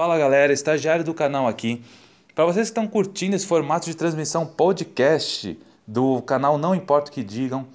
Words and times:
Fala 0.00 0.16
galera, 0.16 0.50
estagiário 0.50 1.04
do 1.04 1.12
canal 1.12 1.46
aqui. 1.46 1.84
Para 2.34 2.46
vocês 2.46 2.68
que 2.68 2.70
estão 2.70 2.88
curtindo 2.88 3.36
esse 3.36 3.46
formato 3.46 3.84
de 3.84 3.94
transmissão 3.94 4.46
podcast 4.46 5.60
do 5.86 6.22
canal 6.22 6.56
Não 6.56 6.74
Importa 6.74 7.10
o 7.10 7.12
que 7.12 7.22
Digam, 7.22 7.66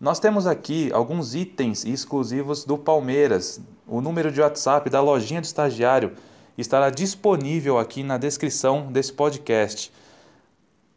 nós 0.00 0.20
temos 0.20 0.46
aqui 0.46 0.92
alguns 0.92 1.34
itens 1.34 1.84
exclusivos 1.84 2.64
do 2.64 2.78
Palmeiras. 2.78 3.60
O 3.84 4.00
número 4.00 4.30
de 4.30 4.40
WhatsApp 4.40 4.88
da 4.88 5.00
lojinha 5.00 5.40
do 5.40 5.44
estagiário 5.44 6.12
estará 6.56 6.88
disponível 6.88 7.76
aqui 7.80 8.04
na 8.04 8.16
descrição 8.16 8.86
desse 8.92 9.12
podcast. 9.12 9.92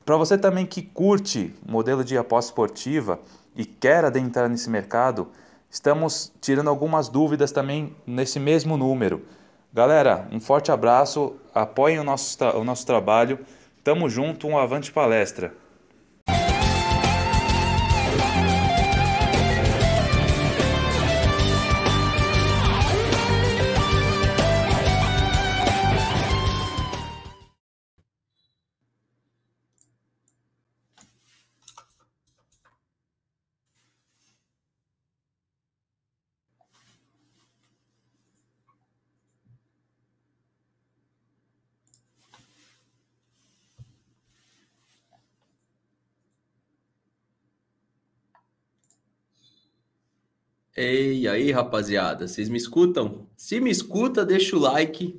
Para 0.05 0.17
você 0.17 0.38
também 0.38 0.67
que 0.67 0.83
curte 0.83 1.52
modelo 1.67 2.04
de 2.04 2.15
aposta 2.15 2.52
esportiva 2.52 3.20
e 3.55 3.65
quer 3.65 4.05
adentrar 4.05 4.47
nesse 4.47 4.70
mercado, 4.70 5.29
estamos 5.67 6.31
tirando 6.39 6.70
algumas 6.70 7.09
dúvidas 7.09 7.52
também 7.52 7.95
nesse 8.05 8.39
mesmo 8.39 8.77
número. 8.77 9.25
Galera, 9.75 10.25
um 10.31 10.39
forte 10.39 10.71
abraço, 10.71 11.35
apoiem 11.53 11.99
o 11.99 12.03
nosso, 12.05 12.41
o 12.55 12.63
nosso 12.63 12.85
trabalho. 12.85 13.39
Tamo 13.83 14.09
junto, 14.09 14.47
um 14.47 14.57
avante 14.57 14.89
palestra. 14.89 15.53
Ei, 50.78 51.26
aí, 51.30 51.52
rapaziada, 51.52 52.28
vocês 52.28 52.50
me 52.50 52.58
escutam? 52.58 53.30
Se 53.38 53.62
me 53.62 53.72
escuta, 53.72 54.26
deixa 54.26 54.58
o 54.58 54.59
like, 54.59 55.18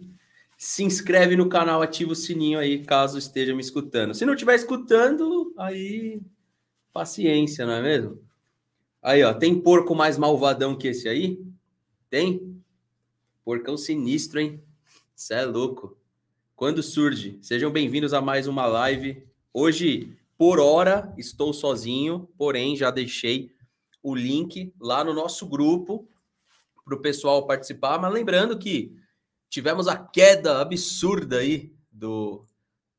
se 0.58 0.84
inscreve 0.84 1.34
no 1.34 1.48
canal, 1.48 1.80
ativa 1.80 2.12
o 2.12 2.14
sininho 2.14 2.58
aí, 2.58 2.84
caso 2.84 3.16
esteja 3.16 3.54
me 3.54 3.62
escutando. 3.62 4.12
Se 4.12 4.26
não 4.26 4.34
estiver 4.34 4.54
escutando, 4.54 5.54
aí 5.56 6.20
paciência, 6.92 7.64
não 7.64 7.72
é 7.72 7.80
mesmo? 7.80 8.20
Aí, 9.00 9.22
ó, 9.24 9.32
tem 9.32 9.58
porco 9.58 9.94
mais 9.94 10.18
malvadão 10.18 10.76
que 10.76 10.88
esse 10.88 11.08
aí? 11.08 11.42
Tem? 12.10 12.62
Porcão 13.42 13.78
sinistro, 13.78 14.38
hein? 14.38 14.62
Cê 15.14 15.36
é 15.36 15.44
louco. 15.46 15.96
Quando 16.54 16.82
surge? 16.82 17.38
Sejam 17.40 17.70
bem-vindos 17.70 18.12
a 18.12 18.20
mais 18.20 18.46
uma 18.46 18.66
live. 18.66 19.26
Hoje, 19.54 20.12
por 20.36 20.60
hora, 20.60 21.14
estou 21.16 21.54
sozinho, 21.54 22.28
porém 22.36 22.76
já 22.76 22.90
deixei 22.90 23.55
o 24.02 24.14
link 24.14 24.72
lá 24.80 25.02
no 25.02 25.12
nosso 25.12 25.46
grupo 25.46 26.08
para 26.84 26.94
o 26.94 27.00
pessoal 27.00 27.46
participar. 27.46 27.98
Mas 27.98 28.12
lembrando 28.12 28.58
que 28.58 28.96
tivemos 29.48 29.88
a 29.88 29.96
queda 29.96 30.60
absurda 30.60 31.38
aí 31.38 31.72
do, 31.90 32.44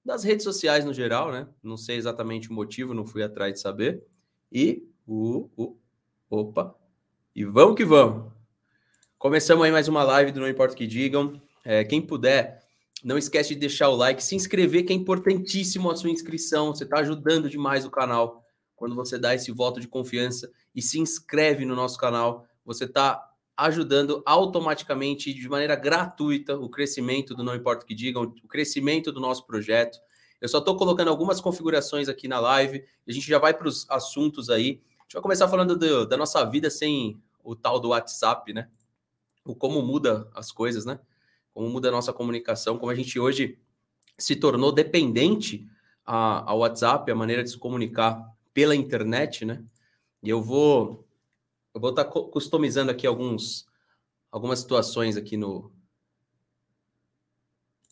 das 0.03 0.23
redes 0.23 0.43
sociais 0.43 0.85
no 0.85 0.93
geral, 0.93 1.31
né? 1.31 1.47
Não 1.61 1.77
sei 1.77 1.97
exatamente 1.97 2.49
o 2.49 2.53
motivo, 2.53 2.93
não 2.93 3.05
fui 3.05 3.23
atrás 3.23 3.53
de 3.53 3.59
saber. 3.59 4.03
E 4.51 4.87
o, 5.05 5.49
uh, 5.55 5.63
uh, 5.63 5.77
opa, 6.29 6.75
e 7.35 7.45
vamos 7.45 7.75
que 7.75 7.85
vamos. 7.85 8.31
Começamos 9.17 9.65
aí 9.65 9.71
mais 9.71 9.87
uma 9.87 10.03
live 10.03 10.31
do 10.31 10.39
Não 10.39 10.49
Importa 10.49 10.73
o 10.73 10.77
que 10.77 10.87
Digam. 10.87 11.41
É, 11.63 11.83
quem 11.83 12.01
puder, 12.01 12.63
não 13.03 13.17
esquece 13.17 13.53
de 13.53 13.59
deixar 13.59 13.89
o 13.89 13.95
like, 13.95 14.23
se 14.23 14.35
inscrever, 14.35 14.85
que 14.85 14.93
é 14.93 14.95
importantíssimo 14.95 15.91
a 15.91 15.95
sua 15.95 16.09
inscrição. 16.09 16.73
Você 16.73 16.83
está 16.83 16.99
ajudando 16.99 17.49
demais 17.49 17.85
o 17.85 17.91
canal 17.91 18.46
quando 18.77 18.95
você 18.95 19.17
dá 19.17 19.35
esse 19.35 19.51
voto 19.51 19.81
de 19.81 19.87
confiança 19.87 20.49
e 20.73 20.81
se 20.81 20.99
inscreve 20.99 21.65
no 21.65 21.75
nosso 21.75 21.97
canal, 21.97 22.47
você 22.63 22.85
está 22.85 23.27
ajudando 23.57 24.21
automaticamente, 24.23 25.33
de 25.33 25.49
maneira 25.49 25.75
gratuita, 25.75 26.55
o 26.55 26.69
crescimento 26.69 27.33
do 27.33 27.43
Não 27.43 27.55
Importa 27.55 27.83
o 27.83 27.87
que 27.87 27.95
Digam, 27.95 28.21
o 28.21 28.47
crescimento 28.47 29.11
do 29.11 29.19
nosso 29.19 29.47
projeto. 29.47 29.99
Eu 30.39 30.47
só 30.47 30.59
estou 30.59 30.77
colocando 30.77 31.07
algumas 31.09 31.41
configurações 31.41 32.07
aqui 32.07 32.27
na 32.27 32.39
live, 32.39 32.85
a 33.07 33.11
gente 33.11 33.27
já 33.27 33.39
vai 33.39 33.51
para 33.51 33.67
os 33.67 33.89
assuntos 33.89 34.47
aí. 34.47 34.79
A 34.99 35.03
gente 35.03 35.13
vai 35.13 35.21
começar 35.23 35.47
falando 35.47 35.75
do, 35.75 36.05
da 36.05 36.15
nossa 36.15 36.45
vida 36.45 36.69
sem 36.69 37.19
o 37.43 37.55
tal 37.55 37.79
do 37.79 37.89
WhatsApp, 37.89 38.53
né? 38.53 38.69
O 39.43 39.55
como 39.55 39.81
muda 39.81 40.29
as 40.35 40.51
coisas, 40.51 40.85
né? 40.85 40.99
Como 41.51 41.67
muda 41.67 41.87
a 41.87 41.91
nossa 41.91 42.13
comunicação, 42.13 42.77
como 42.77 42.91
a 42.91 42.95
gente 42.95 43.19
hoje 43.19 43.57
se 44.19 44.35
tornou 44.35 44.71
dependente 44.71 45.67
ao 46.05 46.59
WhatsApp, 46.59 47.11
a 47.11 47.15
maneira 47.15 47.43
de 47.43 47.49
se 47.49 47.57
comunicar 47.57 48.36
pela 48.57 48.75
internet, 48.75 49.45
né? 49.45 49.63
E 50.23 50.27
eu 50.27 50.41
vou 50.41 51.07
eu 51.75 51.79
vou 51.79 51.91
estar 51.91 52.05
tá 52.05 52.09
customizando 52.09 52.89
aqui 52.89 53.05
alguns 53.05 53.67
algumas 54.31 54.57
situações 54.57 55.15
aqui 55.15 55.37
no 55.37 55.71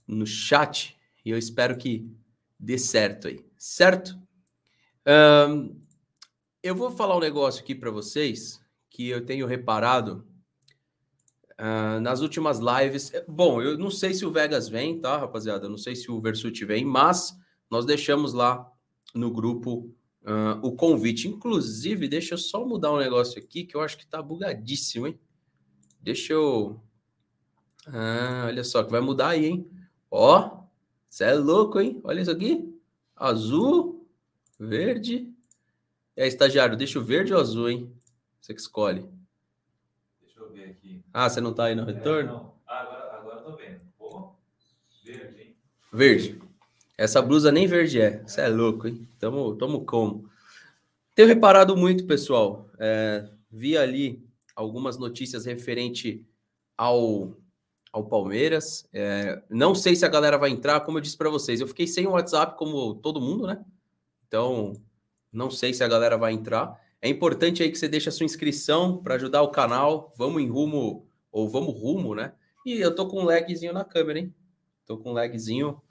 no 0.07 0.25
chat 0.25 0.99
e 1.23 1.29
eu 1.29 1.37
espero 1.37 1.77
que 1.77 2.11
dê 2.59 2.79
certo 2.79 3.27
aí, 3.27 3.45
certo? 3.55 4.19
Um, 5.05 5.79
eu 6.63 6.73
vou 6.73 6.89
falar 6.89 7.15
um 7.15 7.19
negócio 7.19 7.61
aqui 7.61 7.75
para 7.75 7.91
vocês 7.91 8.59
que 8.89 9.07
eu 9.07 9.23
tenho 9.23 9.45
reparado 9.45 10.27
uh, 11.59 11.99
nas 11.99 12.21
últimas 12.21 12.57
lives. 12.57 13.11
Bom, 13.27 13.61
eu 13.61 13.77
não 13.77 13.91
sei 13.91 14.15
se 14.15 14.25
o 14.25 14.31
Vegas 14.31 14.67
vem, 14.67 14.99
tá, 14.99 15.15
rapaziada? 15.15 15.67
Eu 15.67 15.69
não 15.69 15.77
sei 15.77 15.95
se 15.95 16.09
o 16.09 16.19
Versuti 16.19 16.65
vem, 16.65 16.83
mas 16.83 17.37
nós 17.69 17.85
deixamos 17.85 18.33
lá 18.33 18.67
no 19.13 19.29
grupo 19.29 19.95
uh, 20.25 20.59
o 20.65 20.75
convite. 20.75 21.27
Inclusive, 21.27 22.07
deixa 22.07 22.33
eu 22.35 22.37
só 22.37 22.65
mudar 22.65 22.91
um 22.93 22.97
negócio 22.99 23.39
aqui 23.41 23.63
que 23.65 23.75
eu 23.75 23.81
acho 23.81 23.97
que 23.97 24.07
tá 24.07 24.21
bugadíssimo, 24.21 25.07
hein? 25.07 25.19
Deixa 26.01 26.33
eu. 26.33 26.81
Ah, 27.87 28.45
olha 28.47 28.63
só, 28.63 28.83
que 28.83 28.91
vai 28.91 29.01
mudar 29.01 29.29
aí, 29.29 29.45
hein? 29.45 29.69
Ó, 30.09 30.63
você 31.09 31.25
é 31.25 31.33
louco, 31.33 31.79
hein? 31.79 32.01
Olha 32.03 32.21
isso 32.21 32.31
aqui. 32.31 32.73
Azul, 33.15 34.07
verde. 34.59 35.33
É, 36.15 36.27
estagiário, 36.27 36.77
deixa 36.77 36.99
o 36.99 37.03
verde 37.03 37.33
ou 37.33 37.39
azul, 37.39 37.69
hein? 37.69 37.93
Você 38.41 38.53
que 38.53 38.61
escolhe. 38.61 39.07
Deixa 40.21 40.39
eu 40.39 40.51
ver 40.51 40.71
aqui. 40.71 41.03
Ah, 41.13 41.29
você 41.29 41.39
não 41.41 41.53
tá 41.53 41.65
aí 41.65 41.75
no 41.75 41.83
é, 41.83 41.85
retorno? 41.85 42.29
É, 42.29 42.33
não. 42.33 42.53
Ah, 42.67 42.81
agora, 42.81 43.17
agora 43.17 43.41
tô 43.43 43.55
vendo. 43.55 43.81
Pô, 43.97 44.33
verde, 45.03 45.41
hein? 45.41 45.57
Verde. 45.91 46.39
Essa 46.97 47.21
blusa 47.21 47.51
nem 47.51 47.67
verde 47.67 47.99
é. 47.99 48.23
Você 48.23 48.41
é 48.41 48.47
louco, 48.47 48.87
hein? 48.87 49.07
Tamo, 49.19 49.55
tamo 49.55 49.85
como? 49.85 50.29
Tenho 51.13 51.27
reparado 51.27 51.75
muito, 51.75 52.05
pessoal. 52.05 52.69
É, 52.79 53.27
vi 53.51 53.77
ali 53.77 54.25
algumas 54.55 54.97
notícias 54.97 55.45
referente 55.45 56.25
ao, 56.77 57.37
ao 57.91 58.05
Palmeiras. 58.05 58.87
É, 58.93 59.41
não 59.49 59.75
sei 59.75 59.95
se 59.95 60.05
a 60.05 60.09
galera 60.09 60.37
vai 60.37 60.49
entrar, 60.49 60.81
como 60.81 60.97
eu 60.97 61.01
disse 61.01 61.17
para 61.17 61.29
vocês. 61.29 61.59
Eu 61.59 61.67
fiquei 61.67 61.87
sem 61.87 62.07
o 62.07 62.11
WhatsApp, 62.11 62.57
como 62.57 62.95
todo 62.95 63.21
mundo, 63.21 63.45
né? 63.47 63.63
Então, 64.27 64.73
não 65.31 65.51
sei 65.51 65.73
se 65.73 65.83
a 65.83 65.87
galera 65.87 66.17
vai 66.17 66.33
entrar. 66.33 66.79
É 67.01 67.09
importante 67.09 67.61
aí 67.61 67.69
que 67.69 67.77
você 67.77 67.87
deixe 67.87 68.07
a 68.07 68.11
sua 68.11 68.25
inscrição 68.25 68.97
para 69.03 69.15
ajudar 69.15 69.41
o 69.41 69.51
canal. 69.51 70.13
Vamos 70.17 70.41
em 70.41 70.47
rumo, 70.47 71.07
ou 71.29 71.49
vamos 71.49 71.77
rumo, 71.79 72.15
né? 72.15 72.33
E 72.65 72.79
eu 72.79 72.95
tô 72.95 73.07
com 73.07 73.21
um 73.21 73.25
lagzinho 73.25 73.73
na 73.73 73.83
câmera, 73.83 74.19
hein? 74.19 74.33
Tô 74.85 74.97
com 74.97 75.11
um 75.11 75.13
lagzinho 75.13 75.81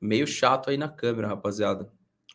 meio 0.00 0.26
chato 0.26 0.70
aí 0.70 0.76
na 0.76 0.88
câmera, 0.88 1.28
rapaziada. 1.28 1.90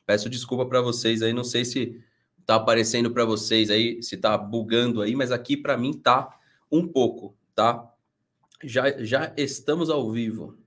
Peço 0.05 0.29
desculpa 0.29 0.65
para 0.65 0.81
vocês 0.81 1.21
aí, 1.21 1.33
não 1.33 1.43
sei 1.43 1.63
se 1.63 2.01
tá 2.45 2.55
aparecendo 2.55 3.11
para 3.11 3.23
vocês 3.23 3.69
aí, 3.69 4.01
se 4.01 4.17
tá 4.17 4.37
bugando 4.37 5.01
aí, 5.01 5.15
mas 5.15 5.31
aqui 5.31 5.55
para 5.55 5.77
mim 5.77 5.93
tá 5.93 6.37
um 6.71 6.87
pouco, 6.87 7.35
tá? 7.53 7.89
Já 8.63 9.03
já 9.03 9.33
estamos 9.37 9.89
ao 9.89 10.11
vivo. 10.11 10.57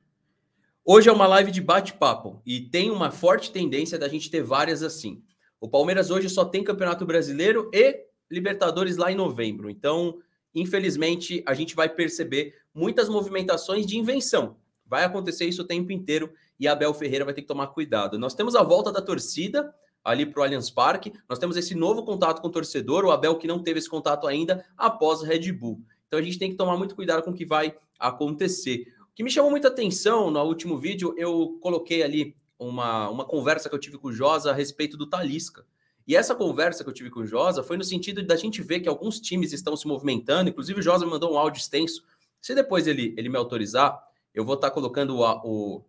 Hoje 0.84 1.08
é 1.08 1.12
uma 1.12 1.26
live 1.26 1.50
de 1.50 1.62
bate-papo 1.62 2.42
e 2.44 2.60
tem 2.60 2.90
uma 2.90 3.10
forte 3.10 3.50
tendência 3.50 3.98
da 3.98 4.08
gente 4.08 4.30
ter 4.30 4.42
várias 4.42 4.82
assim. 4.82 5.22
O 5.60 5.68
Palmeiras 5.68 6.10
hoje 6.10 6.28
só 6.28 6.44
tem 6.44 6.62
Campeonato 6.62 7.06
Brasileiro 7.06 7.70
e 7.72 8.04
Libertadores 8.30 8.98
lá 8.98 9.10
em 9.10 9.14
novembro. 9.14 9.70
Então, 9.70 10.18
infelizmente, 10.54 11.42
a 11.46 11.54
gente 11.54 11.74
vai 11.74 11.88
perceber 11.88 12.54
muitas 12.74 13.08
movimentações 13.08 13.86
de 13.86 13.96
invenção. 13.96 14.58
Vai 14.84 15.04
acontecer 15.04 15.46
isso 15.46 15.62
o 15.62 15.66
tempo 15.66 15.90
inteiro 15.90 16.32
e 16.58 16.68
Abel 16.68 16.94
Ferreira 16.94 17.24
vai 17.24 17.34
ter 17.34 17.42
que 17.42 17.48
tomar 17.48 17.68
cuidado. 17.68 18.18
Nós 18.18 18.34
temos 18.34 18.54
a 18.54 18.62
volta 18.62 18.92
da 18.92 19.02
torcida 19.02 19.74
ali 20.04 20.26
para 20.26 20.40
o 20.40 20.42
Allianz 20.42 20.70
Parque, 20.70 21.12
nós 21.28 21.38
temos 21.38 21.56
esse 21.56 21.74
novo 21.74 22.04
contato 22.04 22.42
com 22.42 22.48
o 22.48 22.50
torcedor, 22.50 23.04
o 23.04 23.10
Abel 23.10 23.38
que 23.38 23.46
não 23.46 23.62
teve 23.62 23.78
esse 23.78 23.88
contato 23.88 24.26
ainda 24.26 24.64
após 24.76 25.22
o 25.22 25.24
Red 25.24 25.50
Bull. 25.52 25.80
Então 26.06 26.18
a 26.18 26.22
gente 26.22 26.38
tem 26.38 26.50
que 26.50 26.56
tomar 26.56 26.76
muito 26.76 26.94
cuidado 26.94 27.22
com 27.22 27.30
o 27.30 27.34
que 27.34 27.46
vai 27.46 27.74
acontecer. 27.98 28.86
O 29.00 29.14
que 29.14 29.22
me 29.22 29.30
chamou 29.30 29.50
muita 29.50 29.68
atenção 29.68 30.30
no 30.30 30.42
último 30.42 30.76
vídeo, 30.76 31.14
eu 31.16 31.58
coloquei 31.60 32.02
ali 32.02 32.36
uma, 32.58 33.08
uma 33.08 33.24
conversa 33.24 33.68
que 33.68 33.74
eu 33.74 33.78
tive 33.78 33.98
com 33.98 34.08
o 34.08 34.12
Josa 34.12 34.50
a 34.50 34.54
respeito 34.54 34.96
do 34.96 35.08
Talisca. 35.08 35.64
E 36.06 36.14
essa 36.14 36.34
conversa 36.34 36.84
que 36.84 36.90
eu 36.90 36.94
tive 36.94 37.08
com 37.08 37.20
o 37.20 37.26
Josa 37.26 37.62
foi 37.62 37.76
no 37.78 37.84
sentido 37.84 38.22
da 38.22 38.36
gente 38.36 38.60
ver 38.60 38.80
que 38.80 38.88
alguns 38.88 39.18
times 39.20 39.52
estão 39.52 39.74
se 39.74 39.86
movimentando, 39.86 40.50
inclusive 40.50 40.80
o 40.80 40.82
Josa 40.82 41.06
mandou 41.06 41.32
um 41.32 41.38
áudio 41.38 41.60
extenso. 41.60 42.04
Se 42.40 42.54
depois 42.54 42.86
ele, 42.86 43.14
ele 43.16 43.28
me 43.28 43.38
autorizar, 43.38 44.02
Eu 44.34 44.44
vou 44.44 44.56
estar 44.56 44.68
tá 44.68 44.74
colocando 44.74 45.20
o, 45.20 45.84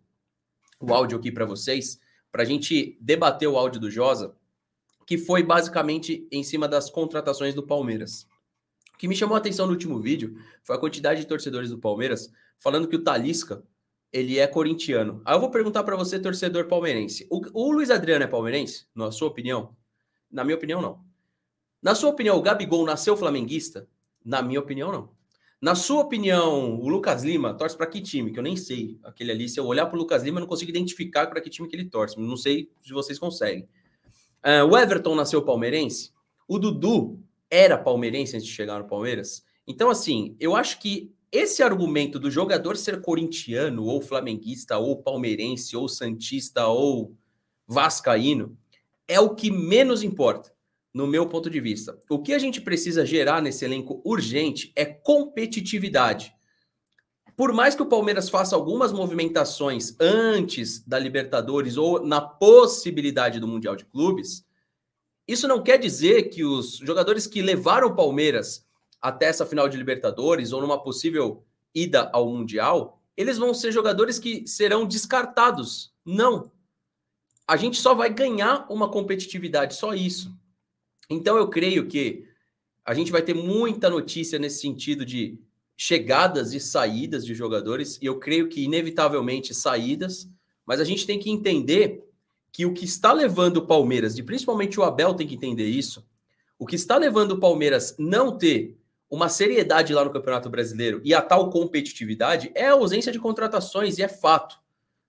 o 0.80 0.92
áudio 0.92 1.18
aqui 1.18 1.30
para 1.30 1.44
vocês, 1.44 2.00
para 2.30 2.42
a 2.42 2.46
gente 2.46 2.98
debater 3.00 3.48
o 3.48 3.56
áudio 3.56 3.80
do 3.80 3.90
Josa, 3.90 4.34
que 5.06 5.16
foi 5.16 5.42
basicamente 5.42 6.26
em 6.30 6.42
cima 6.42 6.68
das 6.68 6.90
contratações 6.90 7.54
do 7.54 7.62
Palmeiras. 7.62 8.26
O 8.92 8.98
que 8.98 9.08
me 9.08 9.16
chamou 9.16 9.34
a 9.34 9.38
atenção 9.38 9.66
no 9.66 9.72
último 9.72 10.00
vídeo 10.00 10.36
foi 10.64 10.74
a 10.74 10.78
quantidade 10.78 11.20
de 11.20 11.26
torcedores 11.26 11.70
do 11.70 11.78
Palmeiras 11.78 12.30
falando 12.58 12.88
que 12.88 12.96
o 12.96 13.04
Talisca 13.04 13.62
ele 14.12 14.38
é 14.38 14.46
corintiano. 14.46 15.20
Aí 15.24 15.34
eu 15.34 15.40
vou 15.40 15.50
perguntar 15.50 15.82
para 15.84 15.96
você, 15.96 16.18
torcedor 16.18 16.66
palmeirense. 16.66 17.26
O, 17.30 17.40
o, 17.52 17.72
Luiz 17.72 17.90
Adriano 17.90 18.24
é 18.24 18.26
palmeirense? 18.26 18.86
Na 18.94 19.10
sua 19.10 19.28
opinião? 19.28 19.76
Na 20.30 20.42
minha 20.44 20.56
opinião, 20.56 20.80
não. 20.80 21.04
Na 21.82 21.94
sua 21.94 22.10
opinião, 22.10 22.36
o 22.36 22.42
Gabigol 22.42 22.84
nasceu 22.86 23.16
flamenguista? 23.16 23.86
Na 24.24 24.42
minha 24.42 24.60
opinião, 24.60 24.90
não. 24.90 25.15
Na 25.60 25.74
sua 25.74 26.02
opinião, 26.02 26.78
o 26.78 26.88
Lucas 26.88 27.24
Lima 27.24 27.54
torce 27.54 27.76
para 27.76 27.86
que 27.86 28.00
time? 28.00 28.30
Que 28.30 28.38
eu 28.38 28.42
nem 28.42 28.56
sei. 28.56 28.98
Aquele 29.02 29.32
ali, 29.32 29.48
se 29.48 29.58
eu 29.58 29.64
olhar 29.64 29.86
para 29.86 29.96
o 29.96 29.98
Lucas 29.98 30.22
Lima, 30.22 30.38
eu 30.38 30.42
não 30.42 30.48
consigo 30.48 30.70
identificar 30.70 31.26
para 31.28 31.40
que 31.40 31.48
time 31.48 31.66
que 31.66 31.74
ele 31.74 31.88
torce. 31.88 32.20
Não 32.20 32.36
sei 32.36 32.70
se 32.82 32.92
vocês 32.92 33.18
conseguem. 33.18 33.66
Uh, 34.44 34.64
o 34.70 34.76
Everton 34.76 35.14
nasceu 35.14 35.42
palmeirense? 35.42 36.12
O 36.46 36.58
Dudu 36.58 37.18
era 37.50 37.78
palmeirense 37.78 38.36
antes 38.36 38.46
de 38.46 38.52
chegar 38.52 38.78
no 38.78 38.86
Palmeiras? 38.86 39.44
Então, 39.66 39.90
assim, 39.90 40.36
eu 40.38 40.54
acho 40.54 40.78
que 40.78 41.12
esse 41.32 41.62
argumento 41.62 42.20
do 42.20 42.30
jogador 42.30 42.76
ser 42.76 43.00
corintiano, 43.00 43.84
ou 43.84 44.00
flamenguista, 44.00 44.78
ou 44.78 45.02
palmeirense, 45.02 45.76
ou 45.76 45.88
santista, 45.88 46.66
ou 46.66 47.16
vascaíno, 47.66 48.56
é 49.08 49.18
o 49.18 49.34
que 49.34 49.50
menos 49.50 50.02
importa, 50.02 50.52
no 50.96 51.06
meu 51.06 51.26
ponto 51.26 51.50
de 51.50 51.60
vista. 51.60 52.00
O 52.08 52.22
que 52.22 52.32
a 52.32 52.38
gente 52.38 52.58
precisa 52.58 53.04
gerar 53.04 53.42
nesse 53.42 53.66
elenco 53.66 54.00
urgente 54.02 54.72
é 54.74 54.86
competitividade. 54.86 56.34
Por 57.36 57.52
mais 57.52 57.74
que 57.74 57.82
o 57.82 57.86
Palmeiras 57.86 58.30
faça 58.30 58.56
algumas 58.56 58.94
movimentações 58.94 59.94
antes 60.00 60.82
da 60.86 60.98
Libertadores 60.98 61.76
ou 61.76 62.02
na 62.02 62.22
possibilidade 62.22 63.38
do 63.38 63.46
Mundial 63.46 63.76
de 63.76 63.84
Clubes, 63.84 64.42
isso 65.28 65.46
não 65.46 65.62
quer 65.62 65.76
dizer 65.76 66.30
que 66.30 66.46
os 66.46 66.78
jogadores 66.78 67.26
que 67.26 67.42
levaram 67.42 67.88
o 67.88 67.94
Palmeiras 67.94 68.66
até 68.98 69.26
essa 69.26 69.44
final 69.44 69.68
de 69.68 69.76
Libertadores 69.76 70.50
ou 70.50 70.62
numa 70.62 70.82
possível 70.82 71.44
ida 71.74 72.08
ao 72.10 72.26
Mundial, 72.26 73.02
eles 73.14 73.36
vão 73.36 73.52
ser 73.52 73.70
jogadores 73.70 74.18
que 74.18 74.48
serão 74.48 74.86
descartados. 74.86 75.92
Não. 76.02 76.50
A 77.46 77.54
gente 77.58 77.78
só 77.82 77.94
vai 77.94 78.08
ganhar 78.08 78.64
uma 78.70 78.90
competitividade, 78.90 79.74
só 79.74 79.92
isso. 79.92 80.34
Então 81.08 81.36
eu 81.36 81.48
creio 81.48 81.86
que 81.86 82.24
a 82.84 82.94
gente 82.94 83.10
vai 83.10 83.22
ter 83.22 83.34
muita 83.34 83.90
notícia 83.90 84.38
nesse 84.38 84.60
sentido 84.60 85.04
de 85.04 85.38
chegadas 85.76 86.54
e 86.54 86.60
saídas 86.60 87.24
de 87.24 87.34
jogadores, 87.34 87.98
e 88.00 88.06
eu 88.06 88.18
creio 88.18 88.48
que 88.48 88.64
inevitavelmente 88.64 89.54
saídas, 89.54 90.28
mas 90.64 90.80
a 90.80 90.84
gente 90.84 91.06
tem 91.06 91.18
que 91.18 91.30
entender 91.30 92.04
que 92.50 92.64
o 92.64 92.72
que 92.72 92.86
está 92.86 93.12
levando 93.12 93.58
o 93.58 93.66
Palmeiras, 93.66 94.16
e 94.16 94.22
principalmente 94.22 94.80
o 94.80 94.82
Abel 94.82 95.12
tem 95.12 95.26
que 95.26 95.34
entender 95.34 95.66
isso, 95.66 96.06
o 96.58 96.64
que 96.64 96.76
está 96.76 96.96
levando 96.96 97.32
o 97.32 97.38
Palmeiras 97.38 97.94
não 97.98 98.38
ter 98.38 98.78
uma 99.10 99.28
seriedade 99.28 99.92
lá 99.92 100.04
no 100.04 100.10
Campeonato 100.10 100.48
Brasileiro 100.48 101.00
e 101.04 101.14
a 101.14 101.20
tal 101.20 101.50
competitividade 101.50 102.50
é 102.54 102.66
a 102.66 102.72
ausência 102.72 103.12
de 103.12 103.18
contratações, 103.18 103.98
e 103.98 104.02
é 104.02 104.08
fato. 104.08 104.58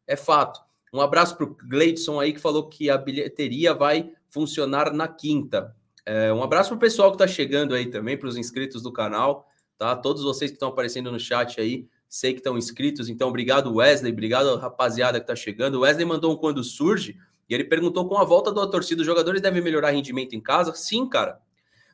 É 0.05 0.15
fato. 0.15 0.61
Um 0.93 1.01
abraço 1.01 1.35
para 1.35 1.45
o 1.45 1.55
Gleidson 1.55 2.19
aí 2.19 2.33
que 2.33 2.39
falou 2.39 2.67
que 2.67 2.89
a 2.89 2.97
bilheteria 2.97 3.73
vai 3.73 4.11
funcionar 4.29 4.93
na 4.93 5.07
quinta. 5.07 5.75
É, 6.07 6.31
um 6.31 6.41
abraço 6.41 6.69
para 6.69 6.77
o 6.77 6.79
pessoal 6.79 7.09
que 7.11 7.15
está 7.15 7.27
chegando 7.27 7.75
aí 7.75 7.87
também, 7.87 8.15
para 8.15 8.29
os 8.29 8.37
inscritos 8.37 8.81
do 8.81 8.93
canal, 8.93 9.45
tá? 9.77 9.93
Todos 9.93 10.23
vocês 10.23 10.49
que 10.49 10.55
estão 10.55 10.69
aparecendo 10.69 11.11
no 11.11 11.19
chat 11.19 11.59
aí, 11.59 11.85
sei 12.07 12.31
que 12.31 12.39
estão 12.39 12.57
inscritos, 12.57 13.09
então 13.09 13.27
obrigado 13.27 13.75
Wesley, 13.75 14.13
obrigado 14.13 14.55
rapaziada 14.55 15.19
que 15.19 15.25
está 15.25 15.35
chegando. 15.35 15.81
Wesley 15.81 16.05
mandou 16.05 16.31
um 16.31 16.37
quando 16.37 16.63
surge 16.63 17.17
e 17.49 17.53
ele 17.53 17.65
perguntou 17.65 18.07
com 18.07 18.17
a 18.17 18.23
volta 18.23 18.53
da 18.53 18.65
torcida, 18.65 19.01
os 19.01 19.05
jogadores 19.05 19.41
devem 19.41 19.61
melhorar 19.61 19.89
rendimento 19.89 20.33
em 20.33 20.39
casa? 20.39 20.73
Sim, 20.73 21.09
cara. 21.09 21.41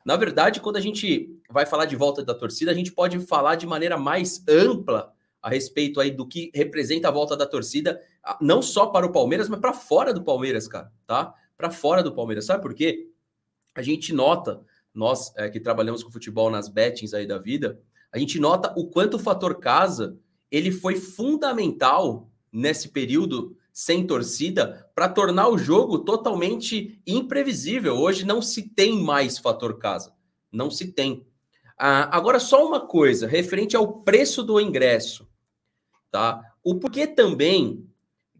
Na 0.04 0.14
verdade, 0.14 0.60
quando 0.60 0.76
a 0.76 0.80
gente 0.80 1.36
vai 1.50 1.66
falar 1.66 1.86
de 1.86 1.96
volta 1.96 2.22
da 2.22 2.34
torcida, 2.34 2.70
a 2.70 2.74
gente 2.74 2.92
pode 2.92 3.18
falar 3.18 3.56
de 3.56 3.66
maneira 3.66 3.98
mais 3.98 4.44
ampla 4.48 5.12
a 5.42 5.50
respeito 5.50 5.98
aí 6.00 6.12
do 6.12 6.24
que 6.24 6.52
representa 6.54 7.08
a 7.08 7.10
volta 7.10 7.36
da 7.36 7.46
torcida, 7.46 8.00
não 8.40 8.62
só 8.62 8.86
para 8.86 9.06
o 9.06 9.10
Palmeiras, 9.10 9.48
mas 9.48 9.58
para 9.58 9.72
fora 9.72 10.14
do 10.14 10.22
Palmeiras, 10.22 10.68
cara, 10.68 10.92
tá? 11.04 11.34
Para 11.56 11.72
fora 11.72 12.00
do 12.00 12.14
Palmeiras. 12.14 12.44
Sabe 12.44 12.62
por 12.62 12.74
quê? 12.74 13.08
A 13.74 13.82
gente 13.82 14.12
nota, 14.12 14.62
nós 14.92 15.32
é, 15.36 15.48
que 15.48 15.60
trabalhamos 15.60 16.02
com 16.02 16.10
futebol 16.10 16.50
nas 16.50 16.68
bettings 16.68 17.14
aí 17.14 17.26
da 17.26 17.38
vida, 17.38 17.80
a 18.12 18.18
gente 18.18 18.38
nota 18.38 18.72
o 18.76 18.86
quanto 18.88 19.14
o 19.14 19.18
fator 19.18 19.58
casa 19.58 20.16
ele 20.50 20.70
foi 20.70 20.94
fundamental 20.94 22.30
nesse 22.52 22.90
período 22.90 23.56
sem 23.72 24.06
torcida 24.06 24.88
para 24.94 25.08
tornar 25.08 25.48
o 25.48 25.58
jogo 25.58 25.98
totalmente 25.98 27.02
imprevisível. 27.04 27.96
Hoje 27.96 28.24
não 28.24 28.40
se 28.40 28.68
tem 28.68 29.02
mais 29.02 29.36
fator 29.36 29.78
casa, 29.78 30.14
não 30.52 30.70
se 30.70 30.92
tem. 30.92 31.26
Ah, 31.76 32.16
agora, 32.16 32.38
só 32.38 32.64
uma 32.64 32.86
coisa 32.86 33.26
referente 33.26 33.74
ao 33.74 34.00
preço 34.02 34.44
do 34.44 34.60
ingresso, 34.60 35.28
tá? 36.08 36.40
O 36.62 36.76
porquê 36.76 37.04
também 37.04 37.84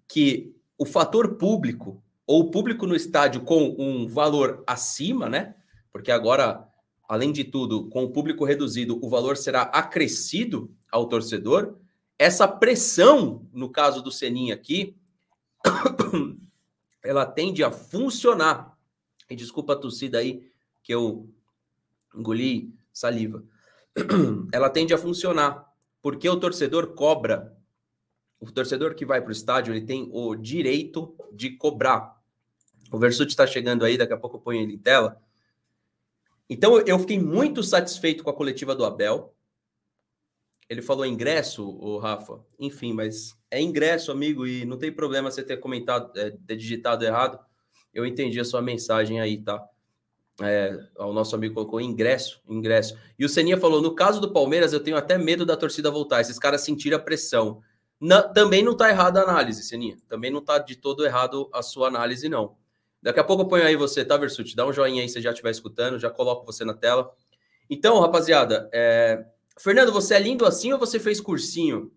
que 0.07 0.55
o 0.79 0.87
fator 0.87 1.35
público 1.35 2.01
ou 2.26 2.43
o 2.43 2.50
público 2.50 2.87
no 2.87 2.97
estádio 2.97 3.43
com 3.43 3.75
um 3.79 4.06
valor 4.06 4.62
acima, 4.67 5.29
né? 5.29 5.55
Porque 5.93 6.11
agora, 6.11 6.67
além 7.09 7.32
de 7.32 7.44
tudo, 7.44 7.88
com 7.88 8.05
o 8.05 8.11
público 8.11 8.44
reduzido, 8.44 8.99
o 9.03 9.09
valor 9.09 9.37
será 9.37 9.62
acrescido 9.62 10.75
ao 10.91 11.06
torcedor. 11.09 11.76
Essa 12.19 12.49
pressão, 12.49 13.47
no 13.53 13.69
caso 13.69 14.03
do 14.03 14.11
Seninha 14.11 14.55
aqui, 14.55 14.97
ela 17.03 17.26
tende 17.26 17.62
a 17.62 17.71
funcionar. 17.71 18.76
E 19.29 19.37
desculpa 19.37 19.73
a 19.73 19.76
tossida 19.76 20.19
aí, 20.19 20.49
que 20.82 20.93
eu 20.94 21.29
engoli 22.15 22.73
saliva. 22.93 23.43
Ela 24.53 24.71
tende 24.71 24.93
a 24.93 24.99
funcionar, 24.99 25.67
porque 26.03 26.29
o 26.29 26.38
torcedor 26.38 26.94
cobra. 26.94 27.56
O 28.38 28.50
torcedor 28.50 28.94
que 28.94 29.06
vai 29.06 29.21
para 29.21 29.31
o 29.31 29.32
estádio, 29.32 29.73
ele 29.73 29.87
tem 29.87 30.09
o 30.12 30.35
direito 30.35 31.17
de 31.32 31.50
cobrar. 31.50 32.13
O 32.91 32.99
Versuti 32.99 33.31
está 33.31 33.47
chegando 33.47 33.85
aí, 33.85 33.97
daqui 33.97 34.13
a 34.13 34.17
pouco 34.17 34.37
eu 34.37 34.41
ponho 34.41 34.63
ele 34.63 34.75
em 34.75 34.79
tela. 34.79 35.21
Então 36.49 36.79
eu 36.81 36.99
fiquei 36.99 37.19
muito 37.19 37.63
satisfeito 37.63 38.23
com 38.23 38.31
a 38.31 38.35
coletiva 38.35 38.75
do 38.75 38.85
Abel. 38.85 39.35
Ele 40.69 40.83
falou 40.83 41.05
ingresso, 41.05 41.69
o 41.69 41.99
Rafa. 41.99 42.41
Enfim, 42.59 42.93
mas 42.93 43.37
é 43.51 43.61
ingresso, 43.61 44.11
amigo, 44.11 44.47
e 44.47 44.65
não 44.65 44.79
tem 44.79 44.93
problema 44.93 45.31
você 45.31 45.43
ter 45.43 45.59
comentado, 45.59 46.19
é, 46.19 46.31
ter 46.47 46.57
digitado 46.57 47.05
errado. 47.05 47.38
Eu 47.93 48.05
entendi 48.05 48.41
a 48.41 48.45
sua 48.45 48.62
mensagem 48.62 49.21
aí, 49.21 49.38
tá? 49.38 49.62
É, 50.43 50.76
o 50.99 51.12
nosso 51.12 51.37
amigo 51.37 51.55
colocou 51.55 51.81
ingresso, 51.81 52.43
ingresso. 52.49 52.99
E 53.19 53.25
o 53.25 53.29
Seninha 53.29 53.57
falou: 53.57 53.81
no 53.81 53.95
caso 53.95 54.21
do 54.21 54.33
Palmeiras, 54.33 54.73
eu 54.73 54.81
tenho 54.81 54.97
até 54.97 55.17
medo 55.17 55.47
da 55.47 55.57
torcida 55.57 55.91
voltar. 55.91 56.21
Esses 56.21 56.38
caras 56.38 56.62
sentiram 56.62 56.97
a 56.97 57.00
pressão. 57.00 57.62
Na, 58.00 58.23
também 58.23 58.62
não 58.62 58.76
tá 58.76 58.91
errada 58.91 59.21
a 59.21 59.23
análise, 59.23 59.62
Seninha. 59.62 59.97
Também 60.09 60.31
não 60.31 60.45
tá 60.45 60.59
de 60.59 60.76
todo 60.76 61.07
errado 61.07 61.49
a 61.53 61.62
sua 61.62 61.88
análise, 61.88 62.29
não. 62.29 62.57
Daqui 63.04 63.20
a 63.20 63.25
pouco 63.25 63.42
eu 63.42 63.46
ponho 63.46 63.66
aí 63.66 63.76
você, 63.76 64.02
tá, 64.02 64.16
Versuti? 64.16 64.56
Dá 64.56 64.66
um 64.66 64.73
joinha 64.73 65.02
aí 65.02 65.08
se 65.11 65.20
já 65.20 65.28
estiver 65.28 65.50
escutando, 65.50 65.99
já 65.99 66.08
coloco 66.08 66.46
você 66.46 66.64
na 66.64 66.73
tela. 66.73 67.14
Então, 67.68 68.00
rapaziada, 68.00 68.70
é, 68.73 69.26
Fernando, 69.58 69.92
você 69.92 70.14
é 70.14 70.18
lindo 70.18 70.46
assim 70.46 70.73
ou 70.73 70.78
você 70.78 70.99
fez 70.99 71.20
cursinho? 71.20 71.92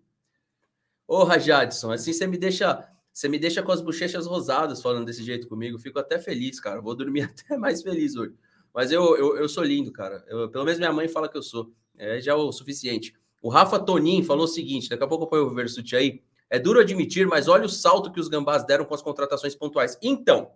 Ô, 1.06 1.24
Rajadson, 1.24 1.92
assim 1.92 2.12
você 2.12 2.26
me 2.26 2.36
deixa, 2.36 2.86
você 3.10 3.26
me 3.26 3.38
deixa 3.38 3.62
com 3.62 3.72
as 3.72 3.80
bochechas 3.80 4.26
rosadas 4.26 4.82
falando 4.82 5.06
desse 5.06 5.24
jeito 5.24 5.48
comigo. 5.48 5.78
Fico 5.78 5.98
até 5.98 6.18
feliz, 6.18 6.60
cara. 6.60 6.82
Vou 6.82 6.94
dormir 6.94 7.22
até 7.40 7.56
mais 7.56 7.80
feliz 7.80 8.14
hoje. 8.14 8.34
Mas 8.74 8.92
eu, 8.92 9.16
eu, 9.16 9.38
eu 9.38 9.48
sou 9.48 9.64
lindo, 9.64 9.90
cara. 9.90 10.22
Eu, 10.28 10.50
pelo 10.50 10.66
menos 10.66 10.78
minha 10.78 10.92
mãe 10.92 11.08
fala 11.08 11.26
que 11.26 11.38
eu 11.38 11.42
sou. 11.42 11.72
É 11.96 12.20
já 12.20 12.36
o 12.36 12.52
suficiente. 12.52 13.14
O 13.40 13.48
Rafa 13.48 13.78
Tonin 13.78 14.22
falou 14.22 14.44
o 14.44 14.48
seguinte: 14.48 14.90
daqui 14.90 15.04
a 15.04 15.06
pouco 15.06 15.24
eu 15.24 15.28
ponho 15.28 15.46
o 15.46 15.54
Versute 15.54 15.96
aí. 15.96 16.22
É 16.50 16.58
duro 16.58 16.80
admitir, 16.80 17.26
mas 17.26 17.48
olha 17.48 17.64
o 17.64 17.68
salto 17.68 18.12
que 18.12 18.20
os 18.20 18.28
gambás 18.28 18.62
deram 18.66 18.84
com 18.84 18.94
as 18.94 19.00
contratações 19.00 19.54
pontuais. 19.54 19.98
Então, 20.02 20.50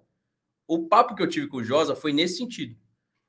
o 0.67 0.87
papo 0.87 1.15
que 1.15 1.23
eu 1.23 1.29
tive 1.29 1.47
com 1.47 1.59
o 1.59 1.65
Josa 1.65 1.95
foi 1.95 2.13
nesse 2.13 2.39
sentido: 2.39 2.77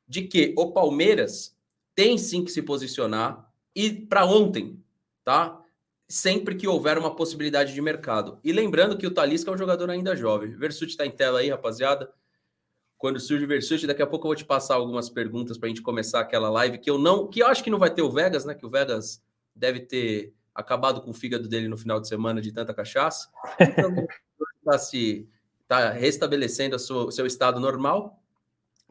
de 0.07 0.23
que 0.23 0.53
o 0.57 0.71
Palmeiras 0.71 1.57
tem 1.95 2.17
sim 2.17 2.43
que 2.43 2.51
se 2.51 2.61
posicionar 2.61 3.51
e 3.75 3.91
para 3.91 4.25
ontem, 4.25 4.83
tá? 5.23 5.59
Sempre 6.07 6.55
que 6.55 6.67
houver 6.67 6.97
uma 6.97 7.15
possibilidade 7.15 7.73
de 7.73 7.81
mercado. 7.81 8.39
E 8.43 8.51
lembrando 8.51 8.97
que 8.97 9.07
o 9.07 9.11
Talisca 9.11 9.49
é 9.49 9.53
um 9.53 9.57
jogador 9.57 9.89
ainda 9.89 10.15
jovem. 10.15 10.51
Versuti 10.51 10.91
está 10.91 11.05
em 11.05 11.11
tela 11.11 11.39
aí, 11.39 11.49
rapaziada. 11.49 12.11
Quando 12.97 13.19
surge 13.19 13.45
o 13.45 13.47
Versuti, 13.47 13.87
daqui 13.87 14.01
a 14.01 14.07
pouco 14.07 14.25
eu 14.25 14.29
vou 14.29 14.35
te 14.35 14.45
passar 14.45 14.75
algumas 14.75 15.09
perguntas 15.09 15.57
para 15.57 15.67
a 15.67 15.69
gente 15.69 15.81
começar 15.81 16.19
aquela 16.19 16.49
live 16.49 16.77
que 16.77 16.89
eu 16.89 16.97
não, 16.97 17.27
que 17.27 17.41
eu 17.41 17.47
acho 17.47 17.63
que 17.63 17.69
não 17.69 17.79
vai 17.79 17.93
ter 17.93 18.01
o 18.01 18.11
Vegas, 18.11 18.45
né? 18.45 18.53
Que 18.53 18.65
o 18.65 18.69
Vegas 18.69 19.21
deve 19.55 19.81
ter 19.81 20.33
acabado 20.53 21.01
com 21.01 21.11
o 21.11 21.13
fígado 21.13 21.47
dele 21.47 21.67
no 21.67 21.77
final 21.77 21.99
de 21.99 22.07
semana 22.07 22.41
de 22.41 22.51
tanta 22.51 22.73
cachaça. 22.73 23.29
Então, 23.59 24.07
se 24.77 25.27
tá 25.81 25.91
restabelecendo 25.91 26.75
o 26.75 27.11
seu 27.11 27.25
estado 27.25 27.59
normal. 27.59 28.19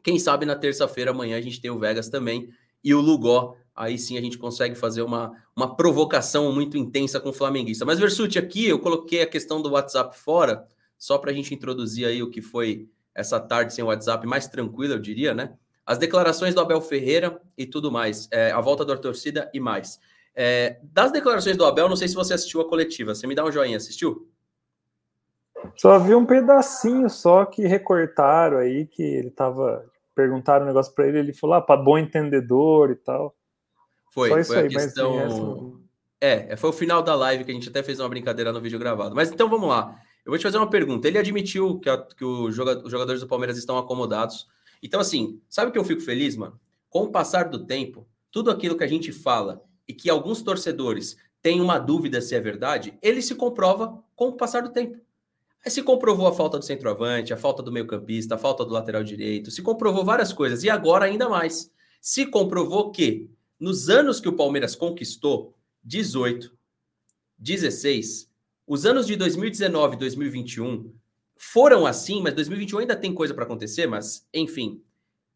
Quem 0.02 0.18
sabe 0.18 0.44
na 0.44 0.56
terça-feira 0.56 1.10
amanhã 1.10 1.36
a 1.36 1.40
gente 1.40 1.60
tem 1.60 1.70
o 1.70 1.78
Vegas 1.78 2.08
também 2.08 2.50
e 2.82 2.94
o 2.94 3.00
Lugó 3.00 3.56
aí 3.74 3.98
sim 3.98 4.18
a 4.18 4.20
gente 4.20 4.38
consegue 4.38 4.74
fazer 4.74 5.02
uma, 5.02 5.32
uma 5.56 5.74
provocação 5.74 6.52
muito 6.52 6.76
intensa 6.76 7.18
com 7.18 7.30
o 7.30 7.32
flamenguista. 7.32 7.84
Mas, 7.84 7.98
Versuti, 7.98 8.38
aqui 8.38 8.68
eu 8.68 8.78
coloquei 8.78 9.22
a 9.22 9.26
questão 9.26 9.60
do 9.60 9.70
WhatsApp 9.70 10.16
fora, 10.16 10.66
só 10.98 11.18
para 11.18 11.30
a 11.30 11.34
gente 11.34 11.54
introduzir 11.54 12.06
aí 12.06 12.22
o 12.22 12.30
que 12.30 12.40
foi 12.40 12.88
essa 13.14 13.40
tarde 13.40 13.74
sem 13.74 13.84
WhatsApp 13.84 14.26
mais 14.26 14.46
tranquila, 14.46 14.94
eu 14.94 14.98
diria, 14.98 15.34
né? 15.34 15.54
As 15.84 15.98
declarações 15.98 16.54
do 16.54 16.60
Abel 16.60 16.80
Ferreira 16.80 17.40
e 17.58 17.66
tudo 17.66 17.90
mais, 17.90 18.28
é, 18.30 18.52
a 18.52 18.60
volta 18.60 18.84
da 18.84 18.96
torcida 18.96 19.50
e 19.52 19.58
mais. 19.58 19.98
É, 20.34 20.78
das 20.82 21.12
declarações 21.12 21.56
do 21.56 21.64
Abel, 21.64 21.88
não 21.88 21.96
sei 21.96 22.08
se 22.08 22.14
você 22.14 22.34
assistiu 22.34 22.60
a 22.60 22.68
coletiva. 22.68 23.14
Você 23.14 23.26
me 23.26 23.34
dá 23.34 23.44
um 23.44 23.52
joinha, 23.52 23.76
assistiu? 23.76 24.28
Só 25.76 25.98
vi 25.98 26.14
um 26.14 26.26
pedacinho 26.26 27.08
só 27.08 27.44
que 27.44 27.66
recortaram 27.66 28.58
aí, 28.58 28.86
que 28.86 29.02
ele 29.02 29.30
tava. 29.30 29.84
Perguntaram 30.14 30.64
um 30.64 30.68
negócio 30.68 30.94
para 30.94 31.06
ele, 31.06 31.18
ele 31.18 31.32
falou, 31.32 31.56
ah, 31.56 31.62
para 31.62 31.80
bom 31.80 31.96
entendedor 31.96 32.90
e 32.90 32.96
tal. 32.96 33.34
Foi, 34.12 34.28
Só 34.28 34.38
isso 34.38 34.52
foi 34.52 34.62
aí, 34.62 34.68
questão... 34.68 35.16
mas 35.16 35.32
É, 36.20 36.54
foi 36.56 36.68
o 36.68 36.72
final 36.72 37.02
da 37.02 37.14
live 37.14 37.44
que 37.44 37.50
a 37.50 37.54
gente 37.54 37.68
até 37.70 37.82
fez 37.82 37.98
uma 37.98 38.08
brincadeira 38.08 38.52
no 38.52 38.60
vídeo 38.60 38.78
gravado. 38.78 39.14
Mas 39.14 39.32
então 39.32 39.48
vamos 39.48 39.68
lá. 39.68 39.98
Eu 40.24 40.30
vou 40.30 40.38
te 40.38 40.42
fazer 40.42 40.58
uma 40.58 40.68
pergunta. 40.68 41.08
Ele 41.08 41.18
admitiu 41.18 41.80
que, 41.80 41.88
a, 41.88 41.98
que 41.98 42.24
joga, 42.50 42.84
os 42.84 42.90
jogadores 42.90 43.22
do 43.22 43.26
Palmeiras 43.26 43.56
estão 43.56 43.78
acomodados. 43.78 44.46
Então, 44.82 45.00
assim, 45.00 45.40
sabe 45.48 45.70
o 45.70 45.72
que 45.72 45.78
eu 45.78 45.84
fico 45.84 46.02
feliz, 46.02 46.36
mano? 46.36 46.60
Com 46.90 47.04
o 47.04 47.10
passar 47.10 47.48
do 47.48 47.64
tempo, 47.64 48.06
tudo 48.30 48.50
aquilo 48.50 48.76
que 48.76 48.84
a 48.84 48.88
gente 48.88 49.10
fala 49.12 49.62
e 49.88 49.94
que 49.94 50.10
alguns 50.10 50.42
torcedores 50.42 51.16
têm 51.40 51.60
uma 51.60 51.78
dúvida 51.78 52.20
se 52.20 52.34
é 52.34 52.40
verdade, 52.40 52.96
ele 53.02 53.20
se 53.20 53.34
comprova 53.34 53.98
com 54.14 54.28
o 54.28 54.36
passar 54.36 54.62
do 54.62 54.70
tempo. 54.70 55.00
Aí 55.64 55.70
se 55.70 55.82
comprovou 55.82 56.26
a 56.26 56.32
falta 56.32 56.58
do 56.58 56.64
centroavante, 56.64 57.32
a 57.32 57.36
falta 57.36 57.62
do 57.62 57.70
meio-campista, 57.70 58.34
a 58.34 58.38
falta 58.38 58.64
do 58.64 58.72
lateral 58.72 59.04
direito, 59.04 59.50
se 59.50 59.62
comprovou 59.62 60.04
várias 60.04 60.32
coisas. 60.32 60.64
E 60.64 60.70
agora 60.70 61.04
ainda 61.04 61.28
mais. 61.28 61.70
Se 62.00 62.26
comprovou 62.26 62.90
que 62.90 63.30
nos 63.60 63.88
anos 63.88 64.18
que 64.18 64.28
o 64.28 64.36
Palmeiras 64.36 64.74
conquistou, 64.74 65.54
18, 65.84 66.52
16, 67.38 68.28
os 68.66 68.86
anos 68.86 69.06
de 69.06 69.14
2019 69.14 69.94
e 69.94 69.98
2021 69.98 70.92
foram 71.36 71.86
assim, 71.86 72.20
mas 72.22 72.34
2021 72.34 72.80
ainda 72.80 72.96
tem 72.96 73.14
coisa 73.14 73.34
para 73.34 73.44
acontecer, 73.44 73.86
mas 73.86 74.26
enfim, 74.32 74.82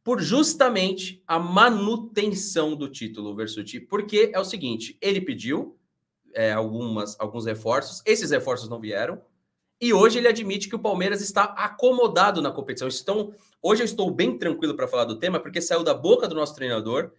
por 0.03 0.21
justamente 0.21 1.23
a 1.27 1.39
manutenção 1.39 2.77
do 2.77 2.89
título, 2.89 3.35
Versuti, 3.35 3.81
porque 3.81 4.31
é 4.33 4.39
o 4.39 4.45
seguinte, 4.45 4.97
ele 5.01 5.21
pediu 5.21 5.77
é, 6.33 6.53
algumas, 6.53 7.19
alguns 7.19 7.47
reforços, 7.47 8.03
esses 8.07 8.31
reforços 8.31 8.69
não 8.69 8.81
vieram, 8.81 9.21
e 9.81 9.93
hoje 9.93 10.19
ele 10.19 10.29
admite 10.29 10.69
que 10.69 10.77
o 10.77 10.81
Palmeiras 10.81 11.21
está 11.21 11.45
acomodado 11.45 12.41
na 12.41 12.51
competição. 12.51 12.89
Então, 12.89 13.35
hoje 13.63 13.83
eu 13.83 13.85
estou 13.85 14.11
bem 14.11 14.39
tranquilo 14.39 14.75
para 14.75 14.89
falar 14.89 15.05
do 15.05 15.19
tema, 15.19 15.39
porque 15.39 15.61
saiu 15.61 15.83
da 15.83 15.95
boca 15.95 16.27
do 16.27 16.35
nosso 16.35 16.55
treinador 16.55 17.13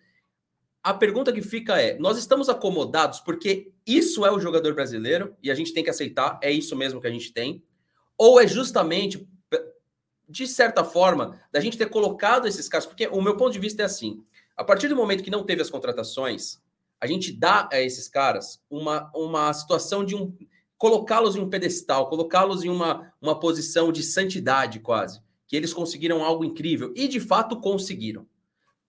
a 0.88 0.94
pergunta 0.94 1.34
que 1.34 1.42
fica 1.42 1.82
é: 1.82 1.98
nós 1.98 2.18
estamos 2.18 2.48
acomodados 2.48 3.20
porque 3.20 3.74
isso 3.86 4.26
é 4.26 4.32
o 4.32 4.40
jogador 4.40 4.74
brasileiro 4.74 5.36
e 5.44 5.52
a 5.52 5.56
gente 5.56 5.74
tem 5.74 5.84
que 5.84 5.90
aceitar, 5.90 6.40
é 6.42 6.50
isso 6.50 6.78
mesmo 6.78 7.02
que 7.02 7.08
a 7.08 7.12
gente 7.12 7.34
tem? 7.34 7.62
Ou 8.18 8.40
é 8.40 8.48
justamente, 8.48 9.28
de 10.30 10.48
certa 10.48 10.86
forma, 10.86 11.42
da 11.52 11.60
gente 11.60 11.78
ter 11.78 11.90
colocado 11.90 12.48
esses 12.48 12.70
caras? 12.70 12.86
Porque 12.86 13.06
o 13.08 13.22
meu 13.22 13.36
ponto 13.36 13.52
de 13.52 13.60
vista 13.60 13.82
é 13.82 13.86
assim: 13.86 14.24
a 14.56 14.64
partir 14.64 14.88
do 14.88 14.96
momento 14.96 15.24
que 15.24 15.30
não 15.30 15.44
teve 15.46 15.62
as 15.62 15.70
contratações, 15.70 16.62
a 17.02 17.06
gente 17.06 17.34
dá 17.34 17.68
a 17.70 17.82
esses 17.82 18.08
caras 18.08 18.64
uma, 18.70 19.12
uma 19.14 19.52
situação 19.52 20.06
de 20.06 20.16
um. 20.16 20.34
Colocá-los 20.78 21.36
em 21.36 21.40
um 21.40 21.50
pedestal, 21.50 22.10
colocá-los 22.10 22.64
em 22.64 22.70
uma, 22.70 23.12
uma 23.22 23.40
posição 23.40 23.92
de 23.92 24.04
santidade 24.04 24.80
quase. 24.80 25.22
Que 25.48 25.56
eles 25.56 25.74
conseguiram 25.74 26.24
algo 26.24 26.44
incrível 26.44 26.94
e 26.96 27.08
de 27.08 27.20
fato 27.20 27.60
conseguiram. 27.60 28.28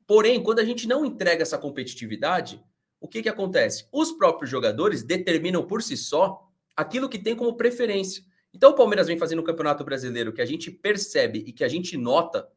Porém, 0.07 0.43
quando 0.43 0.59
a 0.59 0.65
gente 0.65 0.89
não 0.89 1.05
entrega 1.05 1.43
essa 1.43 1.59
competitividade, 1.59 2.63
o 3.01 3.07
que, 3.07 3.23
que 3.23 3.29
acontece? 3.29 3.87
Os 3.93 4.13
próprios 4.13 4.51
jogadores 4.51 5.03
determinam 5.03 5.65
por 5.65 5.83
si 5.83 5.97
só 5.97 6.49
aquilo 6.77 7.09
que 7.09 7.19
tem 7.19 7.37
como 7.37 7.57
preferência. 7.57 8.25
Então, 8.53 8.71
o 8.71 8.75
Palmeiras 8.75 9.07
vem 9.07 9.19
fazendo 9.19 9.41
o 9.41 9.45
Campeonato 9.45 9.85
Brasileiro 9.85 10.33
que 10.33 10.41
a 10.41 10.47
gente 10.47 10.71
percebe 10.71 11.45
e 11.47 11.53
que 11.53 11.63
a 11.63 11.69
gente 11.69 11.97
nota 11.97 12.49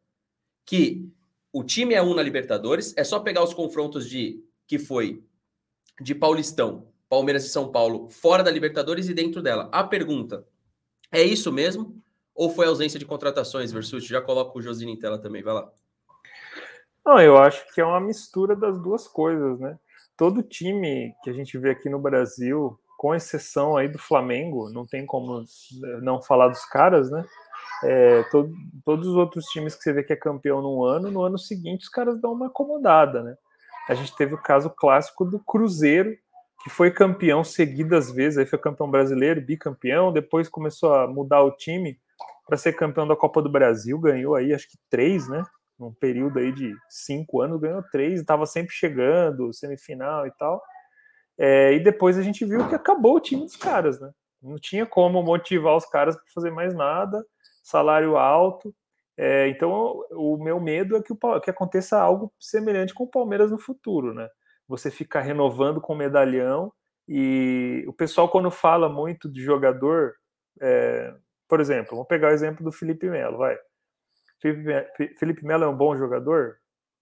que 0.65 1.09
o 1.51 1.63
time 1.63 1.93
é 1.93 2.01
um 2.01 2.13
na 2.13 2.23
Libertadores, 2.23 2.93
é 2.95 3.03
só 3.03 3.19
pegar 3.19 3.43
os 3.43 3.53
confrontos 3.53 4.09
de 4.09 4.43
que 4.65 4.79
foi 4.79 5.23
de 5.99 6.15
Paulistão, 6.15 6.90
Palmeiras 7.11 7.43
e 7.43 7.49
São 7.49 7.69
Paulo, 7.69 8.09
fora 8.09 8.41
da 8.41 8.49
Libertadores 8.49 9.09
e 9.09 9.13
dentro 9.13 9.41
dela. 9.41 9.67
A 9.69 9.83
pergunta: 9.83 10.47
é 11.11 11.21
isso 11.21 11.51
mesmo? 11.51 12.01
Ou 12.33 12.49
foi 12.49 12.65
ausência 12.65 12.97
de 12.97 13.05
contratações, 13.05 13.69
Versus? 13.69 14.07
Já 14.07 14.21
coloca 14.21 14.57
o 14.57 14.61
Josino 14.61 14.91
em 14.91 14.97
tela 14.97 15.19
também, 15.19 15.43
vai 15.43 15.55
lá. 15.55 15.69
Não, 17.05 17.19
eu 17.19 17.37
acho 17.37 17.67
que 17.73 17.81
é 17.81 17.85
uma 17.85 17.99
mistura 17.99 18.55
das 18.55 18.81
duas 18.81 19.09
coisas, 19.09 19.59
né? 19.59 19.77
Todo 20.15 20.41
time 20.41 21.13
que 21.21 21.29
a 21.29 21.33
gente 21.33 21.57
vê 21.57 21.71
aqui 21.71 21.89
no 21.89 21.99
Brasil, 21.99 22.79
com 22.97 23.13
exceção 23.13 23.75
aí 23.75 23.89
do 23.89 23.99
Flamengo, 23.99 24.69
não 24.69 24.85
tem 24.85 25.05
como 25.05 25.43
não 26.01 26.21
falar 26.21 26.47
dos 26.47 26.63
caras, 26.63 27.11
né? 27.11 27.25
É, 27.83 28.23
todo, 28.31 28.53
todos 28.85 29.05
os 29.05 29.15
outros 29.17 29.47
times 29.47 29.75
que 29.75 29.83
você 29.83 29.91
vê 29.91 30.01
que 30.01 30.13
é 30.13 30.15
campeão 30.15 30.61
num 30.61 30.85
ano, 30.85 31.11
no 31.11 31.23
ano 31.23 31.37
seguinte 31.37 31.81
os 31.81 31.89
caras 31.89 32.21
dão 32.21 32.31
uma 32.31 32.47
acomodada, 32.47 33.21
né? 33.21 33.35
A 33.89 33.95
gente 33.95 34.15
teve 34.15 34.33
o 34.33 34.41
caso 34.41 34.69
clássico 34.69 35.25
do 35.25 35.39
Cruzeiro, 35.39 36.15
que 36.63 36.69
foi 36.69 36.91
campeão 36.91 37.43
seguidas 37.43 38.11
vezes, 38.11 38.37
aí 38.37 38.45
foi 38.45 38.59
campeão 38.59 38.89
brasileiro, 38.89 39.41
bicampeão, 39.41 40.13
depois 40.13 40.47
começou 40.47 40.93
a 40.93 41.07
mudar 41.07 41.41
o 41.41 41.51
time 41.51 41.99
para 42.45 42.57
ser 42.57 42.73
campeão 42.73 43.07
da 43.07 43.15
Copa 43.15 43.41
do 43.41 43.49
Brasil, 43.49 43.97
ganhou 43.99 44.35
aí 44.35 44.53
acho 44.53 44.69
que 44.69 44.77
três, 44.89 45.27
né? 45.27 45.43
num 45.81 45.91
período 45.91 46.37
aí 46.37 46.51
de 46.51 46.75
cinco 46.87 47.41
anos, 47.41 47.59
ganhou 47.59 47.83
três, 47.91 48.21
estava 48.21 48.45
sempre 48.45 48.71
chegando, 48.73 49.51
semifinal 49.51 50.27
e 50.27 50.31
tal. 50.31 50.61
É, 51.37 51.73
e 51.73 51.79
depois 51.79 52.17
a 52.19 52.21
gente 52.21 52.45
viu 52.45 52.69
que 52.69 52.75
acabou 52.75 53.15
o 53.15 53.19
time 53.19 53.41
dos 53.41 53.55
caras, 53.55 53.99
né? 53.99 54.11
Não 54.41 54.57
tinha 54.57 54.85
como 54.85 55.23
motivar 55.23 55.75
os 55.75 55.85
caras 55.85 56.15
para 56.15 56.25
fazer 56.33 56.51
mais 56.51 56.75
nada, 56.75 57.25
salário 57.63 58.15
alto. 58.15 58.73
É, 59.17 59.47
então, 59.49 60.03
o 60.11 60.37
meu 60.37 60.59
medo 60.59 60.95
é 60.95 61.01
que, 61.01 61.13
o, 61.13 61.39
que 61.41 61.49
aconteça 61.49 61.99
algo 61.99 62.31
semelhante 62.39 62.93
com 62.93 63.05
o 63.05 63.09
Palmeiras 63.09 63.49
no 63.49 63.57
futuro, 63.57 64.13
né? 64.13 64.29
Você 64.71 64.89
fica 64.89 65.19
renovando 65.19 65.81
com 65.81 65.93
medalhão 65.93 66.71
e 67.05 67.83
o 67.87 67.91
pessoal, 67.91 68.29
quando 68.29 68.49
fala 68.49 68.87
muito 68.87 69.29
de 69.29 69.43
jogador, 69.43 70.13
é, 70.61 71.13
por 71.45 71.59
exemplo, 71.59 71.91
vamos 71.91 72.07
pegar 72.07 72.29
o 72.29 72.33
exemplo 72.33 72.63
do 72.63 72.71
Felipe 72.71 73.09
Melo, 73.09 73.37
vai. 73.37 73.57
Felipe 74.39 75.45
Melo 75.45 75.65
é 75.65 75.67
um 75.67 75.75
bom 75.75 75.97
jogador? 75.97 76.55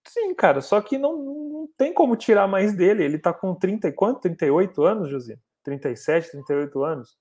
Sim, 0.08 0.34
cara, 0.34 0.62
só 0.62 0.82
que 0.82 0.98
não, 0.98 1.16
não 1.16 1.70
tem 1.78 1.94
como 1.94 2.16
tirar 2.16 2.48
mais 2.48 2.74
dele. 2.74 3.04
Ele 3.04 3.20
tá 3.20 3.32
com 3.32 3.54
30 3.54 3.90
e 3.90 3.92
quanto? 3.92 4.22
38 4.22 4.84
anos, 4.84 5.10
José? 5.10 5.38
37, 5.64 6.32
38 6.32 6.84
anos. 6.84 7.16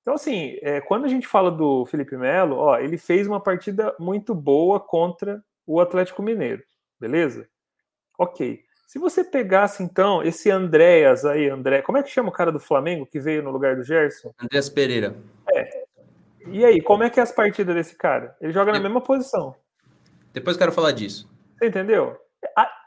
Então, 0.00 0.14
assim, 0.14 0.58
é, 0.62 0.80
quando 0.80 1.04
a 1.04 1.08
gente 1.08 1.28
fala 1.28 1.48
do 1.48 1.86
Felipe 1.86 2.16
Melo, 2.16 2.56
ó, 2.56 2.78
ele 2.78 2.98
fez 2.98 3.28
uma 3.28 3.40
partida 3.40 3.94
muito 4.00 4.34
boa 4.34 4.80
contra 4.80 5.40
o 5.64 5.80
Atlético 5.80 6.24
Mineiro, 6.24 6.64
beleza? 6.98 7.48
Ok. 8.18 8.64
Se 8.90 8.98
você 8.98 9.22
pegasse, 9.22 9.84
então, 9.84 10.20
esse 10.20 10.50
Andréas 10.50 11.24
aí, 11.24 11.48
André, 11.48 11.80
como 11.80 11.96
é 11.96 12.02
que 12.02 12.10
chama 12.10 12.28
o 12.28 12.32
cara 12.32 12.50
do 12.50 12.58
Flamengo 12.58 13.06
que 13.06 13.20
veio 13.20 13.40
no 13.40 13.52
lugar 13.52 13.76
do 13.76 13.84
Gerson? 13.84 14.34
Andréas 14.36 14.68
Pereira. 14.68 15.14
É, 15.54 15.84
e 16.48 16.64
aí, 16.64 16.82
como 16.82 17.04
é 17.04 17.08
que 17.08 17.20
é 17.20 17.22
as 17.22 17.30
partidas 17.30 17.72
desse 17.72 17.94
cara? 17.94 18.36
Ele 18.40 18.52
joga 18.52 18.72
na 18.72 18.80
mesma 18.80 19.00
posição. 19.00 19.54
Depois 20.32 20.56
quero 20.56 20.72
falar 20.72 20.90
disso. 20.90 21.30
Você 21.56 21.68
entendeu? 21.68 22.16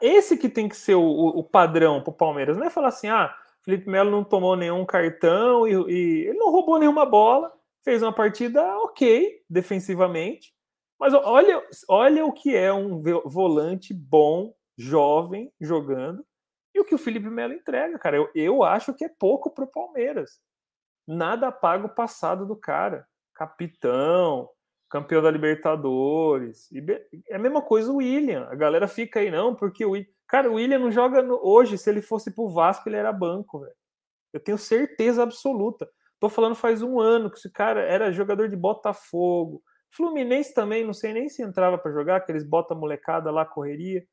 Esse 0.02 0.36
que 0.36 0.50
tem 0.50 0.68
que 0.68 0.76
ser 0.76 0.94
o, 0.94 1.02
o 1.02 1.42
padrão 1.42 2.02
pro 2.02 2.12
Palmeiras. 2.12 2.58
Não 2.58 2.66
é 2.66 2.70
falar 2.70 2.88
assim, 2.88 3.08
ah, 3.08 3.34
Felipe 3.62 3.88
Melo 3.88 4.10
não 4.10 4.22
tomou 4.22 4.56
nenhum 4.56 4.84
cartão 4.84 5.66
e, 5.66 5.72
e 5.72 6.26
ele 6.26 6.38
não 6.38 6.52
roubou 6.52 6.78
nenhuma 6.78 7.06
bola, 7.06 7.50
fez 7.82 8.02
uma 8.02 8.12
partida 8.12 8.62
ok, 8.80 9.40
defensivamente. 9.48 10.52
Mas 11.00 11.14
olha, 11.14 11.66
olha 11.88 12.26
o 12.26 12.32
que 12.34 12.54
é 12.54 12.70
um 12.70 13.00
volante 13.24 13.94
bom, 13.94 14.52
jovem, 14.76 15.52
jogando, 15.60 16.24
e 16.74 16.80
o 16.80 16.84
que 16.84 16.94
o 16.94 16.98
Felipe 16.98 17.30
Melo 17.30 17.52
entrega, 17.52 17.98
cara. 17.98 18.16
Eu, 18.16 18.30
eu 18.34 18.62
acho 18.64 18.92
que 18.94 19.04
é 19.04 19.08
pouco 19.08 19.50
pro 19.50 19.66
Palmeiras. 19.66 20.40
Nada 21.06 21.52
paga 21.52 21.86
o 21.86 21.94
passado 21.94 22.46
do 22.46 22.56
cara 22.56 23.06
capitão, 23.34 24.48
campeão 24.88 25.20
da 25.20 25.30
Libertadores. 25.30 26.70
É 27.28 27.34
a 27.34 27.38
mesma 27.38 27.60
coisa 27.60 27.92
o 27.92 27.96
William. 27.96 28.46
A 28.48 28.54
galera 28.54 28.86
fica 28.86 29.20
aí, 29.20 29.30
não, 29.30 29.54
porque 29.54 29.84
o 29.84 29.94
Cara, 30.26 30.50
o 30.50 30.54
William 30.54 30.78
não 30.78 30.90
joga 30.90 31.22
no... 31.22 31.38
hoje. 31.42 31.76
Se 31.76 31.90
ele 31.90 32.00
fosse 32.00 32.34
pro 32.34 32.48
Vasco, 32.48 32.88
ele 32.88 32.96
era 32.96 33.12
banco, 33.12 33.60
velho. 33.60 33.74
Eu 34.32 34.40
tenho 34.40 34.56
certeza 34.56 35.22
absoluta. 35.22 35.88
Tô 36.18 36.28
falando 36.28 36.54
faz 36.54 36.82
um 36.82 36.98
ano 36.98 37.30
que 37.30 37.36
esse 37.36 37.52
cara 37.52 37.82
era 37.82 38.10
jogador 38.10 38.48
de 38.48 38.56
Botafogo. 38.56 39.62
Fluminense 39.90 40.54
também, 40.54 40.84
não 40.84 40.94
sei 40.94 41.12
nem 41.12 41.28
se 41.28 41.42
entrava 41.42 41.78
para 41.78 41.92
jogar, 41.92 42.20
que 42.20 42.32
eles 42.32 42.42
botam 42.42 42.76
molecada 42.76 43.30
lá, 43.30 43.44
correria. 43.44 44.04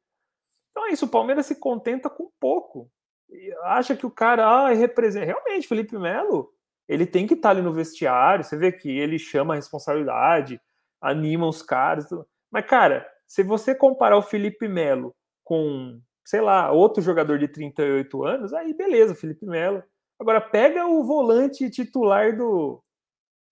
Então 0.71 0.87
é 0.87 0.91
isso, 0.91 1.05
o 1.05 1.09
Palmeiras 1.09 1.45
se 1.45 1.55
contenta 1.55 2.09
com 2.09 2.31
pouco. 2.39 2.89
E 3.29 3.53
acha 3.63 3.95
que 3.95 4.05
o 4.05 4.11
cara 4.11 4.45
ah, 4.45 4.69
representa. 4.69 5.25
Realmente, 5.25 5.67
Felipe 5.67 5.97
Melo 5.97 6.49
ele 6.87 7.05
tem 7.05 7.25
que 7.25 7.35
estar 7.35 7.49
tá 7.49 7.51
ali 7.51 7.61
no 7.61 7.73
vestiário. 7.73 8.43
Você 8.43 8.57
vê 8.57 8.71
que 8.71 8.89
ele 8.89 9.17
chama 9.17 9.53
a 9.53 9.55
responsabilidade, 9.55 10.59
anima 11.01 11.47
os 11.47 11.61
caras. 11.61 12.07
Mas, 12.51 12.65
cara, 12.65 13.09
se 13.27 13.43
você 13.43 13.73
comparar 13.73 14.17
o 14.17 14.21
Felipe 14.21 14.67
Melo 14.67 15.15
com 15.43 16.01
sei 16.25 16.41
lá, 16.41 16.71
outro 16.71 17.01
jogador 17.01 17.37
de 17.39 17.47
38 17.47 18.23
anos, 18.23 18.53
aí 18.53 18.73
beleza, 18.73 19.15
Felipe 19.15 19.45
Melo. 19.45 19.83
Agora 20.19 20.39
pega 20.39 20.85
o 20.87 21.03
volante 21.03 21.69
titular 21.69 22.37
do. 22.37 22.81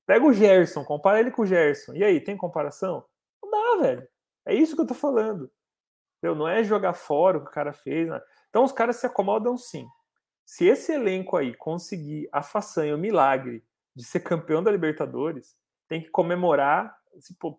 Pega 0.07 0.25
o 0.25 0.33
Gerson, 0.33 0.83
compara 0.85 1.19
ele 1.19 1.31
com 1.31 1.41
o 1.41 1.45
Gerson. 1.45 1.93
E 1.93 2.03
aí, 2.03 2.21
tem 2.21 2.37
comparação? 2.37 3.03
Não 3.43 3.51
dá, 3.51 3.81
velho. 3.81 4.07
É 4.45 4.53
isso 4.55 4.75
que 4.75 4.81
eu 4.81 4.87
tô 4.87 4.93
falando. 4.93 5.51
Entendeu? 6.19 6.35
Não 6.35 6.47
é 6.47 6.63
jogar 6.63 6.93
fora 6.93 7.37
o 7.37 7.41
que 7.41 7.49
o 7.49 7.53
cara 7.53 7.73
fez. 7.73 8.09
Né? 8.09 8.21
Então 8.49 8.63
os 8.63 8.71
caras 8.71 8.97
se 8.97 9.05
acomodam 9.05 9.57
sim. 9.57 9.87
Se 10.45 10.67
esse 10.67 10.91
elenco 10.91 11.37
aí 11.37 11.55
conseguir 11.55 12.27
a 12.31 12.43
façanha, 12.43 12.95
o 12.95 12.99
milagre 12.99 13.63
de 13.95 14.03
ser 14.03 14.19
campeão 14.19 14.61
da 14.61 14.71
Libertadores, 14.71 15.55
tem 15.87 16.01
que 16.01 16.09
comemorar. 16.09 16.95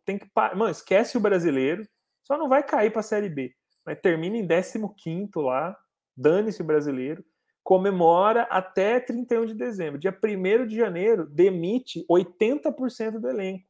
Tem 0.04 0.18
que. 0.18 0.30
Mano, 0.34 0.70
esquece 0.70 1.16
o 1.16 1.20
brasileiro. 1.20 1.86
Só 2.22 2.36
não 2.36 2.48
vai 2.48 2.62
cair 2.62 2.90
para 2.90 3.00
a 3.00 3.04
Série 3.04 3.28
B. 3.28 3.54
Mas 3.84 4.00
termina 4.00 4.36
em 4.36 4.46
15 4.46 5.30
lá. 5.36 5.76
Dane-se 6.16 6.60
o 6.60 6.64
brasileiro. 6.64 7.24
Comemora 7.62 8.42
até 8.42 9.00
31 9.00 9.46
de 9.46 9.54
dezembro. 9.54 9.98
Dia 9.98 10.12
1 10.12 10.66
de 10.66 10.76
janeiro, 10.76 11.26
demite 11.26 12.04
80% 12.10 13.18
do 13.18 13.28
elenco. 13.28 13.66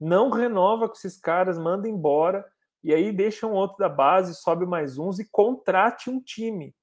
Não 0.00 0.30
renova 0.30 0.88
com 0.88 0.94
esses 0.94 1.16
caras, 1.16 1.58
manda 1.58 1.88
embora 1.88 2.44
e 2.82 2.92
aí 2.92 3.12
deixa 3.12 3.46
um 3.46 3.52
outro 3.52 3.78
da 3.78 3.88
base, 3.88 4.34
sobe 4.34 4.66
mais 4.66 4.98
uns 4.98 5.18
e 5.18 5.28
contrate 5.30 6.10
um 6.10 6.20
time. 6.20 6.74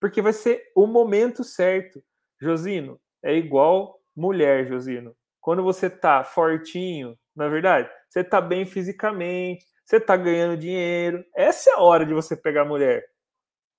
Porque 0.00 0.22
vai 0.22 0.32
ser 0.32 0.62
o 0.74 0.86
momento 0.86 1.42
certo. 1.42 2.02
Josino, 2.40 3.00
é 3.22 3.34
igual 3.34 3.98
mulher, 4.14 4.66
Josino. 4.66 5.16
Quando 5.40 5.62
você 5.62 5.88
tá 5.88 6.22
fortinho, 6.22 7.16
na 7.34 7.46
é 7.46 7.48
verdade, 7.48 7.90
você 8.08 8.24
tá 8.24 8.40
bem 8.40 8.64
fisicamente, 8.64 9.64
você 9.84 10.00
tá 10.00 10.16
ganhando 10.16 10.56
dinheiro. 10.56 11.24
Essa 11.34 11.70
é 11.70 11.72
a 11.74 11.80
hora 11.80 12.04
de 12.04 12.12
você 12.14 12.36
pegar 12.36 12.62
a 12.62 12.66
mulher. 12.66 13.04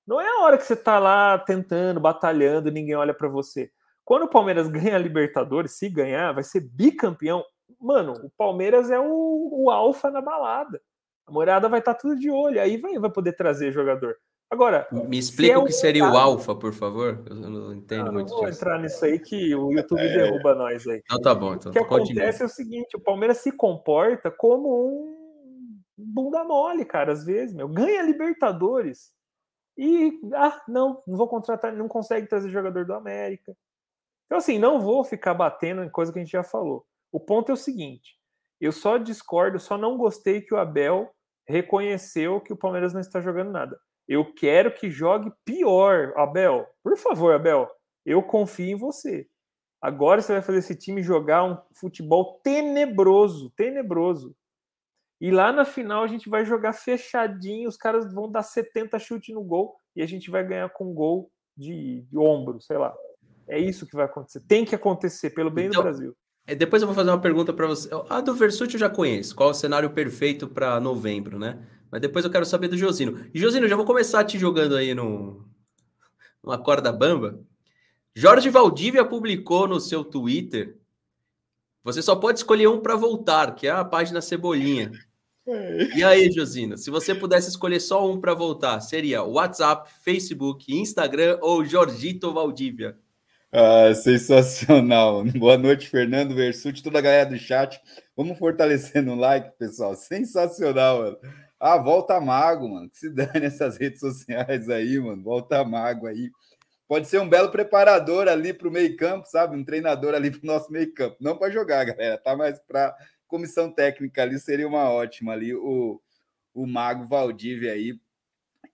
Não 0.05 0.21
é 0.21 0.27
a 0.27 0.43
hora 0.43 0.57
que 0.57 0.63
você 0.63 0.75
tá 0.75 0.99
lá 0.99 1.37
tentando, 1.37 1.99
batalhando, 1.99 2.71
ninguém 2.71 2.95
olha 2.95 3.13
para 3.13 3.27
você. 3.27 3.69
Quando 4.05 4.23
o 4.23 4.29
Palmeiras 4.29 4.67
ganha 4.71 4.95
a 4.95 4.99
Libertadores, 4.99 5.77
se 5.77 5.89
ganhar, 5.89 6.31
vai 6.31 6.43
ser 6.43 6.61
bicampeão. 6.61 7.43
Mano, 7.79 8.13
o 8.23 8.31
Palmeiras 8.37 8.89
é 8.89 8.99
o, 8.99 9.49
o 9.51 9.69
alfa 9.69 10.09
na 10.09 10.21
balada. 10.21 10.81
A 11.27 11.31
morada 11.31 11.67
vai 11.67 11.79
estar 11.79 11.93
tá 11.93 11.99
tudo 11.99 12.17
de 12.17 12.31
olho, 12.31 12.59
aí 12.59 12.77
vai, 12.77 12.97
vai 12.97 13.11
poder 13.11 13.33
trazer 13.33 13.71
jogador. 13.71 14.15
Agora. 14.49 14.87
Me 14.91 15.17
explica 15.17 15.55
é 15.55 15.57
o 15.57 15.65
que 15.65 15.73
seria 15.73 16.05
o 16.05 16.17
alfa, 16.17 16.55
por 16.55 16.73
favor. 16.73 17.21
Eu 17.29 17.35
não 17.35 17.73
entendo 17.73 18.07
ah, 18.07 18.11
muito 18.11 18.29
não 18.29 18.37
vou 18.37 18.45
disso. 18.45 18.59
entrar 18.59 18.79
nisso 18.79 19.03
aí 19.03 19.19
que 19.19 19.53
o 19.53 19.73
YouTube 19.73 19.99
é... 19.99 20.07
derruba 20.07 20.55
nós 20.55 20.87
aí. 20.87 21.01
Então 21.03 21.21
tá 21.21 21.35
bom. 21.35 21.53
Então, 21.53 21.69
o 21.69 21.73
que 21.73 21.79
acontece 21.79 22.43
é 22.43 22.45
o 22.45 22.49
seguinte: 22.49 22.95
o 22.95 22.99
Palmeiras 22.99 23.37
se 23.37 23.51
comporta 23.51 24.31
como 24.31 24.69
um 24.87 25.81
bunda 25.97 26.43
mole, 26.45 26.85
cara, 26.85 27.11
às 27.11 27.25
vezes, 27.25 27.53
meu. 27.53 27.67
Ganha 27.67 28.01
Libertadores. 28.01 29.11
E, 29.77 30.17
ah, 30.33 30.61
não, 30.67 31.03
não 31.05 31.17
vou 31.17 31.27
contratar, 31.27 31.73
não 31.73 31.87
consegue 31.87 32.27
trazer 32.27 32.49
jogador 32.49 32.85
do 32.85 32.93
América. 32.93 33.55
Então, 34.25 34.37
assim, 34.37 34.57
não 34.57 34.79
vou 34.79 35.03
ficar 35.03 35.33
batendo 35.33 35.83
em 35.83 35.89
coisa 35.89 36.11
que 36.11 36.19
a 36.19 36.21
gente 36.23 36.31
já 36.31 36.43
falou. 36.43 36.85
O 37.11 37.19
ponto 37.19 37.51
é 37.51 37.53
o 37.53 37.57
seguinte: 37.57 38.17
eu 38.61 38.71
só 38.71 38.97
discordo, 38.97 39.59
só 39.59 39.77
não 39.77 39.97
gostei 39.97 40.39
que 40.39 40.53
o 40.53 40.57
Abel 40.57 41.13
reconheceu 41.47 42.41
que 42.41 42.53
o 42.53 42.57
Palmeiras 42.57 42.93
não 42.93 42.99
está 42.99 43.21
jogando 43.21 43.51
nada. 43.51 43.79
Eu 44.07 44.33
quero 44.33 44.73
que 44.73 44.89
jogue 44.89 45.31
pior, 45.43 46.13
Abel. 46.15 46.65
Por 46.83 46.97
favor, 46.97 47.33
Abel, 47.33 47.69
eu 48.05 48.23
confio 48.23 48.71
em 48.71 48.75
você. 48.75 49.27
Agora 49.81 50.21
você 50.21 50.33
vai 50.33 50.41
fazer 50.41 50.59
esse 50.59 50.75
time 50.75 51.03
jogar 51.03 51.43
um 51.43 51.57
futebol 51.73 52.39
tenebroso, 52.43 53.51
tenebroso. 53.55 54.35
E 55.19 55.31
lá 55.31 55.51
na 55.51 55.65
final 55.65 56.03
a 56.03 56.07
gente 56.07 56.29
vai 56.29 56.45
jogar 56.45 56.73
fechadinho, 56.73 57.67
os 57.67 57.77
caras 57.77 58.13
vão 58.13 58.31
dar 58.31 58.43
70 58.43 58.99
chutes 58.99 59.33
no 59.33 59.43
gol 59.43 59.75
e 59.95 60.01
a 60.01 60.05
gente 60.05 60.29
vai 60.29 60.45
ganhar 60.45 60.69
com 60.69 60.91
um 60.91 60.93
gol 60.93 61.31
de, 61.55 62.01
de 62.01 62.17
ombro, 62.17 62.61
sei 62.61 62.77
lá. 62.77 62.95
É 63.47 63.59
isso 63.59 63.87
que 63.87 63.95
vai 63.95 64.05
acontecer. 64.05 64.41
Tem 64.41 64.63
que 64.63 64.75
acontecer, 64.75 65.31
pelo 65.31 65.49
bem 65.49 65.67
então, 65.67 65.81
do 65.81 65.83
Brasil. 65.83 66.15
É, 66.47 66.55
depois 66.55 66.81
eu 66.81 66.87
vou 66.87 66.95
fazer 66.95 67.09
uma 67.09 67.19
pergunta 67.19 67.51
para 67.51 67.67
você. 67.67 67.89
A 68.09 68.21
do 68.21 68.33
Versuti 68.33 68.75
eu 68.75 68.79
já 68.79 68.89
conheço. 68.89 69.35
Qual 69.35 69.49
é 69.49 69.51
o 69.51 69.55
cenário 69.55 69.89
perfeito 69.89 70.47
para 70.47 70.79
novembro, 70.79 71.37
né? 71.37 71.59
Mas 71.91 71.99
depois 71.99 72.23
eu 72.23 72.31
quero 72.31 72.45
saber 72.45 72.69
do 72.69 72.77
Josino. 72.77 73.25
E 73.33 73.39
Josino, 73.39 73.67
já 73.67 73.75
vou 73.75 73.85
começar 73.85 74.23
te 74.23 74.39
jogando 74.39 74.75
aí 74.75 74.95
no 74.95 75.45
numa 76.41 76.57
corda 76.57 76.91
bamba. 76.93 77.37
Jorge 78.15 78.49
Valdívia 78.49 79.03
publicou 79.03 79.67
no 79.67 79.81
seu 79.81 80.05
Twitter. 80.05 80.77
Você 81.83 82.01
só 82.01 82.15
pode 82.15 82.39
escolher 82.39 82.67
um 82.67 82.79
para 82.79 82.95
voltar, 82.95 83.53
que 83.53 83.67
é 83.67 83.71
a 83.71 83.83
página 83.83 84.21
Cebolinha. 84.21 84.91
E 85.95 86.03
aí, 86.03 86.31
Josino, 86.31 86.77
se 86.77 86.89
você 86.89 87.13
pudesse 87.13 87.49
escolher 87.49 87.79
só 87.79 88.09
um 88.09 88.19
para 88.19 88.33
voltar, 88.33 88.79
seria 88.81 89.23
WhatsApp, 89.23 89.89
Facebook, 90.01 90.73
Instagram 90.73 91.39
ou 91.41 91.63
Jorgito 91.63 92.33
Valdívia? 92.33 92.97
Ah, 93.51 93.93
sensacional. 93.93 95.23
Boa 95.37 95.57
noite, 95.57 95.87
Fernando 95.89 96.35
Versuti, 96.35 96.83
toda 96.83 96.99
a 96.99 97.01
galera 97.01 97.29
do 97.29 97.37
chat. 97.37 97.79
Vamos 98.15 98.37
fortalecendo 98.37 99.13
o 99.13 99.15
like, 99.15 99.57
pessoal. 99.57 99.95
Sensacional, 99.95 100.99
mano. 100.99 101.17
Ah, 101.59 101.77
volta 101.77 102.19
mago, 102.19 102.67
mano. 102.67 102.89
Que 102.89 102.97
se 102.97 103.09
dane 103.09 103.45
essas 103.45 103.77
redes 103.77 103.99
sociais 104.01 104.69
aí, 104.69 104.99
mano. 104.99 105.23
Volta 105.23 105.63
mago 105.63 106.07
aí. 106.07 106.29
Pode 106.87 107.07
ser 107.07 107.19
um 107.21 107.29
belo 107.29 107.49
preparador 107.51 108.27
ali 108.27 108.53
para 108.53 108.67
o 108.67 108.71
meio-campo, 108.71 109.25
sabe? 109.27 109.55
Um 109.55 109.63
treinador 109.63 110.13
ali 110.13 110.31
para 110.31 110.43
o 110.43 110.45
nosso 110.45 110.71
meio-campo. 110.71 111.17
Não 111.19 111.37
para 111.37 111.51
jogar, 111.51 111.85
galera, 111.85 112.17
tá? 112.17 112.35
Mas 112.35 112.59
para 112.67 112.95
comissão 113.27 113.71
técnica 113.71 114.23
ali 114.23 114.39
seria 114.39 114.67
uma 114.67 114.89
ótima 114.91 115.33
ali. 115.33 115.53
O, 115.55 116.01
o 116.53 116.67
Mago 116.67 117.05
Valdívia 117.07 117.73
aí 117.73 117.97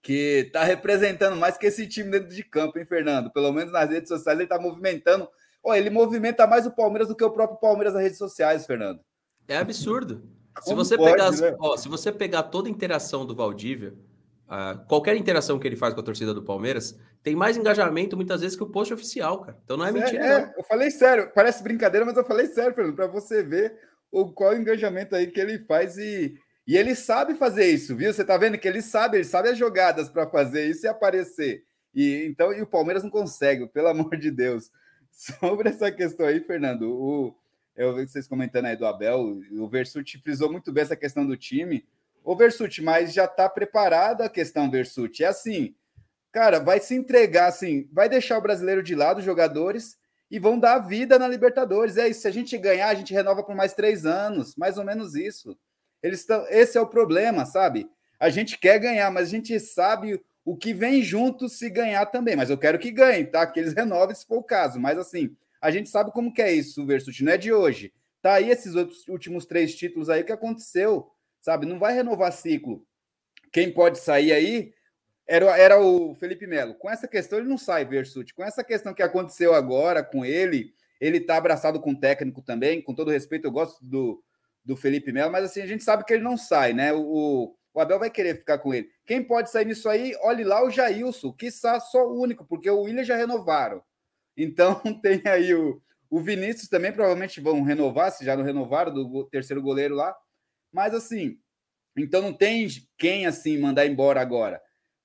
que 0.04 0.44
está 0.48 0.66
representando 0.66 1.38
mais 1.38 1.58
que 1.58 1.66
esse 1.66 1.88
time 1.88 2.12
dentro 2.12 2.28
de 2.28 2.44
campo, 2.44 2.78
hein, 2.78 2.86
Fernando? 2.86 3.32
Pelo 3.32 3.54
menos 3.54 3.72
nas 3.72 3.90
redes 3.90 4.10
sociais 4.10 4.38
ele 4.38 4.44
está 4.46 4.60
movimentando. 4.60 5.30
Oh, 5.64 5.74
ele 5.74 5.90
movimenta 5.90 6.46
mais 6.46 6.66
o 6.68 6.76
Palmeiras 6.76 7.08
do 7.08 7.16
que 7.16 7.24
o 7.24 7.32
próprio 7.32 7.58
Palmeiras 7.58 7.94
nas 7.94 8.04
redes 8.04 8.18
sociais, 8.18 8.66
Fernando. 8.66 9.00
É 9.48 9.58
absurdo. 9.58 10.22
se 10.62 10.74
você, 10.74 10.98
pode, 10.98 11.12
pegar, 11.12 11.32
né? 11.32 11.56
ó, 11.58 11.78
se 11.78 11.88
você 11.88 12.12
pegar 12.12 12.44
toda 12.44 12.68
a 12.68 12.72
interação 12.72 13.26
do 13.26 13.34
Valdívia, 13.34 13.94
uh, 14.50 14.86
qualquer 14.90 15.16
interação 15.16 15.58
que 15.58 15.66
ele 15.66 15.78
faz 15.78 15.94
com 15.94 16.02
a 16.02 16.04
torcida 16.04 16.34
do 16.34 16.44
Palmeiras, 16.44 17.00
tem 17.24 17.34
mais 17.34 17.56
engajamento 17.56 18.18
muitas 18.18 18.42
vezes 18.42 18.58
que 18.58 18.64
o 18.64 18.70
post 18.70 18.94
oficial, 18.94 19.40
cara. 19.40 19.58
Então 19.64 19.78
não 19.78 19.86
é, 19.86 19.92
mentira. 19.94 20.26
É, 20.26 20.54
eu 20.58 20.64
falei 20.66 20.92
sério, 20.92 21.32
parece 21.34 21.64
brincadeira, 21.64 22.06
mas 22.06 22.18
eu 22.18 22.26
falei 22.26 22.48
sério, 22.48 22.76
Fernando, 22.76 22.96
para 22.98 23.08
você 23.08 23.42
ver 23.42 23.74
o, 24.12 24.34
qual 24.34 24.52
o 24.52 24.58
engajamento 24.58 25.16
aí 25.16 25.28
que 25.28 25.40
ele 25.40 25.60
faz 25.60 25.98
e 25.98 26.38
e 26.66 26.78
ele 26.78 26.96
sabe 26.96 27.36
fazer 27.36 27.66
isso, 27.68 27.96
viu? 27.96 28.14
Você 28.14 28.24
tá 28.24 28.38
vendo 28.38 28.58
que 28.58 28.68
ele 28.68 28.82
sabe, 28.82 29.18
ele 29.18 29.26
sabe 29.26 29.50
as 29.50 29.58
jogadas 29.58 30.10
para 30.10 30.28
fazer 30.30 30.70
isso 30.70 30.86
e 30.86 30.90
aparecer. 30.90 31.66
E 31.94 32.26
então 32.26 32.54
e 32.54 32.62
o 32.62 32.68
Palmeiras 32.68 33.04
não 33.04 33.10
consegue, 33.10 33.68
pelo 33.68 33.88
amor 33.90 34.16
de 34.18 34.32
Deus. 34.32 34.72
Sobre 35.12 35.70
essa 35.70 35.92
questão 35.92 36.26
aí, 36.26 36.40
Fernando, 36.40 36.90
o, 36.90 37.36
eu 37.76 37.96
vi 37.96 38.08
vocês 38.08 38.28
comentando 38.28 38.66
aí 38.66 38.76
do 38.76 38.86
Abel, 38.86 39.40
o 39.52 39.68
Versuti 39.68 40.18
frisou 40.20 40.52
muito 40.52 40.72
bem 40.72 40.84
essa 40.84 40.96
questão 40.96 41.26
do 41.26 41.38
time. 41.38 41.86
O 42.24 42.36
Versuti, 42.36 42.82
mas 42.82 43.14
já 43.14 43.28
tá 43.28 43.50
preparado 43.50 44.22
a 44.22 44.30
questão 44.30 44.72
Versuti. 44.72 45.24
É 45.24 45.28
assim, 45.28 45.76
cara, 46.32 46.60
vai 46.60 46.80
se 46.80 46.96
entregar 46.96 47.48
assim, 47.48 47.88
vai 47.92 48.08
deixar 48.08 48.38
o 48.38 48.42
brasileiro 48.42 48.82
de 48.82 48.96
lado, 48.96 49.20
os 49.20 49.26
jogadores, 49.26 49.98
e 50.32 50.40
vão 50.40 50.58
dar 50.58 50.80
vida 50.80 51.20
na 51.20 51.28
Libertadores. 51.28 51.98
É 51.98 52.08
isso. 52.08 52.22
Se 52.22 52.28
a 52.28 52.32
gente 52.32 52.58
ganhar, 52.58 52.88
a 52.88 52.96
gente 52.96 53.14
renova 53.14 53.44
por 53.44 53.54
mais 53.54 53.74
três 53.74 54.06
anos, 54.06 54.56
mais 54.56 54.78
ou 54.78 54.86
menos 54.86 55.14
isso. 55.14 55.56
Eles 56.04 56.20
estão. 56.20 56.46
Esse 56.50 56.78
é 56.78 56.82
o 56.82 56.88
problema, 56.88 57.46
sabe? 57.46 57.90
A 58.20 58.30
gente 58.30 58.58
quer 58.58 58.78
ganhar, 58.78 59.10
mas 59.10 59.30
a 59.30 59.32
gente 59.32 59.58
sabe 59.60 60.22
o 60.46 60.56
que 60.58 60.74
vem 60.74 61.02
junto 61.02 61.48
se 61.48 61.70
ganhar 61.70 62.06
também. 62.08 62.36
Mas 62.36 62.50
eu 62.50 62.58
quero 62.58 62.78
que 62.78 62.92
ganhem, 62.92 63.26
tá? 63.26 63.48
Que 63.48 63.60
eles 63.60 63.74
renovem 63.74 64.16
se 64.16 64.26
for 64.26 64.38
o 64.38 64.44
caso. 64.44 64.80
Mas 64.80 64.98
assim, 64.98 65.36
a 65.62 65.72
gente 65.72 65.90
sabe 65.90 66.12
como 66.12 66.34
que 66.34 66.42
é 66.42 66.52
isso, 66.54 66.86
Versuti, 66.86 67.24
não 67.24 67.32
é 67.32 67.38
de 67.38 67.54
hoje. 67.54 67.94
Tá 68.22 68.34
aí 68.34 68.50
esses 68.50 68.76
outros 68.76 69.08
últimos 69.08 69.46
três 69.46 69.76
títulos 69.76 70.10
aí 70.10 70.24
que 70.24 70.32
aconteceu, 70.32 71.10
sabe? 71.40 71.66
Não 71.66 71.80
vai 71.80 71.94
renovar 71.94 72.32
ciclo. 72.32 72.86
Quem 73.52 73.72
pode 73.72 74.00
sair 74.00 74.32
aí 74.32 74.74
era, 75.28 75.58
era 75.58 75.80
o 75.80 76.14
Felipe 76.16 76.48
Melo. 76.48 76.74
Com 76.76 76.90
essa 76.90 77.08
questão, 77.08 77.40
ele 77.40 77.48
não 77.48 77.58
sai, 77.58 77.86
Versuti. 77.86 78.34
Com 78.34 78.44
essa 78.44 78.64
questão 78.64 78.94
que 78.94 79.04
aconteceu 79.04 79.54
agora 79.54 80.04
com 80.04 80.26
ele, 80.26 80.74
ele 81.00 81.20
tá 81.20 81.38
abraçado 81.38 81.80
com 81.80 81.92
o 81.92 82.00
técnico 82.00 82.42
também. 82.42 82.82
Com 82.82 82.94
todo 82.94 83.12
respeito, 83.12 83.46
eu 83.46 83.52
gosto 83.52 83.84
do, 83.86 84.24
do 84.64 84.76
Felipe 84.76 85.12
Melo, 85.12 85.32
mas 85.32 85.46
assim, 85.46 85.62
a 85.62 85.66
gente 85.66 85.84
sabe 85.84 86.06
que 86.06 86.14
ele 86.14 86.24
não 86.24 86.38
sai, 86.38 86.74
né? 86.74 86.94
O, 86.94 87.56
o 87.74 87.80
Abel 87.80 88.00
vai 88.00 88.10
querer 88.10 88.38
ficar 88.38 88.60
com 88.60 88.74
ele. 88.74 88.90
Quem 89.06 89.24
pode 89.24 89.50
sair 89.50 89.66
nisso 89.66 89.90
aí, 89.90 90.16
olhe 90.22 90.44
lá 90.44 90.64
o 90.64 90.70
Jailson, 90.70 91.34
que 91.34 91.48
está 91.48 91.80
só 91.80 92.08
o 92.08 92.22
único, 92.22 92.46
porque 92.46 92.70
o 92.70 92.82
William 92.82 93.04
já 93.04 93.16
renovaram. 93.16 93.82
Então 94.38 94.76
tem 95.02 95.22
aí 95.26 95.54
o, 95.54 95.82
o 96.10 96.20
Vinícius 96.20 96.70
também, 96.70 96.92
provavelmente 96.92 97.42
vão 97.42 97.64
renovar, 97.64 98.12
se 98.12 98.24
já 98.24 98.38
não 98.38 98.44
renovaram, 98.44 98.94
do 98.94 99.26
terceiro 99.26 99.62
goleiro 99.62 99.96
lá. 99.96 100.16
Mas 100.72 100.94
assim, 100.94 101.38
então 101.98 102.22
não 102.22 102.34
tem 102.34 102.68
quem 102.98 103.26
assim 103.26 103.58
mandar 103.58 103.86
embora 103.86 104.22
agora. 104.22 104.62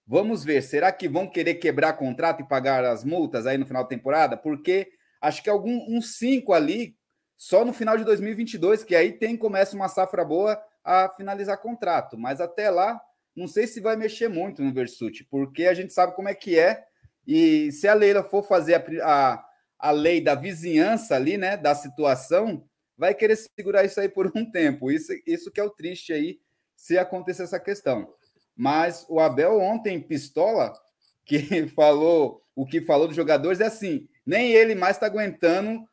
Vamos 0.07 0.45
ver, 0.45 0.63
será 0.63 0.91
que 0.93 1.09
vão 1.09 1.27
querer 1.27 1.55
quebrar 1.57 1.95
contrato 1.95 2.43
e 2.43 2.49
pagar 2.49 2.85
as 2.85 3.05
multas 3.05 3.47
aí 3.47 3.59
no 3.59 3.67
final 3.67 3.83
da 3.83 3.89
temporada? 3.89 4.37
Porque 4.37 4.91
acho 5.21 5.43
que 5.43 5.51
algum 5.51 5.85
uns 5.89 6.17
cinco 6.17 6.53
ali 6.53 6.98
só 7.39 7.65
no 7.65 7.73
final 7.73 7.97
de 7.97 8.05
2022, 8.05 8.83
que 8.83 8.97
aí 8.97 9.13
tem 9.13 9.37
começa 9.37 9.77
uma 9.77 9.89
safra 9.89 10.25
boa 10.25 10.61
a 10.85 11.09
finalizar 11.17 11.63
contrato, 11.63 12.19
mas 12.19 12.41
até 12.41 12.69
lá 12.69 13.01
não 13.37 13.47
sei 13.47 13.69
se 13.69 13.81
vai 13.81 13.95
mexer 13.95 14.29
muito 14.29 14.61
no 14.61 14.75
Versuti, 14.75 15.23
porque 15.23 15.67
a 15.67 15.75
gente 15.75 15.93
sabe 15.93 16.17
como 16.17 16.29
é 16.29 16.35
que 16.35 16.59
é. 16.59 16.85
E 17.25 17.71
se 17.71 17.87
a 17.87 17.95
Leila 17.95 18.25
for 18.25 18.43
fazer 18.43 18.75
a, 18.75 18.83
a, 19.05 19.45
a 19.79 19.91
lei 19.93 20.21
da 20.21 20.35
vizinhança 20.35 21.15
ali, 21.15 21.39
né, 21.39 21.57
da 21.57 21.73
situação, 21.77 22.69
vai 22.97 23.15
querer 23.15 23.37
segurar 23.37 23.85
isso 23.85 24.01
aí 24.01 24.09
por 24.09 24.33
um 24.35 24.51
tempo. 24.51 24.91
Isso, 24.91 25.13
isso 25.25 25.53
que 25.53 25.61
é 25.61 25.63
o 25.63 25.71
triste 25.71 26.13
aí, 26.13 26.41
se 26.75 26.99
acontecer 26.99 27.45
essa 27.45 27.61
questão. 27.61 28.13
Mas 28.57 29.07
o 29.09 29.21
Abel 29.21 29.61
ontem, 29.61 30.01
pistola, 30.01 30.73
que 31.25 31.69
falou 31.77 32.43
o 32.57 32.67
que 32.67 32.81
falou 32.81 33.07
dos 33.07 33.15
jogadores, 33.15 33.61
é 33.61 33.67
assim, 33.67 34.09
nem 34.27 34.51
ele 34.51 34.75
mais 34.75 34.97
está 34.97 35.07
aguentando 35.07 35.89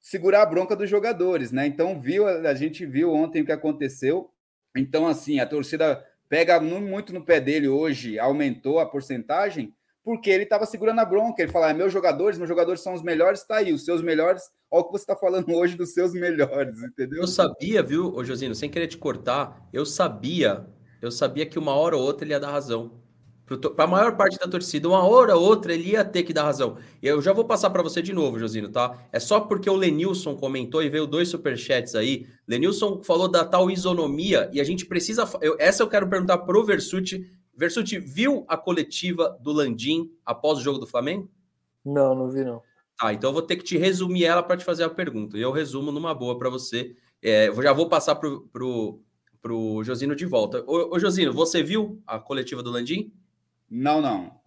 segurar 0.00 0.42
a 0.42 0.46
bronca 0.46 0.74
dos 0.74 0.88
jogadores, 0.88 1.52
né? 1.52 1.66
Então 1.66 2.00
viu, 2.00 2.26
a 2.26 2.54
gente 2.54 2.86
viu 2.86 3.12
ontem 3.12 3.42
o 3.42 3.46
que 3.46 3.52
aconteceu. 3.52 4.30
Então, 4.76 5.06
assim, 5.06 5.40
a 5.40 5.46
torcida 5.46 6.04
pega 6.28 6.60
muito 6.60 7.12
no 7.12 7.24
pé 7.24 7.40
dele 7.40 7.68
hoje, 7.68 8.18
aumentou 8.18 8.78
a 8.78 8.86
porcentagem, 8.86 9.74
porque 10.02 10.30
ele 10.30 10.44
estava 10.44 10.64
segurando 10.64 11.00
a 11.00 11.04
bronca. 11.04 11.42
Ele 11.42 11.52
fala: 11.52 11.70
ah, 11.70 11.74
meus 11.74 11.92
jogadores, 11.92 12.38
meus 12.38 12.48
jogadores 12.48 12.80
são 12.80 12.94
os 12.94 13.02
melhores, 13.02 13.42
tá 13.42 13.56
aí, 13.56 13.72
os 13.72 13.84
seus 13.84 14.00
melhores. 14.00 14.42
Olha 14.70 14.82
o 14.82 14.84
que 14.86 14.92
você 14.92 15.02
está 15.02 15.16
falando 15.16 15.50
hoje 15.54 15.76
dos 15.76 15.92
seus 15.92 16.12
melhores, 16.12 16.82
entendeu? 16.82 17.20
Eu 17.20 17.28
sabia, 17.28 17.82
viu, 17.82 18.14
ô 18.14 18.24
Josino, 18.24 18.54
sem 18.54 18.70
querer 18.70 18.86
te 18.86 18.96
cortar, 18.96 19.68
eu 19.72 19.84
sabia, 19.84 20.66
eu 21.02 21.10
sabia 21.10 21.44
que 21.44 21.58
uma 21.58 21.74
hora 21.74 21.96
ou 21.96 22.02
outra 22.02 22.24
ele 22.24 22.32
ia 22.32 22.40
dar 22.40 22.52
razão. 22.52 23.00
Para 23.58 23.84
a 23.84 23.88
maior 23.88 24.16
parte 24.16 24.38
da 24.38 24.46
torcida, 24.46 24.88
uma 24.88 25.02
hora 25.04 25.36
ou 25.36 25.42
outra 25.42 25.74
ele 25.74 25.90
ia 25.90 26.04
ter 26.04 26.22
que 26.22 26.32
dar 26.32 26.44
razão. 26.44 26.76
E 27.02 27.06
eu 27.08 27.20
já 27.20 27.32
vou 27.32 27.44
passar 27.44 27.70
para 27.70 27.82
você 27.82 28.00
de 28.00 28.12
novo, 28.12 28.38
Josino, 28.38 28.68
tá? 28.68 28.96
É 29.10 29.18
só 29.18 29.40
porque 29.40 29.68
o 29.68 29.74
Lenilson 29.74 30.36
comentou 30.36 30.82
e 30.82 30.88
veio 30.88 31.06
dois 31.06 31.28
superchats 31.28 31.96
aí. 31.96 32.28
Lenilson 32.46 33.02
falou 33.02 33.28
da 33.28 33.44
tal 33.44 33.68
isonomia 33.68 34.48
e 34.52 34.60
a 34.60 34.64
gente 34.64 34.86
precisa. 34.86 35.28
Eu, 35.40 35.56
essa 35.58 35.82
eu 35.82 35.88
quero 35.88 36.08
perguntar 36.08 36.38
pro 36.38 36.64
Versuti. 36.64 37.28
Versuti, 37.56 37.98
viu 37.98 38.44
a 38.46 38.56
coletiva 38.56 39.36
do 39.40 39.52
Landim 39.52 40.10
após 40.24 40.58
o 40.58 40.62
jogo 40.62 40.78
do 40.78 40.86
Flamengo? 40.86 41.28
Não, 41.84 42.14
não 42.14 42.30
vi 42.30 42.44
não. 42.44 42.62
Tá, 42.96 43.12
então 43.12 43.30
eu 43.30 43.34
vou 43.34 43.42
ter 43.42 43.56
que 43.56 43.64
te 43.64 43.76
resumir 43.76 44.26
ela 44.26 44.42
para 44.42 44.58
te 44.58 44.64
fazer 44.64 44.84
a 44.84 44.90
pergunta. 44.90 45.36
E 45.36 45.40
eu 45.40 45.50
resumo 45.50 45.90
numa 45.90 46.14
boa 46.14 46.38
para 46.38 46.48
você. 46.48 46.94
É, 47.20 47.48
eu 47.48 47.62
já 47.62 47.72
vou 47.72 47.88
passar 47.88 48.14
pro, 48.14 48.48
pro, 48.52 49.00
pro 49.42 49.82
Josino 49.82 50.14
de 50.14 50.26
volta. 50.26 50.62
Ô, 50.66 50.94
ô 50.94 50.98
Josino, 50.98 51.32
você 51.32 51.62
viu 51.62 52.00
a 52.06 52.18
coletiva 52.18 52.62
do 52.62 52.70
Landim? 52.70 53.12
Não, 53.70 54.00
não. 54.00 54.40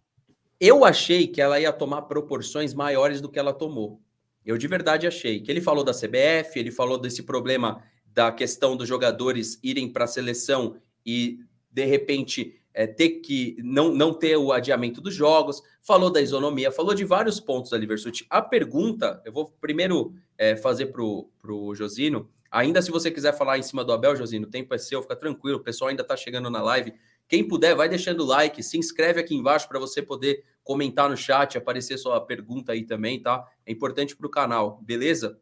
Eu 0.60 0.84
achei 0.84 1.28
que 1.28 1.42
ela 1.42 1.60
ia 1.60 1.72
tomar 1.72 2.04
proporções 2.04 2.74
maiores 2.74 3.22
do 3.22 3.30
que 3.30 3.40
ela 3.40 3.54
tomou. 3.54 4.02
Eu 4.46 4.58
de 4.58 4.68
verdade 4.68 5.08
achei 5.08 5.40
que 5.40 5.50
ele 5.50 5.62
falou 5.62 5.84
da 5.84 5.94
CBF, 5.94 6.60
ele 6.60 6.72
falou 6.72 6.98
desse 6.98 7.24
problema 7.24 7.82
da 8.06 8.32
questão 8.32 8.76
dos 8.76 8.88
jogadores 8.88 9.60
irem 9.64 9.92
para 9.92 10.04
a 10.04 10.08
seleção 10.08 10.76
e 11.06 11.40
de 11.72 11.86
repente 11.86 12.62
é, 12.74 12.86
ter 12.86 13.22
que 13.22 13.56
não, 13.64 13.94
não 13.94 14.14
ter 14.14 14.36
o 14.36 14.52
adiamento 14.52 15.00
dos 15.00 15.14
jogos, 15.14 15.62
falou 15.82 16.12
da 16.12 16.22
isonomia, 16.22 16.72
falou 16.72 16.94
de 16.94 17.06
vários 17.06 17.40
pontos 17.40 17.72
ali, 17.72 17.86
Versuti. 17.86 18.26
A 18.30 18.42
pergunta, 18.42 19.22
eu 19.26 19.32
vou 19.32 19.54
primeiro 19.62 20.14
é, 20.38 20.56
fazer 20.56 20.88
para 20.88 21.02
o 21.04 21.76
Josino, 21.76 22.30
ainda 22.52 22.82
se 22.82 22.92
você 22.92 23.12
quiser 23.12 23.38
falar 23.38 23.58
em 23.58 23.64
cima 23.64 23.84
do 23.84 23.94
Abel, 23.94 24.16
Josino, 24.16 24.48
o 24.48 24.50
tempo 24.50 24.74
é 24.74 24.78
seu, 24.78 25.02
fica 25.02 25.16
tranquilo, 25.16 25.58
o 25.58 25.64
pessoal 25.64 25.90
ainda 25.90 26.02
está 26.02 26.18
chegando 26.18 26.50
na 26.50 26.62
live. 26.62 26.94
Quem 27.34 27.44
puder, 27.44 27.76
vai 27.76 27.90
deixando 27.90 28.20
o 28.20 28.28
like, 28.28 28.62
se 28.62 28.78
inscreve 28.78 29.20
aqui 29.20 29.34
embaixo 29.34 29.68
para 29.68 29.80
você 29.80 30.04
poder 30.04 30.46
comentar 30.64 31.10
no 31.10 31.18
chat, 31.18 31.58
aparecer 31.58 31.98
sua 31.98 32.22
pergunta 32.22 32.74
aí 32.74 32.86
também, 32.86 33.20
tá? 33.20 33.44
É 33.66 33.72
importante 33.72 34.16
para 34.16 34.28
o 34.28 34.30
canal, 34.30 34.80
beleza? 34.84 35.40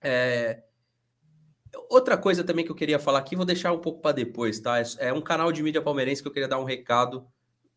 É... 0.00 0.62
Outra 1.90 2.16
coisa 2.16 2.44
também 2.44 2.64
que 2.64 2.70
eu 2.70 2.76
queria 2.76 3.00
falar 3.00 3.18
aqui, 3.18 3.34
vou 3.34 3.44
deixar 3.44 3.72
um 3.72 3.80
pouco 3.80 4.00
para 4.00 4.12
depois, 4.12 4.60
tá? 4.60 4.76
É, 5.00 5.12
um 5.12 5.20
canal 5.20 5.50
de 5.50 5.64
mídia 5.64 5.82
palmeirense 5.82 6.22
que 6.22 6.28
eu 6.28 6.32
queria 6.32 6.46
dar 6.46 6.60
um 6.60 6.64
recado 6.64 7.26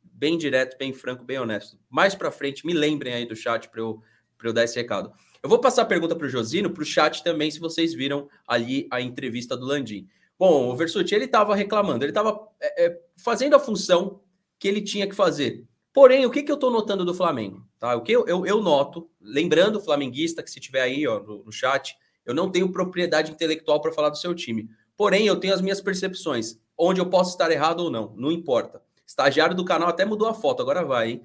bem 0.03 0.37
direto, 0.37 0.77
bem 0.77 0.93
franco, 0.93 1.23
bem 1.23 1.39
honesto. 1.39 1.75
Mais 1.89 2.13
para 2.13 2.29
frente, 2.29 2.67
me 2.67 2.73
lembrem 2.73 3.15
aí 3.15 3.25
do 3.25 3.35
chat 3.35 3.67
para 3.67 3.81
eu, 3.81 3.99
eu 4.43 4.53
dar 4.53 4.65
esse 4.65 4.75
recado. 4.75 5.11
Eu 5.41 5.49
vou 5.49 5.57
passar 5.57 5.81
a 5.81 5.85
pergunta 5.85 6.15
para 6.15 6.27
o 6.27 6.29
Josino, 6.29 6.69
para 6.69 6.83
o 6.83 6.85
chat 6.85 7.23
também, 7.23 7.49
se 7.49 7.59
vocês 7.59 7.95
viram 7.95 8.29
ali 8.47 8.87
a 8.91 9.01
entrevista 9.01 9.57
do 9.57 9.65
Landim. 9.65 10.07
Bom, 10.39 10.69
o 10.69 10.75
Versuti 10.77 11.13
ele 11.13 11.25
estava 11.25 11.53
reclamando, 11.53 12.05
ele 12.05 12.11
estava 12.11 12.47
é, 12.61 12.85
é, 12.85 13.01
fazendo 13.17 13.57
a 13.57 13.59
função 13.59 14.21
que 14.57 14.69
ele 14.69 14.81
tinha 14.81 15.05
que 15.05 15.13
fazer. 15.13 15.67
Porém, 15.91 16.25
o 16.25 16.31
que, 16.31 16.41
que 16.41 16.49
eu 16.51 16.55
estou 16.55 16.71
notando 16.71 17.03
do 17.03 17.13
Flamengo? 17.13 17.67
Tá? 17.77 17.93
O 17.97 18.01
que 18.01 18.13
eu, 18.13 18.25
eu, 18.25 18.45
eu 18.45 18.61
noto, 18.61 19.09
lembrando 19.19 19.75
o 19.75 19.81
flamenguista 19.81 20.41
que 20.41 20.49
se 20.49 20.61
tiver 20.61 20.81
aí 20.81 21.05
ó, 21.05 21.19
no, 21.19 21.43
no 21.43 21.51
chat, 21.51 21.97
eu 22.25 22.33
não 22.33 22.49
tenho 22.49 22.71
propriedade 22.71 23.33
intelectual 23.33 23.81
para 23.81 23.91
falar 23.91 24.09
do 24.09 24.17
seu 24.17 24.33
time. 24.33 24.69
Porém, 24.95 25.27
eu 25.27 25.35
tenho 25.35 25.53
as 25.53 25.61
minhas 25.61 25.81
percepções. 25.81 26.57
Onde 26.77 27.01
eu 27.01 27.09
posso 27.09 27.31
estar 27.31 27.51
errado 27.51 27.81
ou 27.81 27.91
não, 27.91 28.13
não 28.15 28.31
importa. 28.31 28.81
Estagiário 29.05 29.55
do 29.55 29.65
canal 29.65 29.89
até 29.89 30.05
mudou 30.05 30.27
a 30.29 30.33
foto, 30.33 30.61
agora 30.61 30.85
vai, 30.85 31.11
hein? 31.11 31.23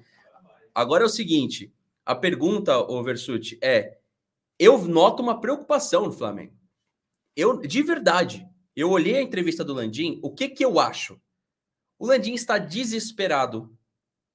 Agora 0.73 1.03
é 1.03 1.05
o 1.05 1.09
seguinte: 1.09 1.73
a 2.05 2.13
pergunta, 2.13 2.77
o 2.79 3.01
Versuti, 3.01 3.57
é: 3.61 3.97
eu 4.59 4.77
noto 4.77 5.23
uma 5.23 5.39
preocupação 5.39 6.05
no 6.05 6.11
Flamengo. 6.11 6.53
Eu, 7.35 7.61
de 7.61 7.81
verdade, 7.81 8.45
eu 8.75 8.89
olhei 8.91 9.17
a 9.17 9.21
entrevista 9.21 9.63
do 9.63 9.73
Landim, 9.73 10.19
o 10.21 10.31
que 10.31 10.49
que 10.49 10.65
eu 10.65 10.79
acho? 10.79 11.19
O 11.97 12.07
Landim 12.07 12.33
está 12.33 12.57
desesperado, 12.57 13.75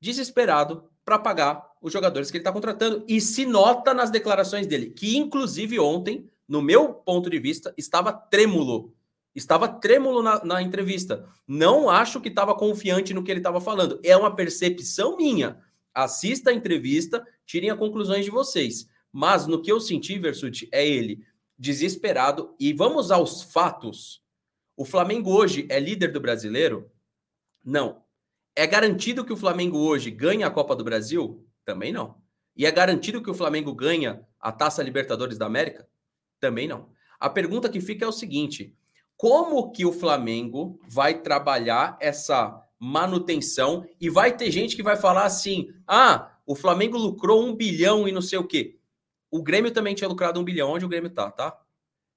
desesperado 0.01 0.91
para 1.05 1.19
pagar 1.19 1.71
os 1.81 1.93
jogadores 1.93 2.31
que 2.31 2.37
ele 2.37 2.43
está 2.43 2.53
contratando 2.53 3.05
e 3.09 3.21
se 3.21 3.45
nota 3.47 3.93
nas 3.93 4.11
declarações 4.11 4.67
dele, 4.67 4.91
que 4.91 5.17
inclusive 5.17 5.79
ontem, 5.79 6.29
no 6.47 6.63
meu 6.63 6.95
ponto 6.95 7.29
de 7.29 7.39
vista, 7.39 7.75
estava 7.77 8.13
trêmulo. 8.13 8.95
Estava 9.35 9.69
trêmulo 9.69 10.23
na, 10.23 10.45
na 10.45 10.63
entrevista. 10.63 11.29
Não 11.47 11.89
acho 11.89 12.21
que 12.21 12.29
estava 12.29 12.55
confiante 12.55 13.15
no 13.15 13.23
que 13.23 13.31
ele 13.31 13.41
estava 13.41 13.61
falando. 13.61 14.01
É 14.03 14.17
uma 14.17 14.35
percepção 14.35 15.17
minha. 15.17 15.59
Assista 15.95 16.51
a 16.51 16.55
entrevista, 16.55 17.25
tirem 17.47 17.71
as 17.71 17.79
conclusões 17.79 18.25
de 18.25 18.31
vocês. 18.31 18.89
Mas 19.13 19.47
no 19.47 19.63
que 19.63 19.71
eu 19.71 19.81
senti, 19.81 20.19
Versuti, 20.19 20.69
é 20.73 20.87
ele 20.87 21.25
desesperado. 21.57 22.55
E 22.59 22.73
vamos 22.73 23.11
aos 23.11 23.43
fatos. 23.43 24.21
O 24.81 24.85
Flamengo 24.87 25.31
hoje 25.31 25.67
é 25.69 25.79
líder 25.79 26.11
do 26.11 26.23
brasileiro? 26.23 26.91
Não. 27.63 28.03
É 28.57 28.67
garantido 28.67 29.27
que 29.27 29.33
o 29.35 29.37
Flamengo 29.37 29.77
hoje 29.77 30.11
ganha 30.11 30.47
a 30.47 30.51
Copa 30.51 30.75
do 30.75 30.83
Brasil? 30.83 31.47
Também 31.67 31.93
não. 31.93 32.17
E 32.57 32.65
é 32.65 32.71
garantido 32.71 33.23
que 33.23 33.29
o 33.29 33.35
Flamengo 33.35 33.75
ganha 33.75 34.27
a 34.41 34.51
Taça 34.51 34.83
Libertadores 34.83 35.37
da 35.37 35.45
América? 35.45 35.87
Também 36.41 36.67
não. 36.67 36.89
A 37.19 37.29
pergunta 37.29 37.69
que 37.69 37.79
fica 37.79 38.07
é 38.07 38.09
o 38.09 38.13
seguinte: 38.13 38.75
como 39.19 39.71
que 39.71 39.85
o 39.85 39.93
Flamengo 39.93 40.81
vai 40.89 41.21
trabalhar 41.21 41.99
essa 42.01 42.67
manutenção 42.79 43.87
e 44.01 44.09
vai 44.09 44.35
ter 44.35 44.51
gente 44.51 44.77
que 44.77 44.83
vai 44.83 44.97
falar 44.97 45.27
assim: 45.27 45.69
ah, 45.87 46.39
o 46.47 46.55
Flamengo 46.55 46.97
lucrou 46.97 47.45
um 47.45 47.55
bilhão 47.55 48.09
e 48.09 48.13
não 48.13 48.23
sei 48.23 48.39
o 48.39 48.47
quê. 48.47 48.79
O 49.31 49.43
Grêmio 49.43 49.73
também 49.73 49.95
tinha 49.95 50.09
lucrado 50.09 50.41
um 50.41 50.45
bilhão. 50.45 50.71
Onde 50.71 50.87
o 50.87 50.89
Grêmio 50.89 51.11
tá, 51.11 51.31
tá? 51.31 51.60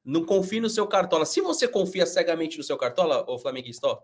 Não 0.04 0.26
confie 0.26 0.60
no 0.60 0.70
seu 0.70 0.86
cartola. 0.88 1.26
Se 1.26 1.42
você 1.42 1.68
confia 1.68 2.06
cegamente 2.06 2.58
no 2.58 2.64
seu 2.64 2.78
cartola, 2.78 3.26
ô 3.30 3.38
flamenguista, 3.40 3.88
ó, 3.88 4.02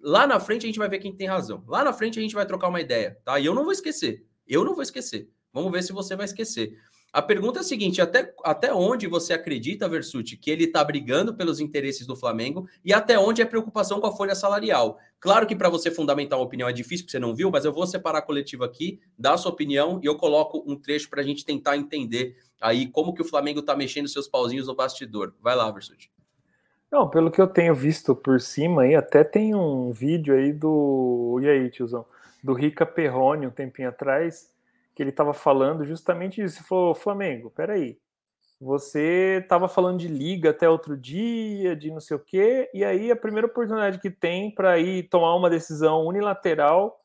lá 0.00 0.26
na 0.26 0.38
frente 0.38 0.64
a 0.64 0.66
gente 0.66 0.78
vai 0.78 0.88
ver 0.88 0.98
quem 0.98 1.14
tem 1.14 1.26
razão. 1.26 1.64
Lá 1.66 1.82
na 1.82 1.92
frente 1.92 2.18
a 2.18 2.22
gente 2.22 2.34
vai 2.34 2.46
trocar 2.46 2.68
uma 2.68 2.80
ideia, 2.80 3.20
tá? 3.24 3.38
E 3.38 3.46
eu 3.46 3.54
não 3.54 3.64
vou 3.64 3.72
esquecer. 3.72 4.26
Eu 4.46 4.64
não 4.64 4.74
vou 4.74 4.82
esquecer. 4.82 5.28
Vamos 5.52 5.72
ver 5.72 5.82
se 5.82 5.92
você 5.92 6.14
vai 6.14 6.26
esquecer. 6.26 6.78
A 7.12 7.22
pergunta 7.22 7.60
é 7.60 7.62
a 7.62 7.64
seguinte: 7.64 8.00
até, 8.00 8.34
até 8.44 8.72
onde 8.72 9.06
você 9.06 9.32
acredita, 9.32 9.88
Versuti, 9.88 10.36
que 10.36 10.50
ele 10.50 10.64
está 10.64 10.84
brigando 10.84 11.34
pelos 11.34 11.60
interesses 11.60 12.06
do 12.06 12.14
Flamengo 12.14 12.68
e 12.84 12.92
até 12.92 13.18
onde 13.18 13.40
é 13.40 13.44
preocupação 13.44 14.00
com 14.00 14.06
a 14.06 14.16
folha 14.16 14.34
salarial? 14.34 14.98
Claro 15.18 15.46
que 15.46 15.56
para 15.56 15.68
você 15.68 15.90
fundamentar 15.90 16.38
uma 16.38 16.44
opinião 16.44 16.68
é 16.68 16.72
difícil, 16.72 17.04
porque 17.04 17.12
você 17.12 17.18
não 17.18 17.34
viu, 17.34 17.50
mas 17.50 17.64
eu 17.64 17.72
vou 17.72 17.86
separar 17.86 18.18
a 18.18 18.22
coletiva 18.22 18.64
aqui, 18.64 19.00
dar 19.18 19.34
a 19.34 19.38
sua 19.38 19.50
opinião 19.50 19.98
e 20.02 20.06
eu 20.06 20.16
coloco 20.16 20.62
um 20.66 20.76
trecho 20.76 21.08
para 21.10 21.20
a 21.20 21.24
gente 21.24 21.44
tentar 21.44 21.76
entender 21.76 22.36
aí 22.60 22.86
como 22.86 23.14
que 23.14 23.22
o 23.22 23.24
Flamengo 23.24 23.60
está 23.60 23.74
mexendo 23.74 24.08
seus 24.08 24.28
pauzinhos 24.28 24.66
no 24.66 24.76
bastidor. 24.76 25.34
Vai 25.40 25.56
lá, 25.56 25.70
Versuti. 25.70 26.10
Não, 26.90 27.08
pelo 27.08 27.30
que 27.30 27.40
eu 27.40 27.46
tenho 27.46 27.74
visto 27.74 28.14
por 28.14 28.40
cima 28.40 28.82
aí, 28.82 28.94
até 28.94 29.22
tem 29.22 29.54
um 29.54 29.92
vídeo 29.92 30.34
aí 30.34 30.52
do. 30.52 31.38
E 31.42 31.48
aí, 31.48 31.70
tiozão? 31.70 32.06
Do 32.42 32.54
Rica 32.54 32.86
Perrone, 32.86 33.46
um 33.46 33.50
tempinho 33.50 33.88
atrás, 33.88 34.50
que 34.98 35.02
ele 35.04 35.10
estava 35.10 35.32
falando 35.32 35.84
justamente 35.84 36.42
isso. 36.42 36.58
Ele 36.58 36.66
falou: 36.66 36.92
Flamengo, 36.92 37.50
peraí. 37.50 37.96
Você 38.60 39.38
estava 39.40 39.68
falando 39.68 40.00
de 40.00 40.08
liga 40.08 40.50
até 40.50 40.68
outro 40.68 40.96
dia, 40.96 41.76
de 41.76 41.92
não 41.92 42.00
sei 42.00 42.16
o 42.16 42.20
quê, 42.20 42.68
e 42.74 42.84
aí 42.84 43.08
a 43.08 43.14
primeira 43.14 43.46
oportunidade 43.46 44.00
que 44.00 44.10
tem 44.10 44.52
para 44.52 44.76
ir 44.80 45.08
tomar 45.08 45.36
uma 45.36 45.48
decisão 45.48 46.04
unilateral 46.04 47.00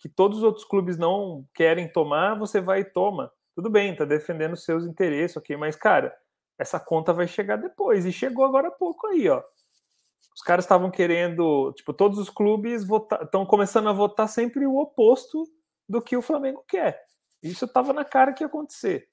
que 0.00 0.08
todos 0.08 0.38
os 0.38 0.44
outros 0.44 0.64
clubes 0.64 0.98
não 0.98 1.46
querem 1.54 1.86
tomar, 1.86 2.36
você 2.36 2.60
vai 2.60 2.80
e 2.80 2.84
toma 2.84 3.32
tudo 3.54 3.70
bem, 3.70 3.94
tá 3.94 4.04
defendendo 4.04 4.56
seus 4.56 4.84
interesses, 4.84 5.36
ok, 5.36 5.56
mas, 5.56 5.76
cara, 5.76 6.12
essa 6.58 6.80
conta 6.80 7.12
vai 7.12 7.28
chegar 7.28 7.56
depois, 7.56 8.06
e 8.06 8.12
chegou 8.12 8.44
agora 8.44 8.68
há 8.68 8.72
pouco 8.72 9.06
aí, 9.08 9.28
ó. 9.28 9.42
Os 10.34 10.42
caras 10.42 10.64
estavam 10.64 10.90
querendo, 10.90 11.72
tipo, 11.72 11.92
todos 11.92 12.18
os 12.18 12.30
clubes 12.30 12.84
estão 13.22 13.44
começando 13.46 13.88
a 13.88 13.92
votar 13.92 14.28
sempre 14.28 14.64
o 14.64 14.76
oposto 14.76 15.44
do 15.88 16.00
que 16.00 16.16
o 16.16 16.22
Flamengo 16.22 16.64
quer. 16.68 17.04
Isso 17.42 17.64
estava 17.64 17.92
na 17.92 18.04
cara 18.04 18.32
que 18.32 18.42
ia 18.42 18.46
acontecer. 18.46 19.08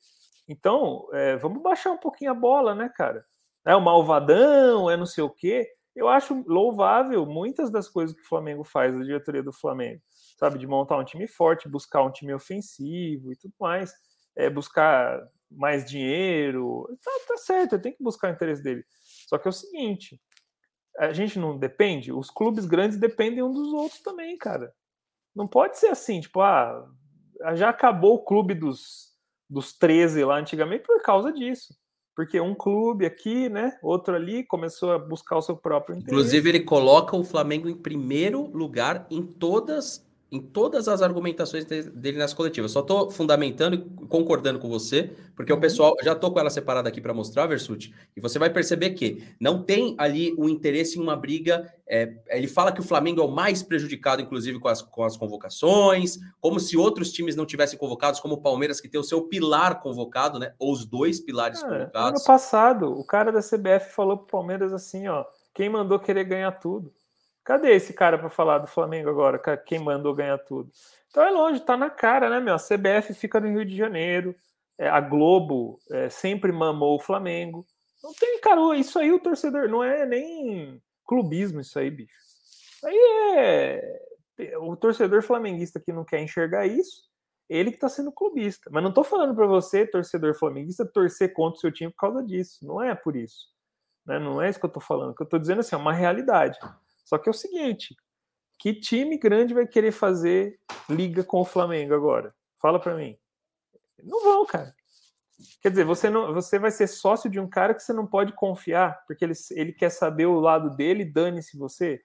Então, 0.48 1.08
é, 1.14 1.36
vamos 1.38 1.62
baixar 1.62 1.92
um 1.92 1.98
pouquinho 1.98 2.32
a 2.32 2.36
bola, 2.36 2.76
né, 2.76 2.90
cara? 2.96 3.26
É 3.66 3.76
o 3.76 3.82
malvadão, 3.82 4.90
é 4.90 4.96
não 4.96 5.06
sei 5.06 5.24
o 5.24 5.30
quê. 5.30 5.68
eu 5.96 6.08
acho 6.08 6.44
louvável 6.48 7.26
muitas 7.26 7.72
das 7.72 7.88
coisas 7.88 8.16
que 8.16 8.22
o 8.22 8.28
Flamengo 8.28 8.64
faz, 8.64 8.96
a 8.96 9.04
diretoria 9.04 9.42
do 9.42 9.54
Flamengo, 9.54 10.02
sabe, 10.38 10.60
de 10.60 10.68
montar 10.68 10.98
um 10.98 11.06
time 11.06 11.28
forte, 11.28 11.70
buscar 11.70 12.04
um 12.04 12.12
time 12.12 12.34
ofensivo 12.34 13.32
e 13.32 13.36
tudo 13.36 13.54
mais, 13.60 13.94
é, 14.36 14.50
buscar 14.50 15.20
mais 15.50 15.86
dinheiro, 15.86 16.86
tá, 17.04 17.12
tá 17.28 17.38
certo, 17.38 17.80
tem 17.80 17.94
que 17.94 18.04
buscar 18.04 18.30
o 18.30 18.34
interesse 18.34 18.62
dele. 18.62 18.84
Só 19.28 19.38
que 19.38 19.48
é 19.48 19.50
o 19.50 19.54
seguinte, 19.54 20.22
a 20.98 21.12
gente 21.14 21.40
não 21.40 21.58
depende, 21.58 22.12
os 22.12 22.30
clubes 22.30 22.66
grandes 22.66 22.98
dependem 22.98 23.44
um 23.44 23.52
dos 23.52 23.74
outros 23.74 24.02
também, 24.02 24.38
cara. 24.38 24.74
Não 25.36 25.48
pode 25.48 25.78
ser 25.78 25.88
assim, 25.88 26.22
tipo, 26.22 26.42
ah, 26.42 26.88
já 27.56 27.70
acabou 27.70 28.16
o 28.16 28.24
clube 28.24 28.54
dos, 28.54 29.12
dos 29.50 29.74
13 29.74 30.24
lá 30.24 30.38
antigamente 30.38 30.84
por 30.84 31.02
causa 31.02 31.32
disso 31.32 31.74
porque 32.16 32.40
um 32.40 32.56
clube 32.56 33.06
aqui, 33.06 33.50
né, 33.50 33.78
outro 33.84 34.16
ali, 34.16 34.46
começou 34.46 34.94
a 34.94 34.98
buscar 34.98 35.36
o 35.36 35.42
seu 35.42 35.58
próprio 35.58 35.96
interesse. 35.96 36.16
Inclusive, 36.16 36.50
ele 36.50 36.60
coloca 36.62 37.16
o 37.16 37.24
Flamengo 37.26 37.68
em 37.68 37.76
primeiro 37.76 38.48
lugar 38.56 39.06
em 39.12 39.22
todas 39.22 40.08
em 40.32 40.42
todas 40.42 40.88
as 40.88 41.02
argumentações 41.02 41.66
dele 41.66 42.18
nas 42.18 42.34
coletivas. 42.34 42.72
Só 42.72 42.80
estou 42.80 43.12
fundamentando 43.12 43.76
e 43.76 44.08
concordando 44.08 44.60
com 44.60 44.68
você, 44.68 45.12
porque 45.36 45.52
uhum. 45.52 45.58
o 45.58 45.62
pessoal 45.62 45.96
já 46.04 46.14
estou 46.14 46.32
com 46.32 46.40
ela 46.40 46.50
separada 46.50 46.90
aqui 46.90 47.00
para 47.00 47.14
mostrar, 47.14 47.46
Versuti, 47.46 47.94
e 48.16 48.20
você 48.20 48.40
vai 48.40 48.50
perceber 48.50 48.92
que 48.92 49.24
não 49.40 49.62
tem 49.62 49.96
ali 49.98 50.34
o 50.38 50.46
um 50.46 50.50
interesse 50.50 50.98
em 50.98 51.02
uma 51.02 51.16
briga. 51.16 51.72
É, 51.88 52.16
ele 52.30 52.48
fala 52.48 52.72
que 52.72 52.80
o 52.80 52.84
Flamengo 52.84 53.22
é 53.22 53.24
o 53.24 53.32
mais 53.32 53.62
prejudicado, 53.62 54.22
inclusive, 54.22 54.60
com 54.60 54.68
as, 54.68 54.82
com 54.82 55.04
as 55.04 55.16
convocações, 55.16 56.18
como 56.42 56.60
se 56.60 56.76
outros 56.76 57.12
times 57.12 57.36
não 57.36 57.46
tivessem 57.46 57.78
convocados, 57.78 58.20
como 58.20 58.36
o 58.36 58.42
Palmeiras, 58.42 58.82
que 58.82 58.90
tem 58.90 59.00
o 59.00 59.04
seu 59.04 59.22
pilar 59.22 59.80
convocado, 59.80 60.40
né? 60.40 60.54
Ou 60.58 60.74
os 60.74 60.86
dois 60.86 61.20
pilares 61.20 61.62
é, 61.64 61.68
convocados. 61.68 62.22
Ano 62.22 62.26
passado, 62.26 62.92
o 62.92 63.06
cara 63.06 63.32
da 63.32 63.42
CBF 63.42 63.94
falou 63.94 64.18
para 64.18 64.26
o 64.26 64.28
Palmeiras 64.28 64.74
assim: 64.74 65.08
ó, 65.08 65.24
quem 65.54 65.70
mandou 65.70 66.00
querer 66.00 66.24
ganhar 66.24 66.52
tudo? 66.54 66.92
Cadê 67.46 67.76
esse 67.76 67.94
cara 67.94 68.18
para 68.18 68.30
falar 68.30 68.58
do 68.58 68.66
Flamengo 68.66 69.08
agora? 69.08 69.38
Quem 69.58 69.78
mandou 69.78 70.16
ganhar 70.16 70.40
tudo? 70.40 70.72
Então 71.10 71.24
é 71.24 71.30
longe, 71.30 71.62
tá 71.62 71.78
na 71.78 71.92
cara, 71.92 72.28
né, 72.28 72.40
meu? 72.40 72.56
A 72.56 72.60
CBF 72.60 73.14
fica 73.14 73.40
no 73.40 73.48
Rio 73.48 73.64
de 73.64 73.78
Janeiro, 73.78 74.36
é, 74.80 74.90
a 74.90 75.00
Globo 75.00 75.80
é, 75.92 76.10
sempre 76.10 76.52
mamou 76.52 76.96
o 76.96 77.00
Flamengo. 77.00 77.64
Não 78.04 78.12
tem, 78.14 78.42
cara, 78.42 78.76
isso 78.76 78.98
aí 78.98 79.12
o 79.12 79.20
torcedor 79.20 79.70
não 79.70 79.84
é 79.84 80.08
nem 80.08 80.82
clubismo, 81.06 81.62
isso 81.62 81.78
aí, 81.78 81.92
bicho. 81.92 82.14
Aí 82.84 82.98
é. 83.38 84.02
O 84.60 84.76
torcedor 84.76 85.22
flamenguista 85.22 85.80
que 85.80 85.94
não 85.94 86.04
quer 86.04 86.22
enxergar 86.22 86.66
isso, 86.66 87.04
ele 87.48 87.72
que 87.72 87.78
tá 87.78 87.88
sendo 87.88 88.12
clubista. 88.12 88.70
Mas 88.72 88.84
não 88.84 88.92
tô 88.92 89.04
falando 89.04 89.36
para 89.36 89.46
você, 89.46 89.86
torcedor 89.86 90.36
flamenguista, 90.36 90.84
torcer 90.84 91.32
contra 91.32 91.58
o 91.58 91.62
seu 91.62 91.72
time 91.72 91.92
por 91.92 92.00
causa 92.00 92.24
disso. 92.24 92.66
Não 92.66 92.82
é 92.82 92.94
por 92.96 93.16
isso. 93.16 93.48
Né? 94.06 94.20
Não 94.20 94.42
é 94.42 94.50
isso 94.50 94.60
que 94.60 94.66
eu 94.66 94.72
tô 94.72 94.80
falando. 94.80 95.12
O 95.12 95.16
que 95.16 95.22
eu 95.22 95.30
tô 95.30 95.38
dizendo 95.38 95.60
assim, 95.60 95.76
é 95.76 95.78
uma 95.78 95.94
realidade. 95.94 96.60
Só 97.06 97.18
que 97.18 97.30
é 97.30 97.32
o 97.32 97.34
seguinte: 97.34 97.96
que 98.60 98.74
time 98.74 99.18
grande 99.18 99.54
vai 99.54 99.66
querer 99.66 99.92
fazer 99.92 100.60
liga 100.90 101.24
com 101.24 101.40
o 101.40 101.46
Flamengo 101.46 101.94
agora? 101.94 102.34
Fala 102.58 102.80
para 102.80 102.96
mim. 102.96 103.16
Não 104.04 104.24
vão, 104.24 104.46
cara. 104.46 104.74
Quer 105.62 105.70
dizer, 105.70 105.84
você, 105.84 106.10
não, 106.10 106.34
você 106.34 106.58
vai 106.58 106.72
ser 106.72 106.88
sócio 106.88 107.30
de 107.30 107.40
um 107.40 107.48
cara 107.48 107.74
que 107.74 107.84
você 107.84 107.92
não 107.92 108.08
pode 108.08 108.34
confiar, 108.34 109.04
porque 109.06 109.24
ele, 109.26 109.34
ele 109.52 109.74
quer 109.74 109.90
saber 109.90 110.26
o 110.26 110.40
lado 110.40 110.70
dele, 110.76 111.06
dane-se 111.06 111.58
você. 111.58 112.02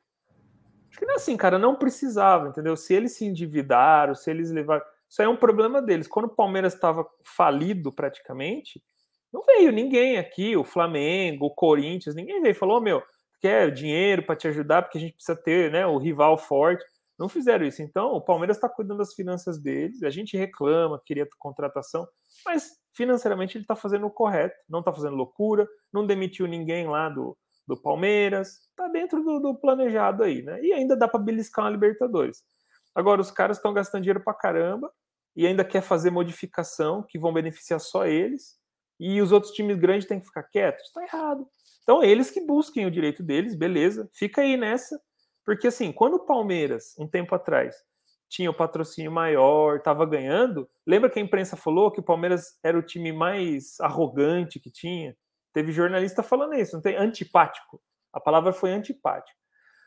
Acho 0.91 0.99
que 0.99 1.07
não 1.07 1.15
é 1.15 1.17
assim, 1.17 1.37
cara, 1.37 1.59
não 1.59 1.77
precisava, 1.77 2.49
entendeu? 2.49 2.77
Se 2.77 2.93
eles 2.93 3.13
se 3.13 3.25
endividaram, 3.25 4.15
se 4.15 4.31
eles 4.31 4.51
levaram. 4.51 4.83
Isso 5.09 5.23
aí 5.23 5.27
é 5.27 5.31
um 5.31 5.37
problema 5.37 5.81
deles. 5.81 6.09
Quando 6.09 6.27
o 6.27 6.35
Palmeiras 6.35 6.75
estava 6.75 7.07
falido 7.23 7.93
praticamente, 7.93 8.83
não 9.33 9.43
veio 9.45 9.71
ninguém 9.71 10.19
aqui, 10.19 10.57
o 10.57 10.65
Flamengo, 10.65 11.47
o 11.47 11.55
Corinthians, 11.55 12.17
ninguém 12.17 12.43
veio 12.43 12.55
falou: 12.55 12.79
oh, 12.79 12.81
meu, 12.81 13.03
quer 13.40 13.72
dinheiro 13.72 14.24
para 14.24 14.37
te 14.37 14.46
ajudar, 14.48 14.83
porque 14.83 14.98
a 14.98 15.00
gente 15.00 15.14
precisa 15.14 15.37
ter 15.37 15.72
né, 15.72 15.87
o 15.87 15.98
rival 15.98 16.37
forte. 16.37 16.85
Não 17.18 17.29
fizeram 17.29 17.66
isso. 17.66 17.83
Então, 17.83 18.12
o 18.12 18.20
Palmeiras 18.20 18.57
está 18.57 18.68
cuidando 18.68 18.98
das 18.98 19.14
finanças 19.14 19.59
deles. 19.59 20.03
A 20.03 20.11
gente 20.11 20.37
reclama, 20.37 21.00
queria 21.05 21.29
contratação, 21.38 22.09
mas 22.46 22.70
financeiramente 22.94 23.57
ele 23.57 23.64
está 23.64 23.76
fazendo 23.76 24.07
o 24.07 24.11
correto. 24.11 24.57
Não 24.68 24.79
está 24.79 24.92
fazendo 24.92 25.16
loucura, 25.16 25.68
não 25.92 26.07
demitiu 26.07 26.46
ninguém 26.46 26.87
lá 26.87 27.09
do, 27.09 27.37
do 27.66 27.76
Palmeiras. 27.76 28.61
Está 28.70 28.88
dentro 28.88 29.22
do, 29.22 29.38
do, 29.38 29.55
planejado 29.55 30.22
aí, 30.22 30.42
né? 30.42 30.62
E 30.62 30.72
ainda 30.72 30.96
dá 30.96 31.07
para 31.07 31.20
beliscar 31.20 31.64
uma 31.64 31.70
Libertadores. 31.70 32.42
Agora, 32.94 33.20
os 33.20 33.31
caras 33.31 33.59
estão 33.59 33.72
gastando 33.72 34.03
dinheiro 34.03 34.24
para 34.24 34.35
caramba 34.35 34.90
e 35.37 35.46
ainda 35.46 35.64
quer 35.64 35.83
fazer 35.83 36.11
modificação 36.11 37.05
que 37.07 37.18
vão 37.18 37.33
beneficiar 37.33 37.81
só 37.81 38.07
eles. 38.07 38.59
E 38.98 39.20
os 39.22 39.33
outros 39.33 39.53
times 39.53 39.79
grandes 39.79 40.07
têm 40.07 40.20
que 40.20 40.26
ficar 40.26 40.42
quietos. 40.42 40.85
Está 40.87 41.03
errado. 41.03 41.46
Então, 41.83 42.03
eles 42.03 42.31
que 42.31 42.40
busquem 42.40 42.87
o 42.87 42.90
direito 42.90 43.23
deles, 43.23 43.55
beleza, 43.55 44.09
fica 44.12 44.43
aí 44.43 44.57
nessa. 44.57 45.01
Porque, 45.45 45.66
assim, 45.69 45.93
quando 45.93 46.14
o 46.14 46.27
Palmeiras, 46.27 46.95
um 46.99 47.09
tempo 47.09 47.35
atrás, 47.35 47.77
tinha 48.29 48.51
o 48.51 48.55
patrocínio 48.55 49.11
maior, 49.11 49.79
estava 49.79 50.07
ganhando, 50.07 50.69
lembra 50.87 51.11
que 51.11 51.19
a 51.19 51.23
imprensa 51.23 51.57
falou 51.57 51.90
que 51.90 51.99
o 51.99 52.05
Palmeiras 52.05 52.59
era 52.62 52.79
o 52.79 52.83
time 52.83 53.12
mais 53.12 53.81
arrogante 53.81 54.61
que 54.61 54.71
tinha? 54.71 55.16
Teve 55.53 55.73
jornalista 55.73 56.23
falando 56.23 56.55
isso, 56.55 56.77
não 56.77 56.83
tem? 56.83 56.97
Antipático. 56.97 57.83
A 58.12 58.21
palavra 58.21 58.53
foi 58.53 58.71
antipático. 58.71 59.38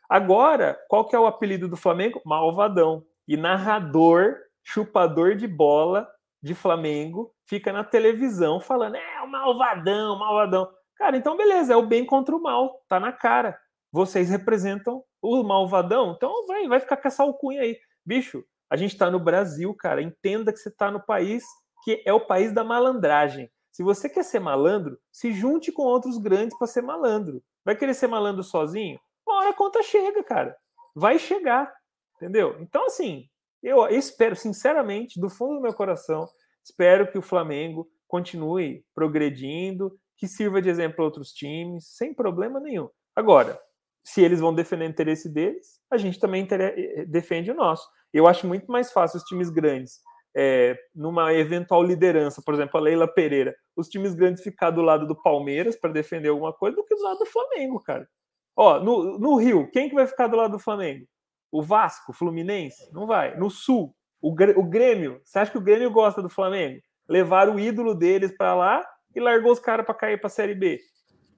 Agora, 0.10 0.78
qual 0.90 1.08
que 1.08 1.16
é 1.16 1.20
o 1.20 1.26
apelido 1.26 1.68
do 1.68 1.78
Flamengo? 1.78 2.22
Malvadão. 2.26 3.06
E 3.28 3.38
narrador, 3.38 4.36
chupador 4.62 5.36
de 5.36 5.48
bola 5.48 6.08
de 6.42 6.54
Flamengo, 6.54 7.34
fica 7.46 7.72
na 7.72 7.84
televisão 7.84 8.60
falando: 8.60 8.96
é, 8.96 9.22
o 9.22 9.28
malvadão, 9.28 10.20
malvadão. 10.20 10.70
Cara, 10.96 11.18
então 11.18 11.36
beleza, 11.36 11.74
é 11.74 11.76
o 11.76 11.86
bem 11.86 12.06
contra 12.06 12.36
o 12.36 12.42
mal, 12.42 12.84
tá 12.88 13.00
na 13.00 13.12
cara. 13.12 13.60
Vocês 13.92 14.30
representam 14.30 15.04
o 15.22 15.44
malvadão, 15.44 16.14
então 16.16 16.48
vai, 16.48 16.68
vai 16.68 16.80
ficar 16.80 16.98
com 16.98 17.08
essa 17.08 17.24
alcunha 17.24 17.62
aí. 17.62 17.78
Bicho, 18.06 18.44
a 18.70 18.76
gente 18.76 18.98
tá 18.98 19.10
no 19.12 19.20
Brasil, 19.20 19.74
cara. 19.76 20.02
Entenda 20.02 20.52
que 20.52 20.58
você 20.58 20.72
tá 20.72 20.90
no 20.90 21.00
país 21.00 21.44
que 21.84 22.02
é 22.06 22.14
o 22.14 22.26
país 22.26 22.52
da 22.52 22.64
malandragem. 22.64 23.52
Se 23.72 23.84
você 23.84 24.10
quer 24.10 24.24
ser 24.24 24.40
malandro, 24.40 24.98
se 25.12 25.32
junte 25.32 25.72
com 25.72 25.84
outros 25.84 26.18
grandes 26.18 26.58
para 26.58 26.68
ser 26.68 26.82
malandro. 26.82 27.44
Vai 27.66 27.76
querer 27.76 27.94
ser 27.94 28.08
malandro 28.08 28.44
sozinho? 28.44 29.00
Uma 29.28 29.40
hora 29.40 29.50
a 29.50 29.54
conta 29.54 29.84
chega, 29.84 30.24
cara. 30.24 30.56
Vai 30.96 31.20
chegar, 31.20 31.74
entendeu? 32.16 32.58
Então, 32.60 32.86
assim, 32.86 33.28
eu 33.62 33.86
espero, 33.88 34.36
sinceramente, 34.36 35.20
do 35.20 35.30
fundo 35.30 35.56
do 35.56 35.62
meu 35.62 35.74
coração, 35.74 36.28
espero 36.64 37.12
que 37.12 37.18
o 37.18 37.22
Flamengo 37.22 37.88
continue 38.08 38.86
progredindo, 38.94 39.98
que 40.24 40.28
sirva 40.30 40.62
de 40.62 40.70
exemplo 40.70 40.96
para 40.96 41.04
outros 41.04 41.34
times, 41.34 41.86
sem 41.98 42.14
problema 42.14 42.58
nenhum. 42.58 42.88
Agora, 43.14 43.60
se 44.02 44.22
eles 44.22 44.40
vão 44.40 44.56
defender 44.56 44.86
o 44.86 44.90
interesse 44.90 45.28
deles, 45.28 45.82
a 45.92 45.98
gente 45.98 46.18
também 46.18 46.48
eh, 46.50 47.02
eh, 47.02 47.06
defende 47.06 47.52
o 47.52 47.54
nosso. 47.54 47.86
Eu 48.14 48.26
acho 48.26 48.48
muito 48.48 48.72
mais 48.72 48.90
fácil 48.90 49.18
os 49.18 49.26
times 49.26 49.50
grandes, 49.50 50.00
é, 50.34 50.78
numa 50.96 51.34
eventual 51.34 51.84
liderança, 51.84 52.42
por 52.42 52.54
exemplo, 52.54 52.80
a 52.80 52.84
Leila 52.84 53.06
Pereira, 53.06 53.54
os 53.76 53.90
times 53.90 54.16
grandes 54.16 54.42
ficar 54.42 54.72
do 54.72 54.82
lado 54.82 55.06
do 55.06 55.22
Palmeiras 55.22 55.76
para 55.76 55.92
defender 55.92 56.30
alguma 56.30 56.54
coisa 56.54 56.78
do 56.78 56.86
que 56.86 56.96
do 56.96 57.04
lado 57.04 57.20
do 57.20 57.26
Flamengo, 57.26 57.82
cara. 57.82 58.08
Ó, 58.56 58.80
no, 58.80 59.20
no 59.20 59.36
Rio, 59.36 59.70
quem 59.72 59.90
que 59.90 59.96
vai 59.96 60.08
ficar 60.08 60.28
do 60.28 60.38
lado 60.38 60.52
do 60.52 60.60
Flamengo? 60.60 61.06
O 61.52 61.62
Vasco, 61.62 62.14
o 62.14 62.16
Fluminense? 62.16 62.90
Não 62.94 63.06
vai. 63.06 63.36
No 63.36 63.50
Sul, 63.50 63.94
o, 64.22 64.30
o 64.30 64.64
Grêmio. 64.64 65.20
Você 65.26 65.40
acha 65.40 65.52
que 65.52 65.58
o 65.58 65.62
Grêmio 65.62 65.92
gosta 65.92 66.22
do 66.22 66.30
Flamengo? 66.30 66.80
Levar 67.10 67.50
o 67.50 67.60
ídolo 67.60 67.94
deles 67.94 68.32
para 68.38 68.56
lá 68.56 68.93
e 69.16 69.20
largou 69.20 69.52
os 69.52 69.60
caras 69.60 69.86
para 69.86 69.96
cair 69.96 70.18
para 70.20 70.28
a 70.28 70.30
Série 70.30 70.56
B. 70.56 70.80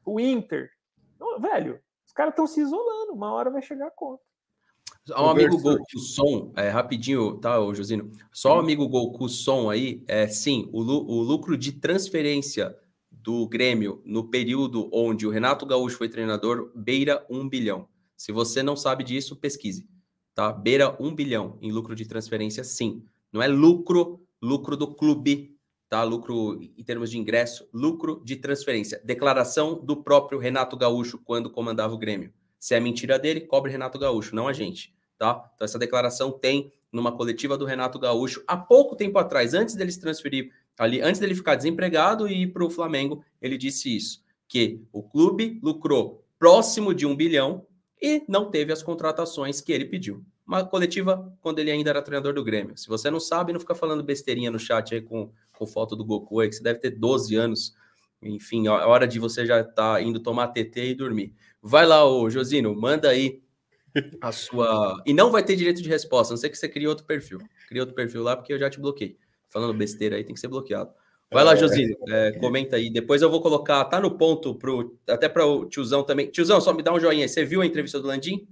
O 0.05 0.19
Inter, 0.19 0.69
velho, 1.39 1.79
os 2.05 2.13
caras 2.13 2.31
estão 2.31 2.47
se 2.47 2.61
isolando, 2.61 3.13
uma 3.13 3.33
hora 3.33 3.49
vai 3.49 3.61
chegar 3.61 3.87
a 3.87 3.91
conta. 3.91 4.23
Um 5.17 5.29
amigo 5.29 5.59
Goku 5.59 5.99
Som, 5.99 6.51
é, 6.55 6.69
rapidinho, 6.69 7.37
tá, 7.37 7.59
ô 7.59 7.73
Josino? 7.75 8.11
Só 8.31 8.55
um 8.55 8.59
amigo 8.59 8.87
Goku 8.87 9.29
Som 9.29 9.69
aí, 9.69 10.03
é, 10.07 10.27
sim, 10.27 10.67
o, 10.73 10.81
o 10.81 11.21
lucro 11.21 11.55
de 11.55 11.73
transferência 11.73 12.75
do 13.11 13.47
Grêmio 13.47 14.01
no 14.03 14.29
período 14.29 14.89
onde 14.91 15.27
o 15.27 15.29
Renato 15.29 15.65
Gaúcho 15.65 15.97
foi 15.97 16.09
treinador 16.09 16.71
beira 16.75 17.25
um 17.29 17.47
bilhão. 17.47 17.87
Se 18.15 18.31
você 18.31 18.63
não 18.63 18.75
sabe 18.75 19.03
disso, 19.03 19.35
pesquise, 19.35 19.87
tá? 20.33 20.51
Beira 20.51 20.95
um 20.99 21.13
bilhão 21.13 21.57
em 21.61 21.71
lucro 21.71 21.95
de 21.95 22.07
transferência, 22.07 22.63
sim. 22.63 23.03
Não 23.31 23.41
é 23.41 23.47
lucro, 23.47 24.25
lucro 24.41 24.75
do 24.75 24.95
clube, 24.95 25.54
tá? 25.89 26.03
Lucro 26.03 26.59
em 26.61 26.83
termos 26.83 27.09
de 27.09 27.17
ingresso, 27.17 27.67
lucro 27.73 28.21
de 28.23 28.35
transferência. 28.35 29.01
Declaração 29.03 29.75
do 29.83 30.03
próprio 30.03 30.39
Renato 30.39 30.77
Gaúcho 30.77 31.17
quando 31.19 31.49
comandava 31.49 31.93
o 31.93 31.97
Grêmio. 31.97 32.33
Se 32.59 32.73
é 32.73 32.79
mentira 32.79 33.19
dele, 33.19 33.41
cobre 33.41 33.71
Renato 33.71 33.99
Gaúcho, 33.99 34.35
não 34.35 34.47
a 34.47 34.53
gente, 34.53 34.95
tá? 35.17 35.51
Então 35.55 35.65
essa 35.65 35.77
declaração 35.77 36.31
tem 36.31 36.71
numa 36.91 37.11
coletiva 37.11 37.57
do 37.57 37.65
Renato 37.65 37.99
Gaúcho 37.99 38.43
há 38.47 38.57
pouco 38.57 38.95
tempo 38.95 39.19
atrás, 39.19 39.53
antes 39.53 39.75
dele 39.75 39.91
se 39.91 39.99
transferir 39.99 40.51
ali, 40.77 41.01
antes 41.01 41.19
dele 41.19 41.35
ficar 41.35 41.55
desempregado 41.55 42.27
e 42.27 42.43
ir 42.43 42.47
para 42.47 42.65
o 42.65 42.69
Flamengo, 42.69 43.23
ele 43.41 43.57
disse 43.57 43.95
isso, 43.95 44.23
que 44.47 44.81
o 44.91 45.03
clube 45.03 45.59
lucrou 45.61 46.23
próximo 46.39 46.93
de 46.93 47.05
um 47.05 47.15
bilhão 47.15 47.65
e 48.01 48.23
não 48.27 48.49
teve 48.49 48.71
as 48.71 48.83
contratações 48.83 49.61
que 49.61 49.71
ele 49.71 49.85
pediu. 49.85 50.23
Uma 50.45 50.63
coletiva 50.63 51.33
quando 51.41 51.59
ele 51.59 51.71
ainda 51.71 51.89
era 51.89 52.01
treinador 52.01 52.33
do 52.33 52.43
Grêmio. 52.43 52.77
Se 52.77 52.87
você 52.87 53.09
não 53.09 53.19
sabe, 53.19 53.51
não 53.51 53.59
fica 53.59 53.73
falando 53.73 54.03
besteirinha 54.03 54.51
no 54.51 54.59
chat 54.59 54.93
aí 54.93 55.01
com 55.01 55.31
com 55.57 55.65
foto 55.65 55.95
do 55.95 56.05
Goku 56.05 56.39
aí, 56.39 56.49
que 56.49 56.55
você 56.55 56.63
deve 56.63 56.79
ter 56.79 56.91
12 56.91 57.35
anos. 57.35 57.75
enfim, 58.21 58.67
é 58.67 58.69
hora 58.69 59.07
de 59.07 59.19
você 59.19 59.45
já 59.45 59.61
estar 59.61 59.95
tá 59.95 60.01
indo 60.01 60.19
tomar 60.19 60.47
TT 60.47 60.89
e 60.89 60.95
dormir. 60.95 61.33
Vai 61.61 61.85
lá, 61.85 62.05
ô 62.05 62.29
Josino, 62.29 62.75
manda 62.75 63.09
aí 63.09 63.41
a 64.21 64.31
sua. 64.31 65.01
E 65.05 65.13
não 65.13 65.31
vai 65.31 65.43
ter 65.43 65.55
direito 65.55 65.81
de 65.81 65.89
resposta, 65.89 66.33
a 66.33 66.35
não 66.35 66.41
sei 66.41 66.49
que 66.49 66.57
você 66.57 66.69
crie 66.69 66.87
outro 66.87 67.05
perfil. 67.05 67.39
Cria 67.67 67.81
outro 67.81 67.95
perfil 67.95 68.23
lá, 68.23 68.35
porque 68.35 68.53
eu 68.53 68.59
já 68.59 68.69
te 68.69 68.79
bloqueei. 68.79 69.17
Falando 69.49 69.73
besteira 69.73 70.15
aí, 70.15 70.23
tem 70.23 70.33
que 70.33 70.39
ser 70.39 70.47
bloqueado. 70.47 70.91
Vai 71.31 71.43
lá, 71.43 71.53
é. 71.53 71.57
Josino, 71.57 71.95
é, 72.07 72.31
comenta 72.33 72.75
aí. 72.75 72.89
Depois 72.89 73.21
eu 73.21 73.29
vou 73.29 73.41
colocar, 73.41 73.83
tá 73.85 73.99
no 73.99 74.11
ponto 74.11 74.55
pro, 74.55 74.97
até 75.07 75.27
para 75.27 75.45
o 75.45 75.65
tiozão 75.65 76.03
também. 76.03 76.29
Tiozão, 76.29 76.61
só 76.61 76.73
me 76.73 76.83
dá 76.83 76.93
um 76.93 76.99
joinha. 76.99 77.27
Você 77.27 77.43
viu 77.43 77.61
a 77.61 77.65
entrevista 77.65 77.99
do 77.99 78.07
Landim? 78.07 78.47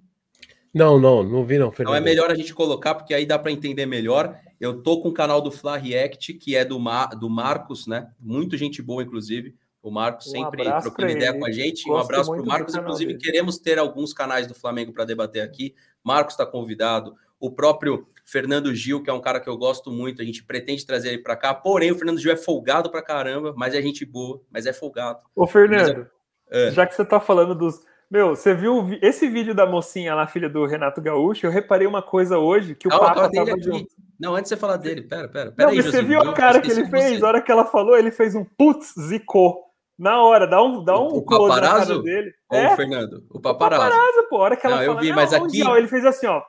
Não, 0.73 0.99
não, 0.99 1.23
não 1.23 1.45
vi 1.45 1.57
não, 1.57 1.71
Fernando. 1.71 1.93
Então 1.93 1.95
é 1.95 2.01
melhor 2.01 2.31
a 2.31 2.35
gente 2.35 2.53
colocar, 2.53 2.95
porque 2.95 3.13
aí 3.13 3.25
dá 3.25 3.37
para 3.37 3.51
entender 3.51 3.85
melhor. 3.85 4.35
Eu 4.59 4.81
tô 4.81 4.99
com 4.99 5.09
o 5.09 5.13
canal 5.13 5.39
do 5.39 5.51
Fla 5.51 5.77
React, 5.77 6.33
que 6.33 6.55
é 6.55 6.65
do, 6.65 6.79
Mar, 6.79 7.09
do 7.09 7.29
Marcos, 7.29 7.85
né? 7.85 8.09
Muito 8.19 8.57
gente 8.57 8.81
boa, 8.81 9.03
inclusive. 9.03 9.55
O 9.83 9.91
Marcos 9.91 10.27
um 10.27 10.31
sempre 10.31 10.63
trocando 10.81 11.11
ideia 11.11 11.29
ele. 11.29 11.39
com 11.39 11.45
a 11.45 11.51
gente. 11.51 11.83
Gosto 11.83 11.91
um 11.91 11.97
abraço 11.97 12.31
para 12.31 12.41
o 12.41 12.45
Marcos. 12.45 12.73
Inclusive, 12.73 13.13
dele. 13.13 13.23
queremos 13.23 13.59
ter 13.59 13.77
alguns 13.77 14.13
canais 14.13 14.47
do 14.47 14.55
Flamengo 14.55 14.91
para 14.91 15.05
debater 15.05 15.43
aqui. 15.43 15.75
Marcos 16.03 16.33
está 16.33 16.45
convidado. 16.45 17.13
O 17.39 17.51
próprio 17.51 18.07
Fernando 18.25 18.73
Gil, 18.73 19.03
que 19.03 19.09
é 19.09 19.13
um 19.13 19.19
cara 19.19 19.39
que 19.41 19.49
eu 19.49 19.57
gosto 19.57 19.91
muito, 19.91 20.21
a 20.21 20.25
gente 20.25 20.43
pretende 20.43 20.85
trazer 20.85 21.09
ele 21.09 21.21
para 21.21 21.35
cá. 21.35 21.53
Porém, 21.53 21.91
o 21.91 21.95
Fernando 21.95 22.17
Gil 22.17 22.31
é 22.31 22.37
folgado 22.37 22.89
para 22.89 23.01
caramba, 23.01 23.53
mas 23.55 23.75
é 23.75 23.81
gente 23.81 24.05
boa, 24.05 24.41
mas 24.49 24.65
é 24.65 24.71
folgado. 24.71 25.19
Ô, 25.35 25.45
Fernando, 25.45 26.07
é... 26.49 26.71
já 26.71 26.87
que 26.87 26.95
você 26.95 27.01
está 27.01 27.19
falando 27.19 27.53
dos 27.53 27.81
meu, 28.09 28.29
você 28.35 28.53
viu 28.53 28.87
esse 29.01 29.27
vídeo 29.27 29.55
da 29.55 29.65
mocinha 29.65 30.13
lá, 30.13 30.27
filha 30.27 30.49
do 30.49 30.65
Renato 30.65 31.01
Gaúcho? 31.01 31.45
Eu 31.45 31.51
reparei 31.51 31.87
uma 31.87 32.01
coisa 32.01 32.37
hoje 32.37 32.75
que 32.75 32.87
o 32.87 32.91
Calma, 32.91 33.07
Papa 33.07 33.31
tava 33.31 33.59
junto. 33.59 33.87
Não, 34.19 34.35
antes 34.35 34.49
de 34.49 34.55
você 34.55 34.57
falar 34.57 34.77
dele, 34.77 35.01
pera, 35.01 35.27
pera. 35.27 35.51
pera 35.51 35.69
não, 35.69 35.77
aí, 35.77 35.81
você 35.81 36.01
viu 36.01 36.19
a 36.19 36.33
cara 36.33 36.61
que 36.61 36.71
ele 36.71 36.85
fez? 36.87 37.19
Na 37.19 37.27
hora 37.27 37.41
que 37.41 37.51
ela 37.51 37.65
falou, 37.65 37.97
ele 37.97 38.11
fez 38.11 38.35
um 38.35 38.45
putz, 38.45 38.93
zicou. 38.99 39.63
Na 39.97 40.21
hora, 40.21 40.47
dá 40.47 40.61
um, 40.61 40.83
dá 40.83 40.99
um 40.99 41.07
o, 41.07 41.25
paparazzo 41.25 42.01
dele. 42.01 42.31
Ou 42.49 42.57
é? 42.57 42.73
o 42.73 42.75
Fernando? 42.75 43.23
O 43.29 43.39
paparazzo. 43.39 43.85
O 43.85 43.89
paparazzo, 43.89 44.29
pô. 44.29 44.37
A 44.37 44.39
hora 44.39 44.55
que 44.55 44.65
ela 44.65 44.77
não, 44.77 44.85
fala, 44.85 44.97
eu 44.97 45.01
vi, 45.01 45.13
mas 45.13 45.33
aqui... 45.33 45.61
ele 45.61 45.87
fez 45.87 46.05
assim, 46.05 46.27
ó. 46.27 46.41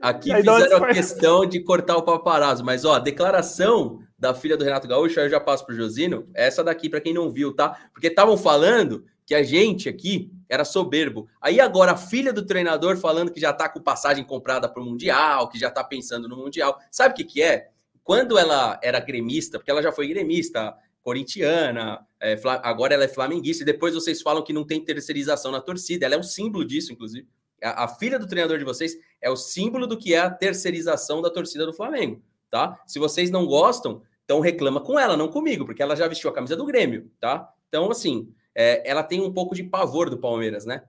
Aqui 0.00 0.34
fizeram 0.34 0.84
a 0.84 0.88
questão 0.88 1.46
de 1.46 1.60
cortar 1.60 1.96
o 1.96 2.02
paparazzo, 2.02 2.64
mas 2.64 2.84
ó, 2.84 2.94
a 2.94 2.98
declaração 2.98 4.00
da 4.18 4.34
filha 4.34 4.56
do 4.56 4.64
Renato 4.64 4.86
Gaúcho, 4.86 5.18
aí 5.18 5.26
eu 5.26 5.30
já 5.30 5.40
passo 5.40 5.64
pro 5.64 5.74
Josino, 5.74 6.28
essa 6.34 6.62
daqui 6.62 6.90
para 6.90 7.00
quem 7.00 7.14
não 7.14 7.30
viu, 7.30 7.54
tá? 7.54 7.76
Porque 7.92 8.08
estavam 8.08 8.36
falando 8.36 9.04
que 9.28 9.34
a 9.34 9.42
gente 9.42 9.90
aqui 9.90 10.32
era 10.48 10.64
soberbo. 10.64 11.28
Aí 11.38 11.60
agora 11.60 11.92
a 11.92 11.96
filha 11.98 12.32
do 12.32 12.46
treinador 12.46 12.96
falando 12.96 13.30
que 13.30 13.38
já 13.38 13.52
tá 13.52 13.68
com 13.68 13.78
passagem 13.78 14.24
comprada 14.24 14.66
para 14.66 14.82
o 14.82 14.86
Mundial, 14.86 15.50
que 15.50 15.58
já 15.58 15.70
tá 15.70 15.84
pensando 15.84 16.26
no 16.26 16.38
Mundial. 16.38 16.78
Sabe 16.90 17.12
o 17.12 17.14
que 17.14 17.24
que 17.24 17.42
é? 17.42 17.68
Quando 18.02 18.38
ela 18.38 18.80
era 18.82 18.98
gremista, 18.98 19.58
porque 19.58 19.70
ela 19.70 19.82
já 19.82 19.92
foi 19.92 20.08
gremista, 20.08 20.74
corintiana, 21.02 22.00
é, 22.18 22.40
agora 22.62 22.94
ela 22.94 23.04
é 23.04 23.08
flamenguista, 23.08 23.64
e 23.64 23.66
depois 23.66 23.94
vocês 23.94 24.22
falam 24.22 24.42
que 24.42 24.50
não 24.50 24.64
tem 24.64 24.82
terceirização 24.82 25.52
na 25.52 25.60
torcida, 25.60 26.06
ela 26.06 26.14
é 26.14 26.18
um 26.18 26.22
símbolo 26.22 26.64
disso, 26.64 26.90
inclusive. 26.90 27.28
A, 27.62 27.84
a 27.84 27.88
filha 27.88 28.18
do 28.18 28.26
treinador 28.26 28.56
de 28.56 28.64
vocês 28.64 28.96
é 29.20 29.28
o 29.28 29.36
símbolo 29.36 29.86
do 29.86 29.98
que 29.98 30.14
é 30.14 30.20
a 30.20 30.30
terceirização 30.30 31.20
da 31.20 31.28
torcida 31.28 31.66
do 31.66 31.74
Flamengo, 31.74 32.22
tá? 32.50 32.80
Se 32.86 32.98
vocês 32.98 33.30
não 33.30 33.44
gostam, 33.44 34.00
então 34.24 34.40
reclama 34.40 34.80
com 34.80 34.98
ela, 34.98 35.18
não 35.18 35.28
comigo, 35.28 35.66
porque 35.66 35.82
ela 35.82 35.94
já 35.94 36.08
vestiu 36.08 36.30
a 36.30 36.32
camisa 36.32 36.56
do 36.56 36.64
Grêmio, 36.64 37.10
tá? 37.20 37.52
Então, 37.68 37.90
assim, 37.90 38.32
é, 38.60 38.82
ela 38.84 39.04
tem 39.04 39.20
um 39.20 39.32
pouco 39.32 39.54
de 39.54 39.62
pavor 39.62 40.10
do 40.10 40.18
Palmeiras, 40.18 40.66
né? 40.66 40.82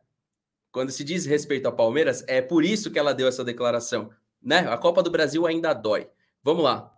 Quando 0.71 0.89
se 0.89 1.03
diz 1.03 1.27
respeito 1.27 1.67
ao 1.67 1.71
Palmeiras, 1.71 2.23
é 2.27 2.41
por 2.41 2.65
isso 2.65 2.89
que 2.89 2.97
ela 2.97 3.13
deu 3.13 3.27
essa 3.27 3.43
declaração, 3.43 4.09
né? 4.41 4.67
A 4.67 4.75
Copa 4.75 5.03
do 5.03 5.11
Brasil 5.11 5.45
ainda 5.45 5.71
dói. 5.71 6.07
Vamos 6.43 6.63
lá. 6.63 6.91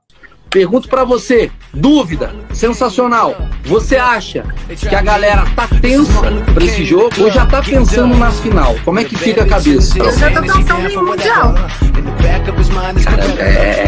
Pergunto 0.50 0.88
para 0.88 1.04
você, 1.04 1.52
dúvida, 1.74 2.32
sensacional. 2.54 3.36
Você 3.66 3.98
acha 3.98 4.46
que 4.80 4.96
a 4.96 5.02
galera 5.02 5.44
tá 5.56 5.68
tensa 5.82 6.22
para 6.54 6.64
esse 6.64 6.86
jogo 6.86 7.22
ou 7.22 7.30
já 7.30 7.46
tá 7.46 7.62
pensando 7.62 8.16
na 8.18 8.32
final? 8.32 8.74
Como 8.86 8.98
é 8.98 9.04
que 9.04 9.18
fica 9.18 9.44
a 9.44 9.48
cabeça? 9.48 10.00
Eu 10.00 10.18
já 10.18 10.34
tô 10.34 10.42
pensando 10.42 10.96
no 10.96 11.06
mundial. 11.06 11.54
É... 13.40 13.86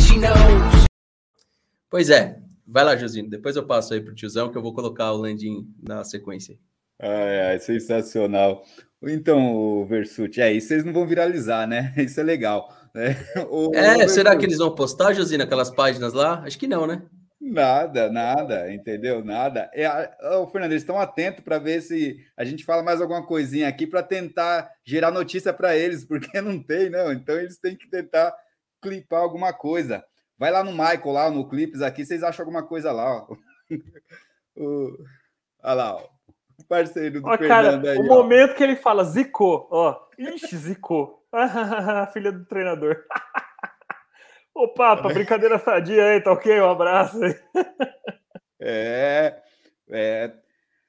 Pois 1.89 2.09
é. 2.09 2.39
Vai 2.67 2.83
lá, 2.83 2.97
Josinho. 2.97 3.29
Depois 3.29 3.55
eu 3.55 3.65
passo 3.65 3.93
aí 3.93 4.01
pro 4.01 4.15
tiozão 4.15 4.51
que 4.51 4.57
eu 4.57 4.61
vou 4.61 4.73
colocar 4.73 5.13
o 5.13 5.17
Landim 5.17 5.65
na 5.81 6.03
sequência. 6.03 6.57
Ai, 6.99 7.41
ai, 7.41 7.59
sensacional. 7.59 8.63
Então, 9.03 9.85
Versuti, 9.85 10.41
é, 10.41 10.53
isso 10.53 10.69
vocês 10.69 10.85
não 10.85 10.93
vão 10.93 11.05
viralizar, 11.05 11.67
né? 11.67 11.93
Isso 11.97 12.19
é 12.19 12.23
legal. 12.23 12.73
Né? 12.93 13.15
O, 13.49 13.75
é, 13.75 14.05
o 14.05 14.09
será 14.09 14.35
que 14.35 14.45
eles 14.45 14.59
vão 14.59 14.73
postar, 14.73 15.13
Josinho, 15.13 15.39
naquelas 15.39 15.69
páginas 15.69 16.13
lá? 16.13 16.41
Acho 16.45 16.57
que 16.57 16.67
não, 16.67 16.87
né? 16.87 17.01
Nada, 17.41 18.09
nada, 18.09 18.73
entendeu? 18.73 19.23
Nada. 19.23 19.69
É, 19.73 19.85
oh, 20.37 20.47
Fernando, 20.47 20.71
eles 20.71 20.83
estão 20.83 20.97
atentos 20.97 21.43
para 21.43 21.59
ver 21.59 21.81
se 21.81 22.17
a 22.37 22.45
gente 22.45 22.63
fala 22.63 22.81
mais 22.81 23.01
alguma 23.01 23.25
coisinha 23.25 23.67
aqui 23.67 23.85
para 23.85 24.01
tentar 24.01 24.71
gerar 24.85 25.11
notícia 25.11 25.51
para 25.51 25.75
eles, 25.75 26.05
porque 26.07 26.39
não 26.39 26.57
tem, 26.63 26.89
não. 26.89 27.11
Então 27.11 27.37
eles 27.37 27.57
têm 27.57 27.75
que 27.75 27.89
tentar 27.89 28.33
clipar 28.81 29.19
alguma 29.19 29.51
coisa. 29.51 30.01
Vai 30.37 30.51
lá 30.51 30.63
no 30.63 30.71
Michael, 30.71 31.11
lá 31.11 31.29
no 31.29 31.49
Clips 31.49 31.81
aqui, 31.81 32.05
vocês 32.05 32.23
acham 32.23 32.43
alguma 32.43 32.63
coisa 32.63 32.91
lá, 32.93 33.17
ó. 33.17 33.35
o... 34.55 34.97
Olha 35.61 35.73
lá, 35.73 35.95
ó 35.95 36.13
o 36.22 36.22
parceiro 36.67 37.21
do 37.21 37.27
ó, 37.27 37.37
Fernando 37.37 37.83
cara, 37.83 37.91
aí. 37.91 37.97
O 37.97 38.03
ó. 38.03 38.15
momento 38.15 38.55
que 38.55 38.63
ele 38.63 38.75
fala 38.75 39.03
zicou, 39.03 39.67
ó. 39.71 39.99
Ixi, 40.17 40.57
zicou. 40.57 41.25
Filha 42.13 42.31
do 42.31 42.45
treinador. 42.45 43.03
Ô, 44.55 44.67
Papa, 44.67 45.09
brincadeira 45.09 45.57
sadia 45.57 46.05
aí, 46.05 46.21
tá 46.21 46.31
ok? 46.31 46.61
Um 46.61 46.69
abraço 46.69 47.23
aí. 47.23 47.35
É, 48.59 49.41
é. 49.89 50.31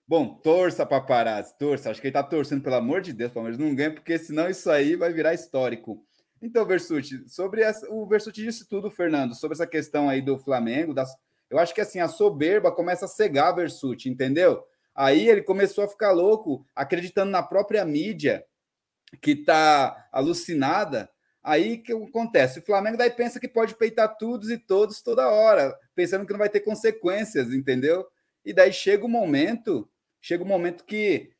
Bom, 0.06 0.34
torça, 0.34 0.84
paparazzi, 0.84 1.56
torça. 1.58 1.90
Acho 1.90 2.00
que 2.00 2.08
ele 2.08 2.12
tá 2.12 2.22
torcendo, 2.22 2.62
pelo 2.62 2.76
amor 2.76 3.00
de 3.00 3.12
Deus, 3.12 3.32
Palmeiras 3.32 3.58
não 3.58 3.74
ganha, 3.74 3.94
porque 3.94 4.18
senão 4.18 4.50
isso 4.50 4.70
aí 4.70 4.96
vai 4.96 5.12
virar 5.12 5.32
histórico. 5.32 6.04
Então, 6.42 6.66
Versuti, 6.66 7.26
sobre 7.26 7.62
essa, 7.62 7.90
o 7.90 8.06
Versuti 8.06 8.42
disse 8.42 8.68
tudo, 8.68 8.90
Fernando, 8.90 9.34
sobre 9.34 9.54
essa 9.54 9.66
questão 9.66 10.10
aí 10.10 10.20
do 10.20 10.38
Flamengo, 10.38 10.92
das, 10.92 11.08
eu 11.48 11.58
acho 11.58 11.74
que 11.74 11.80
assim, 11.80 12.00
a 12.00 12.08
soberba 12.08 12.70
começa 12.70 13.06
a 13.06 13.08
cegar 13.08 13.54
Versuti, 13.54 14.10
entendeu? 14.10 14.62
Aí 14.94 15.28
ele 15.28 15.42
começou 15.42 15.84
a 15.84 15.88
ficar 15.88 16.12
louco, 16.12 16.66
acreditando 16.74 17.30
na 17.30 17.42
própria 17.42 17.84
mídia, 17.84 18.44
que 19.20 19.32
está 19.32 20.08
alucinada. 20.12 21.10
Aí 21.42 21.78
que 21.78 21.92
acontece? 21.92 22.60
O 22.60 22.62
Flamengo 22.62 22.96
daí 22.96 23.10
pensa 23.10 23.40
que 23.40 23.48
pode 23.48 23.74
peitar 23.74 24.16
todos 24.16 24.50
e 24.50 24.56
todos 24.56 25.02
toda 25.02 25.28
hora, 25.28 25.76
pensando 25.94 26.24
que 26.24 26.32
não 26.32 26.38
vai 26.38 26.48
ter 26.48 26.60
consequências, 26.60 27.52
entendeu? 27.52 28.06
E 28.44 28.52
daí 28.52 28.72
chega 28.72 29.04
o 29.04 29.06
um 29.06 29.10
momento, 29.10 29.88
chega 30.20 30.42
o 30.42 30.46
um 30.46 30.48
momento 30.48 30.84
que 30.84 31.30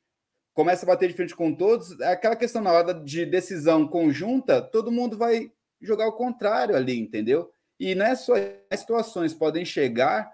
começa 0.52 0.84
a 0.84 0.88
bater 0.88 1.08
de 1.08 1.14
frente 1.14 1.34
com 1.34 1.54
todos, 1.54 1.98
é 2.00 2.12
aquela 2.12 2.36
questão 2.36 2.62
na 2.62 2.72
hora 2.72 2.94
de 2.94 3.26
decisão 3.26 3.88
conjunta, 3.88 4.62
todo 4.62 4.92
mundo 4.92 5.16
vai 5.16 5.50
jogar 5.80 6.06
o 6.06 6.12
contrário 6.12 6.76
ali, 6.76 6.98
entendeu? 6.98 7.50
E 7.78 7.94
não 7.94 8.06
é 8.06 8.14
só 8.14 8.34
as 8.70 8.80
situações 8.80 9.34
podem 9.34 9.64
chegar 9.64 10.30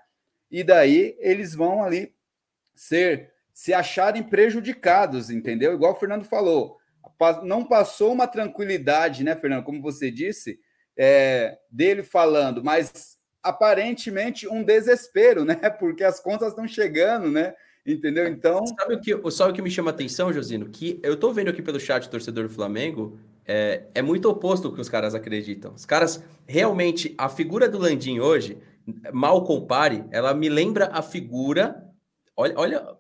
e 0.51 0.63
daí 0.63 1.17
eles 1.21 1.55
vão 1.55 1.83
ali 1.83 2.15
ser 2.81 3.31
se 3.53 3.75
acharem 3.75 4.23
prejudicados, 4.23 5.29
entendeu? 5.29 5.75
Igual 5.75 5.93
o 5.93 5.97
Fernando 5.97 6.25
falou, 6.25 6.79
não 7.43 7.63
passou 7.63 8.11
uma 8.11 8.27
tranquilidade, 8.27 9.23
né, 9.23 9.37
Fernando? 9.37 9.65
Como 9.65 9.83
você 9.83 10.11
disse, 10.11 10.59
é, 10.97 11.59
dele 11.71 12.03
falando, 12.03 12.65
mas 12.65 13.19
aparentemente 13.43 14.49
um 14.49 14.63
desespero, 14.63 15.45
né? 15.45 15.57
Porque 15.79 16.03
as 16.03 16.21
contas 16.21 16.49
estão 16.49 16.67
chegando, 16.67 17.31
né? 17.31 17.55
Entendeu? 17.87 18.27
Então. 18.27 18.67
Sabe 18.67 18.95
o 18.95 19.01
que, 19.01 19.31
sabe 19.31 19.51
o 19.51 19.55
que 19.55 19.63
me 19.63 19.71
chama 19.71 19.91
atenção, 19.91 20.33
Josino? 20.33 20.71
Que 20.71 20.99
eu 21.03 21.19
tô 21.19 21.31
vendo 21.35 21.51
aqui 21.51 21.61
pelo 21.61 21.79
chat 21.79 22.09
torcedor 22.09 22.45
do 22.45 22.55
Flamengo, 22.55 23.19
é, 23.47 23.83
é 23.95 24.01
muito 24.01 24.27
oposto 24.31 24.71
do 24.71 24.75
que 24.75 24.81
os 24.81 24.89
caras 24.89 25.15
acreditam. 25.15 25.75
Os 25.75 25.85
caras, 25.85 26.25
realmente, 26.47 27.15
a 27.19 27.29
figura 27.29 27.69
do 27.69 27.79
Landim 27.79 28.21
hoje, 28.21 28.57
mal 29.13 29.45
compare, 29.45 30.03
ela 30.11 30.33
me 30.33 30.49
lembra 30.49 30.89
a 30.93 31.03
figura 31.03 31.90
Olha, 32.41 32.55
olha. 32.57 32.97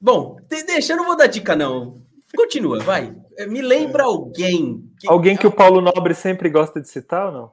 Bom, 0.00 0.36
deixa, 0.48 0.94
eu 0.94 0.96
não 0.96 1.04
vou 1.04 1.16
dar 1.16 1.26
dica, 1.26 1.54
não. 1.54 2.00
Continua, 2.34 2.78
vai. 2.78 3.14
É, 3.36 3.44
me 3.44 3.60
lembra 3.60 4.04
alguém. 4.04 4.90
Que... 4.98 5.06
Alguém 5.06 5.36
que 5.36 5.46
o 5.46 5.52
Paulo 5.52 5.82
Nobre 5.82 6.14
sempre 6.14 6.48
gosta 6.48 6.80
de 6.80 6.88
citar 6.88 7.26
ou 7.26 7.32
não? 7.32 7.52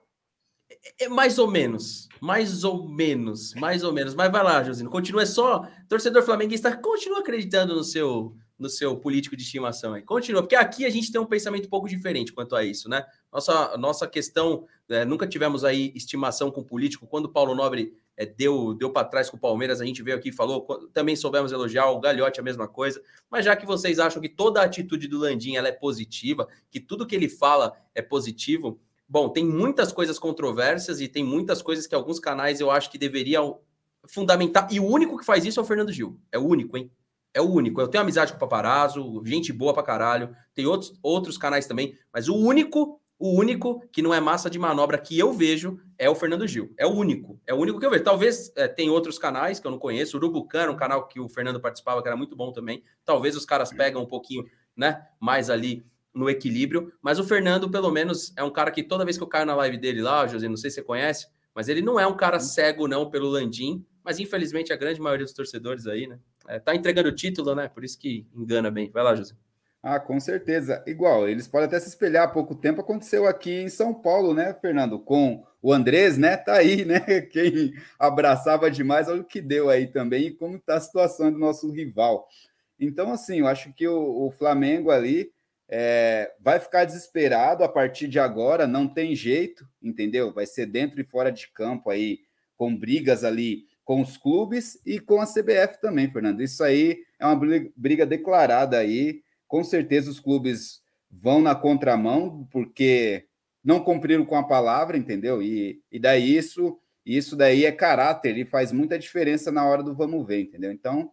É, 0.72 1.06
é 1.06 1.10
mais 1.10 1.38
ou 1.38 1.52
menos. 1.52 2.08
Mais 2.22 2.64
ou 2.64 2.88
menos. 2.88 3.54
Mais 3.56 3.84
ou 3.84 3.92
menos. 3.92 4.16
Mas 4.16 4.32
vai 4.32 4.42
lá, 4.42 4.64
Josino. 4.64 4.90
Continua. 4.90 5.24
É 5.24 5.26
só. 5.26 5.68
Torcedor 5.90 6.24
flamenguista, 6.24 6.74
continua 6.78 7.20
acreditando 7.20 7.76
no 7.76 7.84
seu 7.84 8.34
no 8.58 8.70
seu 8.70 8.98
político 8.98 9.38
de 9.38 9.44
estimação 9.44 9.94
aí. 9.94 10.02
Continua, 10.02 10.42
porque 10.42 10.56
aqui 10.56 10.84
a 10.84 10.90
gente 10.90 11.12
tem 11.12 11.22
um 11.22 11.28
pensamento 11.28 11.68
um 11.68 11.70
pouco 11.70 11.88
diferente 11.88 12.34
quanto 12.34 12.56
a 12.56 12.64
isso, 12.64 12.90
né? 12.90 13.06
Nossa, 13.32 13.78
nossa 13.78 14.08
questão, 14.08 14.66
é, 14.90 15.06
nunca 15.06 15.28
tivemos 15.28 15.64
aí 15.64 15.92
estimação 15.96 16.50
com 16.50 16.64
político. 16.64 17.06
Quando 17.06 17.26
o 17.26 17.32
Paulo 17.32 17.54
Nobre 17.54 17.94
é, 18.18 18.26
deu, 18.26 18.74
deu 18.74 18.90
para 18.90 19.08
trás 19.08 19.30
com 19.30 19.38
o 19.38 19.40
Palmeiras, 19.40 19.80
a 19.80 19.86
gente 19.86 20.02
veio 20.02 20.18
aqui 20.18 20.30
e 20.30 20.34
falou, 20.34 20.66
também 20.92 21.16
soubemos 21.16 21.52
elogiar 21.52 21.92
o 21.92 22.00
Galhote, 22.00 22.40
a 22.40 22.44
mesma 22.44 22.68
coisa. 22.68 23.02
Mas 23.30 23.46
já 23.46 23.56
que 23.56 23.66
vocês 23.66 24.00
acham 24.00 24.20
que 24.20 24.28
toda 24.28 24.60
a 24.60 24.66
atitude 24.66 25.08
do 25.08 25.20
Landim 25.20 25.56
ela 25.56 25.68
é 25.68 25.72
positiva, 25.72 26.48
que 26.72 26.80
tudo 26.80 27.06
que 27.06 27.16
ele 27.16 27.30
fala 27.30 27.78
é 27.94 28.02
positivo, 28.02 28.80
bom, 29.08 29.30
tem 29.30 29.46
muitas 29.46 29.92
coisas 29.92 30.18
controversas 30.18 31.00
e 31.00 31.08
tem 31.08 31.24
muitas 31.24 31.62
coisas 31.62 31.86
que 31.86 31.94
alguns 31.94 32.20
canais 32.20 32.60
eu 32.60 32.72
acho 32.72 32.90
que 32.90 32.98
deveriam 32.98 33.60
fundamental. 34.08 34.68
E 34.72 34.80
o 34.80 34.86
único 34.86 35.18
que 35.18 35.26
faz 35.26 35.46
isso 35.46 35.60
é 35.60 35.64
o 35.64 35.66
Fernando 35.66 35.94
Gil. 35.94 36.20
É 36.32 36.40
o 36.40 36.46
único, 36.46 36.76
hein? 36.76 36.92
É 37.34 37.42
o 37.42 37.46
único. 37.46 37.80
Eu 37.80 37.88
tenho 37.88 38.02
amizade 38.02 38.32
com 38.32 38.38
o 38.38 38.40
Paparazzo, 38.40 39.22
gente 39.24 39.54
boa 39.54 39.74
pra 39.74 39.84
caralho. 39.84 40.36
Tem 40.56 40.66
outros, 40.66 40.98
outros 41.04 41.38
canais 41.38 41.68
também, 41.68 41.96
mas 42.12 42.28
o 42.28 42.36
único, 42.36 43.00
o 43.20 43.32
único 43.32 43.82
que 43.92 44.02
não 44.02 44.14
é 44.14 44.20
massa 44.20 44.50
de 44.50 44.60
manobra 44.60 44.98
que 44.98 45.18
eu 45.18 45.34
vejo 45.34 45.80
é 45.98 46.10
o 46.10 46.16
Fernando 46.16 46.48
Gil. 46.48 46.74
É 46.78 46.86
o 46.86 46.92
único. 46.92 47.40
É 47.48 47.54
o 47.54 47.58
único 47.58 47.80
que 47.80 47.86
eu 47.86 47.90
vejo. 47.90 48.04
Talvez 48.04 48.52
é, 48.56 48.68
tem 48.68 48.90
outros 48.90 49.18
canais 49.18 49.60
que 49.60 49.66
eu 49.66 49.72
não 49.72 49.80
conheço. 49.80 50.16
O 50.16 50.20
Urubucano, 50.20 50.74
um 50.74 50.78
canal 50.78 51.08
que 51.08 51.20
o 51.20 51.28
Fernando 51.28 51.60
participava, 51.60 52.02
que 52.02 52.08
era 52.08 52.16
muito 52.16 52.36
bom 52.36 52.52
também. 52.52 52.84
Talvez 53.04 53.36
os 53.36 53.46
caras 53.46 53.74
pegam 53.74 54.04
um 54.04 54.06
pouquinho, 54.06 54.46
né? 54.76 55.08
Mais 55.20 55.50
ali 55.50 55.84
no 56.14 56.30
equilíbrio. 56.30 56.94
Mas 57.02 57.18
o 57.18 57.24
Fernando, 57.24 57.70
pelo 57.70 57.92
menos, 57.92 58.34
é 58.38 58.44
um 58.44 58.52
cara 58.52 58.70
que 58.70 58.84
toda 58.84 59.04
vez 59.04 59.18
que 59.18 59.24
eu 59.24 59.28
caio 59.28 59.46
na 59.46 59.56
live 59.56 59.78
dele 59.78 60.02
lá, 60.02 60.28
José, 60.28 60.48
não 60.48 60.58
sei 60.58 60.70
se 60.70 60.76
você 60.76 60.84
conhece, 60.84 61.28
mas 61.56 61.68
ele 61.68 61.82
não 61.82 62.00
é 62.00 62.06
um 62.06 62.16
cara 62.16 62.40
cego, 62.40 62.88
não, 62.88 63.10
pelo 63.10 63.28
Landim. 63.28 63.84
Mas 64.04 64.20
infelizmente 64.20 64.72
a 64.72 64.78
grande 64.78 65.02
maioria 65.02 65.26
dos 65.26 65.34
torcedores 65.34 65.88
aí, 65.88 66.08
né? 66.08 66.20
É, 66.48 66.60
tá 66.60 66.74
entregando 66.76 67.10
o 67.10 67.16
título, 67.16 67.56
né? 67.56 67.68
Por 67.68 67.84
isso 67.84 68.00
que 68.00 68.26
engana 68.34 68.72
bem. 68.72 68.90
Vai 68.92 69.04
lá, 69.04 69.16
José. 69.16 69.36
Ah, 69.82 70.00
com 70.00 70.20
certeza. 70.20 70.84
Igual, 70.86 71.30
eles 71.30 71.48
podem 71.48 71.68
até 71.68 71.80
se 71.80 71.90
espelhar 71.90 72.26
há 72.26 72.32
pouco 72.32 72.56
tempo. 72.56 72.82
Aconteceu 72.82 73.28
aqui 73.28 73.62
em 73.62 73.70
São 73.70 73.94
Paulo, 73.94 74.34
né, 74.34 74.54
Fernando? 74.60 75.00
Com 75.00 75.44
o 75.62 75.72
Andrés, 75.72 76.18
né? 76.18 76.36
Tá 76.36 76.56
aí, 76.56 76.84
né? 76.84 77.00
Quem 77.32 77.74
abraçava 77.98 78.70
demais, 78.70 79.08
olha 79.08 79.22
o 79.22 79.26
que 79.26 79.42
deu 79.42 79.70
aí 79.70 79.88
também 79.88 80.28
e 80.28 80.32
como 80.32 80.60
tá 80.60 80.76
a 80.76 80.82
situação 80.82 81.32
do 81.32 81.38
nosso 81.40 81.72
rival. 81.72 82.28
Então, 82.80 83.12
assim, 83.12 83.40
eu 83.40 83.48
acho 83.48 83.74
que 83.74 83.88
o, 83.88 84.28
o 84.28 84.32
Flamengo 84.32 84.92
ali 84.92 85.32
é, 85.70 86.32
vai 86.40 86.60
ficar 86.60 86.86
desesperado 86.86 87.64
a 87.64 87.70
partir 87.70 88.08
de 88.08 88.20
agora, 88.20 88.68
não 88.68 88.88
tem 88.88 89.16
jeito, 89.16 89.68
entendeu? 89.82 90.34
Vai 90.34 90.46
ser 90.46 90.66
dentro 90.66 91.00
e 91.00 91.04
fora 91.04 91.32
de 91.32 91.48
campo 91.50 91.90
aí, 91.90 92.20
com 92.56 92.76
brigas 92.76 93.24
ali 93.24 93.68
com 93.88 94.02
os 94.02 94.18
clubes 94.18 94.78
e 94.86 95.00
com 95.00 95.22
a 95.22 95.26
CBF 95.26 95.80
também, 95.80 96.12
Fernando. 96.12 96.42
Isso 96.42 96.62
aí 96.62 97.06
é 97.18 97.26
uma 97.26 97.40
briga 97.74 98.06
declarada 98.06 98.78
aí. 98.78 99.22
Com 99.48 99.64
certeza 99.64 100.12
os 100.12 100.20
clubes 100.20 100.82
vão 101.10 101.42
na 101.42 101.56
contramão, 101.56 102.48
porque 102.52 103.26
não 103.64 103.80
cumpriram 103.80 104.26
com 104.26 104.36
a 104.36 104.48
palavra, 104.48 104.98
entendeu? 104.98 105.42
E, 105.42 105.82
e 105.92 106.00
daí 106.00 106.36
isso, 106.36 106.80
isso 107.06 107.36
daí 107.36 107.66
é 107.66 107.72
caráter 107.72 108.38
e 108.38 108.46
faz 108.46 108.72
muita 108.72 108.98
diferença 108.98 109.52
na 109.52 109.66
hora 109.66 109.84
do 109.84 109.96
vamos 109.96 110.26
ver, 110.26 110.42
entendeu? 110.42 110.72
Então, 110.72 111.12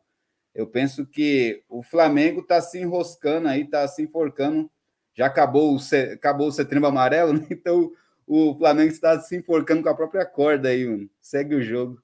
eu 0.54 0.66
penso 0.66 1.04
que 1.04 1.64
o 1.68 1.82
Flamengo 1.82 2.40
está 2.40 2.60
se 2.60 2.78
enroscando 2.78 3.48
aí, 3.48 3.62
está 3.62 3.86
se 3.88 4.02
enforcando. 4.02 4.70
Já 5.12 5.26
acabou 5.26 5.74
o, 5.74 5.78
acabou 6.12 6.48
o 6.48 6.52
setembro 6.52 6.86
amarelo, 6.86 7.32
né? 7.34 7.46
então 7.50 7.90
o 8.26 8.56
Flamengo 8.56 8.92
está 8.92 9.18
se 9.20 9.36
enforcando 9.36 9.82
com 9.82 9.88
a 9.88 9.96
própria 9.96 10.24
corda 10.24 10.68
aí, 10.68 10.86
mano. 10.86 11.10
Segue 11.20 11.56
o 11.56 11.62
jogo. 11.62 12.03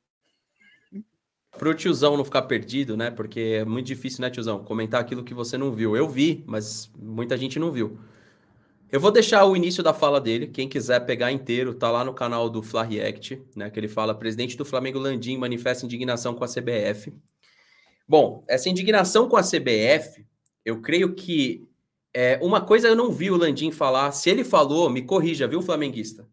Pro 1.59 1.75
tiozão 1.75 2.17
não 2.17 2.25
ficar 2.25 2.43
perdido, 2.43 2.97
né? 2.97 3.11
Porque 3.11 3.41
é 3.41 3.65
muito 3.65 3.87
difícil, 3.87 4.23
né, 4.23 4.31
tiozão? 4.31 4.65
Comentar 4.65 5.01
aquilo 5.01 5.25
que 5.25 5.35
você 5.35 5.59
não 5.59 5.73
viu. 5.73 5.97
Eu 5.97 6.09
vi, 6.09 6.45
mas 6.47 6.91
muita 6.97 7.37
gente 7.37 7.59
não 7.59 7.71
viu. 7.71 7.99
Eu 8.91 8.99
vou 8.99 9.11
deixar 9.11 9.45
o 9.45 9.57
início 9.57 9.83
da 9.83 9.95
fala 9.95 10.21
dele. 10.21 10.49
Quem 10.49 10.69
quiser 10.69 11.01
pegar 11.01 11.31
inteiro, 11.31 11.75
tá 11.75 11.91
lá 11.91 12.05
no 12.05 12.13
canal 12.13 12.51
do 12.51 12.63
Fla 12.63 12.83
React, 12.83 13.43
né? 13.55 13.71
Que 13.71 13.79
ele 13.79 13.89
fala: 13.89 14.15
presidente 14.15 14.57
do 14.57 14.65
Flamengo 14.65 14.99
Landim 14.99 15.37
manifesta 15.37 15.85
indignação 15.85 16.35
com 16.35 16.45
a 16.45 16.49
CBF. 16.49 17.13
Bom, 18.09 18.45
essa 18.49 18.69
indignação 18.69 19.29
com 19.29 19.37
a 19.37 19.43
CBF, 19.43 20.27
eu 20.65 20.81
creio 20.81 21.15
que 21.15 21.69
é, 22.13 22.39
uma 22.43 22.61
coisa 22.61 22.89
eu 22.89 22.97
não 22.97 23.13
vi 23.13 23.31
o 23.31 23.37
Landim 23.37 23.71
falar. 23.71 24.11
Se 24.13 24.29
ele 24.29 24.43
falou, 24.43 24.91
me 24.91 25.03
corrija, 25.03 25.47
viu, 25.47 25.63
flamenguista? 25.63 26.29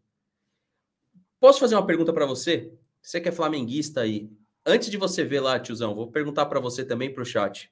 Posso 1.40 1.60
fazer 1.60 1.76
uma 1.76 1.86
pergunta 1.86 2.12
para 2.12 2.26
você? 2.26 2.72
Você 3.02 3.22
que 3.22 3.30
é 3.30 3.32
flamenguista 3.32 4.02
aí, 4.02 4.30
Antes 4.70 4.90
de 4.90 4.98
você 4.98 5.24
ver 5.24 5.40
lá, 5.40 5.58
tiozão, 5.58 5.96
vou 5.96 6.12
perguntar 6.12 6.46
para 6.48 6.60
você 6.60 6.84
também 6.84 7.14
para 7.14 7.24
o 7.24 7.26
chat. 7.26 7.72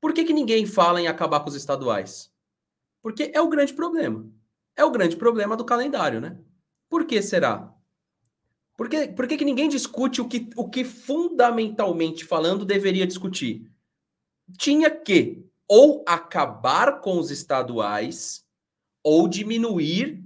Por 0.00 0.12
que, 0.12 0.24
que 0.24 0.32
ninguém 0.32 0.66
fala 0.66 1.00
em 1.00 1.06
acabar 1.06 1.38
com 1.38 1.48
os 1.48 1.54
estaduais? 1.54 2.32
Porque 3.00 3.30
é 3.32 3.40
o 3.40 3.48
grande 3.48 3.72
problema. 3.72 4.28
É 4.74 4.84
o 4.84 4.90
grande 4.90 5.14
problema 5.14 5.56
do 5.56 5.64
calendário, 5.64 6.20
né? 6.20 6.36
Por 6.88 7.04
que 7.04 7.22
será? 7.22 7.72
Por 8.76 8.88
que, 8.88 9.06
por 9.06 9.28
que, 9.28 9.36
que 9.36 9.44
ninguém 9.44 9.68
discute 9.68 10.20
o 10.20 10.26
que, 10.26 10.50
o 10.56 10.68
que 10.68 10.82
fundamentalmente 10.82 12.24
falando 12.24 12.64
deveria 12.64 13.06
discutir? 13.06 13.70
Tinha 14.58 14.90
que 14.90 15.48
ou 15.68 16.04
acabar 16.08 17.00
com 17.00 17.20
os 17.20 17.30
estaduais 17.30 18.44
ou 19.00 19.28
diminuir 19.28 20.24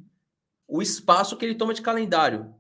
o 0.67 0.81
espaço 0.81 1.37
que 1.37 1.45
ele 1.45 1.57
toma 1.57 1.75
de 1.75 1.83
calendário. 1.83 2.55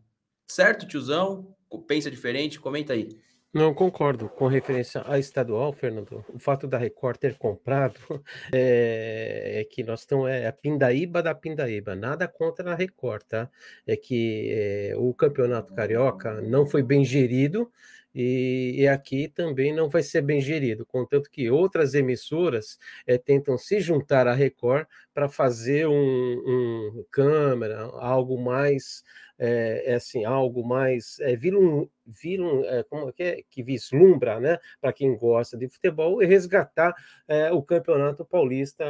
Certo, 0.46 0.86
tiozão? 0.86 1.51
Pensa 1.78 2.10
diferente? 2.10 2.60
Comenta 2.60 2.92
aí. 2.92 3.08
Não 3.54 3.74
concordo 3.74 4.30
com 4.30 4.46
referência 4.46 5.02
à 5.06 5.18
estadual, 5.18 5.74
Fernando. 5.74 6.24
O 6.32 6.38
fato 6.38 6.66
da 6.66 6.78
Record 6.78 7.18
ter 7.18 7.36
comprado 7.36 8.00
é, 8.50 9.60
é 9.60 9.64
que 9.64 9.82
nós 9.82 10.00
estamos 10.00 10.30
é 10.30 10.46
a 10.46 10.52
pindaíba 10.52 11.22
da 11.22 11.34
pindaíba. 11.34 11.94
Nada 11.94 12.26
contra 12.26 12.72
a 12.72 12.74
Record, 12.74 13.24
tá? 13.24 13.50
É 13.86 13.94
que 13.94 14.48
é, 14.50 14.94
o 14.96 15.12
campeonato 15.12 15.74
carioca 15.74 16.40
não 16.40 16.64
foi 16.64 16.82
bem 16.82 17.04
gerido 17.04 17.70
e, 18.14 18.74
e, 18.78 18.88
aqui 18.88 19.28
também 19.28 19.74
não 19.74 19.88
vai 19.88 20.02
ser 20.02 20.20
bem 20.20 20.40
gerido, 20.40 20.84
contanto 20.84 21.30
que 21.30 21.50
outras 21.50 21.94
emissoras 21.94 22.78
é, 23.06 23.16
tentam 23.16 23.56
se 23.56 23.80
juntar 23.80 24.26
à 24.26 24.34
Record 24.34 24.86
para 25.14 25.28
fazer 25.28 25.86
um, 25.86 25.92
um, 25.94 27.04
câmera, 27.10 27.82
algo 27.82 28.38
mais 28.42 29.02
é, 29.44 29.92
é 29.92 29.94
assim, 29.94 30.24
algo 30.24 30.64
mais 30.64 31.18
é, 31.18 31.34
vilum, 31.34 31.88
vilum, 32.06 32.64
é, 32.64 32.84
como 32.84 33.08
é 33.08 33.12
que, 33.12 33.22
é, 33.24 33.42
que 33.50 33.60
vislumbra, 33.60 34.38
né, 34.38 34.56
para 34.80 34.92
quem 34.92 35.16
gosta 35.16 35.56
de 35.56 35.68
futebol, 35.68 36.22
e 36.22 36.26
resgatar 36.26 36.94
é, 37.26 37.50
o 37.50 37.60
Campeonato 37.60 38.24
Paulista, 38.24 38.84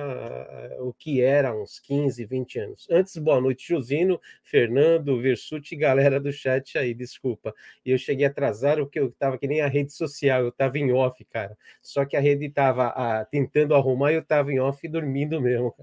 o 0.81 0.93
que 0.93 1.23
era 1.23 1.55
uns 1.55 1.79
15, 1.81 2.27
20 2.27 2.59
anos. 2.59 2.87
Antes, 2.91 3.17
boa 3.17 3.41
noite, 3.41 3.67
Josino, 3.67 4.21
Fernando, 4.43 5.21
Versuti, 5.23 5.75
galera 5.75 6.21
do 6.21 6.31
chat 6.31 6.77
aí, 6.77 6.93
desculpa. 6.93 7.55
Eu 7.85 7.97
cheguei 7.97 8.27
atrasado 8.27 8.83
porque 8.83 9.01
eu 9.01 9.09
estava 9.09 9.39
que 9.39 9.47
nem 9.49 9.63
a 9.63 9.69
rede 9.69 9.93
social, 9.95 10.43
eu 10.43 10.49
estava 10.51 10.79
em 10.79 10.93
off, 10.93 11.25
cara. 11.27 11.57
Só 11.81 12.05
que 12.05 12.15
a 12.15 12.21
rede 12.21 12.45
estava 12.47 13.25
tentando 13.31 13.75
arrumar 13.75 14.13
e 14.13 14.17
eu 14.17 14.21
estava 14.21 14.53
em 14.53 14.61
off 14.61 14.87
dormindo 14.87 15.41
mesmo. 15.41 15.75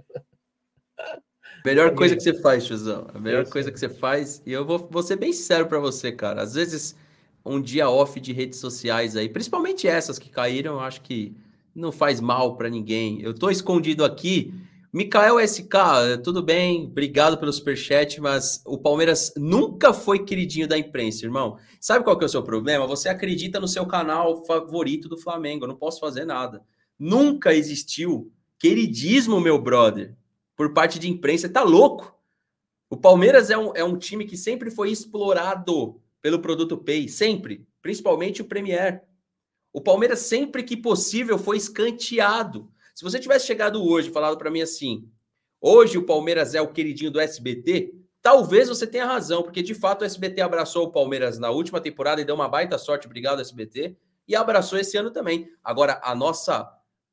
Melhor 1.66 1.94
coisa 1.94 2.16
que 2.16 2.24
você 2.24 2.34
faz, 2.34 2.66
tiozão. 2.66 3.08
A 3.14 3.20
melhor 3.20 3.46
coisa 3.48 3.72
que 3.72 3.80
você 3.80 3.90
faz. 3.90 4.42
E 4.46 4.52
eu 4.52 4.66
vou, 4.66 4.88
vou 4.90 5.04
ser 5.04 5.18
bem 5.18 5.34
sério 5.34 5.68
para 5.68 5.80
você, 5.80 6.12
cara. 6.12 6.42
Às 6.42 6.54
vezes, 6.54 6.96
um 7.46 7.62
dia 7.62 7.90
off 7.90 8.20
de 8.20 8.32
redes 8.32 8.60
sociais 8.60 9.16
aí, 9.16 9.28
principalmente 9.28 9.88
essas 9.88 10.18
que 10.18 10.30
caíram, 10.30 10.74
eu 10.74 10.80
acho 10.80 11.02
que 11.02 11.36
não 11.76 11.92
faz 11.92 12.22
mal 12.22 12.56
para 12.56 12.70
ninguém. 12.70 13.22
Eu 13.22 13.34
tô 13.34 13.50
escondido 13.50 14.06
aqui. 14.06 14.54
Mikael 14.92 15.40
SK, 15.40 16.24
tudo 16.24 16.42
bem? 16.42 16.86
Obrigado 16.86 17.38
pelo 17.38 17.54
superchat, 17.54 18.20
mas 18.20 18.64
o 18.66 18.76
Palmeiras 18.76 19.32
nunca 19.38 19.94
foi 19.94 20.26
queridinho 20.26 20.68
da 20.68 20.78
imprensa, 20.78 21.26
irmão. 21.26 21.58
Sabe 21.80 22.04
qual 22.04 22.18
que 22.18 22.24
é 22.24 22.28
o 22.28 22.30
seu 22.30 22.42
problema? 22.42 22.88
Você 22.88 23.08
acredita 23.08 23.60
no 23.60 23.68
seu 23.68 23.86
canal 23.86 24.44
favorito 24.46 25.08
do 25.08 25.18
Flamengo. 25.18 25.66
Eu 25.66 25.70
não 25.70 25.76
posso 25.76 26.00
fazer 26.00 26.26
nada. 26.26 26.64
Nunca 26.98 27.54
existiu 27.54 28.32
queridismo, 28.58 29.40
meu 29.40 29.62
brother 29.62 30.18
por 30.60 30.74
parte 30.74 31.00
de 31.00 31.10
imprensa. 31.10 31.48
Tá 31.48 31.64
louco? 31.64 32.14
O 32.90 32.98
Palmeiras 32.98 33.50
é 33.50 33.58
um, 33.58 33.74
é 33.74 33.82
um 33.82 33.98
time 33.98 34.26
que 34.26 34.36
sempre 34.36 34.70
foi 34.70 34.92
explorado 34.92 36.02
pelo 36.22 36.42
produto 36.42 36.78
Pay, 36.78 37.08
sempre, 37.08 37.66
principalmente 37.82 38.42
o 38.42 38.46
Premier. 38.46 39.02
O 39.72 39.80
Palmeiras, 39.80 40.20
sempre 40.20 40.62
que 40.62 40.76
possível, 40.76 41.38
foi 41.38 41.56
escanteado. 41.56 42.70
Se 42.94 43.06
você 43.06 43.22
tivesse 43.22 43.48
chegado 43.48 43.82
hoje 43.82 44.10
e 44.10 44.12
falado 44.12 44.38
para 44.38 44.52
mim 44.52 44.60
assim: 44.60 45.10
hoje 45.62 45.98
o 45.98 46.06
Palmeiras 46.06 46.54
é 46.54 46.62
o 46.62 46.74
queridinho 46.74 47.10
do 47.10 47.22
SBT, 47.22 47.94
talvez 48.22 48.68
você 48.68 48.86
tenha 48.86 49.06
razão, 49.06 49.44
porque 49.44 49.64
de 49.64 49.74
fato 49.74 50.02
o 50.02 50.06
SBT 50.06 50.42
abraçou 50.42 50.88
o 50.88 50.92
Palmeiras 50.92 51.40
na 51.40 51.50
última 51.50 51.80
temporada 51.80 52.20
e 52.20 52.26
deu 52.26 52.36
uma 52.36 52.50
baita 52.50 52.78
sorte, 52.78 53.08
obrigado, 53.08 53.40
SBT, 53.40 53.96
e 54.28 54.36
abraçou 54.36 54.78
esse 54.78 54.98
ano 54.98 55.10
também. 55.10 55.50
Agora, 55.64 56.02
a 56.04 56.14
nossa 56.14 56.70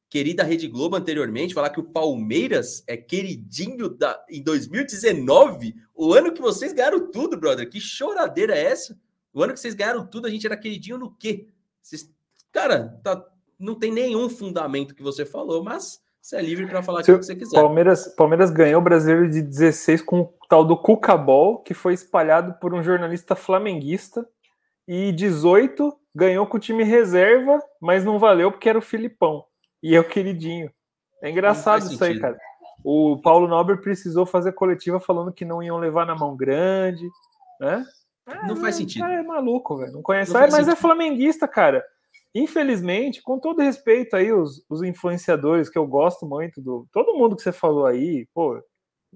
querida 0.09 0.43
Rede 0.43 0.69
Globo 0.69 0.97
anteriormente, 0.97 1.55
falar 1.55 1.71
que 1.71 1.81
o 1.81 1.85
Palmeiras 1.85 2.83
é 2.87 2.97
queridinho 2.97 3.89
da, 3.89 4.25
em 4.31 4.43
2019, 4.43 5.75
o 5.95 6.13
ano 6.13 6.33
que 6.33 6.41
vocês 6.41 6.73
ganharam 6.73 7.11
tudo, 7.11 7.37
brother. 7.37 7.69
Que 7.69 7.81
choradeira 7.81 8.55
é 8.57 8.65
essa? 8.65 8.99
O 9.33 9.43
ano 9.43 9.53
que 9.53 9.61
vocês 9.61 9.75
ganharam 9.75 10.07
tudo, 10.07 10.27
a 10.27 10.31
gente 10.31 10.47
era 10.47 10.57
queridinho 10.57 10.99
no 10.99 11.11
quê? 11.11 11.49
Vocês, 11.83 12.11
cara, 12.53 12.99
tá, 13.03 13.25
não 13.59 13.75
tem 13.75 13.93
nenhum 13.93 14.29
fundamento 14.29 14.95
que 14.95 15.03
você 15.03 15.25
falou, 15.27 15.63
mas 15.63 16.01
você 16.23 16.37
é 16.37 16.43
livre 16.43 16.67
para 16.67 16.83
falar 16.83 17.01
o 17.01 17.05
que 17.05 17.13
você 17.13 17.35
quiser. 17.35 17.57
Palmeiras, 17.57 18.09
Palmeiras 18.17 18.51
ganhou 18.51 18.81
o 18.81 18.85
brasileiro 18.85 19.31
de 19.31 19.43
16 19.43 20.03
com 20.03 20.21
o 20.21 20.33
tal 20.49 20.65
do 20.65 20.77
Cucabol, 20.77 21.63
que 21.63 21.75
foi 21.75 21.95
espalhado 21.95 22.55
por 22.61 22.73
um 22.73 22.83
jornalista 22.83 23.35
flamenguista, 23.35 24.27
e 24.87 25.11
18 25.13 25.93
ganhou 26.15 26.47
com 26.47 26.57
o 26.57 26.61
time 26.61 26.85
reserva, 26.85 27.61
mas 27.81 28.05
não 28.05 28.19
valeu 28.19 28.53
porque 28.53 28.69
era 28.69 28.79
o 28.79 28.83
Filipão 28.83 29.45
e 29.87 29.95
é 29.95 30.01
o 30.01 30.09
queridinho. 30.09 30.69
É 31.23 31.31
engraçado 31.31 31.87
isso 31.87 32.03
aí, 32.03 32.19
cara. 32.19 32.37
O 32.83 33.21
Paulo 33.23 33.47
Nobre 33.47 33.77
precisou 33.77 34.27
fazer 34.27 34.53
coletiva 34.53 34.99
falando 34.99 35.33
que 35.33 35.45
não 35.45 35.63
iam 35.63 35.79
levar 35.79 36.05
na 36.05 36.17
mão 36.17 36.37
grande, 36.37 37.09
né? 37.61 37.87
É, 38.27 38.47
não 38.49 38.57
faz 38.57 38.75
o 38.75 38.79
sentido. 38.79 39.03
cara 39.03 39.15
é 39.15 39.23
maluco, 39.23 39.77
velho. 39.77 39.93
Não 39.93 40.03
conhece. 40.03 40.33
Não 40.33 40.41
Ah, 40.41 40.43
mas 40.43 40.55
é 40.55 40.65
sentido. 40.65 40.77
flamenguista, 40.77 41.47
cara. 41.47 41.85
Infelizmente, 42.35 43.23
com 43.23 43.39
todo 43.39 43.63
respeito 43.63 44.17
aí, 44.17 44.33
os, 44.33 44.65
os 44.69 44.83
influenciadores 44.83 45.71
que 45.71 45.79
eu 45.79 45.87
gosto 45.87 46.27
muito 46.27 46.61
do. 46.61 46.89
Todo 46.93 47.17
mundo 47.17 47.37
que 47.37 47.43
você 47.43 47.53
falou 47.53 47.87
aí, 47.87 48.27
pô, 48.35 48.61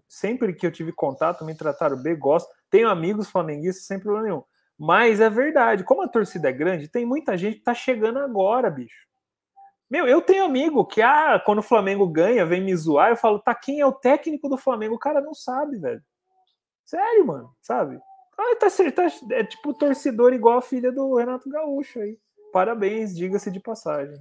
sempre 0.08 0.54
que 0.54 0.64
eu 0.64 0.70
tive 0.70 0.92
contato, 0.92 1.44
me 1.44 1.54
trataram 1.56 2.00
bem, 2.00 2.16
gosto. 2.16 2.48
Tenho 2.70 2.88
amigos 2.88 3.28
flamenguistas 3.28 3.86
sem 3.86 3.98
problema 3.98 4.24
nenhum. 4.24 4.44
Mas 4.78 5.20
é 5.20 5.28
verdade, 5.28 5.82
como 5.82 6.02
a 6.02 6.08
torcida 6.08 6.48
é 6.48 6.52
grande, 6.52 6.88
tem 6.88 7.04
muita 7.04 7.36
gente 7.36 7.56
que 7.58 7.64
tá 7.64 7.74
chegando 7.74 8.20
agora, 8.20 8.70
bicho. 8.70 9.09
Meu, 9.90 10.06
eu 10.06 10.22
tenho 10.22 10.44
amigo 10.44 10.84
que, 10.84 11.02
ah, 11.02 11.42
quando 11.44 11.58
o 11.58 11.62
Flamengo 11.62 12.06
ganha, 12.06 12.46
vem 12.46 12.62
me 12.62 12.74
zoar, 12.76 13.10
eu 13.10 13.16
falo, 13.16 13.40
tá, 13.40 13.54
quem 13.54 13.80
é 13.80 13.86
o 13.86 13.92
técnico 13.92 14.48
do 14.48 14.56
Flamengo? 14.56 14.94
O 14.94 14.98
cara 14.98 15.20
não 15.20 15.34
sabe, 15.34 15.78
velho. 15.78 16.02
Sério, 16.84 17.26
mano, 17.26 17.50
sabe? 17.60 17.98
Ah, 18.38 18.56
tá, 18.56 18.68
tá, 18.94 19.06
é 19.32 19.44
tipo 19.44 19.74
torcedor 19.74 20.32
igual 20.32 20.58
a 20.58 20.62
filha 20.62 20.92
do 20.92 21.16
Renato 21.16 21.50
Gaúcho 21.50 21.98
aí. 21.98 22.16
Parabéns, 22.52 23.14
diga-se 23.14 23.50
de 23.50 23.60
passagem. 23.60 24.16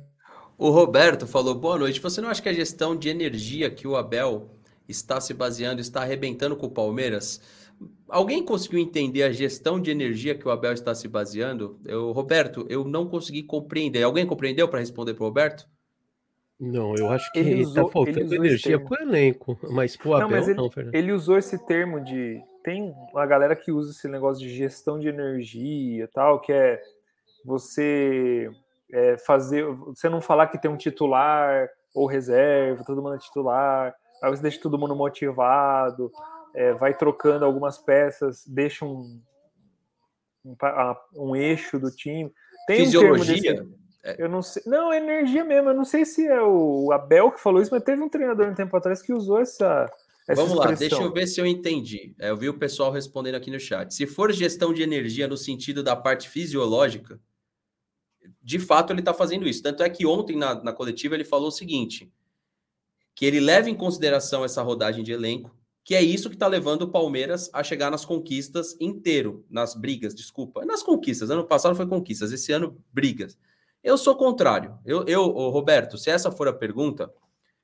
O 0.57 0.69
Roberto 0.71 1.25
falou: 1.25 1.55
boa 1.55 1.77
noite. 1.77 2.01
Você 2.01 2.19
não 2.19 2.29
acha 2.29 2.41
que 2.41 2.49
a 2.49 2.53
gestão 2.53 2.95
de 2.95 3.07
energia 3.07 3.71
que 3.71 3.87
o 3.87 3.95
Abel 3.95 4.49
está 4.89 5.21
se 5.21 5.33
baseando 5.33 5.79
está 5.79 6.01
arrebentando 6.01 6.55
com 6.57 6.65
o 6.65 6.71
Palmeiras? 6.71 7.41
Alguém 8.07 8.43
conseguiu 8.43 8.79
entender 8.79 9.23
a 9.23 9.31
gestão 9.31 9.79
de 9.79 9.91
energia 9.91 10.35
que 10.35 10.47
o 10.47 10.51
Abel 10.51 10.73
está 10.73 10.95
se 10.95 11.07
baseando? 11.07 11.79
Eu, 11.85 12.11
Roberto, 12.11 12.65
eu 12.67 12.83
não 12.83 13.07
consegui 13.07 13.43
compreender. 13.43 14.01
Alguém 14.03 14.25
compreendeu 14.25 14.67
para 14.67 14.79
responder 14.79 15.13
para 15.13 15.23
o 15.23 15.27
Roberto? 15.27 15.69
Não, 16.59 16.93
eu 16.95 17.09
acho 17.09 17.31
que 17.31 17.39
Ele 17.39 17.61
está 17.61 17.87
faltando 17.87 18.35
energia 18.35 18.77
termo. 18.77 18.89
pro 18.89 19.01
elenco, 19.01 19.57
mas 19.69 19.95
pro 19.95 20.13
Abel 20.13 20.27
Não, 20.27 20.35
mas 20.35 20.47
ele, 20.47 20.57
não, 20.57 20.69
Fernando. 20.69 20.93
ele 20.93 21.11
usou 21.13 21.37
esse 21.37 21.57
termo 21.65 22.03
de. 22.03 22.41
Tem 22.63 22.93
uma 23.13 23.25
galera 23.25 23.55
que 23.55 23.71
usa 23.71 23.91
esse 23.91 24.07
negócio 24.09 24.43
de 24.43 24.53
gestão 24.53 24.99
de 24.99 25.07
energia 25.07 26.03
e 26.03 26.07
tal, 26.07 26.41
que 26.41 26.51
é 26.51 26.81
você 27.45 28.51
é, 28.91 29.17
fazer. 29.19 29.65
Você 29.65 30.09
não 30.09 30.19
falar 30.19 30.47
que 30.47 30.61
tem 30.61 30.69
um 30.69 30.75
titular 30.75 31.69
ou 31.93 32.07
reserva, 32.07 32.83
todo 32.83 33.01
mundo 33.01 33.15
é 33.15 33.19
titular, 33.19 33.95
aí 34.21 34.29
você 34.29 34.41
deixa 34.41 34.59
todo 34.59 34.77
mundo 34.77 34.95
motivado, 34.95 36.11
é, 36.53 36.73
vai 36.73 36.95
trocando 36.95 37.45
algumas 37.45 37.77
peças, 37.77 38.45
deixa 38.47 38.85
um, 38.85 39.21
um, 40.45 40.55
um 41.15 41.35
eixo 41.35 41.79
do 41.79 41.91
time. 41.91 42.31
Tem 42.67 42.81
um 42.81 42.85
Fisiologia? 42.85 43.63
desse- 43.63 43.79
eu 44.17 44.29
não 44.29 44.41
sei. 44.41 44.63
Não, 44.65 44.93
energia 44.93 45.43
mesmo. 45.43 45.69
Eu 45.69 45.73
não 45.75 45.85
sei 45.85 46.05
se 46.05 46.25
é 46.25 46.41
o 46.41 46.91
Abel 46.91 47.31
que 47.31 47.39
falou 47.39 47.61
isso, 47.61 47.71
mas 47.71 47.83
teve 47.83 48.01
um 48.01 48.09
treinador 48.09 48.47
um 48.47 48.55
tempo 48.55 48.75
atrás 48.75 49.01
que 49.01 49.13
usou 49.13 49.39
essa. 49.39 49.91
essa 50.27 50.41
Vamos 50.41 50.57
lá, 50.57 50.71
deixa 50.71 51.01
eu 51.01 51.11
ver 51.11 51.27
se 51.27 51.39
eu 51.39 51.45
entendi. 51.45 52.15
É, 52.17 52.29
eu 52.29 52.37
vi 52.37 52.49
o 52.49 52.57
pessoal 52.57 52.91
respondendo 52.91 53.35
aqui 53.35 53.51
no 53.51 53.59
chat. 53.59 53.93
Se 53.93 54.07
for 54.07 54.31
gestão 54.31 54.73
de 54.73 54.81
energia 54.81 55.27
no 55.27 55.35
sentido 55.37 55.83
da 55.83 55.95
parte 55.95 56.29
fisiológica, 56.29 57.19
de 58.41 58.57
fato 58.57 58.93
ele 58.93 59.01
está 59.01 59.13
fazendo 59.13 59.47
isso. 59.47 59.61
Tanto 59.61 59.83
é 59.83 59.89
que 59.89 60.05
ontem 60.05 60.37
na, 60.37 60.55
na 60.63 60.73
coletiva 60.73 61.15
ele 61.15 61.25
falou 61.25 61.49
o 61.49 61.51
seguinte: 61.51 62.09
que 63.13 63.25
ele 63.25 63.41
leva 63.41 63.69
em 63.69 63.75
consideração 63.75 64.45
essa 64.45 64.61
rodagem 64.61 65.03
de 65.03 65.11
elenco, 65.11 65.53
que 65.83 65.95
é 65.95 66.01
isso 66.01 66.29
que 66.29 66.35
está 66.35 66.47
levando 66.47 66.83
o 66.83 66.91
Palmeiras 66.91 67.49
a 67.53 67.63
chegar 67.63 67.89
nas 67.89 68.05
conquistas 68.05 68.75
inteiro, 68.79 69.45
nas 69.49 69.75
brigas, 69.75 70.13
desculpa. 70.13 70.65
Nas 70.65 70.83
conquistas. 70.83 71.29
Ano 71.29 71.45
passado 71.45 71.75
foi 71.75 71.87
conquistas, 71.87 72.31
esse 72.31 72.51
ano 72.51 72.77
brigas. 72.93 73.37
Eu 73.83 73.97
sou 73.97 74.15
contrário. 74.15 74.77
Eu, 74.85 75.05
eu 75.05 75.25
Roberto, 75.25 75.97
se 75.97 76.09
essa 76.09 76.31
for 76.31 76.47
a 76.47 76.53
pergunta, 76.53 77.11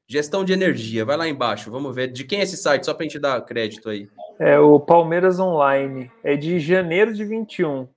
gestão 0.07 0.45
de 0.45 0.53
energia, 0.53 1.05
vai 1.05 1.17
lá 1.17 1.27
embaixo, 1.27 1.69
vamos 1.71 1.93
ver 1.93 2.11
de 2.11 2.23
quem 2.23 2.39
é 2.39 2.43
esse 2.43 2.57
site, 2.57 2.85
só 2.85 2.93
para 2.93 3.03
a 3.03 3.07
gente 3.07 3.19
dar 3.19 3.41
crédito 3.41 3.89
aí. 3.89 4.07
É 4.39 4.59
o 4.59 4.79
Palmeiras 4.79 5.39
Online. 5.39 6.11
É 6.23 6.35
de 6.35 6.59
janeiro 6.59 7.13
de 7.13 7.23
21. 7.23 7.87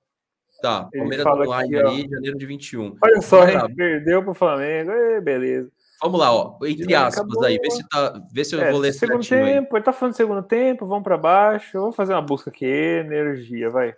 Tá, 0.60 0.88
Ele 0.92 1.02
Palmeiras 1.02 1.26
Online 1.26 1.76
aqui, 1.76 1.88
aí, 1.88 2.08
janeiro 2.10 2.38
de 2.38 2.46
21. 2.46 2.96
Olha 3.00 3.20
só, 3.20 3.38
Vai 3.40 3.52
hein? 3.52 3.58
lá. 3.58 3.68
Perdeu 3.68 4.22
pro 4.24 4.34
Flamengo. 4.34 4.90
Beleza. 5.22 5.70
Vamos 6.00 6.20
lá, 6.20 6.32
ó, 6.32 6.58
entre 6.64 6.94
aspas 6.94 7.42
aí, 7.42 7.58
vê 7.58 7.70
se, 7.70 7.88
tá, 7.88 8.22
vê 8.32 8.44
se 8.44 8.54
eu 8.54 8.60
É, 8.60 8.70
vou 8.70 8.80
ler 8.80 8.92
segundo 8.92 9.22
certinho 9.24 9.44
aí. 9.46 9.54
tempo, 9.54 9.76
ele 9.76 9.84
tá 9.84 9.92
falando 9.92 10.12
de 10.12 10.16
segundo 10.16 10.42
tempo, 10.42 10.86
vamos 10.86 11.02
para 11.04 11.16
baixo. 11.18 11.76
Eu 11.76 11.82
vou 11.82 11.92
fazer 11.92 12.12
uma 12.12 12.22
busca 12.22 12.50
aqui. 12.50 12.64
Energia, 12.66 13.68
vai. 13.70 13.94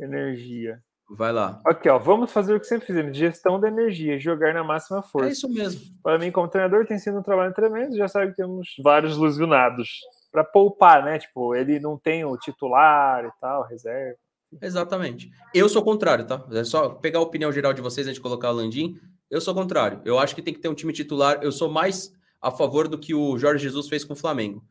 Energia. 0.00 0.80
Vai 1.10 1.30
lá. 1.30 1.60
Aqui, 1.66 1.88
ó. 1.88 1.98
Vamos 1.98 2.32
fazer 2.32 2.54
o 2.54 2.60
que 2.60 2.66
sempre 2.66 2.86
fizemos: 2.86 3.16
gestão 3.16 3.60
da 3.60 3.68
energia, 3.68 4.18
jogar 4.18 4.54
na 4.54 4.64
máxima 4.64 5.02
força. 5.02 5.28
É 5.28 5.32
isso 5.32 5.48
mesmo. 5.48 5.80
Para 6.02 6.18
mim, 6.18 6.30
como 6.32 6.48
treinador, 6.48 6.86
tem 6.86 6.98
sido 6.98 7.18
um 7.18 7.22
trabalho 7.22 7.52
tremendo. 7.52 7.96
Já 7.96 8.08
sabe 8.08 8.30
que 8.30 8.36
temos 8.38 8.74
vários 8.82 9.14
ilusionados. 9.16 10.00
Para 10.32 10.42
poupar, 10.42 11.04
né? 11.04 11.18
Tipo, 11.18 11.54
ele 11.54 11.78
não 11.78 11.98
tem 11.98 12.24
o 12.24 12.36
titular 12.38 13.24
e 13.26 13.30
tal, 13.40 13.62
reserva. 13.64 14.16
Exatamente. 14.60 15.30
Eu 15.54 15.68
sou 15.68 15.82
contrário, 15.82 16.26
tá? 16.26 16.42
É 16.52 16.64
só 16.64 16.88
pegar 16.88 17.18
a 17.18 17.22
opinião 17.22 17.52
geral 17.52 17.74
de 17.74 17.82
vocês 17.82 18.06
antes 18.06 18.16
de 18.16 18.22
colocar 18.22 18.50
o 18.50 18.54
Landim. 18.54 18.98
Eu 19.32 19.40
sou 19.40 19.54
contrário. 19.54 20.02
Eu 20.04 20.18
acho 20.18 20.34
que 20.34 20.42
tem 20.42 20.52
que 20.52 20.60
ter 20.60 20.68
um 20.68 20.74
time 20.74 20.92
titular. 20.92 21.38
Eu 21.42 21.50
sou 21.50 21.70
mais 21.70 22.14
a 22.38 22.50
favor 22.50 22.86
do 22.86 22.98
que 22.98 23.14
o 23.14 23.38
Jorge 23.38 23.64
Jesus 23.64 23.88
fez 23.88 24.04
com 24.04 24.12
o 24.12 24.16
Flamengo. 24.16 24.62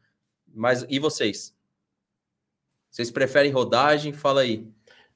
Mas 0.53 0.85
e 0.87 0.99
vocês? 0.99 1.57
Vocês 2.87 3.09
preferem 3.09 3.51
rodagem? 3.51 4.13
Fala 4.13 4.41
aí. 4.41 4.67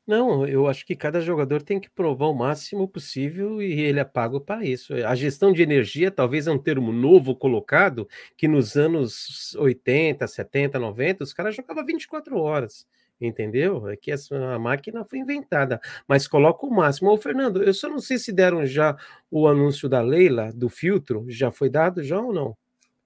Não, 0.07 0.47
eu 0.47 0.67
acho 0.67 0.83
que 0.83 0.95
cada 0.95 1.21
jogador 1.21 1.61
tem 1.61 1.79
que 1.79 1.91
provar 1.91 2.25
o 2.25 2.33
máximo 2.33 2.87
possível 2.87 3.61
e 3.61 3.81
ele 3.81 3.99
é 3.99 4.03
pago 4.03 4.41
para 4.41 4.65
isso. 4.65 4.95
A 4.95 5.13
gestão 5.13 5.53
de 5.53 5.61
energia 5.61 6.09
talvez 6.09 6.47
é 6.47 6.51
um 6.51 6.57
termo 6.57 6.91
novo 6.91 7.35
colocado, 7.35 8.09
que 8.35 8.47
nos 8.47 8.75
anos 8.75 9.55
80, 9.55 10.25
70, 10.25 10.79
90, 10.79 11.23
os 11.23 11.33
caras 11.33 11.55
jogavam 11.55 11.85
24 11.85 12.39
horas, 12.39 12.87
entendeu? 13.19 13.87
É 13.87 13.95
que 13.95 14.11
essa, 14.11 14.35
a 14.53 14.59
máquina 14.59 15.05
foi 15.05 15.19
inventada, 15.19 15.79
mas 16.07 16.27
coloca 16.27 16.65
o 16.65 16.69
máximo. 16.69 17.11
Ô, 17.11 17.17
Fernando, 17.17 17.63
eu 17.63 17.73
só 17.73 17.89
não 17.89 17.99
sei 17.99 18.17
se 18.17 18.31
deram 18.31 18.65
já 18.65 18.95
o 19.29 19.47
anúncio 19.47 19.87
da 19.87 20.01
Leila, 20.01 20.51
do 20.53 20.69
filtro, 20.69 21.25
já 21.27 21.51
foi 21.51 21.69
dado 21.69 22.03
já 22.03 22.19
ou 22.19 22.33
não? 22.33 22.57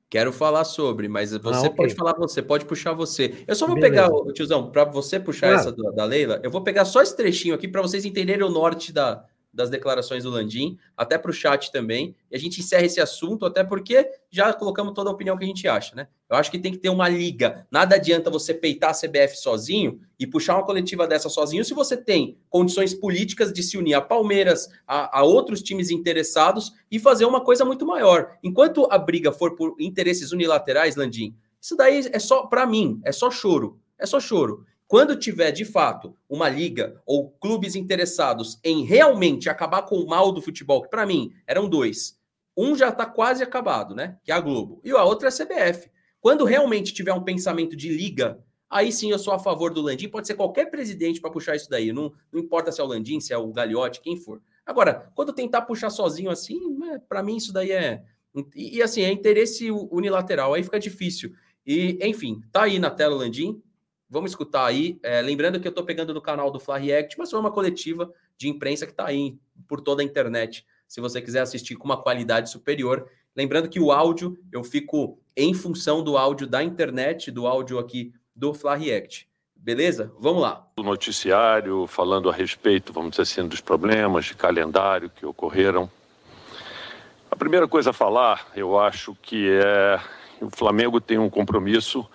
Quero 0.10 0.34
falar 0.34 0.64
sobre, 0.64 1.07
mas 1.07 1.32
você 1.38 1.68
ok. 1.68 1.76
pode 1.76 1.93
falar 1.93 2.16
você, 2.18 2.41
pode 2.41 2.66
puxar 2.66 2.93
você. 2.93 3.43
Eu 3.47 3.55
só 3.55 3.68
vou 3.68 3.76
Beleza. 3.76 4.10
pegar, 4.10 4.34
tiozão, 4.34 4.72
para 4.72 4.84
você 4.84 5.20
puxar 5.20 5.49
Claro. 5.49 5.60
essa 5.60 5.72
da, 5.72 5.91
da 5.91 6.05
Leila, 6.05 6.39
eu 6.43 6.49
vou 6.49 6.64
pegar 6.64 6.84
só 6.86 7.01
esse 7.01 7.16
trechinho 7.16 7.53
aqui 7.53 7.68
para 7.68 7.82
vocês 7.82 8.05
entenderem 8.05 8.43
o 8.43 8.49
norte 8.49 8.91
da, 8.91 9.24
das 9.54 9.70
declarações 9.70 10.24
do 10.24 10.30
Landim, 10.30 10.78
até 10.95 11.18
para 11.18 11.32
o 11.32 11.34
chat 11.34 11.72
também, 11.72 12.16
e 12.30 12.36
a 12.36 12.39
gente 12.39 12.60
encerra 12.60 12.86
esse 12.86 13.02
assunto, 13.02 13.45
até 13.45 13.64
porque 13.64 14.10
já 14.30 14.54
colocamos 14.54 14.93
toda 14.93 15.10
a 15.10 15.14
opinião 15.14 15.38
que 15.38 15.43
a 15.43 15.47
gente 15.47 15.68
acha, 15.68 15.95
né? 15.95 16.08
Eu 16.30 16.38
acho 16.38 16.52
que 16.52 16.60
tem 16.60 16.72
que 16.72 16.78
ter 16.78 16.89
uma 16.89 17.10
liga. 17.10 17.66
Nada 17.72 17.95
adianta 17.95 18.30
você 18.30 18.54
peitar 18.54 18.91
a 18.91 18.93
CBF 18.93 19.36
sozinho 19.38 20.00
e 20.20 20.28
puxar 20.28 20.56
uma 20.56 20.66
coletiva 20.66 21.08
dessa 21.08 21.30
sozinho 21.30 21.66
se 21.66 21.74
você 21.74 21.97
tem 21.97 22.38
condições 22.50 22.93
políticas 22.93 23.52
de 23.52 23.64
se 23.64 23.78
unir 23.78 23.95
a 23.95 24.02
Palmeiras, 24.02 24.70
a, 24.88 25.20
a 25.20 25.24
outros 25.24 25.62
times 25.62 25.89
interessados 25.89 26.72
e 26.91 27.00
fazer 27.00 27.26
uma 27.26 27.43
coisa 27.43 27.66
muito 27.66 27.86
maior. 27.86 28.38
Enquanto 28.43 28.88
a 28.91 28.97
briga 28.97 29.32
for 29.32 29.56
por 29.56 29.76
interesses 29.80 30.32
unilaterais, 30.32 30.95
Landim, 30.95 31.36
isso 31.60 31.76
daí 31.76 32.08
é 32.12 32.20
só, 32.20 32.45
para 32.45 32.66
mim, 32.66 33.02
é 33.04 33.12
só 33.12 33.32
choro. 33.32 33.80
É 33.97 34.06
só 34.06 34.20
choro. 34.20 34.66
Quando 34.90 35.16
tiver, 35.16 35.52
de 35.52 35.66
fato, 35.66 36.18
uma 36.28 36.50
liga 36.50 37.00
ou 37.06 37.30
clubes 37.30 37.76
interessados 37.76 38.60
em 38.64 38.84
realmente 38.84 39.48
acabar 39.48 39.84
com 39.84 39.98
o 39.98 40.08
mal 40.08 40.32
do 40.32 40.42
futebol, 40.42 40.82
que 40.82 40.90
para 40.90 41.06
mim 41.06 41.32
eram 41.46 41.70
dois. 41.70 42.18
Um 42.58 42.76
já 42.76 42.90
está 42.90 43.06
quase 43.06 43.44
acabado, 43.44 43.94
né? 43.94 44.18
Que 44.24 44.32
é 44.32 44.36
a 44.36 44.40
Globo. 44.40 44.82
E 44.84 44.90
a 44.90 45.04
outra 45.04 45.28
é 45.28 45.32
a 45.32 45.32
CBF. 45.32 45.92
Quando 46.20 46.44
realmente 46.44 46.92
tiver 46.92 47.14
um 47.14 47.24
pensamento 47.24 47.76
de 47.76 47.88
liga, 47.88 48.44
aí 48.68 48.92
sim 48.92 49.12
eu 49.12 49.20
sou 49.20 49.32
a 49.32 49.38
favor 49.38 49.72
do 49.72 49.80
Landim. 49.80 50.10
Pode 50.10 50.26
ser 50.26 50.34
qualquer 50.34 50.72
presidente 50.72 51.22
para 51.22 51.30
puxar 51.30 51.56
isso 51.56 51.70
daí. 51.70 51.94
Não, 51.94 52.12
não 52.32 52.42
importa 52.42 52.72
se 52.72 52.82
é 52.82 52.84
o 52.84 52.88
Landim, 52.88 53.20
se 53.20 53.32
é 53.32 53.38
o 53.38 53.54
Gagliotti, 53.54 54.02
quem 54.02 54.18
for. 54.18 54.42
Agora, 54.66 55.12
quando 55.14 55.32
tentar 55.32 55.62
puxar 55.62 55.92
sozinho 55.92 56.32
assim, 56.32 56.60
para 57.08 57.22
mim 57.22 57.36
isso 57.36 57.54
daí 57.54 57.72
é. 57.72 58.04
E, 58.56 58.78
e, 58.78 58.82
assim, 58.82 59.04
é 59.04 59.12
interesse 59.12 59.70
unilateral, 59.70 60.56
aí 60.56 60.64
fica 60.64 60.80
difícil. 60.80 61.32
E, 61.64 62.00
enfim, 62.02 62.42
tá 62.52 62.64
aí 62.64 62.80
na 62.80 62.90
tela 62.90 63.14
o 63.14 63.20
Landim. 63.20 63.62
Vamos 64.10 64.32
escutar 64.32 64.66
aí. 64.66 64.99
É, 65.03 65.22
lembrando 65.22 65.60
que 65.60 65.68
eu 65.68 65.72
tô 65.72 65.84
pegando 65.84 66.14
do 66.14 66.22
canal 66.22 66.49
do 66.49 66.60
Fla 66.60 66.78
React, 66.78 67.18
mas 67.20 67.30
foi 67.30 67.39
uma 67.39 67.51
coletiva 67.51 68.12
de 68.38 68.49
imprensa 68.49 68.88
que 68.88 68.93
tá 68.93 69.05
aí 69.05 69.38
por 69.68 69.82
toda 69.82 70.01
a 70.01 70.05
internet. 70.05 70.66
Se 70.88 70.99
você 70.99 71.22
quiser 71.22 71.41
assistir 71.41 71.76
com 71.76 71.86
uma 71.86 72.01
qualidade 72.01 72.49
superior. 72.49 73.07
Lembrando 73.36 73.70
que 73.70 73.80
o 73.80 73.91
áudio, 73.91 74.38
eu 74.51 74.64
fico 74.64 75.20
em 75.38 75.53
função 75.53 76.03
do 76.03 76.18
áudio 76.18 76.47
da 76.47 76.64
internet, 76.64 77.30
do 77.30 77.45
áudio 77.45 77.78
aqui 77.78 78.12
do 78.36 78.53
Fla 78.53 78.76
React. 78.76 79.30
Beleza? 79.55 80.12
Vamos 80.18 80.41
lá. 80.41 80.66
do 80.76 80.84
noticiário, 80.84 81.86
falando 81.86 82.30
a 82.30 82.34
respeito, 82.34 82.91
vamos 82.93 83.12
dizer 83.12 83.24
assim, 83.24 83.47
dos 83.47 83.62
problemas 83.62 84.26
de 84.26 84.34
calendário 84.34 85.10
que 85.10 85.26
ocorreram. 85.26 85.91
A 87.30 87.36
primeira 87.36 87.68
coisa 87.68 87.91
a 87.91 87.93
falar, 87.93 88.47
eu 88.55 88.80
acho 88.80 89.16
que 89.22 89.49
é 89.51 89.99
o 90.41 90.49
Flamengo 90.49 91.01
tem 91.01 91.18
um 91.18 91.30
compromisso 91.30 92.10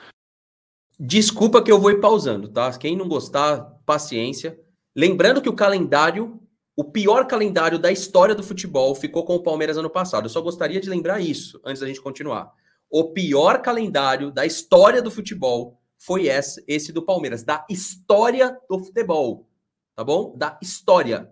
Desculpa 1.06 1.62
que 1.62 1.70
eu 1.70 1.78
vou 1.78 1.90
ir 1.90 2.00
pausando, 2.00 2.48
tá? 2.48 2.72
Quem 2.78 2.96
não 2.96 3.06
gostar, 3.06 3.60
paciência. 3.84 4.58
Lembrando 4.96 5.42
que 5.42 5.50
o 5.50 5.54
calendário, 5.54 6.40
o 6.74 6.82
pior 6.82 7.26
calendário 7.26 7.78
da 7.78 7.92
história 7.92 8.34
do 8.34 8.42
futebol, 8.42 8.94
ficou 8.94 9.22
com 9.22 9.34
o 9.34 9.42
Palmeiras 9.42 9.76
ano 9.76 9.90
passado. 9.90 10.24
Eu 10.24 10.30
só 10.30 10.40
gostaria 10.40 10.80
de 10.80 10.88
lembrar 10.88 11.20
isso 11.20 11.60
antes 11.62 11.80
da 11.80 11.86
gente 11.86 12.00
continuar. 12.00 12.50
O 12.88 13.12
pior 13.12 13.60
calendário 13.60 14.30
da 14.30 14.46
história 14.46 15.02
do 15.02 15.10
futebol 15.10 15.78
foi 15.98 16.28
esse, 16.28 16.64
esse 16.66 16.90
do 16.90 17.02
Palmeiras, 17.02 17.42
da 17.42 17.66
história 17.68 18.58
do 18.66 18.78
futebol, 18.78 19.46
tá 19.94 20.02
bom? 20.02 20.34
Da 20.34 20.58
história. 20.62 21.30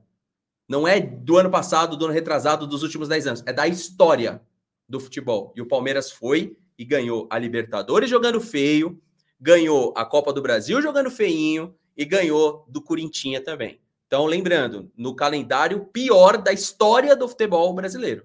Não 0.68 0.86
é 0.86 1.00
do 1.00 1.38
ano 1.38 1.50
passado, 1.50 1.96
do 1.96 2.04
ano 2.04 2.12
retrasado, 2.12 2.66
dos 2.66 2.82
últimos 2.82 3.08
10 3.08 3.26
anos, 3.26 3.42
é 3.46 3.54
da 3.54 3.66
história 3.66 4.42
do 4.86 5.00
futebol. 5.00 5.50
E 5.56 5.62
o 5.62 5.66
Palmeiras 5.66 6.10
foi 6.10 6.58
e 6.78 6.84
ganhou 6.84 7.26
a 7.30 7.38
Libertadores 7.38 8.10
jogando 8.10 8.38
feio, 8.38 9.00
ganhou 9.42 9.92
a 9.96 10.04
Copa 10.04 10.32
do 10.32 10.40
Brasil 10.40 10.80
jogando 10.80 11.10
feinho 11.10 11.74
e 11.96 12.04
ganhou 12.04 12.64
do 12.68 12.80
Corintinha 12.80 13.42
também. 13.42 13.80
Então, 14.06 14.24
lembrando, 14.24 14.88
no 14.96 15.16
calendário 15.16 15.84
pior 15.86 16.38
da 16.38 16.52
história 16.52 17.16
do 17.16 17.26
futebol 17.26 17.74
brasileiro. 17.74 18.24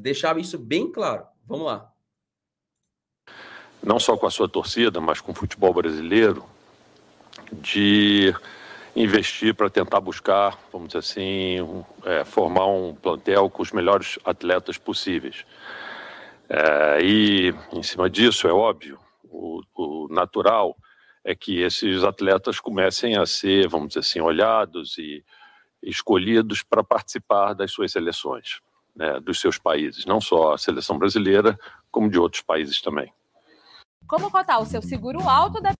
Deixava 0.00 0.40
isso 0.40 0.58
bem 0.58 0.90
claro. 0.90 1.24
Vamos 1.46 1.66
lá. 1.66 1.92
Não 3.80 4.00
só 4.00 4.16
com 4.16 4.26
a 4.26 4.30
sua 4.30 4.48
torcida, 4.48 5.00
mas 5.00 5.20
com 5.20 5.30
o 5.30 5.34
futebol 5.34 5.72
brasileiro, 5.72 6.44
de 7.52 8.34
investir 8.96 9.54
para 9.54 9.70
tentar 9.70 10.00
buscar, 10.00 10.58
vamos 10.72 10.88
dizer 10.88 10.98
assim, 10.98 11.60
um, 11.60 11.84
é, 12.04 12.24
formar 12.24 12.66
um 12.66 12.96
plantel 12.96 13.48
com 13.48 13.62
os 13.62 13.70
melhores 13.70 14.18
atletas 14.24 14.76
possíveis. 14.76 15.44
É, 16.48 16.98
e, 17.00 17.54
em 17.72 17.82
cima 17.84 18.10
disso, 18.10 18.48
é 18.48 18.52
óbvio, 18.52 18.98
o, 19.36 19.62
o, 19.74 20.08
natural 20.08 20.76
é 21.22 21.34
que 21.34 21.60
esses 21.60 22.02
atletas 22.04 22.58
comecem 22.60 23.16
a 23.16 23.26
ser, 23.26 23.68
vamos 23.68 23.88
dizer 23.88 24.00
assim, 24.00 24.20
olhados 24.20 24.96
e 24.96 25.24
escolhidos 25.82 26.62
para 26.62 26.82
participar 26.82 27.52
das 27.52 27.70
suas 27.70 27.92
seleções, 27.92 28.60
né, 28.94 29.20
dos 29.20 29.40
seus 29.40 29.58
países, 29.58 30.06
não 30.06 30.20
só 30.20 30.54
a 30.54 30.58
seleção 30.58 30.98
brasileira, 30.98 31.58
como 31.90 32.08
de 32.08 32.18
outros 32.18 32.42
países 32.42 32.80
também. 32.80 33.12
Como 34.06 34.30
cotar 34.30 34.60
o 34.60 34.66
seu 34.66 34.80
seguro 34.80 35.28
alto 35.28 35.60
da 35.60 35.72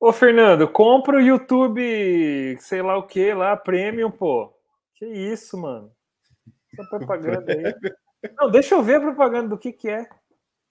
Ô, 0.00 0.12
Fernando, 0.12 0.68
compra 0.68 1.16
o 1.16 1.20
YouTube, 1.20 2.56
sei 2.60 2.82
lá 2.82 2.96
o 2.96 3.02
que 3.02 3.34
lá, 3.34 3.56
Premium, 3.56 4.12
pô. 4.12 4.52
Que 4.94 5.04
isso, 5.04 5.58
mano? 5.58 5.90
Essa 6.72 6.88
propaganda 6.88 7.52
aí. 7.52 7.74
Não, 8.38 8.48
deixa 8.48 8.76
eu 8.76 8.82
ver 8.82 8.96
a 8.96 9.00
propaganda 9.00 9.48
do 9.48 9.58
que 9.58 9.72
que 9.72 9.88
é. 9.88 10.08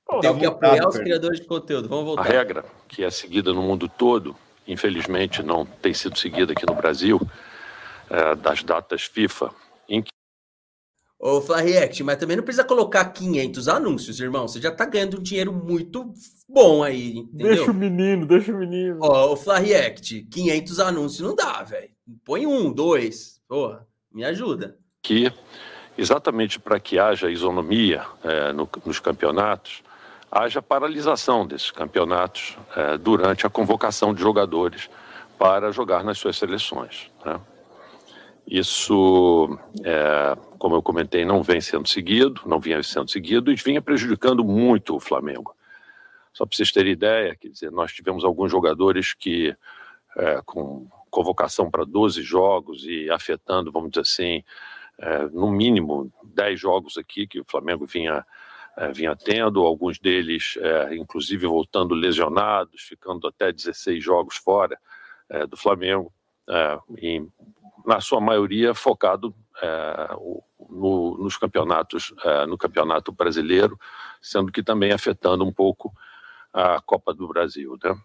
Pô, 0.07 0.21
Tem 0.21 0.37
que 0.37 0.45
apoiar 0.45 0.87
os 0.87 0.97
criadores 0.97 1.41
de 1.41 1.45
conteúdo. 1.45 1.89
Vamos 1.89 2.05
voltar. 2.05 2.21
A 2.21 2.25
regra 2.25 2.63
que 2.87 3.03
é 3.03 3.09
seguida 3.09 3.51
no 3.51 3.61
mundo 3.61 3.89
todo, 3.89 4.35
infelizmente 4.65 5.43
não 5.43 5.65
tem 5.65 5.93
sido 5.93 6.17
seguida 6.17 6.53
aqui 6.53 6.65
no 6.65 6.73
Brasil, 6.75 7.19
é, 8.09 8.35
das 8.35 8.63
datas 8.63 9.03
FIFA, 9.03 9.51
em 9.89 10.01
que 10.01 10.09
Ô, 11.19 11.41
Flareact, 11.41 12.03
mas 12.03 12.17
também 12.17 12.37
não 12.37 12.43
precisa 12.43 12.63
colocar 12.63 13.03
500 13.05 13.67
anúncios, 13.67 14.19
irmão. 14.19 14.47
Você 14.47 14.61
já 14.61 14.71
tá 14.71 14.85
ganhando 14.85 15.17
um 15.17 15.21
dinheiro 15.21 15.51
muito 15.51 16.13
bom 16.47 16.83
aí, 16.83 17.17
entendeu? 17.17 17.55
Deixa 17.55 17.71
o 17.71 17.73
menino, 17.73 18.27
deixa 18.27 18.51
o 18.51 18.57
menino. 18.57 18.99
Ó, 19.01 19.33
o 19.33 19.35
Flareact, 19.35 20.27
500 20.31 20.79
anúncios 20.79 21.27
não 21.27 21.35
dá, 21.35 21.63
velho. 21.63 21.89
Põe 22.23 22.45
um, 22.45 22.71
dois. 22.71 23.41
Porra, 23.47 23.87
me 24.13 24.23
ajuda. 24.23 24.77
Que, 25.01 25.33
exatamente 25.97 26.59
para 26.59 26.79
que 26.79 26.99
haja 26.99 27.31
isonomia 27.31 28.05
é, 28.23 28.53
no, 28.53 28.69
nos 28.85 28.99
campeonatos, 28.99 29.81
haja 30.31 30.61
paralisação 30.61 31.45
desses 31.45 31.71
campeonatos 31.71 32.57
é, 32.75 32.97
durante 32.97 33.45
a 33.45 33.49
convocação 33.49 34.13
de 34.13 34.21
jogadores 34.21 34.89
para 35.37 35.71
jogar 35.71 36.03
nas 36.03 36.17
suas 36.17 36.37
seleções. 36.37 37.11
Né? 37.25 37.39
Isso, 38.45 39.57
é, 39.83 40.37
como 40.57 40.75
eu 40.75 40.81
comentei, 40.81 41.25
não 41.25 41.43
vem 41.43 41.61
sendo 41.61 41.87
seguido, 41.87 42.41
não 42.45 42.59
vinha 42.59 42.81
sendo 42.83 43.09
seguido 43.09 43.51
e 43.51 43.55
vinha 43.55 43.81
prejudicando 43.81 44.43
muito 44.43 44.95
o 44.95 44.99
Flamengo. 44.99 45.55
Só 46.33 46.45
para 46.45 46.55
vocês 46.55 46.71
terem 46.71 46.93
ideia, 46.93 47.35
quer 47.35 47.49
dizer, 47.49 47.71
nós 47.71 47.91
tivemos 47.91 48.23
alguns 48.23 48.51
jogadores 48.51 49.13
que, 49.13 49.55
é, 50.17 50.41
com 50.45 50.87
convocação 51.09 51.71
para 51.71 51.83
12 51.83 52.21
jogos 52.21 52.83
e 52.85 53.09
afetando, 53.09 53.71
vamos 53.71 53.89
dizer 53.89 54.01
assim, 54.01 54.43
no 55.31 55.49
mínimo 55.51 56.11
10 56.23 56.59
jogos 56.59 56.97
aqui 56.97 57.27
que 57.27 57.39
o 57.39 57.45
Flamengo 57.47 57.85
vinha, 57.85 58.25
é, 58.77 58.91
vinha 58.91 59.15
tendo, 59.15 59.65
alguns 59.65 59.97
deles, 59.97 60.55
é, 60.61 60.95
inclusive, 60.95 61.47
voltando 61.47 61.95
lesionados, 61.95 62.83
ficando 62.83 63.27
até 63.27 63.51
16 63.51 64.03
jogos 64.03 64.37
fora 64.37 64.77
é, 65.29 65.47
do 65.47 65.57
Flamengo. 65.57 66.13
Em 66.97 67.29
na 67.85 67.99
sua 68.01 68.19
maioria 68.21 68.73
focado 68.73 69.33
no, 70.69 71.17
nos 71.17 71.37
campeonatos, 71.37 72.13
no 72.47 72.57
campeonato 72.57 73.11
brasileiro, 73.13 73.77
sendo 74.21 74.51
que 74.51 74.61
também 74.61 74.91
afetando 74.91 75.45
um 75.45 75.51
pouco 75.51 75.93
a 76.53 76.81
Copa 76.81 77.13
do 77.13 77.27
Brasil. 77.27 77.77
Né? 77.81 78.01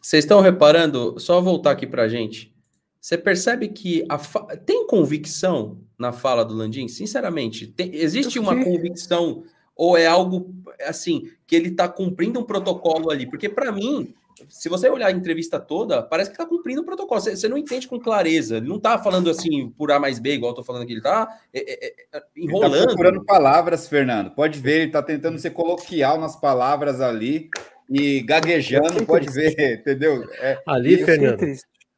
Vocês 0.00 0.24
estão 0.24 0.40
reparando, 0.40 1.18
só 1.18 1.40
voltar 1.40 1.72
aqui 1.72 1.86
para 1.88 2.02
a 2.02 2.08
gente, 2.08 2.52
você 3.00 3.16
percebe 3.16 3.68
que 3.68 4.04
fa... 4.18 4.40
tem 4.56 4.86
convicção 4.86 5.78
na 5.98 6.12
fala 6.12 6.44
do 6.44 6.54
Landim? 6.54 6.88
Sinceramente, 6.88 7.66
tem... 7.66 7.94
existe 7.94 8.38
uma 8.38 8.62
convicção 8.62 9.44
ou 9.74 9.96
é 9.96 10.06
algo 10.06 10.54
assim 10.86 11.30
que 11.46 11.56
ele 11.56 11.68
está 11.68 11.88
cumprindo 11.88 12.38
um 12.38 12.44
protocolo 12.44 13.10
ali? 13.10 13.26
Porque 13.26 13.48
para 13.48 13.72
mim 13.72 14.14
se 14.48 14.68
você 14.68 14.88
olhar 14.88 15.08
a 15.08 15.12
entrevista 15.12 15.58
toda, 15.58 16.02
parece 16.02 16.30
que 16.30 16.36
tá 16.36 16.46
cumprindo 16.46 16.80
o 16.80 16.84
protocolo. 16.84 17.20
Você, 17.20 17.48
não 17.48 17.58
entende 17.58 17.86
com 17.86 17.98
clareza. 17.98 18.56
Ele 18.56 18.68
não 18.68 18.78
tá 18.78 18.98
falando 18.98 19.28
assim 19.28 19.68
por 19.70 19.90
A 19.92 19.98
mais 19.98 20.18
B, 20.18 20.34
igual 20.34 20.52
eu 20.52 20.56
tô 20.56 20.64
falando 20.64 20.82
aqui. 20.82 20.92
Ele 20.92 21.02
tá 21.02 21.28
é, 21.52 21.86
é, 21.86 21.94
é 22.12 22.22
enrolando. 22.36 22.74
Ele 22.74 22.82
tá 22.82 22.88
procurando 22.88 23.24
palavras, 23.24 23.88
Fernando. 23.88 24.30
Pode 24.30 24.58
ver, 24.58 24.82
ele 24.82 24.90
tá 24.90 25.02
tentando 25.02 25.38
ser 25.38 25.50
coloquial 25.50 26.18
nas 26.18 26.36
palavras 26.36 27.00
ali 27.00 27.50
e 27.88 28.22
gaguejando, 28.22 29.04
pode 29.04 29.30
ver, 29.30 29.80
entendeu? 29.80 30.24
É, 30.40 30.62
ali, 30.66 31.04
Fernando. 31.04 31.44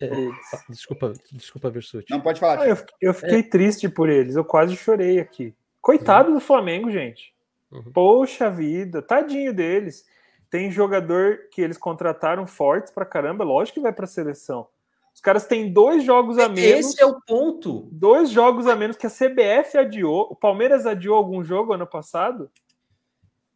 É, 0.05 0.31
desculpa, 0.69 1.13
desculpa, 1.31 1.71
Versuti. 1.71 2.11
Não 2.11 2.21
pode 2.21 2.41
falar. 2.41 2.61
Ah, 2.61 2.69
eu, 2.69 2.77
eu, 3.01 3.15
fiquei 3.15 3.41
é. 3.41 3.43
triste 3.43 3.89
por 3.89 4.09
eles. 4.09 4.35
Eu 4.35 4.45
quase 4.45 4.77
chorei 4.77 5.21
aqui. 5.21 5.55
Coitado 5.81 6.31
uhum. 6.31 6.35
do 6.35 6.41
Flamengo, 6.41 6.91
gente. 6.91 7.33
Uhum. 7.71 7.93
Poxa 7.93 8.51
vida, 8.51 9.01
tadinho 9.01 9.53
deles. 9.53 10.05
Tem 10.51 10.71
jogador 10.71 11.49
que 11.51 11.63
eles 11.63 11.79
contrataram 11.79 12.47
fortes 12.47 12.93
pra 12.93 13.07
caramba, 13.07 13.45
lógico 13.45 13.77
que 13.77 13.81
vai 13.83 13.93
pra 13.93 14.07
seleção. 14.07 14.69
Os 15.15 15.21
caras 15.21 15.47
têm 15.47 15.73
dois 15.73 16.05
jogos 16.05 16.39
a 16.39 16.49
menos. 16.49 16.87
Esse 16.87 17.03
é 17.03 17.07
o 17.07 17.21
ponto. 17.21 17.89
Dois 17.93 18.31
jogos 18.31 18.67
a 18.67 18.75
menos 18.75 18.97
que 18.97 19.07
a 19.07 19.11
CBF 19.11 19.79
adiou. 19.79 20.29
O 20.31 20.37
Palmeiras 20.37 20.87
adiou 20.87 21.17
algum 21.17 21.45
jogo 21.45 21.73
ano 21.73 21.87
passado? 21.87 22.51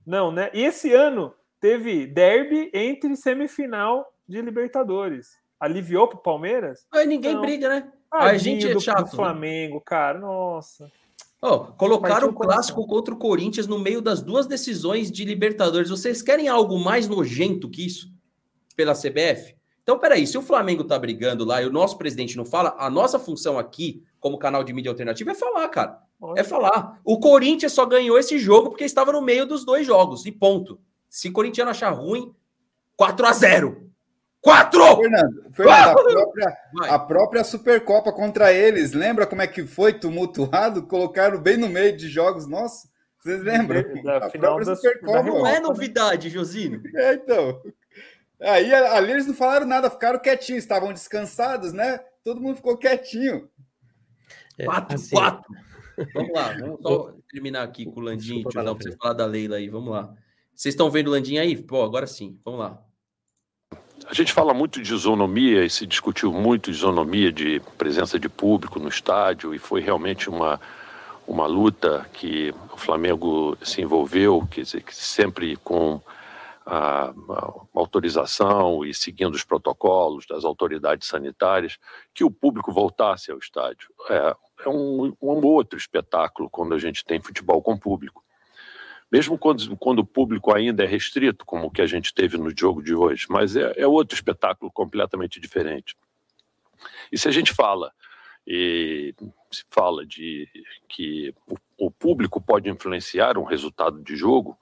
Não, 0.06 0.30
né? 0.30 0.50
E 0.52 0.64
esse 0.64 0.92
ano 0.92 1.34
teve 1.60 2.06
derby 2.06 2.70
entre 2.72 3.16
semifinal 3.16 4.12
de 4.28 4.40
Libertadores. 4.40 5.38
Aliviou 5.58 6.08
pro 6.08 6.18
Palmeiras? 6.18 6.86
Aí 6.92 7.06
ninguém 7.06 7.34
Não. 7.34 7.40
briga, 7.40 7.68
né? 7.68 7.92
a 8.12 8.36
gente 8.36 8.66
é 8.66 8.72
do, 8.72 8.80
chato. 8.80 9.10
Do 9.10 9.16
Flamengo, 9.16 9.80
cara, 9.80 10.18
nossa. 10.18 10.90
Oh, 11.40 11.60
colocaram 11.60 12.28
o 12.28 12.34
clássico 12.34 12.86
contra 12.86 13.14
o 13.14 13.18
Corinthians 13.18 13.66
no 13.66 13.78
meio 13.78 14.00
das 14.00 14.22
duas 14.22 14.46
decisões 14.46 15.10
de 15.10 15.24
Libertadores. 15.24 15.90
Vocês 15.90 16.22
querem 16.22 16.48
algo 16.48 16.78
mais 16.78 17.08
nojento 17.08 17.68
que 17.68 17.84
isso 17.84 18.10
pela 18.74 18.94
CBF? 18.94 19.54
Então, 19.82 19.98
peraí, 19.98 20.26
se 20.26 20.36
o 20.36 20.42
Flamengo 20.42 20.82
tá 20.82 20.98
brigando 20.98 21.44
lá 21.44 21.62
e 21.62 21.66
o 21.66 21.72
nosso 21.72 21.96
presidente 21.96 22.36
não 22.36 22.44
fala, 22.44 22.74
a 22.78 22.90
nossa 22.90 23.18
função 23.18 23.58
aqui, 23.58 24.02
como 24.18 24.38
canal 24.38 24.64
de 24.64 24.72
mídia 24.72 24.90
alternativa, 24.90 25.30
é 25.30 25.34
falar, 25.34 25.68
cara. 25.68 26.00
É 26.36 26.42
falar. 26.42 26.98
O 27.04 27.20
Corinthians 27.20 27.72
só 27.72 27.86
ganhou 27.86 28.18
esse 28.18 28.38
jogo 28.38 28.70
porque 28.70 28.84
estava 28.84 29.12
no 29.12 29.22
meio 29.22 29.46
dos 29.46 29.64
dois 29.64 29.86
jogos, 29.86 30.26
e 30.26 30.32
ponto. 30.32 30.80
Se 31.08 31.28
o 31.28 31.32
Corinthians 31.32 31.68
achar 31.68 31.90
ruim, 31.90 32.34
4 32.96 33.26
a 33.26 33.32
0 33.32 33.90
Quatro! 34.46 34.80
Fernando, 34.98 35.50
Fernando 35.50 35.98
a, 35.98 36.04
própria, 36.04 36.58
a, 36.82 36.98
própria, 37.00 37.42
Supercopa 37.44 38.12
contra 38.12 38.52
eles, 38.52 38.92
lembra 38.92 39.26
como 39.26 39.42
é 39.42 39.46
que 39.48 39.66
foi 39.66 39.92
tumultuado? 39.92 40.86
Colocaram 40.86 41.40
bem 41.40 41.56
no 41.56 41.68
meio 41.68 41.96
de 41.96 42.08
jogos, 42.08 42.46
nossa, 42.46 42.88
vocês 43.18 43.42
lembram? 43.42 43.82
Da 44.04 44.18
a 44.18 44.30
final 44.30 44.54
própria 44.54 44.66
da, 44.66 44.76
Supercopa. 44.76 45.22
Não 45.24 45.44
é 45.44 45.58
novidade, 45.58 46.30
Josino. 46.30 46.80
É, 46.94 47.14
então. 47.14 47.60
Aí 48.40 48.72
ali 48.72 49.10
eles 49.10 49.26
não 49.26 49.34
falaram 49.34 49.66
nada, 49.66 49.90
ficaram 49.90 50.20
quietinhos, 50.20 50.62
estavam 50.62 50.92
descansados, 50.92 51.72
né? 51.72 51.98
Todo 52.22 52.40
mundo 52.40 52.54
ficou 52.54 52.78
quietinho. 52.78 53.50
É, 54.56 54.64
quatro, 54.64 54.94
assim, 54.94 55.16
quatro. 55.16 55.52
Vamos 56.14 56.32
lá, 56.32 56.52
vamos 56.52 56.80
só 56.82 57.14
terminar 57.30 57.62
aqui 57.62 57.86
com 57.86 57.98
o 58.00 58.02
Landim, 58.02 58.42
para 58.42 58.70
você 58.74 58.92
falar 58.92 59.14
da 59.14 59.24
Leila 59.24 59.56
aí, 59.56 59.70
vamos 59.70 59.90
lá. 59.90 60.14
Vocês 60.54 60.74
estão 60.74 60.90
vendo 60.90 61.06
o 61.08 61.10
Landim 61.10 61.38
aí? 61.38 61.56
Pô, 61.56 61.82
agora 61.82 62.06
sim, 62.06 62.38
vamos 62.44 62.60
lá. 62.60 62.85
A 64.08 64.14
gente 64.14 64.32
fala 64.32 64.54
muito 64.54 64.80
de 64.80 64.94
isonomia 64.94 65.64
e 65.64 65.70
se 65.70 65.84
discutiu 65.84 66.32
muito 66.32 66.70
isonomia 66.70 67.32
de 67.32 67.60
presença 67.76 68.20
de 68.20 68.28
público 68.28 68.78
no 68.78 68.88
estádio 68.88 69.52
e 69.52 69.58
foi 69.58 69.80
realmente 69.80 70.30
uma, 70.30 70.60
uma 71.26 71.46
luta 71.46 72.08
que 72.12 72.54
o 72.72 72.76
Flamengo 72.76 73.58
se 73.62 73.82
envolveu, 73.82 74.46
quer 74.48 74.62
dizer, 74.62 74.84
sempre 74.90 75.56
com 75.56 76.00
a, 76.64 77.08
a, 77.08 77.52
autorização 77.74 78.84
e 78.84 78.94
seguindo 78.94 79.34
os 79.34 79.42
protocolos 79.42 80.24
das 80.24 80.44
autoridades 80.44 81.08
sanitárias, 81.08 81.76
que 82.14 82.22
o 82.22 82.30
público 82.30 82.72
voltasse 82.72 83.32
ao 83.32 83.38
estádio. 83.38 83.88
É, 84.08 84.36
é 84.66 84.68
um, 84.68 85.12
um 85.20 85.44
outro 85.44 85.76
espetáculo 85.76 86.48
quando 86.48 86.74
a 86.74 86.78
gente 86.78 87.04
tem 87.04 87.20
futebol 87.20 87.60
com 87.60 87.76
público. 87.76 88.22
Mesmo 89.16 89.38
quando, 89.38 89.74
quando 89.78 90.00
o 90.00 90.06
público 90.06 90.54
ainda 90.54 90.84
é 90.84 90.86
restrito, 90.86 91.46
como 91.46 91.68
o 91.68 91.70
que 91.70 91.80
a 91.80 91.86
gente 91.86 92.12
teve 92.12 92.36
no 92.36 92.50
jogo 92.54 92.82
de 92.82 92.94
hoje, 92.94 93.24
mas 93.30 93.56
é, 93.56 93.72
é 93.74 93.86
outro 93.86 94.14
espetáculo 94.14 94.70
completamente 94.70 95.40
diferente. 95.40 95.96
E 97.10 97.16
se 97.16 97.26
a 97.26 97.30
gente 97.30 97.50
fala 97.54 97.90
e 98.46 99.14
se 99.50 99.64
fala 99.70 100.04
de 100.04 100.46
que 100.86 101.34
o, 101.46 101.86
o 101.86 101.90
público 101.90 102.42
pode 102.42 102.68
influenciar 102.68 103.38
um 103.38 103.44
resultado 103.44 104.02
de 104.02 104.14
jogo, 104.14 104.58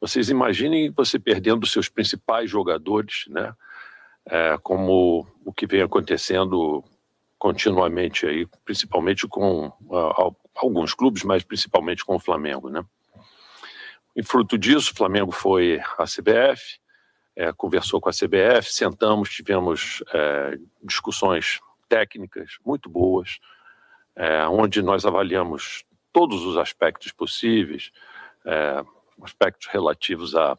vocês 0.00 0.28
imaginem 0.28 0.90
você 0.90 1.16
perdendo 1.16 1.64
seus 1.64 1.88
principais 1.88 2.50
jogadores, 2.50 3.26
né? 3.28 3.54
É, 4.26 4.58
como 4.58 5.26
o 5.44 5.52
que 5.52 5.66
vem 5.66 5.82
acontecendo 5.82 6.82
continuamente 7.38 8.26
aí, 8.26 8.46
principalmente 8.64 9.28
com 9.28 9.68
uh, 9.68 10.36
alguns 10.56 10.92
clubes, 10.92 11.22
mas 11.22 11.44
principalmente 11.44 12.04
com 12.04 12.16
o 12.16 12.20
Flamengo, 12.20 12.68
né? 12.68 12.84
Em 14.14 14.22
fruto 14.22 14.58
disso, 14.58 14.92
o 14.92 14.96
Flamengo 14.96 15.32
foi 15.32 15.80
à 15.98 16.04
CBF, 16.04 16.78
é, 17.34 17.50
conversou 17.52 18.00
com 18.00 18.10
a 18.10 18.12
CBF, 18.12 18.70
sentamos, 18.70 19.30
tivemos 19.30 20.04
é, 20.12 20.58
discussões 20.82 21.60
técnicas 21.88 22.56
muito 22.64 22.90
boas, 22.90 23.38
é, 24.14 24.46
onde 24.46 24.82
nós 24.82 25.06
avaliamos 25.06 25.84
todos 26.12 26.44
os 26.44 26.58
aspectos 26.58 27.10
possíveis, 27.12 27.90
é, 28.44 28.84
aspectos 29.22 29.68
relativos 29.68 30.34
à 30.36 30.58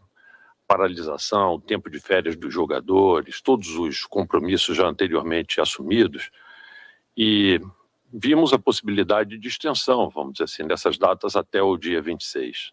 paralisação, 0.67 1.59
tempo 1.59 1.89
de 1.91 1.99
férias 1.99 2.35
dos 2.35 2.51
jogadores, 2.51 3.39
todos 3.39 3.75
os 3.75 4.05
compromissos 4.05 4.75
já 4.75 4.87
anteriormente 4.87 5.61
assumidos, 5.61 6.31
e 7.15 7.61
vimos 8.11 8.51
a 8.51 8.57
possibilidade 8.57 9.37
de 9.37 9.47
extensão, 9.47 10.09
vamos 10.09 10.33
dizer 10.33 10.45
assim, 10.45 10.65
dessas 10.65 10.97
datas 10.97 11.35
até 11.35 11.61
o 11.61 11.77
dia 11.77 12.01
26. 12.01 12.71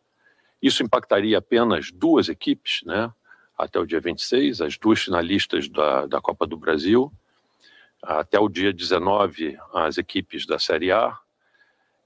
Isso 0.62 0.82
impactaria 0.82 1.38
apenas 1.38 1.90
duas 1.90 2.28
equipes, 2.28 2.82
né? 2.84 3.12
Até 3.56 3.78
o 3.78 3.86
dia 3.86 4.00
26, 4.00 4.60
as 4.60 4.78
duas 4.78 5.00
finalistas 5.00 5.68
da, 5.68 6.06
da 6.06 6.20
Copa 6.20 6.46
do 6.46 6.56
Brasil. 6.56 7.12
Até 8.02 8.38
o 8.38 8.48
dia 8.48 8.72
19, 8.72 9.58
as 9.74 9.98
equipes 9.98 10.46
da 10.46 10.58
Série 10.58 10.90
A. 10.90 11.16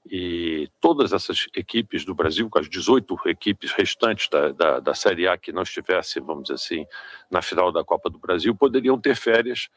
E 0.09 0.69
todas 0.79 1.13
essas 1.13 1.47
equipes 1.55 2.05
do 2.05 2.13
Brasil, 2.13 2.49
com 2.49 2.59
as 2.59 2.69
18 2.69 3.17
equipes 3.25 3.71
restantes 3.71 4.29
da, 4.29 4.51
da, 4.51 4.79
da 4.79 4.93
Série 4.93 5.27
A 5.27 5.37
que 5.37 5.51
não 5.51 5.63
estivessem, 5.63 6.21
vamos 6.21 6.43
dizer 6.43 6.55
assim, 6.55 6.85
na 7.31 7.41
final 7.41 7.71
da 7.71 7.83
Copa 7.83 8.09
do 8.09 8.19
Brasil, 8.19 8.53
poderiam 8.53 8.99
ter 8.99 9.15
férias 9.15 9.69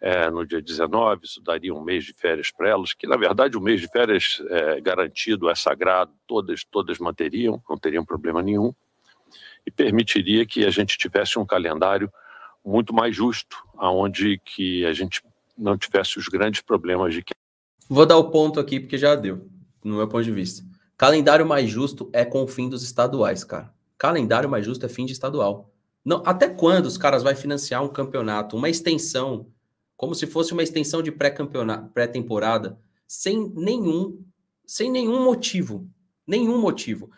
é, 0.00 0.30
no 0.30 0.46
dia 0.46 0.62
19, 0.62 1.26
isso 1.26 1.42
daria 1.42 1.74
um 1.74 1.82
mês 1.82 2.04
de 2.04 2.14
férias 2.14 2.50
para 2.50 2.70
elas, 2.70 2.94
que 2.94 3.06
na 3.06 3.16
verdade 3.16 3.56
o 3.56 3.60
mês 3.60 3.80
de 3.80 3.88
férias 3.88 4.42
é, 4.48 4.80
garantido 4.80 5.50
é 5.50 5.54
sagrado, 5.54 6.12
todas, 6.26 6.64
todas 6.64 6.98
manteriam, 6.98 7.62
não 7.68 7.76
teriam 7.76 8.04
problema 8.04 8.42
nenhum, 8.42 8.72
e 9.66 9.70
permitiria 9.70 10.46
que 10.46 10.64
a 10.64 10.70
gente 10.70 10.96
tivesse 10.96 11.38
um 11.38 11.44
calendário 11.44 12.10
muito 12.64 12.94
mais 12.94 13.14
justo, 13.14 13.56
aonde 13.76 14.38
que 14.38 14.86
a 14.86 14.92
gente 14.92 15.22
não 15.56 15.76
tivesse 15.76 16.18
os 16.18 16.28
grandes 16.28 16.62
problemas 16.62 17.12
de 17.12 17.22
que... 17.22 17.34
Vou 17.88 18.06
dar 18.06 18.16
o 18.16 18.30
ponto 18.30 18.58
aqui 18.58 18.80
porque 18.80 18.96
já 18.96 19.14
deu, 19.14 19.48
no 19.84 19.96
meu 19.96 20.08
ponto 20.08 20.24
de 20.24 20.32
vista. 20.32 20.64
Calendário 20.96 21.44
mais 21.44 21.68
justo 21.68 22.08
é 22.12 22.24
com 22.24 22.42
o 22.42 22.48
fim 22.48 22.68
dos 22.68 22.82
estaduais, 22.82 23.44
cara. 23.44 23.72
Calendário 23.98 24.48
mais 24.48 24.64
justo 24.64 24.86
é 24.86 24.88
fim 24.88 25.04
de 25.04 25.12
estadual. 25.12 25.70
Não, 26.02 26.22
até 26.24 26.48
quando 26.48 26.86
os 26.86 26.96
caras 26.96 27.22
vão 27.22 27.34
financiar 27.36 27.82
um 27.82 27.88
campeonato, 27.88 28.56
uma 28.56 28.68
extensão 28.68 29.46
como 30.00 30.14
se 30.14 30.26
fosse 30.26 30.54
uma 30.54 30.62
extensão 30.62 31.02
de 31.02 31.12
pré-temporada, 31.12 32.80
sem 33.06 33.50
nenhum, 33.54 34.24
sem 34.66 34.90
nenhum 34.90 35.22
motivo, 35.22 35.86
nenhum 36.26 36.58
motivo. 36.58 37.10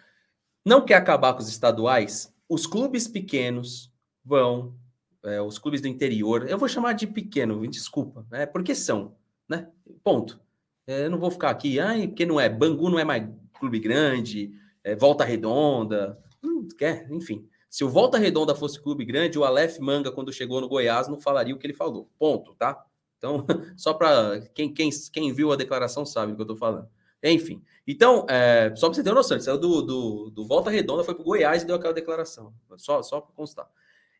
Não 0.66 0.84
quer 0.84 0.96
acabar 0.96 1.32
com 1.32 1.38
os 1.38 1.48
estaduais? 1.48 2.34
Os 2.48 2.66
clubes 2.66 3.06
pequenos 3.06 3.92
vão, 4.24 4.74
é, 5.22 5.40
os 5.40 5.60
clubes 5.60 5.80
do 5.80 5.86
interior, 5.86 6.50
eu 6.50 6.58
vou 6.58 6.68
chamar 6.68 6.94
de 6.94 7.06
pequeno, 7.06 7.64
desculpa, 7.68 8.26
né? 8.28 8.46
Porque 8.46 8.74
são, 8.74 9.14
né? 9.48 9.70
Ponto. 10.02 10.40
É, 10.84 11.04
eu 11.04 11.10
não 11.10 11.20
vou 11.20 11.30
ficar 11.30 11.50
aqui, 11.50 11.78
ai, 11.78 12.08
porque 12.08 12.26
não 12.26 12.40
é, 12.40 12.48
Bangu 12.48 12.90
não 12.90 12.98
é 12.98 13.04
mais 13.04 13.28
clube 13.60 13.78
grande, 13.78 14.52
é, 14.82 14.96
Volta 14.96 15.22
Redonda, 15.22 16.18
hum, 16.42 16.66
quer, 16.76 17.08
enfim. 17.12 17.48
Se 17.72 17.84
o 17.84 17.88
Volta 17.88 18.18
Redonda 18.18 18.54
fosse 18.54 18.78
clube 18.78 19.02
grande, 19.02 19.38
o 19.38 19.44
Aleph 19.44 19.78
Manga, 19.78 20.12
quando 20.12 20.30
chegou 20.30 20.60
no 20.60 20.68
Goiás, 20.68 21.08
não 21.08 21.18
falaria 21.18 21.54
o 21.54 21.58
que 21.58 21.66
ele 21.66 21.72
falou. 21.72 22.06
Ponto, 22.18 22.54
tá? 22.54 22.84
Então, 23.16 23.46
só 23.78 23.94
para 23.94 24.42
quem, 24.54 24.74
quem, 24.74 24.90
quem 25.10 25.32
viu 25.32 25.50
a 25.50 25.56
declaração 25.56 26.04
sabe 26.04 26.32
do 26.32 26.36
que 26.36 26.42
eu 26.42 26.44
estou 26.44 26.56
falando. 26.58 26.86
Enfim, 27.22 27.62
então, 27.86 28.26
é, 28.28 28.74
só 28.76 28.88
para 28.88 28.96
você 28.96 29.02
ter 29.02 29.08
uma 29.08 29.14
noção, 29.14 29.38
ele 29.38 29.42
saiu 29.44 29.56
do, 29.56 29.80
do, 29.80 30.30
do 30.30 30.44
Volta 30.44 30.68
Redonda, 30.68 31.02
foi 31.02 31.14
para 31.14 31.22
o 31.22 31.24
Goiás 31.24 31.62
e 31.62 31.66
deu 31.66 31.76
aquela 31.76 31.94
declaração. 31.94 32.52
Só, 32.76 33.02
só 33.02 33.22
para 33.22 33.34
constar. 33.34 33.66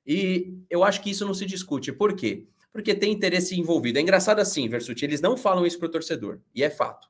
E 0.07 0.57
eu 0.71 0.83
acho 0.83 1.03
que 1.03 1.11
isso 1.11 1.27
não 1.27 1.35
se 1.35 1.45
discute. 1.45 1.93
Por 1.93 2.15
quê? 2.17 2.49
Porque 2.73 2.95
tem 2.95 3.13
interesse 3.13 3.55
envolvido. 3.61 3.99
É 3.99 4.01
engraçado 4.01 4.39
assim, 4.39 4.67
Versuti, 4.67 5.05
eles 5.05 5.21
não 5.21 5.37
falam 5.37 5.67
isso 5.67 5.79
para 5.79 5.89
o 5.89 5.93
torcedor, 5.93 6.41
e 6.55 6.65
é 6.65 6.71
fato. 6.71 7.07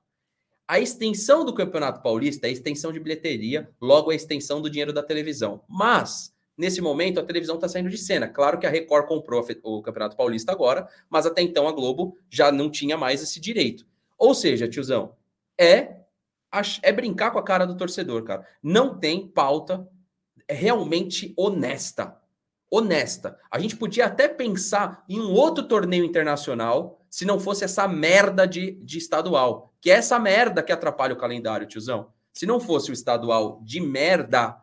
A 0.67 0.81
extensão 0.81 1.45
do 1.45 1.55
Campeonato 1.55 2.03
Paulista 2.03 2.49
é 2.49 2.51
a 2.51 2.53
extensão 2.53 2.93
de 2.93 2.99
bilheteria, 2.99 3.71
logo 3.81 4.11
a 4.11 4.15
extensão 4.15 4.61
do 4.61 4.69
dinheiro 4.69 4.93
da 4.93 5.05
televisão. 5.05 5.63
Mas 5.69 6.32
Nesse 6.57 6.81
momento, 6.81 7.19
a 7.19 7.25
televisão 7.25 7.55
está 7.57 7.69
saindo 7.69 7.89
de 7.89 7.97
cena. 7.97 8.29
Claro 8.29 8.59
que 8.59 8.67
a 8.67 8.71
Record 8.71 9.07
comprou 9.07 9.45
o 9.63 9.83
Campeonato 9.83 10.17
Paulista 10.17 10.53
agora, 10.53 10.87
mas 11.09 11.27
até 11.27 11.41
então 11.43 11.67
a 11.67 11.73
Globo 11.73 12.17
já 12.29 12.53
não 12.53 12.71
tinha 12.71 12.97
mais 12.97 13.23
esse 13.23 13.41
direito. 13.41 13.87
Ou 14.19 14.35
seja, 14.35 14.69
tiozão, 14.69 15.17
é, 15.59 15.97
é 16.83 16.93
brincar 16.93 17.31
com 17.31 17.39
a 17.39 17.43
cara 17.43 17.67
do 17.67 17.77
torcedor, 17.77 18.23
cara. 18.25 18.47
Não 18.63 18.99
tem 18.99 19.27
pauta 19.27 19.89
realmente 20.49 21.33
honesta. 21.37 22.17
Honesta. 22.71 23.39
A 23.51 23.59
gente 23.59 23.77
podia 23.77 24.07
até 24.07 24.29
pensar 24.29 25.05
em 25.09 25.21
um 25.21 25.33
outro 25.33 25.67
torneio 25.67 26.05
internacional 26.05 27.01
se 27.09 27.25
não 27.25 27.39
fosse 27.39 27.65
essa 27.65 27.87
merda 27.89 28.47
de, 28.47 28.73
de 28.73 28.99
estadual. 28.99 29.73
Que 29.81 29.91
é 29.91 29.95
essa 29.95 30.19
merda 30.19 30.63
que 30.63 30.73
atrapalha 30.73 31.15
o 31.15 31.19
calendário, 31.19 31.67
tiozão. 31.67 32.11
Se 32.33 32.47
não 32.47 32.59
fosse 32.61 32.91
o 32.91 32.95
estadual 32.95 33.61
de 33.63 33.81
merda, 33.81 34.62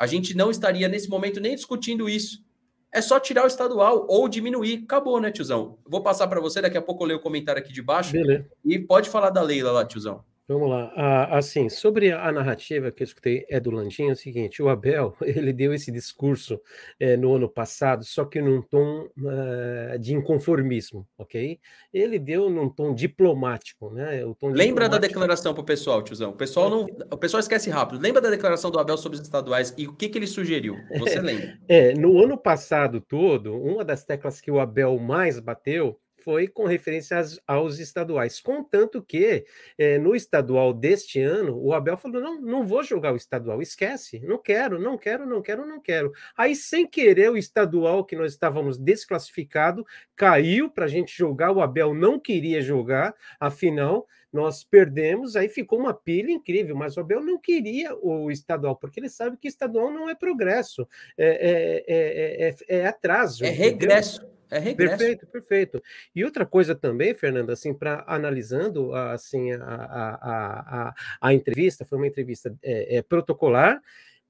a 0.00 0.06
gente 0.06 0.34
não 0.34 0.50
estaria 0.50 0.88
nesse 0.88 1.10
momento 1.10 1.40
nem 1.40 1.54
discutindo 1.54 2.08
isso. 2.08 2.42
É 2.90 3.02
só 3.02 3.20
tirar 3.20 3.44
o 3.44 3.46
estadual 3.46 4.06
ou 4.08 4.30
diminuir. 4.30 4.84
Acabou, 4.84 5.20
né, 5.20 5.30
tiozão? 5.30 5.78
Vou 5.86 6.02
passar 6.02 6.26
para 6.26 6.40
você, 6.40 6.62
daqui 6.62 6.78
a 6.78 6.80
pouco 6.80 7.04
eu 7.04 7.08
leio 7.08 7.18
o 7.18 7.22
comentário 7.22 7.60
aqui 7.60 7.70
de 7.70 7.82
baixo. 7.82 8.12
Beleza. 8.12 8.48
E 8.64 8.78
pode 8.78 9.10
falar 9.10 9.28
da 9.28 9.42
Leila 9.42 9.70
lá, 9.70 9.84
tiozão. 9.84 10.24
Vamos 10.50 10.68
lá. 10.68 10.92
Ah, 10.96 11.38
assim, 11.38 11.68
sobre 11.68 12.10
a 12.10 12.32
narrativa 12.32 12.90
que 12.90 13.04
eu 13.04 13.04
escutei 13.04 13.46
é 13.48 13.60
do 13.60 13.70
Landim, 13.70 14.08
é 14.08 14.10
o 14.10 14.16
seguinte: 14.16 14.60
o 14.60 14.68
Abel 14.68 15.16
ele 15.22 15.52
deu 15.52 15.72
esse 15.72 15.92
discurso 15.92 16.60
é, 16.98 17.16
no 17.16 17.36
ano 17.36 17.48
passado, 17.48 18.04
só 18.04 18.24
que 18.24 18.42
num 18.42 18.60
tom 18.60 19.08
uh, 19.16 19.96
de 20.00 20.12
inconformismo, 20.12 21.06
ok? 21.16 21.60
Ele 21.94 22.18
deu 22.18 22.50
num 22.50 22.68
tom 22.68 22.92
diplomático, 22.92 23.90
né? 23.90 24.24
O 24.24 24.34
tom 24.34 24.48
Lembra 24.48 24.86
diplomático... 24.88 24.90
da 24.90 24.98
declaração 24.98 25.54
para 25.54 25.60
o 25.60 25.64
pessoal, 25.64 26.02
tiozão? 26.02 26.30
O 26.30 26.36
pessoal 26.36 26.68
não, 26.68 26.86
o 27.12 27.16
pessoal 27.16 27.38
esquece 27.38 27.70
rápido. 27.70 28.00
Lembra 28.00 28.20
da 28.20 28.28
declaração 28.28 28.72
do 28.72 28.80
Abel 28.80 28.98
sobre 28.98 29.18
os 29.18 29.22
estaduais 29.22 29.72
e 29.78 29.86
o 29.86 29.94
que, 29.94 30.08
que 30.08 30.18
ele 30.18 30.26
sugeriu? 30.26 30.74
Você 30.98 31.20
lembra? 31.22 31.60
É, 31.68 31.94
no 31.94 32.20
ano 32.20 32.36
passado 32.36 33.00
todo, 33.00 33.54
uma 33.54 33.84
das 33.84 34.02
teclas 34.02 34.40
que 34.40 34.50
o 34.50 34.58
Abel 34.58 34.98
mais 34.98 35.38
bateu 35.38 35.96
foi 36.22 36.48
com 36.48 36.64
referência 36.64 37.16
aos, 37.16 37.40
aos 37.46 37.78
estaduais. 37.78 38.40
Contanto 38.40 39.02
que 39.02 39.44
é, 39.78 39.98
no 39.98 40.14
estadual 40.14 40.72
deste 40.72 41.20
ano, 41.20 41.58
o 41.58 41.72
Abel 41.72 41.96
falou: 41.96 42.20
não, 42.20 42.40
não 42.40 42.66
vou 42.66 42.82
jogar 42.82 43.12
o 43.12 43.16
estadual, 43.16 43.60
esquece, 43.60 44.20
não 44.20 44.38
quero, 44.38 44.78
não 44.78 44.96
quero, 44.96 45.26
não 45.26 45.42
quero, 45.42 45.66
não 45.66 45.80
quero. 45.80 46.12
Aí, 46.36 46.54
sem 46.54 46.86
querer, 46.86 47.30
o 47.30 47.36
estadual 47.36 48.04
que 48.04 48.16
nós 48.16 48.32
estávamos 48.32 48.78
desclassificado 48.78 49.84
caiu 50.14 50.70
para 50.70 50.84
a 50.84 50.88
gente 50.88 51.16
jogar, 51.16 51.52
o 51.52 51.60
Abel 51.60 51.94
não 51.94 52.18
queria 52.18 52.60
jogar, 52.60 53.14
afinal. 53.38 54.06
Nós 54.32 54.62
perdemos, 54.62 55.34
aí 55.34 55.48
ficou 55.48 55.76
uma 55.76 55.92
pilha 55.92 56.30
incrível, 56.30 56.76
mas 56.76 56.96
o 56.96 57.00
Abel 57.00 57.20
não 57.20 57.36
queria 57.36 57.96
o 57.96 58.30
estadual, 58.30 58.76
porque 58.76 59.00
ele 59.00 59.08
sabe 59.08 59.36
que 59.36 59.48
estadual 59.48 59.90
não 59.90 60.08
é 60.08 60.14
progresso, 60.14 60.86
é, 61.18 61.82
é, 61.88 62.48
é, 62.48 62.78
é 62.78 62.86
atraso. 62.86 63.44
É 63.44 63.48
regresso. 63.48 64.20
Entendeu? 64.20 64.39
É 64.50 64.58
regresso. 64.58 64.98
Perfeito, 64.98 65.26
perfeito. 65.26 65.82
E 66.14 66.24
outra 66.24 66.44
coisa 66.44 66.74
também, 66.74 67.14
Fernando, 67.14 67.50
assim, 67.50 67.72
para 67.72 68.04
analisando 68.06 68.94
assim 68.94 69.52
a, 69.52 69.64
a, 69.64 70.88
a, 70.88 70.94
a, 71.20 71.34
entrevista, 71.34 71.84
foi 71.84 71.98
uma 71.98 72.06
entrevista 72.06 72.54
é, 72.62 72.96
é, 72.96 73.02
protocolar, 73.02 73.80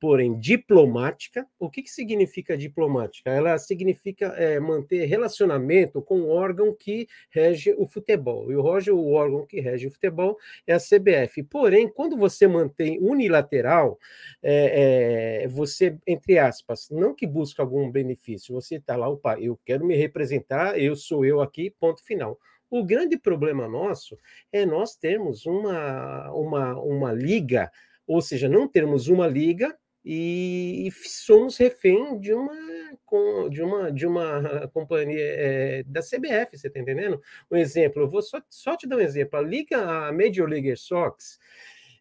porém 0.00 0.38
diplomática. 0.40 1.46
O 1.58 1.70
que, 1.70 1.82
que 1.82 1.90
significa 1.90 2.56
diplomática? 2.56 3.30
Ela 3.30 3.58
significa 3.58 4.28
é, 4.28 4.58
manter 4.58 5.04
relacionamento 5.04 6.00
com 6.00 6.22
o 6.22 6.30
órgão 6.30 6.74
que 6.74 7.06
rege 7.28 7.74
o 7.76 7.86
futebol. 7.86 8.50
E 8.50 8.56
hoje 8.56 8.90
o 8.90 9.12
órgão 9.12 9.46
que 9.46 9.60
rege 9.60 9.86
o 9.86 9.90
futebol 9.90 10.38
é 10.66 10.72
a 10.72 10.78
CBF. 10.78 11.42
Porém, 11.42 11.86
quando 11.86 12.16
você 12.16 12.46
mantém 12.48 12.98
unilateral, 12.98 13.98
é, 14.42 15.42
é, 15.44 15.48
você, 15.48 15.98
entre 16.06 16.38
aspas, 16.38 16.88
não 16.90 17.14
que 17.14 17.26
busca 17.26 17.62
algum 17.62 17.90
benefício, 17.90 18.54
você 18.54 18.76
está 18.76 18.96
lá, 18.96 19.06
opa, 19.06 19.38
eu 19.38 19.60
quero 19.66 19.84
me 19.84 19.94
representar, 19.94 20.78
eu 20.78 20.96
sou 20.96 21.26
eu 21.26 21.42
aqui, 21.42 21.70
ponto 21.78 22.02
final. 22.02 22.38
O 22.70 22.84
grande 22.84 23.18
problema 23.18 23.68
nosso 23.68 24.16
é 24.50 24.64
nós 24.64 24.96
termos 24.96 25.44
uma, 25.44 26.32
uma, 26.32 26.80
uma 26.80 27.12
liga, 27.12 27.70
ou 28.06 28.22
seja, 28.22 28.48
não 28.48 28.66
termos 28.66 29.08
uma 29.08 29.26
liga 29.26 29.76
e, 30.04 30.88
somos 31.04 31.56
refém 31.56 32.18
de 32.18 32.32
uma 32.32 32.54
de 33.50 33.62
uma 33.62 33.92
de 33.92 34.06
uma 34.06 34.68
companhia 34.72 35.20
é, 35.20 35.82
da 35.84 36.00
CBF, 36.00 36.56
você 36.56 36.68
está 36.68 36.80
entendendo? 36.80 37.20
Um 37.50 37.56
exemplo, 37.56 38.02
eu 38.02 38.08
vou 38.08 38.22
só, 38.22 38.40
só 38.48 38.76
te 38.76 38.88
dar 38.88 38.96
um 38.96 39.00
exemplo. 39.00 39.38
A 39.38 39.42
liga, 39.42 39.78
a 39.78 40.12
Major 40.12 40.48
League 40.48 40.74
Sox 40.76 41.38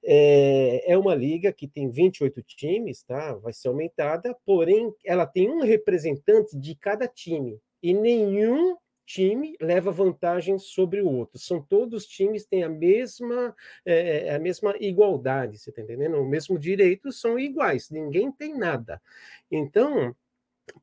é, 0.03 0.91
é 0.93 0.97
uma 0.97 1.13
liga 1.13 1.51
que 1.51 1.67
tem 1.67 1.89
28 1.89 2.41
times, 2.43 3.03
tá? 3.03 3.33
Vai 3.35 3.53
ser 3.53 3.67
aumentada, 3.67 4.35
porém 4.45 4.93
ela 5.05 5.25
tem 5.25 5.49
um 5.49 5.61
representante 5.61 6.57
de 6.57 6.75
cada 6.75 7.07
time 7.07 7.59
e 7.81 7.93
nenhum 7.93 8.77
time 9.09 9.55
leva 9.59 9.91
vantagem 9.91 10.59
sobre 10.59 11.01
o 11.01 11.09
outro. 11.09 11.39
São 11.39 11.59
todos 11.59 12.05
times 12.05 12.45
têm 12.45 12.63
a 12.63 12.69
mesma 12.69 13.55
é, 13.83 14.35
a 14.35 14.39
mesma 14.39 14.75
igualdade, 14.79 15.57
você 15.57 15.71
está 15.71 15.81
entendendo? 15.81 16.17
O 16.17 16.29
mesmo 16.29 16.59
direito 16.59 17.11
são 17.11 17.39
iguais, 17.39 17.89
ninguém 17.89 18.31
tem 18.31 18.55
nada. 18.55 19.01
Então 19.51 20.15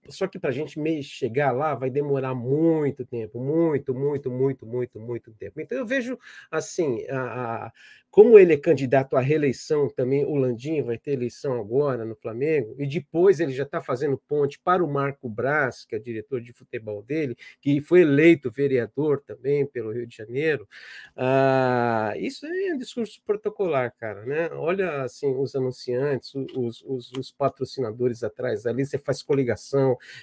só 0.09 0.27
que 0.27 0.39
para 0.39 0.51
a 0.51 0.53
gente 0.53 0.81
chegar 1.03 1.53
lá 1.53 1.75
vai 1.75 1.91
demorar 1.91 2.35
muito 2.35 3.05
tempo, 3.05 3.41
muito, 3.41 3.95
muito, 3.95 4.31
muito, 4.31 4.67
muito, 4.67 5.01
muito 5.01 5.33
tempo. 5.33 5.61
Então 5.61 5.79
eu 5.79 5.87
vejo 5.87 6.19
assim, 6.51 7.05
a, 7.09 7.67
a, 7.67 7.73
como 8.17 8.39
ele 8.39 8.55
é 8.55 8.57
candidato 8.57 9.15
à 9.15 9.21
reeleição 9.21 9.91
também, 9.91 10.25
o 10.25 10.37
Landim 10.37 10.81
vai 10.81 10.97
ter 10.97 11.13
eleição 11.13 11.61
agora 11.61 12.03
no 12.03 12.17
Flamengo, 12.17 12.75
e 12.79 12.87
depois 12.87 13.41
ele 13.41 13.53
já 13.53 13.65
está 13.65 13.79
fazendo 13.79 14.17
ponte 14.27 14.59
para 14.59 14.83
o 14.83 14.91
Marco 14.91 15.29
Braz, 15.29 15.85
que 15.85 15.95
é 15.95 15.99
diretor 15.99 16.41
de 16.41 16.51
futebol 16.55 17.03
dele, 17.03 17.37
que 17.61 17.79
foi 17.79 18.01
eleito 18.01 18.51
vereador 18.51 19.21
também 19.21 19.67
pelo 19.67 19.93
Rio 19.93 20.07
de 20.07 20.17
Janeiro. 20.17 20.67
Ah, 21.15 22.15
isso 22.17 22.47
é 22.47 22.73
um 22.73 22.79
discurso 22.79 23.21
protocolar, 23.23 23.95
cara, 23.99 24.25
né? 24.25 24.49
Olha 24.53 25.03
assim, 25.03 25.35
os 25.37 25.55
anunciantes, 25.55 26.35
os, 26.35 26.83
os, 26.87 27.13
os 27.13 27.31
patrocinadores 27.31 28.23
atrás 28.23 28.65
ali, 28.65 28.87
você 28.87 28.97
faz 28.97 29.23
coligação, 29.23 29.76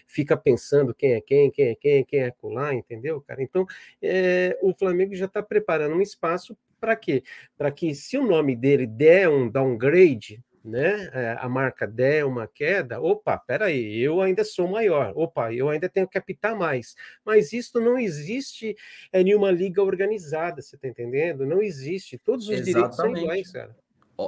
fica 0.07 0.35
pensando 0.37 0.93
quem 0.93 1.13
é 1.13 1.21
quem, 1.21 1.51
quem 1.51 1.67
é 1.69 1.75
quem, 1.75 2.05
quem 2.05 2.19
é 2.21 2.31
colar, 2.31 2.73
entendeu, 2.73 3.21
cara? 3.21 3.41
Então, 3.41 3.65
é, 4.01 4.57
o 4.61 4.73
Flamengo 4.73 5.15
já 5.15 5.25
está 5.25 5.41
preparando 5.41 5.95
um 5.95 6.01
espaço 6.01 6.57
para 6.79 6.95
quê? 6.97 7.23
Para 7.57 7.71
que, 7.71 7.95
se 7.95 8.17
o 8.17 8.27
nome 8.27 8.55
dele 8.55 8.85
der 8.85 9.29
um 9.29 9.49
downgrade, 9.49 10.43
né, 10.63 11.09
eh, 11.13 11.37
a 11.39 11.49
marca 11.49 11.85
der 11.85 12.25
uma 12.25 12.47
queda, 12.47 13.01
opa, 13.01 13.37
peraí, 13.37 13.99
eu 13.99 14.21
ainda 14.21 14.45
sou 14.45 14.67
maior, 14.67 15.11
opa, 15.15 15.53
eu 15.53 15.69
ainda 15.69 15.89
tenho 15.89 16.07
que 16.07 16.17
apitar 16.17 16.57
mais. 16.57 16.95
Mas 17.25 17.51
isso 17.51 17.79
não 17.79 17.97
existe 17.97 18.75
em 19.13 19.23
nenhuma 19.23 19.51
liga 19.51 19.83
organizada, 19.83 20.61
você 20.61 20.75
está 20.75 20.87
entendendo? 20.87 21.45
Não 21.45 21.61
existe. 21.61 22.17
Todos 22.17 22.47
os 22.47 22.51
Exatamente. 22.51 22.73
direitos 22.73 22.95
são 22.97 23.17
iguais, 23.17 23.51
cara. 23.51 23.75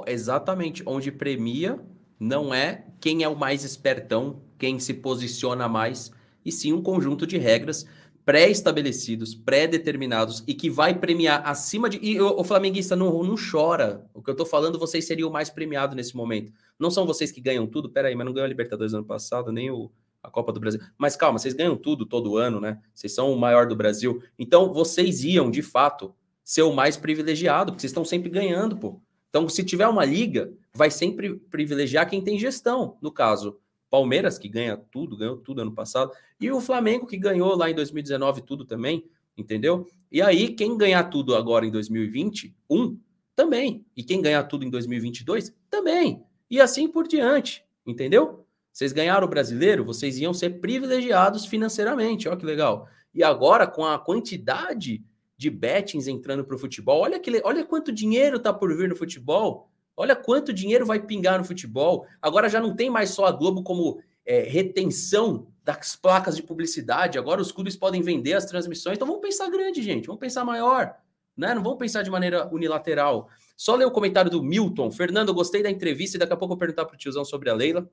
Exatamente. 0.06 0.82
Onde 0.84 1.10
premia 1.10 1.80
não 2.18 2.54
é 2.54 2.84
quem 3.00 3.22
é 3.22 3.28
o 3.28 3.36
mais 3.36 3.64
espertão, 3.64 4.42
quem 4.58 4.78
se 4.78 4.94
posiciona 4.94 5.68
mais, 5.68 6.10
e 6.44 6.52
sim 6.52 6.72
um 6.72 6.82
conjunto 6.82 7.26
de 7.26 7.38
regras 7.38 7.86
pré-estabelecidos, 8.24 9.36
pré-determinados 9.36 10.42
e 10.48 10.54
que 10.54 10.68
vai 10.68 10.98
premiar 10.98 11.42
acima 11.48 11.88
de. 11.88 11.98
E 12.02 12.20
o, 12.20 12.40
o 12.40 12.44
flamenguista 12.44 12.96
não, 12.96 13.22
não 13.22 13.36
chora. 13.36 14.04
O 14.12 14.20
que 14.20 14.28
eu 14.28 14.34
tô 14.34 14.44
falando, 14.44 14.80
vocês 14.80 15.06
seriam 15.06 15.28
o 15.28 15.32
mais 15.32 15.48
premiado 15.48 15.94
nesse 15.94 16.16
momento. 16.16 16.52
Não 16.76 16.90
são 16.90 17.06
vocês 17.06 17.30
que 17.30 17.40
ganham 17.40 17.66
tudo, 17.68 17.88
peraí, 17.88 18.16
mas 18.16 18.26
não 18.26 18.32
ganhou 18.32 18.46
a 18.46 18.48
Libertadores 18.48 18.92
ano 18.94 19.04
passado, 19.04 19.52
nem 19.52 19.70
o, 19.70 19.92
a 20.20 20.28
Copa 20.28 20.52
do 20.52 20.58
Brasil. 20.58 20.80
Mas 20.98 21.14
calma, 21.14 21.38
vocês 21.38 21.54
ganham 21.54 21.76
tudo 21.76 22.04
todo 22.04 22.36
ano, 22.36 22.60
né? 22.60 22.80
Vocês 22.92 23.14
são 23.14 23.32
o 23.32 23.38
maior 23.38 23.66
do 23.68 23.76
Brasil. 23.76 24.20
Então 24.36 24.72
vocês 24.72 25.22
iam, 25.22 25.48
de 25.48 25.62
fato, 25.62 26.12
ser 26.42 26.62
o 26.62 26.72
mais 26.72 26.96
privilegiado, 26.96 27.72
porque 27.72 27.82
vocês 27.82 27.92
estão 27.92 28.04
sempre 28.04 28.28
ganhando, 28.28 28.76
pô. 28.76 29.00
Então, 29.28 29.48
se 29.48 29.62
tiver 29.62 29.86
uma 29.86 30.04
liga, 30.04 30.52
vai 30.74 30.90
sempre 30.90 31.36
privilegiar 31.36 32.08
quem 32.08 32.22
tem 32.22 32.38
gestão. 32.38 32.96
No 33.02 33.12
caso, 33.12 33.58
Palmeiras, 33.90 34.38
que 34.38 34.48
ganha 34.48 34.76
tudo, 34.76 35.16
ganhou 35.16 35.36
tudo 35.36 35.62
ano 35.62 35.72
passado, 35.72 36.12
e 36.40 36.50
o 36.50 36.60
Flamengo, 36.60 37.06
que 37.06 37.16
ganhou 37.16 37.56
lá 37.56 37.70
em 37.70 37.74
2019 37.74 38.42
tudo 38.42 38.64
também, 38.64 39.04
entendeu? 39.36 39.86
E 40.10 40.20
aí, 40.20 40.48
quem 40.48 40.76
ganhar 40.76 41.04
tudo 41.04 41.34
agora 41.34 41.66
em 41.66 41.70
2021, 41.70 42.98
também. 43.36 43.84
E 43.94 44.02
quem 44.02 44.22
ganhar 44.22 44.42
tudo 44.44 44.64
em 44.64 44.70
2022, 44.70 45.54
também. 45.70 46.24
E 46.50 46.60
assim 46.60 46.88
por 46.88 47.06
diante, 47.06 47.64
entendeu? 47.86 48.46
Vocês 48.72 48.92
ganharam 48.92 49.26
o 49.26 49.30
brasileiro, 49.30 49.84
vocês 49.84 50.18
iam 50.18 50.34
ser 50.34 50.60
privilegiados 50.60 51.46
financeiramente, 51.46 52.28
olha 52.28 52.36
que 52.36 52.46
legal. 52.46 52.88
E 53.14 53.22
agora, 53.22 53.66
com 53.66 53.84
a 53.84 53.98
quantidade 53.98 55.04
de 55.36 55.50
bettings 55.50 56.08
entrando 56.08 56.44
para 56.44 56.56
o 56.56 56.58
futebol, 56.58 57.00
olha, 57.00 57.20
que, 57.20 57.40
olha 57.44 57.64
quanto 57.64 57.92
dinheiro 57.92 58.38
está 58.38 58.52
por 58.52 58.74
vir 58.76 58.88
no 58.88 58.96
futebol. 58.96 59.70
Olha 59.96 60.14
quanto 60.14 60.52
dinheiro 60.52 60.84
vai 60.84 61.00
pingar 61.00 61.38
no 61.38 61.44
futebol. 61.44 62.06
Agora 62.20 62.48
já 62.48 62.60
não 62.60 62.76
tem 62.76 62.90
mais 62.90 63.10
só 63.10 63.24
a 63.24 63.32
Globo 63.32 63.62
como 63.62 64.00
é, 64.24 64.42
retenção 64.42 65.46
das 65.64 65.96
placas 65.96 66.36
de 66.36 66.42
publicidade. 66.42 67.18
Agora 67.18 67.40
os 67.40 67.50
clubes 67.50 67.76
podem 67.76 68.02
vender 68.02 68.34
as 68.34 68.44
transmissões. 68.44 68.96
Então 68.96 69.06
vamos 69.06 69.22
pensar 69.22 69.48
grande, 69.48 69.82
gente. 69.82 70.06
Vamos 70.06 70.20
pensar 70.20 70.44
maior. 70.44 70.94
Né? 71.36 71.54
Não 71.54 71.62
vamos 71.62 71.78
pensar 71.78 72.02
de 72.02 72.10
maneira 72.10 72.46
unilateral. 72.52 73.28
Só 73.56 73.74
ler 73.74 73.86
o 73.86 73.90
comentário 73.90 74.30
do 74.30 74.42
Milton. 74.42 74.90
Fernando, 74.90 75.32
gostei 75.32 75.62
da 75.62 75.70
entrevista 75.70 76.16
e 76.16 76.20
daqui 76.20 76.32
a 76.32 76.36
pouco 76.36 76.52
eu 76.52 76.56
vou 76.56 76.58
perguntar 76.58 76.84
para 76.84 76.94
o 76.94 76.98
tiozão 76.98 77.24
sobre 77.24 77.48
a 77.48 77.54
Leila. 77.54 77.88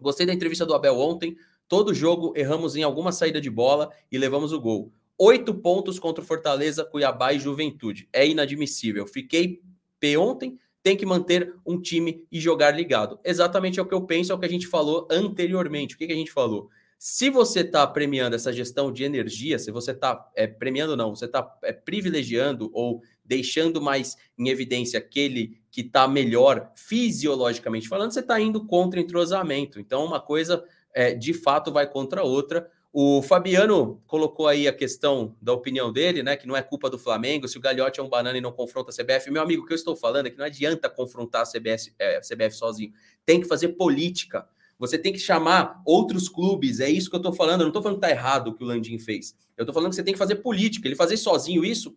Gostei 0.00 0.26
da 0.26 0.32
entrevista 0.32 0.64
do 0.64 0.74
Abel 0.74 0.98
ontem. 0.98 1.36
Todo 1.68 1.94
jogo 1.94 2.32
erramos 2.36 2.76
em 2.76 2.82
alguma 2.82 3.12
saída 3.12 3.40
de 3.40 3.50
bola 3.50 3.90
e 4.10 4.18
levamos 4.18 4.52
o 4.52 4.60
gol. 4.60 4.92
Oito 5.16 5.54
pontos 5.54 5.98
contra 5.98 6.22
o 6.22 6.26
Fortaleza, 6.26 6.84
Cuiabá 6.84 7.32
e 7.32 7.38
Juventude. 7.38 8.08
É 8.12 8.26
inadmissível. 8.26 9.06
Fiquei 9.06 9.62
P 10.00 10.16
ontem 10.16 10.58
tem 10.84 10.98
que 10.98 11.06
manter 11.06 11.54
um 11.64 11.80
time 11.80 12.26
e 12.30 12.38
jogar 12.38 12.70
ligado. 12.70 13.18
Exatamente 13.24 13.80
é 13.80 13.82
o 13.82 13.86
que 13.86 13.94
eu 13.94 14.02
penso, 14.02 14.30
é 14.30 14.34
o 14.34 14.38
que 14.38 14.44
a 14.44 14.50
gente 14.50 14.66
falou 14.66 15.08
anteriormente. 15.10 15.94
O 15.94 15.98
que, 15.98 16.06
que 16.06 16.12
a 16.12 16.16
gente 16.16 16.30
falou? 16.30 16.68
Se 16.98 17.30
você 17.30 17.60
está 17.60 17.86
premiando 17.86 18.36
essa 18.36 18.52
gestão 18.52 18.92
de 18.92 19.02
energia, 19.02 19.58
se 19.58 19.70
você 19.70 19.92
está 19.92 20.30
é, 20.36 20.46
premiando, 20.46 20.94
não, 20.94 21.14
você 21.16 21.24
está 21.24 21.58
é, 21.62 21.72
privilegiando 21.72 22.70
ou 22.74 23.00
deixando 23.24 23.80
mais 23.80 24.18
em 24.38 24.50
evidência 24.50 24.98
aquele 24.98 25.58
que 25.70 25.80
está 25.80 26.06
melhor 26.06 26.70
fisiologicamente 26.76 27.88
falando, 27.88 28.12
você 28.12 28.20
está 28.20 28.38
indo 28.38 28.66
contra 28.66 29.00
entrosamento. 29.00 29.80
Então, 29.80 30.04
uma 30.04 30.20
coisa 30.20 30.62
é, 30.92 31.14
de 31.14 31.32
fato 31.32 31.72
vai 31.72 31.90
contra 31.90 32.20
a 32.20 32.24
outra. 32.24 32.70
O 32.96 33.20
Fabiano 33.22 34.00
colocou 34.06 34.46
aí 34.46 34.68
a 34.68 34.72
questão 34.72 35.34
da 35.42 35.52
opinião 35.52 35.92
dele, 35.92 36.22
né? 36.22 36.36
Que 36.36 36.46
não 36.46 36.56
é 36.56 36.62
culpa 36.62 36.88
do 36.88 36.96
Flamengo, 36.96 37.48
se 37.48 37.58
o 37.58 37.60
Galhote 37.60 37.98
é 37.98 38.02
um 38.04 38.08
banana 38.08 38.38
e 38.38 38.40
não 38.40 38.52
confronta 38.52 38.92
a 38.92 38.94
CBF. 38.94 39.32
Meu 39.32 39.42
amigo, 39.42 39.64
o 39.64 39.66
que 39.66 39.72
eu 39.72 39.76
estou 39.76 39.96
falando 39.96 40.26
é 40.26 40.30
que 40.30 40.38
não 40.38 40.44
adianta 40.44 40.88
confrontar 40.88 41.42
a 41.42 41.44
CBF, 41.44 41.92
é, 41.98 42.18
a 42.18 42.20
CBF 42.20 42.52
sozinho. 42.52 42.92
Tem 43.26 43.40
que 43.40 43.48
fazer 43.48 43.70
política. 43.70 44.46
Você 44.78 44.96
tem 44.96 45.12
que 45.12 45.18
chamar 45.18 45.82
outros 45.84 46.28
clubes. 46.28 46.78
É 46.78 46.88
isso 46.88 47.10
que 47.10 47.16
eu 47.16 47.18
estou 47.18 47.32
falando. 47.32 47.62
Eu 47.62 47.64
não 47.64 47.70
estou 47.70 47.82
falando 47.82 47.98
que 47.98 48.06
está 48.06 48.16
errado 48.16 48.48
o 48.48 48.54
que 48.54 48.62
o 48.62 48.66
Landim 48.68 48.96
fez. 48.96 49.34
Eu 49.56 49.64
estou 49.64 49.74
falando 49.74 49.90
que 49.90 49.96
você 49.96 50.04
tem 50.04 50.14
que 50.14 50.18
fazer 50.18 50.36
política. 50.36 50.86
Ele 50.86 50.94
fazer 50.94 51.16
sozinho 51.16 51.64
isso, 51.64 51.96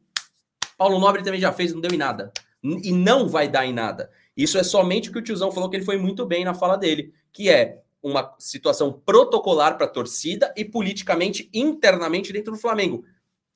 Paulo 0.79 0.97
Nobre 0.99 1.21
também 1.23 1.39
já 1.39 1.53
fez, 1.53 1.75
não 1.75 1.79
deu 1.79 1.91
em 1.91 1.97
nada. 1.97 2.31
E 2.63 2.91
não 2.91 3.27
vai 3.27 3.47
dar 3.47 3.67
em 3.67 3.73
nada. 3.73 4.09
Isso 4.35 4.57
é 4.57 4.63
somente 4.63 5.11
o 5.11 5.13
que 5.13 5.19
o 5.19 5.23
tiozão 5.23 5.51
falou 5.51 5.69
que 5.69 5.75
ele 5.75 5.85
foi 5.85 5.97
muito 5.97 6.25
bem 6.25 6.43
na 6.43 6.55
fala 6.55 6.75
dele, 6.75 7.13
que 7.31 7.49
é 7.49 7.83
uma 8.07 8.35
situação 8.39 8.91
protocolar 8.91 9.75
para 9.77 9.85
a 9.85 9.89
torcida 9.89 10.53
e 10.55 10.63
politicamente 10.63 11.49
internamente 11.53 12.31
dentro 12.31 12.53
do 12.53 12.59
Flamengo. 12.59 13.03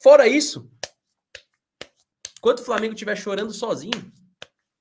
Fora 0.01 0.27
isso, 0.27 0.69
enquanto 2.37 2.59
o 2.59 2.65
Flamengo 2.65 2.93
estiver 2.93 3.15
chorando 3.15 3.53
sozinho, 3.53 4.11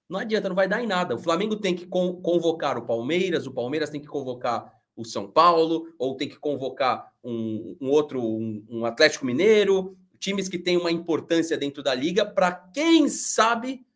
não 0.08 0.18
adianta, 0.18 0.48
não 0.48 0.56
vai 0.56 0.66
dar 0.66 0.82
em 0.82 0.86
nada. 0.86 1.14
O 1.14 1.18
Flamengo 1.18 1.54
tem 1.54 1.74
que 1.74 1.86
convocar 1.86 2.76
o 2.76 2.84
Palmeiras, 2.84 3.46
o 3.46 3.52
Palmeiras 3.52 3.90
tem 3.90 4.00
que 4.00 4.08
convocar 4.08 4.72
o 4.96 5.04
São 5.04 5.30
Paulo, 5.30 5.94
ou 5.96 6.16
tem 6.16 6.28
que 6.28 6.38
convocar 6.38 7.12
um, 7.22 7.76
um 7.80 7.90
outro, 7.90 8.20
um, 8.20 8.66
um 8.68 8.84
Atlético 8.84 9.24
Mineiro, 9.24 9.96
times 10.18 10.48
que 10.48 10.58
têm 10.58 10.76
uma 10.76 10.90
importância 10.90 11.56
dentro 11.56 11.82
da 11.82 11.94
liga, 11.94 12.26
para 12.26 12.52
quem 12.52 13.08
sabe 13.08 13.86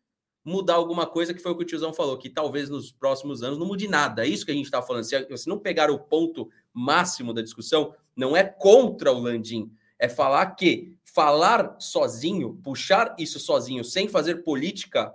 mudar 0.45 0.75
alguma 0.75 1.07
coisa, 1.07 1.33
que 1.33 1.41
foi 1.41 1.51
o 1.51 1.57
que 1.57 1.63
o 1.63 1.65
tiozão 1.65 1.91
falou, 1.91 2.17
que 2.17 2.29
talvez 2.29 2.69
nos 2.69 2.91
próximos 2.91 3.41
anos 3.41 3.57
não 3.57 3.65
mude 3.65 3.87
nada. 3.87 4.23
É 4.23 4.29
isso 4.29 4.45
que 4.45 4.51
a 4.51 4.55
gente 4.55 4.65
está 4.65 4.81
falando. 4.81 5.03
Se, 5.03 5.37
se 5.37 5.49
não 5.49 5.57
pegar 5.57 5.89
o 5.89 5.97
ponto 5.97 6.49
máximo 6.71 7.33
da 7.33 7.41
discussão, 7.41 7.95
não 8.15 8.37
é 8.37 8.43
contra 8.43 9.11
o 9.11 9.19
Landim, 9.19 9.71
é 9.97 10.07
falar 10.07 10.45
que 10.51 10.95
falar 11.03 11.75
sozinho, 11.79 12.59
puxar 12.63 13.15
isso 13.17 13.39
sozinho, 13.39 13.83
sem 13.83 14.07
fazer 14.07 14.43
política, 14.43 15.13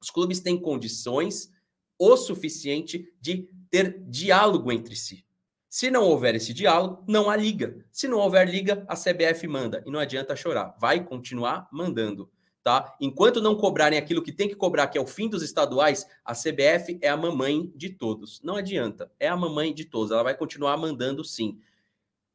os 0.00 0.10
clubes 0.10 0.40
têm 0.40 0.60
condições 0.60 1.50
o 1.98 2.16
suficiente 2.16 3.12
de 3.20 3.48
ter 3.70 4.02
diálogo 4.08 4.72
entre 4.72 4.96
si. 4.96 5.24
Se 5.68 5.90
não 5.90 6.02
houver 6.02 6.34
esse 6.34 6.52
diálogo, 6.52 7.04
não 7.06 7.30
há 7.30 7.36
liga. 7.36 7.84
Se 7.92 8.08
não 8.08 8.18
houver 8.18 8.48
liga, 8.48 8.84
a 8.88 8.96
CBF 8.96 9.46
manda. 9.46 9.82
E 9.86 9.90
não 9.90 10.00
adianta 10.00 10.34
chorar. 10.34 10.74
Vai 10.80 11.04
continuar 11.04 11.68
mandando 11.70 12.28
tá? 12.62 12.94
Enquanto 13.00 13.40
não 13.40 13.54
cobrarem 13.54 13.98
aquilo 13.98 14.22
que 14.22 14.32
tem 14.32 14.48
que 14.48 14.54
cobrar, 14.54 14.86
que 14.88 14.98
é 14.98 15.00
o 15.00 15.06
fim 15.06 15.28
dos 15.28 15.42
estaduais, 15.42 16.06
a 16.24 16.32
CBF 16.32 16.98
é 17.00 17.08
a 17.08 17.16
mamãe 17.16 17.70
de 17.74 17.90
todos. 17.90 18.40
Não 18.42 18.56
adianta, 18.56 19.10
é 19.18 19.28
a 19.28 19.36
mamãe 19.36 19.72
de 19.72 19.84
todos. 19.84 20.10
Ela 20.10 20.22
vai 20.22 20.36
continuar 20.36 20.76
mandando 20.76 21.24
sim. 21.24 21.58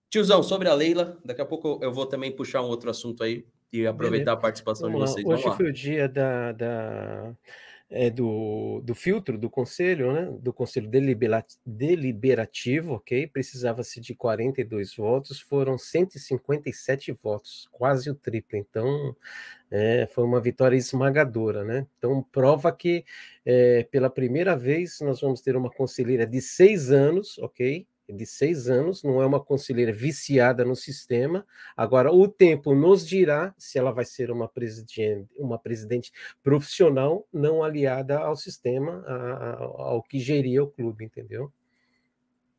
Tiozão, 0.10 0.42
sobre 0.42 0.70
a 0.70 0.74
Leila, 0.74 1.18
daqui 1.26 1.42
a 1.42 1.46
pouco 1.46 1.80
eu 1.82 1.92
vou 1.92 2.06
também 2.06 2.32
puxar 2.32 2.62
um 2.62 2.68
outro 2.68 2.90
assunto 2.90 3.24
aí 3.24 3.46
e 3.72 3.86
aproveitar 3.86 4.32
Beleza. 4.32 4.40
a 4.40 4.42
participação 4.42 4.92
Vamos 4.92 5.10
de 5.10 5.24
vocês. 5.24 5.46
Hoje 5.46 5.58
foi 5.58 5.70
o 5.70 5.74
dia 5.74 6.08
da, 6.08 6.52
da 6.52 7.36
é, 7.96 8.10
do, 8.10 8.82
do 8.84 8.94
filtro 8.94 9.38
do 9.38 9.50
conselho, 9.50 10.12
né, 10.12 10.30
do 10.42 10.52
conselho 10.52 10.90
deliberativo, 11.66 12.96
ok? 12.96 13.26
Precisava-se 13.28 14.02
de 14.02 14.14
42 14.14 14.98
votos, 14.98 15.40
foram 15.40 15.78
157 15.78 17.14
votos, 17.14 17.70
quase 17.72 18.10
o 18.10 18.16
triplo. 18.16 18.60
Então, 18.60 19.16
é, 19.72 20.08
foi 20.14 20.26
uma 20.26 20.42
vitória 20.42 20.76
esmagadora, 20.76 21.64
né? 21.64 21.88
Então, 21.98 22.22
prova 22.34 22.70
que 22.70 23.06
é, 23.46 23.84
pela 23.90 24.10
primeira 24.10 24.58
vez 24.58 25.00
nós 25.00 25.22
vamos 25.22 25.40
ter 25.40 25.56
uma 25.56 25.70
conselheira 25.72 26.28
de 26.28 26.42
seis 26.42 26.92
anos, 26.92 27.38
ok? 27.40 27.88
De 28.08 28.26
seis 28.26 28.70
anos, 28.70 29.04
não 29.04 29.22
é 29.22 29.26
uma 29.26 29.40
conselheira 29.40 29.92
viciada 29.92 30.64
no 30.64 30.76
sistema. 30.76 31.46
Agora, 31.76 32.12
o 32.12 32.28
tempo 32.28 32.76
nos 32.76 33.06
dirá 33.06 33.54
se 33.58 33.78
ela 33.78 33.92
vai 33.92 34.06
ser 34.06 34.30
uma 34.32 34.48
presidente, 34.48 35.28
uma 35.38 35.58
presidente 35.58 36.12
profissional, 36.44 37.28
não 37.34 37.64
aliada 37.64 38.20
ao 38.20 38.36
sistema, 38.36 39.04
a, 39.08 39.14
a, 39.14 39.64
ao 39.64 40.04
que 40.04 40.20
geria 40.20 40.64
o 40.64 40.68
clube, 40.68 41.06
entendeu? 41.06 41.52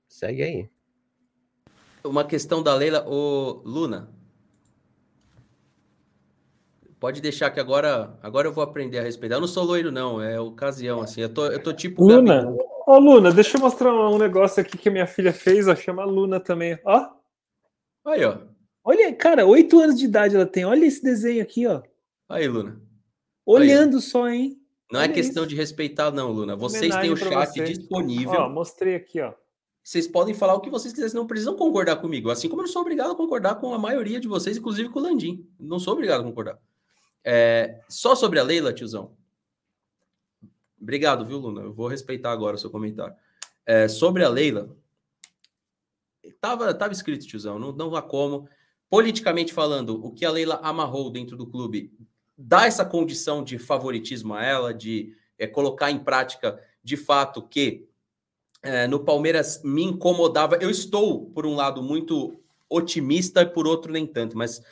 Segue 0.08 0.42
aí. 0.42 0.68
Uma 2.04 2.24
questão 2.24 2.62
da 2.62 2.74
Leila, 2.74 3.04
o 3.06 3.62
Luna. 3.64 4.10
Pode 6.98 7.20
deixar 7.20 7.50
que 7.50 7.60
agora, 7.60 8.18
agora 8.22 8.48
eu 8.48 8.52
vou 8.52 8.64
aprender 8.64 8.98
a 8.98 9.02
respeitar. 9.02 9.36
Eu 9.36 9.40
não 9.40 9.48
sou 9.48 9.64
loiro, 9.64 9.92
não, 9.92 10.20
é 10.20 10.40
ocasião, 10.40 11.02
assim. 11.02 11.20
Eu 11.20 11.32
tô, 11.32 11.46
eu 11.46 11.62
tô 11.62 11.72
tipo. 11.72 12.02
Luna, 12.02 12.56
Ô, 12.86 12.98
Luna, 12.98 13.32
deixa 13.32 13.56
eu 13.56 13.60
mostrar 13.60 13.92
um 13.92 14.16
negócio 14.16 14.60
aqui 14.60 14.78
que 14.78 14.88
minha 14.88 15.08
filha 15.08 15.32
fez, 15.32 15.66
ó, 15.66 15.74
chama 15.74 16.04
Luna 16.04 16.38
também, 16.38 16.78
ó. 16.84 17.10
Aí, 18.06 18.24
ó. 18.24 18.38
Olha, 18.84 19.12
cara, 19.12 19.44
oito 19.44 19.80
anos 19.80 19.98
de 19.98 20.04
idade 20.04 20.36
ela 20.36 20.46
tem. 20.46 20.64
Olha 20.64 20.86
esse 20.86 21.02
desenho 21.02 21.42
aqui, 21.42 21.66
ó. 21.66 21.82
Aí, 22.28 22.46
Luna. 22.46 22.80
Olhando 23.44 23.96
Aí. 23.96 24.02
só, 24.02 24.28
hein? 24.28 24.56
Não 24.92 25.00
é 25.00 25.02
Olha 25.02 25.10
é 25.10 25.14
questão 25.14 25.42
isso. 25.42 25.50
de 25.50 25.56
respeitar, 25.56 26.12
não, 26.12 26.30
Luna. 26.30 26.54
Vocês 26.54 26.94
têm 26.94 27.10
o 27.10 27.16
chat 27.16 27.48
vocês. 27.48 27.76
disponível. 27.76 28.34
Ó, 28.34 28.48
mostrei 28.48 28.94
aqui, 28.94 29.20
ó. 29.20 29.34
Vocês 29.82 30.06
podem 30.06 30.32
falar 30.32 30.54
o 30.54 30.60
que 30.60 30.70
vocês 30.70 30.94
quiserem, 30.94 31.14
não 31.16 31.26
precisam 31.26 31.56
concordar 31.56 31.96
comigo. 31.96 32.30
Assim 32.30 32.48
como 32.48 32.62
eu 32.62 32.66
não 32.66 32.72
sou 32.72 32.82
obrigado 32.82 33.10
a 33.10 33.16
concordar 33.16 33.56
com 33.56 33.74
a 33.74 33.78
maioria 33.78 34.20
de 34.20 34.28
vocês, 34.28 34.56
inclusive 34.56 34.88
com 34.90 35.00
o 35.00 35.02
Landim. 35.02 35.44
Não 35.58 35.80
sou 35.80 35.92
obrigado 35.92 36.20
a 36.20 36.24
concordar. 36.24 36.58
É, 37.24 37.80
só 37.88 38.14
sobre 38.14 38.38
a 38.38 38.44
Leila, 38.44 38.72
tiozão. 38.72 39.16
Obrigado, 40.80 41.24
viu, 41.24 41.38
Luna? 41.38 41.62
Eu 41.62 41.72
vou 41.72 41.88
respeitar 41.88 42.32
agora 42.32 42.56
o 42.56 42.58
seu 42.58 42.70
comentário. 42.70 43.14
É, 43.64 43.88
sobre 43.88 44.22
a 44.22 44.28
Leila, 44.28 44.76
tava, 46.40 46.72
tava 46.74 46.92
escrito, 46.92 47.26
tiozão, 47.26 47.58
não, 47.58 47.72
não 47.72 47.96
há 47.96 48.02
como. 48.02 48.48
Politicamente 48.88 49.52
falando, 49.52 50.04
o 50.04 50.12
que 50.12 50.24
a 50.24 50.30
Leila 50.30 50.60
amarrou 50.62 51.10
dentro 51.10 51.36
do 51.36 51.46
clube 51.46 51.92
dá 52.38 52.66
essa 52.66 52.84
condição 52.84 53.42
de 53.42 53.58
favoritismo 53.58 54.34
a 54.34 54.44
ela, 54.44 54.74
de 54.74 55.16
é, 55.38 55.46
colocar 55.46 55.90
em 55.90 55.98
prática 55.98 56.60
de 56.82 56.96
fato 56.96 57.42
que 57.42 57.88
é, 58.62 58.86
no 58.86 59.00
Palmeiras 59.00 59.62
me 59.64 59.82
incomodava. 59.82 60.56
Eu 60.56 60.70
estou, 60.70 61.26
por 61.30 61.46
um 61.46 61.54
lado, 61.54 61.82
muito 61.82 62.38
otimista 62.68 63.42
e 63.42 63.46
por 63.46 63.66
outro, 63.66 63.92
nem 63.92 64.06
tanto, 64.06 64.36
mas 64.36 64.62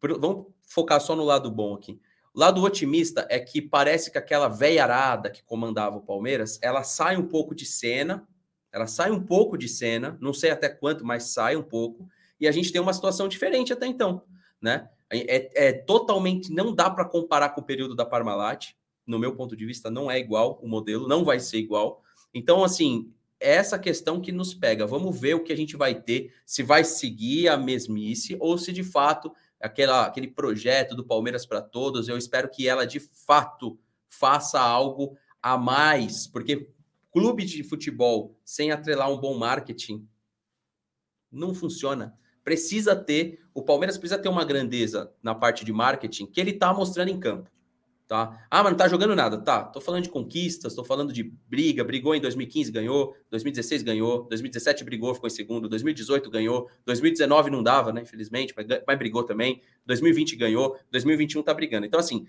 por, 0.00 0.18
vamos 0.18 0.46
focar 0.66 1.00
só 1.00 1.14
no 1.14 1.24
lado 1.24 1.50
bom 1.50 1.74
aqui. 1.74 2.00
Lado 2.34 2.62
otimista 2.62 3.26
é 3.28 3.38
que 3.38 3.60
parece 3.60 4.10
que 4.10 4.16
aquela 4.16 4.48
veiarada 4.48 5.30
que 5.30 5.42
comandava 5.42 5.96
o 5.96 6.02
Palmeiras, 6.02 6.58
ela 6.62 6.82
sai 6.82 7.16
um 7.16 7.26
pouco 7.26 7.54
de 7.54 7.66
cena, 7.66 8.26
ela 8.72 8.86
sai 8.86 9.10
um 9.10 9.20
pouco 9.20 9.58
de 9.58 9.68
cena, 9.68 10.16
não 10.20 10.32
sei 10.32 10.50
até 10.50 10.68
quanto, 10.68 11.04
mas 11.04 11.24
sai 11.24 11.56
um 11.56 11.62
pouco, 11.62 12.08
e 12.40 12.48
a 12.48 12.52
gente 12.52 12.72
tem 12.72 12.80
uma 12.80 12.94
situação 12.94 13.28
diferente 13.28 13.72
até 13.72 13.86
então, 13.86 14.22
né? 14.60 14.88
É, 15.10 15.68
é 15.68 15.72
totalmente, 15.72 16.50
não 16.50 16.74
dá 16.74 16.88
para 16.88 17.04
comparar 17.04 17.50
com 17.50 17.60
o 17.60 17.64
período 17.64 17.94
da 17.94 18.06
Parmalat, 18.06 18.72
no 19.06 19.18
meu 19.18 19.36
ponto 19.36 19.54
de 19.54 19.66
vista, 19.66 19.90
não 19.90 20.10
é 20.10 20.18
igual 20.18 20.58
o 20.62 20.68
modelo, 20.68 21.06
não 21.06 21.24
vai 21.24 21.38
ser 21.38 21.58
igual. 21.58 22.02
Então, 22.32 22.64
assim, 22.64 23.12
é 23.38 23.56
essa 23.56 23.78
questão 23.78 24.20
que 24.20 24.32
nos 24.32 24.54
pega. 24.54 24.86
Vamos 24.86 25.20
ver 25.20 25.34
o 25.34 25.42
que 25.42 25.52
a 25.52 25.56
gente 25.56 25.76
vai 25.76 26.00
ter, 26.00 26.32
se 26.46 26.62
vai 26.62 26.82
seguir 26.82 27.48
a 27.48 27.56
mesmice 27.58 28.36
ou 28.40 28.56
se 28.56 28.72
de 28.72 28.82
fato 28.82 29.32
aquela, 29.62 30.06
aquele 30.06 30.28
projeto 30.28 30.94
do 30.94 31.04
Palmeiras 31.04 31.46
para 31.46 31.62
Todos. 31.62 32.08
Eu 32.08 32.18
espero 32.18 32.50
que 32.50 32.68
ela 32.68 32.84
de 32.86 33.00
fato 33.00 33.78
faça 34.08 34.60
algo 34.60 35.16
a 35.40 35.56
mais, 35.56 36.26
porque 36.26 36.68
clube 37.10 37.44
de 37.44 37.62
futebol 37.62 38.36
sem 38.44 38.70
atrelar 38.70 39.10
um 39.10 39.18
bom 39.18 39.36
marketing 39.36 40.06
não 41.30 41.54
funciona. 41.54 42.16
Precisa 42.44 42.94
ter, 42.96 43.40
o 43.54 43.62
Palmeiras 43.62 43.96
precisa 43.96 44.20
ter 44.20 44.28
uma 44.28 44.44
grandeza 44.44 45.12
na 45.22 45.34
parte 45.34 45.64
de 45.64 45.72
marketing 45.72 46.26
que 46.26 46.40
ele 46.40 46.50
está 46.50 46.72
mostrando 46.74 47.08
em 47.08 47.18
campo. 47.18 47.50
Tá? 48.12 48.46
Ah, 48.50 48.62
mas 48.62 48.72
não 48.72 48.76
tá 48.76 48.88
jogando 48.88 49.16
nada. 49.16 49.38
Tá, 49.38 49.64
tô 49.64 49.80
falando 49.80 50.02
de 50.02 50.10
conquistas, 50.10 50.74
tô 50.74 50.84
falando 50.84 51.14
de 51.14 51.22
briga. 51.22 51.82
Brigou 51.82 52.14
em 52.14 52.20
2015, 52.20 52.70
ganhou. 52.70 53.16
2016 53.30 53.82
ganhou. 53.82 54.24
2017 54.24 54.84
brigou, 54.84 55.14
ficou 55.14 55.28
em 55.28 55.30
segundo. 55.30 55.66
2018 55.66 56.28
ganhou. 56.28 56.68
2019 56.84 57.48
não 57.48 57.62
dava, 57.62 57.90
né? 57.90 58.02
Infelizmente, 58.02 58.52
mas, 58.54 58.66
mas 58.86 58.98
brigou 58.98 59.24
também. 59.24 59.62
2020 59.86 60.36
ganhou. 60.36 60.78
2021 60.90 61.42
tá 61.42 61.54
brigando. 61.54 61.86
Então, 61.86 61.98
assim, 61.98 62.26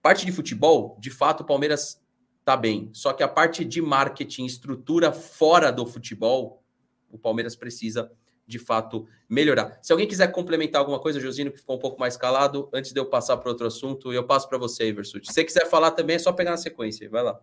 parte 0.00 0.24
de 0.24 0.32
futebol, 0.32 0.96
de 0.98 1.10
fato, 1.10 1.42
o 1.42 1.44
Palmeiras 1.44 2.02
tá 2.42 2.56
bem. 2.56 2.88
Só 2.94 3.12
que 3.12 3.22
a 3.22 3.28
parte 3.28 3.66
de 3.66 3.82
marketing, 3.82 4.46
estrutura 4.46 5.12
fora 5.12 5.70
do 5.70 5.84
futebol, 5.84 6.64
o 7.10 7.18
Palmeiras 7.18 7.54
precisa 7.54 8.10
de 8.46 8.58
fato 8.58 9.06
melhorar. 9.28 9.78
Se 9.82 9.92
alguém 9.92 10.06
quiser 10.06 10.28
complementar 10.28 10.80
alguma 10.80 11.00
coisa, 11.00 11.20
Josino, 11.20 11.50
que 11.50 11.58
ficou 11.58 11.76
um 11.76 11.80
pouco 11.80 11.98
mais 11.98 12.16
calado, 12.16 12.68
antes 12.72 12.92
de 12.92 13.00
eu 13.00 13.06
passar 13.06 13.36
para 13.36 13.50
outro 13.50 13.66
assunto, 13.66 14.12
eu 14.12 14.24
passo 14.24 14.48
para 14.48 14.58
você, 14.58 14.88
Iversut. 14.88 15.26
Se 15.26 15.32
você 15.32 15.44
quiser 15.44 15.66
falar 15.68 15.92
também, 15.92 16.16
é 16.16 16.18
só 16.18 16.32
pegar 16.32 16.50
na 16.50 16.56
sequência. 16.56 17.08
Vai 17.08 17.22
lá. 17.22 17.40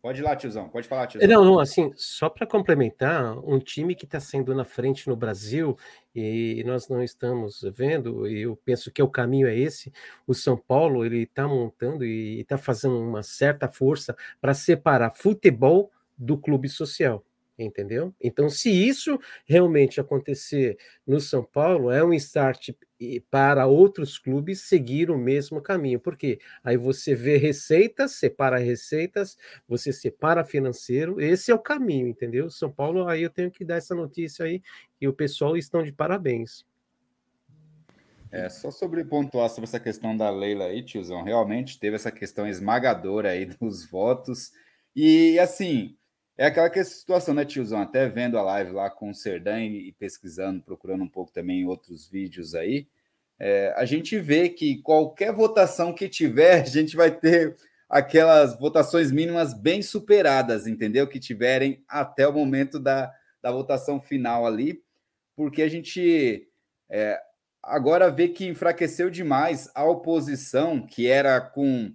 Pode 0.00 0.20
ir 0.20 0.24
lá, 0.24 0.34
tiozão. 0.34 0.68
Pode 0.68 0.88
falar, 0.88 1.06
tiozão. 1.06 1.28
Não, 1.28 1.44
não, 1.44 1.60
assim, 1.60 1.92
só 1.94 2.28
para 2.28 2.44
complementar, 2.44 3.38
um 3.38 3.60
time 3.60 3.94
que 3.94 4.04
está 4.04 4.18
sendo 4.18 4.52
na 4.52 4.64
frente 4.64 5.08
no 5.08 5.14
Brasil 5.14 5.78
e 6.12 6.64
nós 6.66 6.88
não 6.88 7.00
estamos 7.00 7.64
vendo, 7.72 8.26
e 8.26 8.42
eu 8.42 8.56
penso 8.64 8.90
que 8.90 9.00
o 9.00 9.08
caminho 9.08 9.46
é 9.46 9.56
esse, 9.56 9.92
o 10.26 10.34
São 10.34 10.56
Paulo, 10.56 11.06
ele 11.06 11.22
está 11.22 11.46
montando 11.46 12.04
e 12.04 12.40
está 12.40 12.58
fazendo 12.58 12.98
uma 12.98 13.22
certa 13.22 13.68
força 13.68 14.16
para 14.40 14.54
separar 14.54 15.10
futebol 15.10 15.92
do 16.18 16.36
clube 16.36 16.68
social 16.68 17.24
entendeu? 17.62 18.14
Então, 18.20 18.48
se 18.48 18.70
isso 18.70 19.18
realmente 19.46 20.00
acontecer 20.00 20.76
no 21.06 21.20
São 21.20 21.44
Paulo, 21.44 21.90
é 21.90 22.04
um 22.04 22.12
start 22.12 22.70
para 23.30 23.66
outros 23.66 24.18
clubes 24.18 24.62
seguir 24.62 25.10
o 25.10 25.18
mesmo 25.18 25.60
caminho, 25.60 25.98
porque 25.98 26.38
aí 26.62 26.76
você 26.76 27.14
vê 27.14 27.36
receitas, 27.36 28.12
separa 28.12 28.58
receitas, 28.58 29.36
você 29.66 29.92
separa 29.92 30.44
financeiro, 30.44 31.20
esse 31.20 31.50
é 31.50 31.54
o 31.54 31.58
caminho, 31.58 32.06
entendeu? 32.06 32.50
São 32.50 32.70
Paulo, 32.70 33.08
aí 33.08 33.22
eu 33.22 33.30
tenho 33.30 33.50
que 33.50 33.64
dar 33.64 33.76
essa 33.76 33.94
notícia 33.94 34.44
aí, 34.44 34.62
e 35.00 35.08
o 35.08 35.12
pessoal 35.12 35.56
estão 35.56 35.82
de 35.82 35.92
parabéns. 35.92 36.64
É, 38.30 38.48
só 38.48 38.70
sobre 38.70 39.04
pontuar 39.04 39.50
sobre 39.50 39.64
essa 39.64 39.80
questão 39.80 40.16
da 40.16 40.30
Leila 40.30 40.66
aí, 40.66 40.82
tiozão, 40.82 41.22
realmente 41.22 41.78
teve 41.78 41.96
essa 41.96 42.10
questão 42.10 42.46
esmagadora 42.46 43.30
aí 43.30 43.44
dos 43.60 43.84
votos, 43.84 44.52
e 44.94 45.38
assim, 45.38 45.96
é 46.42 46.46
aquela 46.46 46.68
que 46.68 46.80
é 46.80 46.84
situação, 46.84 47.34
né, 47.34 47.44
tiozão? 47.44 47.80
Até 47.80 48.08
vendo 48.08 48.36
a 48.36 48.42
live 48.42 48.72
lá 48.72 48.90
com 48.90 49.10
o 49.10 49.14
Serdan 49.14 49.62
e 49.62 49.92
pesquisando, 49.92 50.60
procurando 50.60 51.04
um 51.04 51.08
pouco 51.08 51.30
também 51.30 51.64
outros 51.64 52.10
vídeos 52.10 52.56
aí, 52.56 52.88
é, 53.38 53.72
a 53.76 53.84
gente 53.84 54.18
vê 54.18 54.48
que 54.48 54.82
qualquer 54.82 55.32
votação 55.32 55.92
que 55.92 56.08
tiver, 56.08 56.62
a 56.62 56.64
gente 56.64 56.96
vai 56.96 57.12
ter 57.12 57.54
aquelas 57.88 58.58
votações 58.58 59.12
mínimas 59.12 59.54
bem 59.54 59.82
superadas, 59.82 60.66
entendeu? 60.66 61.06
Que 61.06 61.20
tiverem 61.20 61.84
até 61.86 62.26
o 62.26 62.32
momento 62.32 62.80
da, 62.80 63.14
da 63.40 63.52
votação 63.52 64.00
final 64.00 64.44
ali, 64.44 64.82
porque 65.36 65.62
a 65.62 65.68
gente 65.68 66.48
é, 66.90 67.20
agora 67.62 68.10
vê 68.10 68.26
que 68.26 68.48
enfraqueceu 68.48 69.10
demais 69.10 69.70
a 69.76 69.84
oposição, 69.84 70.84
que 70.84 71.06
era 71.06 71.40
com 71.40 71.94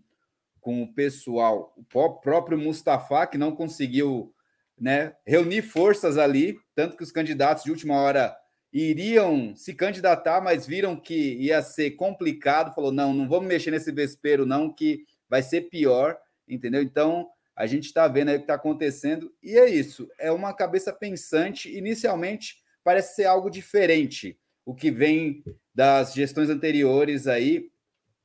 com 0.61 0.83
o 0.83 0.93
pessoal, 0.93 1.73
o 1.77 1.83
próprio 2.19 2.57
Mustafa, 2.57 3.25
que 3.25 3.37
não 3.37 3.55
conseguiu 3.55 4.33
né, 4.79 5.15
reunir 5.25 5.61
forças 5.61 6.17
ali, 6.17 6.59
tanto 6.75 6.95
que 6.95 7.03
os 7.03 7.11
candidatos 7.11 7.63
de 7.63 7.71
última 7.71 7.95
hora 7.95 8.35
iriam 8.71 9.55
se 9.55 9.73
candidatar, 9.73 10.41
mas 10.41 10.67
viram 10.67 10.95
que 10.95 11.33
ia 11.35 11.61
ser 11.61 11.91
complicado, 11.91 12.73
falou: 12.75 12.91
não, 12.91 13.13
não 13.13 13.27
vamos 13.27 13.47
mexer 13.47 13.71
nesse 13.71 13.91
vespeiro, 13.91 14.45
não, 14.45 14.71
que 14.71 15.05
vai 15.29 15.41
ser 15.41 15.61
pior, 15.69 16.17
entendeu? 16.47 16.81
Então 16.81 17.27
a 17.55 17.65
gente 17.65 17.85
está 17.85 18.07
vendo 18.07 18.29
aí 18.29 18.35
o 18.35 18.39
que 18.39 18.43
está 18.43 18.53
acontecendo, 18.53 19.33
e 19.41 19.57
é 19.57 19.67
isso, 19.67 20.07
é 20.19 20.31
uma 20.31 20.53
cabeça 20.53 20.93
pensante. 20.93 21.75
Inicialmente 21.75 22.57
parece 22.83 23.15
ser 23.15 23.25
algo 23.25 23.49
diferente, 23.49 24.37
o 24.63 24.75
que 24.75 24.91
vem 24.91 25.43
das 25.73 26.13
gestões 26.13 26.49
anteriores 26.49 27.27
aí, 27.27 27.69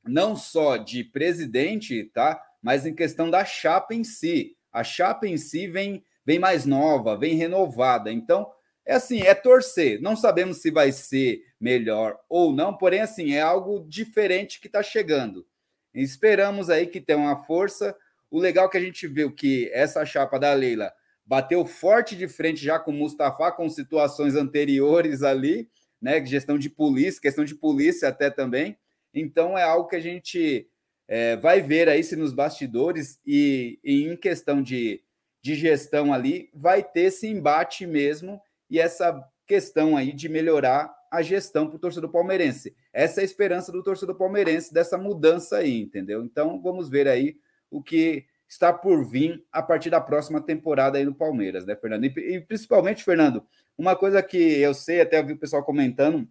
não 0.05 0.35
só 0.35 0.77
de 0.77 1.03
presidente, 1.03 2.03
tá? 2.13 2.41
Mas 2.61 2.85
em 2.85 2.93
questão 2.93 3.29
da 3.29 3.43
chapa 3.43 3.93
em 3.93 4.03
si. 4.03 4.55
A 4.71 4.83
chapa 4.83 5.27
em 5.27 5.37
si 5.37 5.67
vem, 5.67 6.03
vem 6.25 6.39
mais 6.39 6.65
nova, 6.65 7.17
vem 7.17 7.35
renovada. 7.35 8.11
Então, 8.11 8.49
é 8.85 8.95
assim, 8.95 9.21
é 9.21 9.33
torcer. 9.33 10.01
Não 10.01 10.15
sabemos 10.15 10.61
se 10.61 10.71
vai 10.71 10.91
ser 10.91 11.43
melhor 11.59 12.19
ou 12.29 12.53
não, 12.53 12.75
porém, 12.75 13.01
assim, 13.01 13.33
é 13.33 13.41
algo 13.41 13.85
diferente 13.87 14.59
que 14.59 14.67
está 14.67 14.83
chegando. 14.83 15.45
Esperamos 15.93 16.69
aí 16.69 16.87
que 16.87 16.99
tenha 16.99 17.19
uma 17.19 17.43
força. 17.43 17.95
O 18.29 18.39
legal 18.39 18.65
é 18.65 18.69
que 18.69 18.77
a 18.77 18.81
gente 18.81 19.07
viu 19.07 19.31
que 19.31 19.69
essa 19.73 20.03
chapa 20.05 20.39
da 20.39 20.53
Leila 20.53 20.91
bateu 21.25 21.65
forte 21.65 22.15
de 22.15 22.27
frente 22.27 22.63
já 22.63 22.79
com 22.79 22.91
o 22.91 22.93
Mustafa, 22.93 23.51
com 23.51 23.69
situações 23.69 24.35
anteriores 24.35 25.23
ali, 25.23 25.69
né? 26.01 26.23
Gestão 26.25 26.57
de 26.57 26.69
polícia, 26.69 27.21
questão 27.21 27.45
de 27.45 27.55
polícia 27.55 28.09
até 28.09 28.29
também. 28.29 28.77
Então 29.13 29.57
é 29.57 29.63
algo 29.63 29.87
que 29.87 29.95
a 29.95 30.01
gente 30.01 30.67
é, 31.07 31.35
vai 31.37 31.61
ver 31.61 31.87
aí 31.87 32.03
se 32.03 32.15
nos 32.15 32.33
bastidores 32.33 33.21
e, 33.25 33.79
e 33.83 34.05
em 34.05 34.17
questão 34.17 34.61
de, 34.61 35.02
de 35.43 35.55
gestão 35.55 36.13
ali 36.13 36.49
vai 36.53 36.81
ter 36.81 37.01
esse 37.01 37.27
embate 37.27 37.85
mesmo 37.85 38.41
e 38.69 38.79
essa 38.79 39.21
questão 39.45 39.97
aí 39.97 40.13
de 40.13 40.29
melhorar 40.29 40.91
a 41.11 41.21
gestão 41.21 41.67
para 41.67 41.75
o 41.75 41.79
torcedor 41.79 42.09
palmeirense. 42.09 42.73
Essa 42.91 43.19
é 43.19 43.21
a 43.21 43.25
esperança 43.25 43.71
do 43.71 43.83
torcedor 43.83 44.15
palmeirense 44.15 44.73
dessa 44.73 44.97
mudança 44.97 45.57
aí, 45.57 45.81
entendeu? 45.81 46.23
Então 46.23 46.61
vamos 46.61 46.89
ver 46.89 47.07
aí 47.09 47.35
o 47.69 47.83
que 47.83 48.25
está 48.47 48.71
por 48.71 49.03
vir 49.03 49.43
a 49.51 49.61
partir 49.61 49.89
da 49.89 49.99
próxima 49.99 50.41
temporada 50.41 50.97
aí 50.97 51.05
no 51.05 51.13
Palmeiras, 51.13 51.65
né, 51.65 51.75
Fernando? 51.75 52.05
E, 52.05 52.35
e 52.35 52.41
principalmente, 52.41 53.03
Fernando, 53.03 53.45
uma 53.77 53.95
coisa 53.95 54.23
que 54.23 54.37
eu 54.37 54.73
sei, 54.73 55.01
até 55.01 55.21
vi 55.21 55.33
o 55.33 55.37
pessoal 55.37 55.63
comentando 55.63 56.27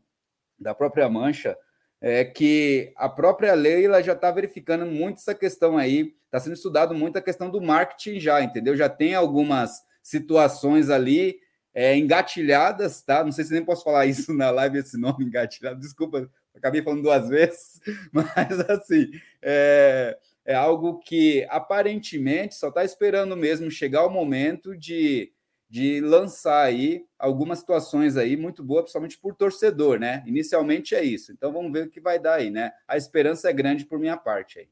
da 0.58 0.74
própria 0.74 1.08
Mancha, 1.08 1.56
é 2.05 2.24
que 2.24 2.92
a 2.96 3.09
própria 3.09 3.55
Leila 3.55 4.03
já 4.03 4.12
está 4.12 4.28
verificando 4.32 4.84
muito 4.84 5.18
essa 5.18 5.36
questão 5.36 5.78
aí, 5.78 6.16
está 6.24 6.40
sendo 6.40 6.55
estudado 6.55 6.92
muito 6.92 7.16
a 7.16 7.22
questão 7.22 7.48
do 7.48 7.61
marketing 7.61 8.18
já, 8.18 8.42
entendeu? 8.42 8.76
Já 8.76 8.88
tem 8.88 9.14
algumas 9.14 9.80
situações 10.03 10.90
ali 10.90 11.36
é, 11.72 11.96
engatilhadas, 11.96 13.00
tá? 13.03 13.22
Não 13.22 13.30
sei 13.30 13.44
se 13.44 13.53
nem 13.53 13.64
posso 13.64 13.84
falar 13.84 14.07
isso 14.07 14.34
na 14.34 14.50
live, 14.50 14.78
esse 14.78 14.98
nome 14.98 15.24
engatilhado, 15.24 15.78
desculpa, 15.78 16.28
acabei 16.53 16.82
falando 16.82 17.03
duas 17.05 17.28
vezes, 17.30 17.80
mas 18.11 18.59
assim, 18.68 19.09
é, 19.40 20.18
é 20.44 20.55
algo 20.57 20.98
que 20.98 21.46
aparentemente 21.48 22.57
só 22.57 22.68
está 22.68 22.84
esperando 22.84 23.36
mesmo 23.36 23.70
chegar 23.70 24.05
o 24.05 24.11
momento 24.11 24.76
de, 24.76 25.32
de 25.73 26.03
lançar 26.03 26.66
aí 26.66 27.07
algumas 27.18 27.61
situações 27.61 28.18
aí 28.18 28.37
muito 28.37 28.62
boas, 28.62 28.83
principalmente 28.83 29.16
por 29.16 29.35
torcedor, 29.35 29.99
né? 29.99 30.23
Inicialmente 30.27 30.95
é 30.95 31.03
isso. 31.03 31.33
Então 31.33 31.51
vamos 31.51 31.73
ver 31.73 31.87
o 31.87 31.89
que 31.89 31.99
vai 31.99 32.18
dar 32.18 32.35
aí, 32.35 32.51
né? 32.51 32.73
A 32.87 32.99
esperança 32.99 33.49
é 33.49 33.55
grande 33.55 33.87
por 33.87 33.99
minha 33.99 34.18
parte 34.18 34.59
aí. 34.59 34.68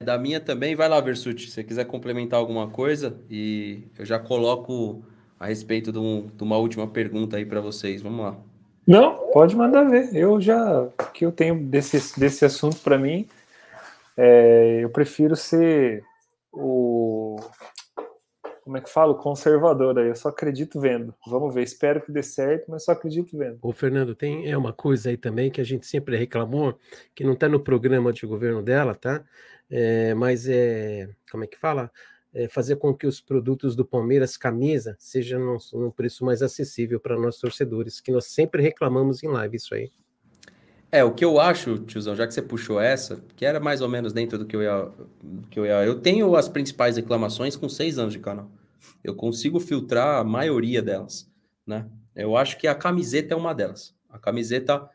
Da 0.00 0.16
minha 0.16 0.38
também, 0.38 0.76
vai 0.76 0.88
lá, 0.88 1.00
Versuti, 1.00 1.46
se 1.46 1.54
você 1.54 1.64
quiser 1.64 1.86
complementar 1.86 2.38
alguma 2.38 2.70
coisa, 2.70 3.20
e 3.28 3.82
eu 3.98 4.06
já 4.06 4.16
coloco 4.16 5.04
a 5.40 5.46
respeito 5.46 5.90
de, 5.90 5.98
um, 5.98 6.28
de 6.36 6.44
uma 6.44 6.56
última 6.56 6.86
pergunta 6.86 7.36
aí 7.36 7.44
para 7.44 7.60
vocês. 7.60 8.00
Vamos 8.00 8.24
lá. 8.24 8.36
Não, 8.86 9.32
pode 9.32 9.56
mandar 9.56 9.82
ver. 9.82 10.14
Eu 10.14 10.40
já, 10.40 10.82
o 10.82 11.10
que 11.12 11.26
eu 11.26 11.32
tenho 11.32 11.64
desse, 11.64 12.16
desse 12.18 12.44
assunto 12.44 12.76
para 12.76 12.96
mim, 12.96 13.26
é, 14.16 14.78
eu 14.84 14.90
prefiro 14.90 15.34
ser 15.34 16.04
o. 16.52 17.40
Como 18.70 18.78
é 18.78 18.80
que 18.80 18.88
falo? 18.88 19.16
Conservador 19.16 19.98
aí. 19.98 20.06
Eu 20.06 20.14
só 20.14 20.28
acredito 20.28 20.78
vendo. 20.78 21.12
Vamos 21.26 21.52
ver. 21.52 21.64
Espero 21.64 22.00
que 22.00 22.12
dê 22.12 22.22
certo, 22.22 22.70
mas 22.70 22.84
só 22.84 22.92
acredito 22.92 23.36
vendo. 23.36 23.58
O 23.60 23.72
Fernando, 23.72 24.14
tem 24.14 24.48
é 24.48 24.56
uma 24.56 24.72
coisa 24.72 25.10
aí 25.10 25.16
também 25.16 25.50
que 25.50 25.60
a 25.60 25.64
gente 25.64 25.84
sempre 25.88 26.16
reclamou, 26.16 26.78
que 27.12 27.24
não 27.24 27.32
está 27.32 27.48
no 27.48 27.58
programa 27.58 28.12
de 28.12 28.24
governo 28.24 28.62
dela, 28.62 28.94
tá? 28.94 29.24
É, 29.68 30.14
mas 30.14 30.48
é. 30.48 31.08
Como 31.32 31.42
é 31.42 31.48
que 31.48 31.58
fala? 31.58 31.90
É 32.32 32.46
fazer 32.46 32.76
com 32.76 32.94
que 32.94 33.08
os 33.08 33.20
produtos 33.20 33.74
do 33.74 33.84
Palmeiras 33.84 34.36
camisa 34.36 34.94
sejam 35.00 35.40
num, 35.40 35.58
num 35.72 35.90
preço 35.90 36.24
mais 36.24 36.40
acessível 36.40 37.00
para 37.00 37.18
nossos 37.18 37.40
torcedores, 37.40 38.00
que 38.00 38.12
nós 38.12 38.26
sempre 38.26 38.62
reclamamos 38.62 39.24
em 39.24 39.26
live 39.26 39.56
isso 39.56 39.74
aí. 39.74 39.90
É, 40.92 41.02
o 41.02 41.12
que 41.12 41.24
eu 41.24 41.40
acho, 41.40 41.76
tiozão, 41.78 42.14
já 42.14 42.24
que 42.24 42.32
você 42.32 42.42
puxou 42.42 42.80
essa, 42.80 43.20
que 43.34 43.44
era 43.44 43.58
mais 43.58 43.80
ou 43.80 43.88
menos 43.88 44.12
dentro 44.12 44.38
do 44.38 44.44
que 44.44 44.54
eu 44.54 44.62
ia. 44.62 44.88
Que 45.50 45.58
eu, 45.58 45.66
ia 45.66 45.84
eu 45.84 46.00
tenho 46.00 46.36
as 46.36 46.48
principais 46.48 46.94
reclamações 46.94 47.56
com 47.56 47.68
seis 47.68 47.98
anos 47.98 48.12
de 48.12 48.20
canal. 48.20 48.48
Eu 49.02 49.14
consigo 49.14 49.60
filtrar 49.60 50.20
a 50.20 50.24
maioria 50.24 50.82
delas, 50.82 51.30
né? 51.66 51.88
Eu 52.14 52.36
acho 52.36 52.58
que 52.58 52.66
a 52.66 52.74
camiseta 52.74 53.34
é 53.34 53.36
uma 53.36 53.54
delas. 53.54 53.94
A 54.08 54.18
camiseta 54.18 54.88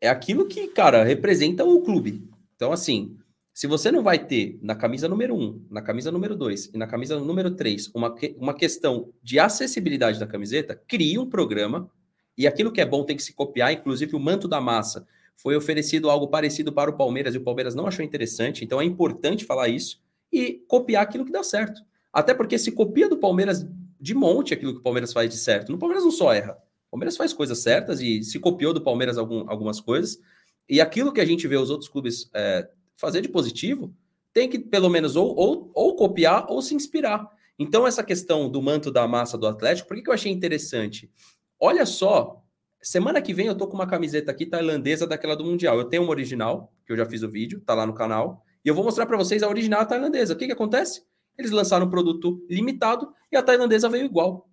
é 0.00 0.08
aquilo 0.08 0.46
que, 0.46 0.68
cara, 0.68 1.04
representa 1.04 1.64
o 1.64 1.80
clube. 1.82 2.28
Então, 2.56 2.72
assim, 2.72 3.16
se 3.52 3.66
você 3.66 3.92
não 3.92 4.02
vai 4.02 4.18
ter 4.18 4.58
na 4.60 4.74
camisa 4.74 5.08
número 5.08 5.34
um, 5.34 5.64
na 5.70 5.80
camisa 5.80 6.10
número 6.10 6.34
dois 6.34 6.70
e 6.74 6.76
na 6.76 6.86
camisa 6.86 7.18
número 7.20 7.52
três 7.52 7.88
uma, 7.94 8.12
uma 8.36 8.52
questão 8.52 9.12
de 9.22 9.38
acessibilidade 9.38 10.18
da 10.18 10.26
camiseta, 10.26 10.74
crie 10.88 11.18
um 11.18 11.30
programa 11.30 11.88
e 12.36 12.46
aquilo 12.46 12.72
que 12.72 12.80
é 12.80 12.86
bom 12.86 13.04
tem 13.04 13.16
que 13.16 13.22
se 13.22 13.32
copiar, 13.32 13.72
inclusive 13.72 14.16
o 14.16 14.20
manto 14.20 14.48
da 14.48 14.60
massa. 14.60 15.06
Foi 15.36 15.56
oferecido 15.56 16.10
algo 16.10 16.28
parecido 16.28 16.72
para 16.72 16.90
o 16.90 16.96
Palmeiras 16.96 17.34
e 17.34 17.38
o 17.38 17.42
Palmeiras 17.42 17.74
não 17.74 17.86
achou 17.86 18.04
interessante, 18.04 18.64
então 18.64 18.80
é 18.80 18.84
importante 18.84 19.44
falar 19.44 19.68
isso 19.68 20.02
e 20.32 20.64
copiar 20.66 21.04
aquilo 21.04 21.24
que 21.24 21.32
dá 21.32 21.44
certo. 21.44 21.80
Até 22.14 22.32
porque 22.32 22.56
se 22.56 22.70
copia 22.70 23.08
do 23.08 23.16
Palmeiras 23.16 23.66
de 24.00 24.14
monte 24.14 24.54
aquilo 24.54 24.72
que 24.72 24.78
o 24.78 24.82
Palmeiras 24.82 25.12
faz 25.12 25.28
de 25.28 25.36
certo. 25.36 25.72
No 25.72 25.78
Palmeiras 25.78 26.04
não 26.04 26.12
só 26.12 26.32
erra. 26.32 26.52
O 26.86 26.90
Palmeiras 26.92 27.16
faz 27.16 27.32
coisas 27.32 27.58
certas 27.58 28.00
e 28.00 28.22
se 28.22 28.38
copiou 28.38 28.72
do 28.72 28.80
Palmeiras 28.80 29.18
algum, 29.18 29.50
algumas 29.50 29.80
coisas. 29.80 30.20
E 30.68 30.80
aquilo 30.80 31.12
que 31.12 31.20
a 31.20 31.24
gente 31.24 31.48
vê 31.48 31.56
os 31.56 31.70
outros 31.70 31.90
clubes 31.90 32.30
é, 32.32 32.68
fazer 32.96 33.20
de 33.20 33.28
positivo, 33.28 33.92
tem 34.32 34.48
que 34.48 34.60
pelo 34.60 34.88
menos 34.88 35.16
ou, 35.16 35.34
ou, 35.36 35.70
ou 35.74 35.96
copiar 35.96 36.46
ou 36.48 36.62
se 36.62 36.74
inspirar. 36.74 37.28
Então, 37.58 37.86
essa 37.86 38.02
questão 38.02 38.48
do 38.48 38.62
manto 38.62 38.90
da 38.90 39.06
massa 39.08 39.36
do 39.36 39.46
Atlético, 39.46 39.88
por 39.88 39.96
que, 39.96 40.02
que 40.02 40.10
eu 40.10 40.14
achei 40.14 40.30
interessante? 40.30 41.10
Olha 41.58 41.84
só, 41.84 42.42
semana 42.80 43.22
que 43.22 43.34
vem 43.34 43.46
eu 43.46 43.54
tô 43.56 43.66
com 43.66 43.74
uma 43.74 43.86
camiseta 43.86 44.30
aqui 44.30 44.46
tailandesa 44.46 45.06
daquela 45.06 45.36
do 45.36 45.44
Mundial. 45.44 45.78
Eu 45.78 45.84
tenho 45.84 46.02
uma 46.02 46.10
original, 46.10 46.72
que 46.86 46.92
eu 46.92 46.96
já 46.96 47.06
fiz 47.06 47.22
o 47.22 47.30
vídeo, 47.30 47.60
tá 47.60 47.74
lá 47.74 47.86
no 47.86 47.94
canal, 47.94 48.44
e 48.64 48.68
eu 48.68 48.74
vou 48.74 48.84
mostrar 48.84 49.06
para 49.06 49.16
vocês 49.16 49.42
a 49.42 49.48
original 49.48 49.86
tailandesa. 49.86 50.34
O 50.34 50.36
que 50.36 50.46
que 50.46 50.52
acontece? 50.52 51.02
Eles 51.36 51.50
lançaram 51.50 51.86
um 51.86 51.90
produto 51.90 52.44
limitado 52.48 53.12
e 53.30 53.36
a 53.36 53.42
tailandesa 53.42 53.88
veio 53.88 54.04
igual. 54.04 54.48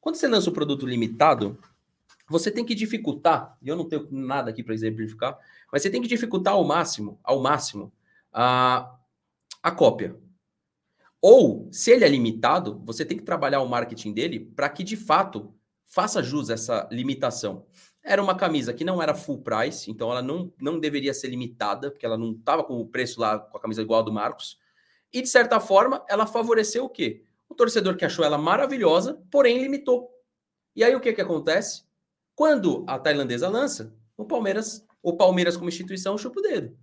Quando 0.00 0.16
você 0.16 0.26
lança 0.26 0.50
um 0.50 0.52
produto 0.52 0.86
limitado, 0.86 1.58
você 2.28 2.50
tem 2.50 2.64
que 2.64 2.74
dificultar, 2.74 3.56
e 3.60 3.68
eu 3.68 3.76
não 3.76 3.88
tenho 3.88 4.08
nada 4.10 4.50
aqui 4.50 4.62
para 4.62 4.74
exemplificar, 4.74 5.38
mas 5.70 5.82
você 5.82 5.90
tem 5.90 6.00
que 6.00 6.08
dificultar 6.08 6.54
ao 6.54 6.64
máximo, 6.64 7.20
ao 7.22 7.40
máximo, 7.40 7.92
a, 8.32 8.96
a 9.62 9.70
cópia. 9.70 10.16
Ou, 11.20 11.68
se 11.70 11.90
ele 11.92 12.04
é 12.04 12.08
limitado, 12.08 12.82
você 12.84 13.04
tem 13.04 13.16
que 13.16 13.22
trabalhar 13.22 13.60
o 13.60 13.68
marketing 13.68 14.12
dele 14.12 14.40
para 14.40 14.68
que, 14.68 14.82
de 14.82 14.96
fato, 14.96 15.54
faça 15.86 16.22
jus 16.22 16.50
a 16.50 16.54
essa 16.54 16.88
limitação. 16.90 17.66
Era 18.02 18.20
uma 18.20 18.34
camisa 18.34 18.72
que 18.72 18.84
não 18.84 19.00
era 19.00 19.14
full 19.14 19.42
price, 19.42 19.88
então 19.88 20.10
ela 20.10 20.20
não, 20.20 20.52
não 20.60 20.80
deveria 20.80 21.14
ser 21.14 21.28
limitada, 21.28 21.90
porque 21.90 22.04
ela 22.04 22.18
não 22.18 22.32
estava 22.32 22.64
com 22.64 22.80
o 22.80 22.86
preço 22.86 23.20
lá 23.20 23.38
com 23.38 23.56
a 23.56 23.60
camisa 23.60 23.82
igual 23.82 24.00
a 24.00 24.02
do 24.02 24.12
Marcos. 24.12 24.58
E, 25.12 25.20
de 25.20 25.28
certa 25.28 25.60
forma, 25.60 26.04
ela 26.08 26.26
favoreceu 26.26 26.84
o 26.84 26.88
quê? 26.88 27.22
O 27.48 27.54
torcedor 27.54 27.96
que 27.96 28.04
achou 28.04 28.24
ela 28.24 28.38
maravilhosa, 28.38 29.22
porém 29.30 29.62
limitou. 29.62 30.10
E 30.74 30.82
aí 30.82 30.94
o 30.94 31.00
que, 31.00 31.12
que 31.12 31.20
acontece? 31.20 31.84
Quando 32.34 32.84
a 32.88 32.98
tailandesa 32.98 33.48
lança, 33.48 33.94
o 34.16 34.24
Palmeiras, 34.24 34.86
o 35.02 35.16
Palmeiras 35.16 35.56
como 35.56 35.68
instituição 35.68 36.16
chupa 36.16 36.40
o 36.40 36.42
dedo. 36.42 36.76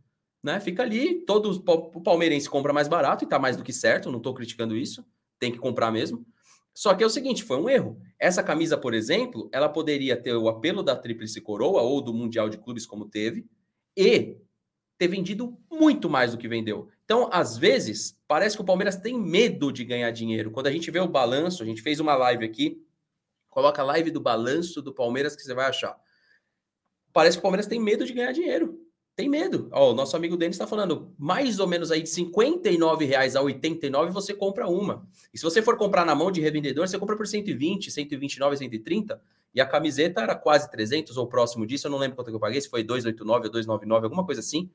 Né? 0.43 0.59
Fica 0.59 0.83
ali, 0.83 1.25
todo 1.25 1.51
o 1.51 2.01
palmeirense 2.01 2.49
compra 2.49 2.71
mais 2.71 2.87
barato 2.87 3.23
e 3.23 3.25
está 3.25 3.39
mais 3.39 3.57
do 3.57 3.63
que 3.63 3.73
certo, 3.73 4.11
não 4.11 4.19
estou 4.19 4.33
criticando 4.33 4.77
isso, 4.77 5.05
tem 5.39 5.51
que 5.51 5.57
comprar 5.57 5.91
mesmo. 5.91 6.25
Só 6.73 6.93
que 6.93 7.03
é 7.03 7.05
o 7.05 7.09
seguinte, 7.09 7.43
foi 7.43 7.57
um 7.57 7.69
erro. 7.69 7.99
Essa 8.17 8.41
camisa, 8.41 8.77
por 8.77 8.93
exemplo, 8.93 9.49
ela 9.51 9.67
poderia 9.67 10.15
ter 10.15 10.33
o 10.35 10.47
apelo 10.47 10.81
da 10.81 10.95
Tríplice 10.95 11.41
Coroa 11.41 11.81
ou 11.81 12.01
do 12.01 12.13
Mundial 12.13 12.47
de 12.47 12.57
Clubes 12.57 12.85
como 12.85 13.09
teve 13.09 13.45
e 13.97 14.37
ter 14.97 15.07
vendido 15.07 15.57
muito 15.69 16.09
mais 16.09 16.31
do 16.31 16.37
que 16.37 16.47
vendeu. 16.47 16.89
Então, 17.09 17.27
às 17.33 17.57
vezes, 17.57 18.15
parece 18.27 18.55
que 18.55 18.61
o 18.61 18.65
Palmeiras 18.65 18.95
tem 18.95 19.17
medo 19.17 19.73
de 19.73 19.83
ganhar 19.83 20.11
dinheiro. 20.11 20.51
Quando 20.51 20.67
a 20.67 20.71
gente 20.71 20.91
vê 20.91 20.99
o 20.99 21.07
balanço, 21.07 21.63
a 21.63 21.65
gente 21.65 21.81
fez 21.81 21.99
uma 21.99 22.13
live 22.13 22.45
aqui, 22.45 22.85
coloca 23.49 23.81
a 23.81 23.85
live 23.85 24.11
do 24.11 24.21
balanço 24.21 24.79
do 24.79 24.93
Palmeiras 24.93 25.35
que 25.35 25.41
você 25.41 25.55
vai 25.55 25.65
achar. 25.65 25.99
Parece 27.11 27.37
que 27.37 27.39
o 27.39 27.41
Palmeiras 27.41 27.65
tem 27.65 27.79
medo 27.79 28.05
de 28.05 28.13
ganhar 28.13 28.31
dinheiro 28.31 28.79
tem 29.19 29.27
medo. 29.27 29.67
Ó, 29.73 29.91
o 29.91 29.93
nosso 29.93 30.15
amigo 30.15 30.37
Denis 30.37 30.55
está 30.55 30.65
falando, 30.65 31.13
mais 31.17 31.59
ou 31.59 31.67
menos 31.67 31.91
aí 31.91 32.01
de 32.01 32.07
59 32.07 33.03
reais 33.03 33.35
a 33.35 33.41
89 33.41 34.13
você 34.13 34.33
compra 34.33 34.65
uma. 34.65 35.05
E 35.33 35.37
se 35.37 35.43
você 35.43 35.61
for 35.61 35.75
comprar 35.75 36.05
na 36.05 36.15
mão 36.15 36.31
de 36.31 36.39
revendedor, 36.39 36.87
você 36.87 36.97
compra 36.97 37.17
por 37.17 37.27
120, 37.27 37.91
129, 37.91 38.55
130. 38.55 39.21
E 39.53 39.59
a 39.59 39.65
camiseta 39.65 40.21
era 40.21 40.35
quase 40.35 40.71
300 40.71 41.17
ou 41.17 41.27
próximo 41.27 41.67
disso, 41.67 41.87
eu 41.87 41.91
não 41.91 41.97
lembro 41.97 42.15
quanto 42.15 42.29
que 42.29 42.35
eu 42.35 42.39
paguei, 42.39 42.61
se 42.61 42.69
foi 42.69 42.81
289 42.81 43.47
ou 43.47 43.51
299, 43.51 44.05
alguma 44.05 44.25
coisa 44.25 44.39
assim. 44.39 44.71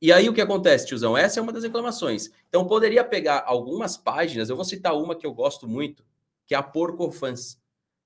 E 0.00 0.12
aí 0.12 0.28
o 0.28 0.34
que 0.34 0.40
acontece, 0.40 0.86
tiozão? 0.86 1.16
Essa 1.16 1.40
é 1.40 1.42
uma 1.42 1.52
das 1.52 1.64
reclamações. 1.64 2.30
Então 2.48 2.66
poderia 2.66 3.04
pegar 3.04 3.42
algumas 3.46 3.96
páginas, 3.96 4.48
eu 4.48 4.56
vou 4.56 4.64
citar 4.64 4.96
uma 4.96 5.16
que 5.16 5.26
eu 5.26 5.34
gosto 5.34 5.66
muito, 5.66 6.04
que 6.46 6.54
é 6.54 6.58
a 6.58 6.62
Porco 6.62 7.10
Fans. 7.10 7.60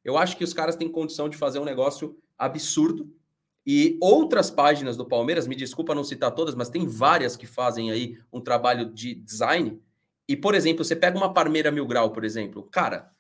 Eu 0.05 0.16
acho 0.16 0.36
que 0.36 0.44
os 0.44 0.55
caras 0.55 0.74
têm 0.74 0.89
condição 0.89 1.28
de 1.28 1.36
fazer 1.36 1.59
um 1.59 1.64
negócio 1.64 2.16
absurdo, 2.39 3.12
e 3.66 3.97
outras 4.01 4.51
páginas 4.51 4.97
do 4.97 5.06
Palmeiras, 5.06 5.47
me 5.47 5.55
desculpa 5.55 5.94
não 5.94 6.02
citar 6.02 6.32
todas, 6.32 6.55
mas 6.55 6.69
tem 6.69 6.86
várias 6.86 7.36
que 7.36 7.47
fazem 7.47 7.90
aí 7.90 8.19
um 8.32 8.40
trabalho 8.40 8.93
de 8.93 9.14
design. 9.14 9.81
E, 10.28 10.36
por 10.36 10.55
exemplo, 10.55 10.85
você 10.85 10.97
pega 10.97 11.16
uma 11.16 11.32
Parmeira 11.32 11.70
Mil 11.70 11.86
Grau, 11.86 12.10
por 12.10 12.24
exemplo, 12.24 12.64
cara, 12.64 13.12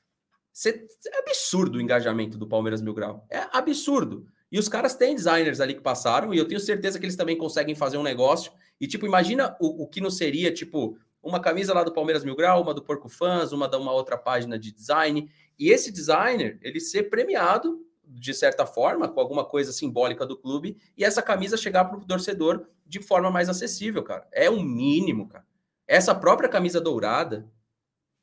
você, 0.52 0.86
é 1.06 1.18
absurdo 1.18 1.78
o 1.78 1.80
engajamento 1.80 2.36
do 2.36 2.46
Palmeiras 2.46 2.82
Mil 2.82 2.92
Grau. 2.92 3.24
É 3.30 3.46
absurdo. 3.52 4.26
E 4.52 4.58
os 4.58 4.68
caras 4.68 4.94
têm 4.94 5.14
designers 5.14 5.60
ali 5.60 5.74
que 5.74 5.80
passaram, 5.80 6.34
e 6.34 6.38
eu 6.38 6.46
tenho 6.46 6.60
certeza 6.60 6.98
que 6.98 7.06
eles 7.06 7.16
também 7.16 7.38
conseguem 7.38 7.74
fazer 7.74 7.96
um 7.96 8.02
negócio. 8.02 8.52
E, 8.78 8.86
tipo, 8.86 9.06
imagina 9.06 9.56
o, 9.58 9.84
o 9.84 9.88
que 9.88 10.00
não 10.00 10.10
seria, 10.10 10.52
tipo, 10.52 10.98
um 11.24 11.30
uma 11.30 11.40
camisa 11.40 11.72
lá 11.72 11.82
do 11.82 11.92
Palmeiras 11.92 12.24
Mil 12.24 12.36
Grau, 12.36 12.62
uma 12.62 12.74
do 12.74 12.82
Porco 12.82 13.08
Fãs, 13.08 13.50
uma 13.52 13.66
da 13.66 13.78
uma 13.78 13.92
outra 13.92 14.18
página 14.18 14.58
de 14.58 14.70
design. 14.70 15.30
E 15.58 15.70
esse 15.70 15.90
designer, 15.90 16.58
ele 16.62 16.80
ser 16.80 17.04
premiado 17.04 17.80
de 18.04 18.34
certa 18.34 18.66
forma, 18.66 19.08
com 19.08 19.20
alguma 19.20 19.44
coisa 19.44 19.72
simbólica 19.72 20.26
do 20.26 20.36
clube, 20.36 20.76
e 20.96 21.04
essa 21.04 21.22
camisa 21.22 21.56
chegar 21.56 21.86
para 21.86 21.98
o 21.98 22.04
torcedor 22.04 22.66
de 22.86 23.00
forma 23.00 23.30
mais 23.30 23.48
acessível, 23.48 24.02
cara. 24.02 24.28
É 24.32 24.50
o 24.50 24.54
um 24.54 24.62
mínimo, 24.62 25.28
cara. 25.28 25.46
Essa 25.86 26.14
própria 26.14 26.48
camisa 26.48 26.80
dourada, 26.80 27.48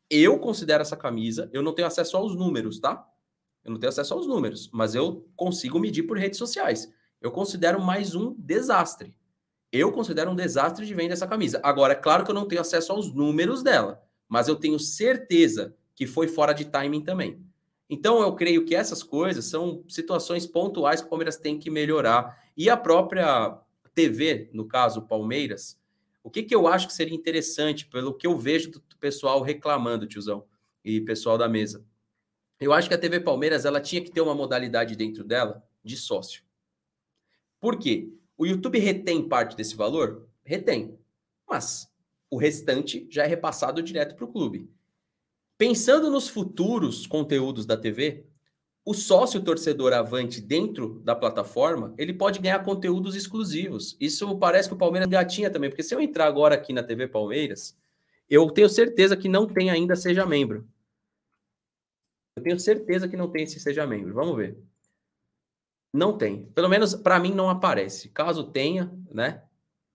eu 0.09 0.37
considero 0.37 0.81
essa 0.81 0.95
camisa, 0.95 1.49
eu 1.51 1.63
não 1.63 1.73
tenho 1.73 1.87
acesso 1.87 2.17
aos 2.17 2.35
números, 2.35 2.79
tá? 2.79 3.07
Eu 3.63 3.71
não 3.71 3.79
tenho 3.79 3.89
acesso 3.89 4.13
aos 4.13 4.25
números, 4.25 4.69
mas 4.71 4.95
eu 4.95 5.27
consigo 5.35 5.79
medir 5.79 6.03
por 6.03 6.17
redes 6.17 6.39
sociais. 6.39 6.91
Eu 7.21 7.31
considero 7.31 7.81
mais 7.81 8.15
um 8.15 8.33
desastre. 8.37 9.15
Eu 9.71 9.91
considero 9.91 10.31
um 10.31 10.35
desastre 10.35 10.85
de 10.85 10.93
venda 10.93 11.13
essa 11.13 11.27
camisa. 11.27 11.59
Agora, 11.63 11.93
é 11.93 11.95
claro 11.95 12.23
que 12.23 12.31
eu 12.31 12.35
não 12.35 12.47
tenho 12.47 12.61
acesso 12.61 12.91
aos 12.91 13.13
números 13.13 13.61
dela, 13.61 14.01
mas 14.27 14.47
eu 14.47 14.55
tenho 14.55 14.79
certeza 14.79 15.75
que 15.93 16.07
foi 16.07 16.27
fora 16.27 16.53
de 16.53 16.65
timing 16.65 17.01
também. 17.01 17.43
Então, 17.89 18.21
eu 18.21 18.33
creio 18.35 18.65
que 18.65 18.75
essas 18.75 19.03
coisas 19.03 19.45
são 19.45 19.83
situações 19.87 20.45
pontuais 20.45 21.01
que 21.01 21.07
o 21.07 21.09
Palmeiras 21.09 21.37
tem 21.37 21.59
que 21.59 21.69
melhorar. 21.69 22.43
E 22.55 22.69
a 22.69 22.77
própria 22.77 23.59
TV, 23.93 24.49
no 24.53 24.67
caso, 24.67 25.07
Palmeiras, 25.07 25.77
o 26.23 26.29
que, 26.29 26.43
que 26.43 26.53
eu 26.53 26.67
acho 26.67 26.87
que 26.87 26.93
seria 26.93 27.15
interessante, 27.15 27.87
pelo 27.87 28.13
que 28.13 28.27
eu 28.27 28.37
vejo 28.37 28.71
do 28.71 28.81
pessoal 28.99 29.41
reclamando, 29.41 30.07
tiozão, 30.07 30.45
e 30.83 31.01
pessoal 31.01 31.37
da 31.37 31.49
mesa. 31.49 31.83
Eu 32.59 32.73
acho 32.73 32.89
que 32.89 32.93
a 32.93 32.97
TV 32.97 33.21
Palmeiras 33.21 33.63
ela 33.63 33.79
tinha 33.79 34.03
que 34.03 34.11
ter 34.11 34.21
uma 34.21 34.35
modalidade 34.35 34.95
dentro 34.95 35.23
dela 35.23 35.63
de 35.83 35.95
sócio. 35.95 36.43
Por 37.59 37.77
quê? 37.77 38.11
O 38.37 38.45
YouTube 38.45 38.79
retém 38.79 39.27
parte 39.27 39.55
desse 39.55 39.75
valor? 39.75 40.27
Retém. 40.43 40.97
Mas 41.47 41.89
o 42.29 42.37
restante 42.37 43.07
já 43.09 43.23
é 43.23 43.27
repassado 43.27 43.81
direto 43.81 44.15
para 44.15 44.25
o 44.25 44.31
clube. 44.31 44.69
Pensando 45.57 46.09
nos 46.09 46.29
futuros 46.29 47.07
conteúdos 47.07 47.65
da 47.65 47.75
TV, 47.75 48.25
o 48.85 48.93
sócio 48.93 49.41
torcedor 49.41 49.93
avante 49.93 50.41
dentro 50.41 50.99
da 51.03 51.15
plataforma, 51.15 51.93
ele 51.97 52.13
pode 52.13 52.39
ganhar 52.39 52.63
conteúdos 52.63 53.15
exclusivos. 53.15 53.95
Isso 53.99 54.37
parece 54.37 54.69
que 54.69 54.75
o 54.75 54.77
Palmeiras 54.77 55.09
gatinha 55.09 55.49
também, 55.49 55.69
porque 55.69 55.83
se 55.83 55.93
eu 55.93 56.01
entrar 56.01 56.25
agora 56.25 56.55
aqui 56.55 56.73
na 56.73 56.83
TV 56.83 57.07
Palmeiras, 57.07 57.77
eu 58.29 58.49
tenho 58.49 58.69
certeza 58.69 59.17
que 59.17 59.27
não 59.27 59.45
tem 59.47 59.69
ainda 59.69 59.95
seja 59.95 60.25
membro. 60.25 60.67
Eu 62.39 62.43
tenho 62.43 62.59
certeza 62.59 63.07
que 63.07 63.17
não 63.17 63.29
tem 63.29 63.43
esse 63.43 63.59
seja 63.59 63.85
membro. 63.85 64.13
Vamos 64.13 64.35
ver. 64.35 64.57
Não 65.93 66.17
tem. 66.17 66.45
Pelo 66.55 66.69
menos 66.69 66.95
para 66.95 67.19
mim 67.19 67.33
não 67.33 67.49
aparece. 67.49 68.09
Caso 68.09 68.45
tenha, 68.45 68.91
né? 69.11 69.43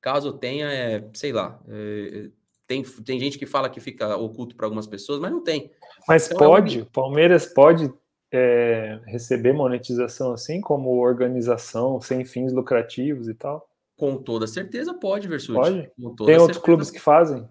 Caso 0.00 0.34
tenha, 0.34 0.70
é, 0.70 1.08
sei 1.14 1.32
lá, 1.32 1.58
é, 1.66 2.28
tem, 2.66 2.82
tem 2.82 3.18
gente 3.18 3.38
que 3.38 3.46
fala 3.46 3.70
que 3.70 3.80
fica 3.80 4.16
oculto 4.16 4.54
para 4.54 4.66
algumas 4.66 4.86
pessoas, 4.86 5.18
mas 5.18 5.30
não 5.30 5.42
tem. 5.42 5.70
Mas 6.06 6.26
então, 6.26 6.38
pode, 6.38 6.80
o 6.82 6.86
Palmeiras 6.86 7.46
pode 7.46 7.90
é, 8.30 9.00
receber 9.06 9.54
monetização 9.54 10.32
assim, 10.32 10.60
como 10.60 10.98
organização 10.98 12.00
sem 12.02 12.24
fins 12.24 12.52
lucrativos 12.52 13.28
e 13.28 13.34
tal? 13.34 13.66
Com 13.96 14.18
toda 14.18 14.46
certeza 14.46 14.92
pode, 14.92 15.26
Versuti. 15.26 15.54
Pode? 15.54 15.90
Tem 16.26 16.36
outros 16.36 16.58
clubes 16.58 16.90
que 16.90 16.98
fazem? 16.98 17.48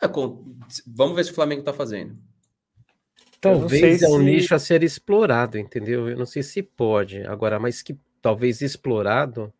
É, 0.00 0.08
com... 0.08 0.54
Vamos 0.86 1.16
ver 1.16 1.24
se 1.24 1.32
o 1.32 1.34
Flamengo 1.34 1.60
está 1.60 1.72
fazendo. 1.72 2.16
Talvez 3.40 4.02
é 4.02 4.08
um 4.08 4.18
se... 4.18 4.24
nicho 4.24 4.54
a 4.54 4.58
ser 4.58 4.82
explorado, 4.82 5.58
entendeu? 5.58 6.08
Eu 6.08 6.16
não 6.16 6.26
sei 6.26 6.42
se 6.42 6.62
pode. 6.62 7.22
Agora, 7.22 7.58
mas 7.58 7.82
que 7.82 7.96
talvez 8.20 8.60
explorado, 8.60 9.52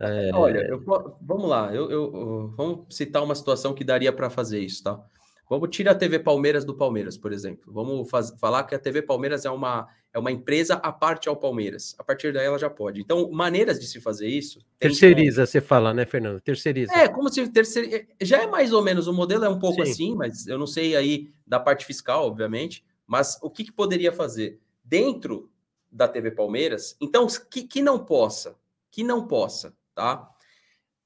é... 0.00 0.30
Olha, 0.34 0.58
eu, 0.66 0.82
vamos 1.20 1.48
lá, 1.48 1.72
eu, 1.72 1.90
eu, 1.90 2.52
vamos 2.56 2.94
citar 2.94 3.22
uma 3.22 3.34
situação 3.34 3.72
que 3.72 3.84
daria 3.84 4.12
para 4.12 4.28
fazer 4.28 4.60
isso, 4.60 4.82
tá? 4.82 5.00
Vamos 5.48 5.68
tirar 5.70 5.92
a 5.92 5.94
TV 5.94 6.18
Palmeiras 6.18 6.64
do 6.64 6.74
Palmeiras, 6.74 7.16
por 7.16 7.32
exemplo. 7.32 7.72
Vamos 7.72 8.08
faz, 8.10 8.34
falar 8.40 8.64
que 8.64 8.74
a 8.74 8.78
TV 8.78 9.02
Palmeiras 9.02 9.44
é 9.44 9.50
uma, 9.50 9.86
é 10.12 10.18
uma 10.18 10.32
empresa 10.32 10.74
à 10.74 10.90
parte 10.90 11.28
ao 11.28 11.36
Palmeiras. 11.36 11.94
A 11.98 12.02
partir 12.02 12.32
daí 12.32 12.46
ela 12.46 12.58
já 12.58 12.70
pode. 12.70 13.00
Então, 13.00 13.30
maneiras 13.30 13.78
de 13.78 13.86
se 13.86 14.00
fazer 14.00 14.26
isso. 14.26 14.58
Terceiriza, 14.78 15.44
você 15.44 15.60
fala, 15.60 15.92
né, 15.92 16.06
Fernando? 16.06 16.40
Terceiriza. 16.40 16.92
É, 16.94 17.08
como 17.08 17.28
se 17.28 17.46
terceiriza. 17.48 18.06
Já 18.22 18.42
é 18.42 18.46
mais 18.46 18.72
ou 18.72 18.82
menos, 18.82 19.06
o 19.06 19.12
modelo 19.12 19.44
é 19.44 19.48
um 19.48 19.58
pouco 19.58 19.84
Sim. 19.84 19.90
assim, 19.90 20.14
mas 20.14 20.46
eu 20.46 20.58
não 20.58 20.66
sei 20.66 20.96
aí 20.96 21.28
da 21.46 21.60
parte 21.60 21.84
fiscal, 21.84 22.26
obviamente. 22.26 22.82
Mas 23.06 23.38
o 23.42 23.50
que, 23.50 23.64
que 23.64 23.72
poderia 23.72 24.12
fazer? 24.12 24.60
Dentro 24.82 25.50
da 25.90 26.08
TV 26.08 26.30
Palmeiras, 26.30 26.96
então, 27.00 27.26
que, 27.50 27.64
que 27.64 27.80
não 27.80 28.04
possa, 28.04 28.56
que 28.90 29.04
não 29.04 29.26
possa 29.26 29.74
tá? 29.94 30.28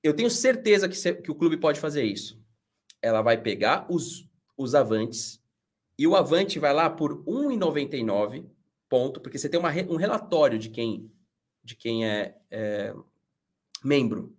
Eu 0.02 0.14
tenho 0.14 0.30
certeza 0.30 0.88
que, 0.88 0.96
se, 0.96 1.14
que 1.14 1.30
o 1.30 1.34
clube 1.34 1.56
pode 1.56 1.78
fazer 1.78 2.04
isso. 2.04 2.40
Ela 3.02 3.22
vai 3.22 3.40
pegar 3.40 3.86
os, 3.90 4.28
os 4.56 4.74
avantes 4.74 5.40
e 5.98 6.06
o 6.06 6.16
avante 6.16 6.58
vai 6.58 6.72
lá 6.72 6.88
por 6.88 7.24
R$ 7.24 7.32
1,99, 7.56 8.46
ponto, 8.88 9.20
porque 9.20 9.38
você 9.38 9.48
tem 9.48 9.60
uma, 9.60 9.70
um 9.70 9.96
relatório 9.96 10.58
de 10.58 10.70
quem, 10.70 11.10
de 11.62 11.76
quem 11.76 12.06
é, 12.06 12.36
é 12.50 12.94
membro. 13.84 14.36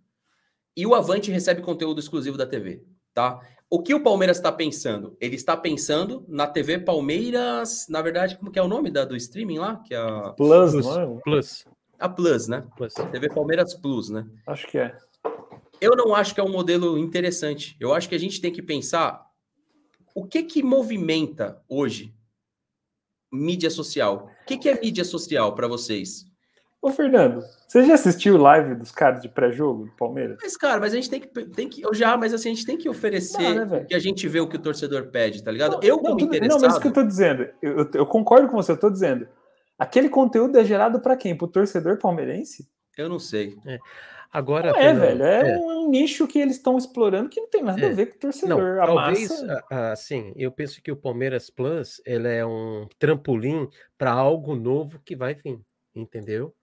E 0.75 0.85
o 0.85 0.95
avante 0.95 1.31
recebe 1.31 1.61
conteúdo 1.61 1.99
exclusivo 1.99 2.37
da 2.37 2.47
TV, 2.47 2.83
tá? 3.13 3.45
O 3.69 3.83
que 3.83 3.93
o 3.93 4.01
Palmeiras 4.01 4.37
está 4.37 4.51
pensando? 4.51 5.15
Ele 5.21 5.35
está 5.35 5.55
pensando 5.55 6.25
na 6.27 6.47
TV 6.47 6.79
Palmeiras, 6.79 7.85
na 7.87 8.01
verdade, 8.01 8.37
como 8.37 8.51
que 8.51 8.57
é 8.57 8.63
o 8.63 8.67
nome 8.67 8.89
da, 8.89 9.05
do 9.05 9.15
streaming 9.15 9.59
lá? 9.59 9.77
Que 9.77 9.93
é 9.93 9.97
a... 9.97 10.33
Plus, 10.35 10.71
Plus. 10.71 10.87
É? 10.87 11.19
Plus. 11.23 11.67
A 11.99 12.09
Plus, 12.09 12.47
né? 12.47 12.65
Plus. 12.75 12.93
TV 12.93 13.29
Palmeiras 13.29 13.75
Plus, 13.75 14.09
né? 14.09 14.25
Acho 14.47 14.67
que 14.67 14.79
é. 14.79 14.97
Eu 15.79 15.95
não 15.95 16.15
acho 16.15 16.33
que 16.33 16.41
é 16.41 16.43
um 16.43 16.51
modelo 16.51 16.97
interessante. 16.97 17.77
Eu 17.79 17.93
acho 17.93 18.09
que 18.09 18.15
a 18.15 18.19
gente 18.19 18.41
tem 18.41 18.51
que 18.51 18.61
pensar 18.61 19.29
o 20.15 20.25
que 20.25 20.43
que 20.43 20.63
movimenta 20.63 21.61
hoje 21.69 22.15
mídia 23.31 23.69
social. 23.69 24.31
O 24.41 24.45
que, 24.45 24.57
que 24.57 24.69
é 24.69 24.79
mídia 24.79 25.05
social 25.05 25.53
para 25.53 25.67
vocês? 25.67 26.28
Ô, 26.81 26.91
Fernando, 26.91 27.43
você 27.67 27.83
já 27.83 27.95
assistiu 27.95 28.37
live 28.37 28.73
dos 28.73 28.91
caras 28.91 29.21
de 29.21 29.27
pré-jogo 29.27 29.85
do 29.85 29.91
Palmeiras? 29.91 30.37
Mas, 30.41 30.55
cara, 30.55 30.79
mas 30.79 30.93
a 30.93 30.95
gente 30.95 31.09
tem 31.09 31.19
que. 31.19 31.27
Tem 31.27 31.67
que 31.67 31.81
eu 31.81 31.93
já, 31.93 32.15
mas 32.15 32.33
assim, 32.33 32.51
a 32.51 32.53
gente 32.53 32.65
tem 32.65 32.77
que 32.77 32.87
oferecer 32.87 33.41
não, 33.41 33.65
né, 33.65 33.85
que 33.85 33.93
a 33.93 33.99
gente 33.99 34.25
vê 34.29 34.39
o 34.39 34.47
que 34.47 34.55
o 34.55 34.61
torcedor 34.61 35.07
pede, 35.07 35.43
tá 35.43 35.51
ligado? 35.51 35.73
Não, 35.73 35.83
eu, 35.83 35.99
como 35.99 36.15
não, 36.17 36.25
interessado. 36.25 36.61
Não, 36.61 36.67
mas 36.67 36.77
o 36.77 36.81
que 36.81 36.87
eu 36.87 36.93
tô 36.93 37.03
dizendo, 37.03 37.49
eu, 37.61 37.79
eu, 37.79 37.89
eu 37.95 38.05
concordo 38.05 38.47
com 38.47 38.55
você, 38.55 38.71
eu 38.71 38.79
tô 38.79 38.89
dizendo. 38.89 39.27
Aquele 39.77 40.09
conteúdo 40.09 40.57
é 40.57 40.63
gerado 40.63 41.01
para 41.01 41.17
quem? 41.17 41.35
Para 41.35 41.45
o 41.45 41.49
torcedor 41.49 41.97
palmeirense? 41.97 42.69
Eu 42.97 43.09
não 43.09 43.19
sei. 43.19 43.57
É. 43.65 43.77
Agora, 44.31 44.69
é, 44.77 44.93
velho, 44.93 45.23
é, 45.23 45.53
é, 45.53 45.57
um 45.57 45.89
nicho 45.89 46.27
que 46.27 46.37
eles 46.37 46.57
estão 46.57 46.77
explorando 46.77 47.29
que 47.29 47.41
não 47.41 47.49
tem 47.49 47.63
nada 47.63 47.81
é. 47.81 47.89
a 47.89 47.93
ver 47.93 48.05
com 48.07 48.15
o 48.15 48.19
torcedor. 48.19 48.75
Não, 48.75 48.85
talvez, 48.85 49.29
massa... 49.29 49.65
assim, 49.91 50.33
eu 50.35 50.51
penso 50.51 50.81
que 50.83 50.91
o 50.91 50.95
Palmeiras 50.95 51.49
Plus 51.49 51.99
ele 52.05 52.27
é 52.27 52.45
um 52.45 52.87
trampolim 52.99 53.67
para 53.97 54.11
algo 54.11 54.55
novo 54.55 54.99
que 55.03 55.15
vai 55.15 55.33
vir, 55.33 55.59
entendeu? 55.95 56.53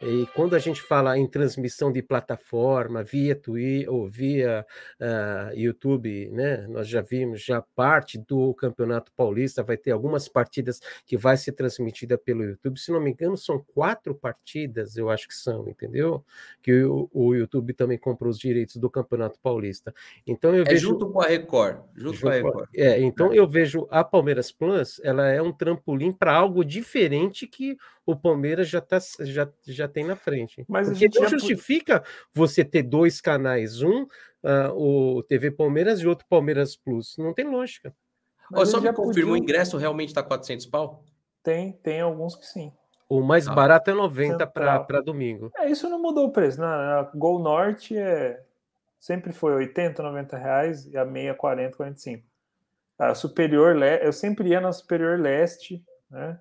E 0.00 0.26
quando 0.34 0.56
a 0.56 0.58
gente 0.58 0.80
fala 0.80 1.18
em 1.18 1.26
transmissão 1.26 1.92
de 1.92 2.00
plataforma 2.00 3.04
via 3.04 3.36
Twitter 3.36 3.92
ou 3.92 4.08
via 4.08 4.64
uh, 4.98 5.54
YouTube, 5.54 6.30
né, 6.30 6.66
nós 6.68 6.88
já 6.88 7.02
vimos 7.02 7.42
já 7.42 7.60
parte 7.60 8.18
do 8.18 8.54
Campeonato 8.54 9.12
Paulista 9.12 9.62
vai 9.62 9.76
ter 9.76 9.90
algumas 9.90 10.26
partidas 10.26 10.80
que 11.04 11.18
vai 11.18 11.36
ser 11.36 11.52
transmitida 11.52 12.16
pelo 12.16 12.42
YouTube. 12.42 12.80
Se 12.80 12.90
não 12.90 13.00
me 13.00 13.10
engano, 13.10 13.36
são 13.36 13.62
quatro 13.74 14.14
partidas, 14.14 14.96
eu 14.96 15.10
acho 15.10 15.28
que 15.28 15.34
são, 15.34 15.68
entendeu? 15.68 16.24
Que 16.62 16.82
o, 16.84 17.10
o 17.12 17.34
YouTube 17.34 17.74
também 17.74 17.98
comprou 17.98 18.30
os 18.30 18.38
direitos 18.38 18.76
do 18.76 18.88
Campeonato 18.88 19.38
Paulista. 19.42 19.92
Então 20.26 20.54
eu 20.54 20.62
é 20.62 20.70
vejo 20.70 20.88
junto 20.88 21.10
com 21.10 21.20
a 21.20 21.26
Record, 21.26 21.76
junto, 21.94 22.16
junto 22.16 22.20
com 22.22 22.28
a 22.28 22.32
Record. 22.32 22.68
É, 22.74 23.00
então 23.02 23.32
é. 23.32 23.38
eu 23.38 23.46
vejo 23.46 23.86
a 23.90 24.02
Palmeiras 24.02 24.50
Plus, 24.50 24.98
ela 25.04 25.28
é 25.28 25.42
um 25.42 25.52
trampolim 25.52 26.10
para 26.10 26.32
algo 26.32 26.64
diferente 26.64 27.46
que 27.46 27.76
o 28.06 28.16
Palmeiras 28.16 28.68
já 28.68 28.80
tá 28.80 28.98
já, 29.20 29.48
já 29.66 29.88
tem 29.88 30.04
na 30.04 30.16
frente. 30.16 30.64
Mas 30.68 30.88
Porque 30.88 31.08
não 31.18 31.28
justifica 31.28 32.02
você 32.32 32.64
ter 32.64 32.82
dois 32.82 33.20
canais, 33.20 33.82
um 33.82 34.02
uh, 34.02 34.72
o 34.74 35.22
TV 35.22 35.50
Palmeiras 35.50 36.00
e 36.00 36.06
outro 36.06 36.26
Palmeiras 36.28 36.76
Plus. 36.76 37.16
Não 37.18 37.34
tem 37.34 37.48
lógica. 37.48 37.94
Mas 38.50 38.68
só 38.68 38.80
me 38.80 38.92
confirma, 38.92 39.30
podia... 39.30 39.32
o 39.32 39.36
ingresso 39.36 39.76
realmente 39.76 40.08
está 40.08 40.22
400 40.22 40.66
pau? 40.66 41.04
Tem, 41.42 41.72
tem 41.72 42.00
alguns 42.00 42.34
que 42.34 42.46
sim. 42.46 42.72
O 43.08 43.22
mais 43.22 43.48
ah, 43.48 43.54
barato 43.54 43.90
é 43.90 43.94
90 43.94 44.46
para 44.46 45.00
domingo. 45.00 45.50
É, 45.56 45.68
isso 45.68 45.88
não 45.88 46.00
mudou 46.00 46.26
o 46.26 46.32
preço. 46.32 46.60
Na, 46.60 47.02
né? 47.02 47.10
Gol 47.14 47.40
Norte 47.40 47.96
é 47.96 48.42
sempre 48.98 49.32
foi 49.32 49.54
80, 49.54 50.02
90 50.02 50.36
reais 50.36 50.86
e 50.86 50.96
a 50.96 51.04
meia 51.04 51.34
40, 51.34 51.76
45. 51.76 52.24
A 52.98 53.14
superior, 53.14 53.74
eu 54.02 54.12
sempre 54.12 54.50
ia 54.50 54.60
na 54.60 54.72
superior 54.72 55.18
leste, 55.18 55.82
né? 56.10 56.38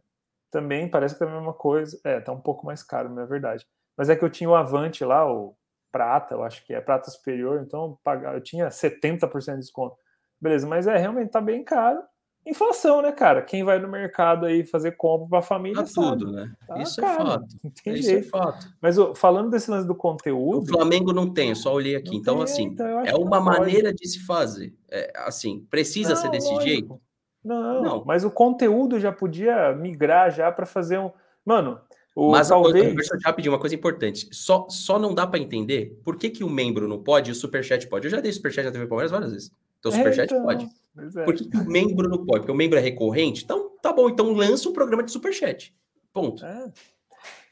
Também 0.51 0.89
parece 0.89 1.17
que 1.17 1.23
é 1.23 1.27
a 1.27 1.31
mesma 1.31 1.53
coisa. 1.53 1.99
É, 2.03 2.19
tá 2.19 2.31
um 2.31 2.41
pouco 2.41 2.65
mais 2.65 2.84
caro, 2.84 3.09
não 3.09 3.21
é 3.23 3.26
verdade. 3.26 3.65
Mas 3.97 4.09
é 4.09 4.15
que 4.15 4.23
eu 4.23 4.30
tinha 4.30 4.49
o 4.49 4.55
Avante 4.55 5.03
lá, 5.03 5.30
o 5.31 5.55
prata, 5.91 6.35
eu 6.35 6.43
acho 6.43 6.65
que 6.65 6.73
é 6.73 6.80
prata 6.81 7.09
superior, 7.09 7.61
então 7.65 7.97
eu 8.34 8.41
tinha 8.41 8.69
70% 8.69 9.55
de 9.55 9.59
desconto. 9.61 9.95
Beleza, 10.39 10.67
mas 10.67 10.88
é 10.88 10.97
realmente 10.97 11.31
tá 11.31 11.41
bem 11.41 11.63
caro. 11.63 11.99
Inflação, 12.45 13.01
né, 13.01 13.11
cara? 13.11 13.41
Quem 13.41 13.63
vai 13.63 13.77
no 13.80 13.88
mercado 13.89 14.45
aí 14.45 14.63
fazer 14.65 14.93
compra 14.93 15.27
para 15.27 15.39
a 15.39 15.41
família 15.41 15.81
Tá 15.81 15.85
sabe. 15.85 16.07
tudo, 16.19 16.31
né? 16.31 16.51
Tá 16.65 16.81
Isso 16.81 17.01
caro, 17.01 17.21
é 17.21 17.26
fato. 17.26 17.45
Não 17.63 17.71
tem 17.84 17.93
Isso 17.95 18.11
é 18.11 18.23
fato. 18.23 18.67
Mas 18.81 18.97
ô, 18.97 19.13
falando 19.13 19.49
desse 19.49 19.69
lance 19.69 19.85
do 19.85 19.93
O 19.93 19.95
conteúdo, 19.95 20.71
Flamengo 20.71 21.11
não 21.11 21.31
tem, 21.31 21.49
eu 21.49 21.55
só 21.55 21.73
olhei 21.73 21.95
aqui. 21.95 22.15
Então, 22.15 22.35
tem, 22.35 22.43
assim, 22.45 22.63
então 22.63 22.88
eu 22.88 22.99
é 23.01 23.13
uma 23.15 23.38
não 23.38 23.45
pode. 23.45 23.59
maneira 23.59 23.93
de 23.93 24.07
se 24.07 24.26
fazer. 24.26 24.73
É, 24.89 25.11
assim, 25.17 25.65
precisa 25.69 26.15
ser 26.15 26.26
Não, 26.26 26.31
desse 26.31 26.47
lógico. 26.53 26.69
jeito? 26.69 27.01
Não, 27.43 27.81
Não. 27.81 28.03
mas 28.05 28.23
o 28.23 28.31
conteúdo 28.31 28.99
já 28.99 29.11
podia 29.11 29.73
migrar 29.73 30.31
já 30.31 30.51
para 30.51 30.65
fazer 30.65 30.99
um. 30.99 31.11
Mano, 31.45 31.79
o, 32.15 32.31
Mas 32.31 32.49
talvez. 32.49 32.85
talvez... 32.85 33.09
rapidinho, 33.23 33.53
uma 33.53 33.59
coisa 33.59 33.75
importante. 33.75 34.27
Só, 34.33 34.67
só 34.69 34.99
não 34.99 35.13
dá 35.15 35.25
para 35.25 35.39
entender 35.39 35.97
por 36.03 36.17
que, 36.17 36.29
que 36.29 36.43
o 36.43 36.49
membro 36.49 36.87
não 36.87 37.01
pode 37.01 37.29
e 37.29 37.31
o 37.31 37.35
superchat 37.35 37.87
pode. 37.87 38.07
Eu 38.07 38.11
já 38.11 38.19
dei 38.19 38.31
superchat 38.31 38.65
na 38.65 38.71
TV 38.71 38.87
Palmeiras 38.87 39.11
várias 39.11 39.31
vezes. 39.31 39.51
Então, 39.79 39.91
o 39.91 39.95
É, 39.95 39.97
superchat 39.97 40.25
então, 40.33 40.43
pode. 40.43 40.67
pois 40.93 41.15
é. 41.15 41.23
Por 41.23 41.33
que, 41.33 41.45
que 41.49 41.57
o 41.57 41.65
membro 41.65 42.09
não 42.09 42.25
pode? 42.25 42.39
Porque 42.41 42.51
o 42.51 42.55
membro 42.55 42.77
é 42.77 42.81
recorrente? 42.81 43.43
Então, 43.45 43.71
tá 43.81 43.93
bom. 43.93 44.09
Então, 44.09 44.31
lança 44.33 44.67
um 44.67 44.73
programa 44.73 45.03
de 45.03 45.11
superchat. 45.11 45.73
Ponto. 46.13 46.43
É. 46.45 46.71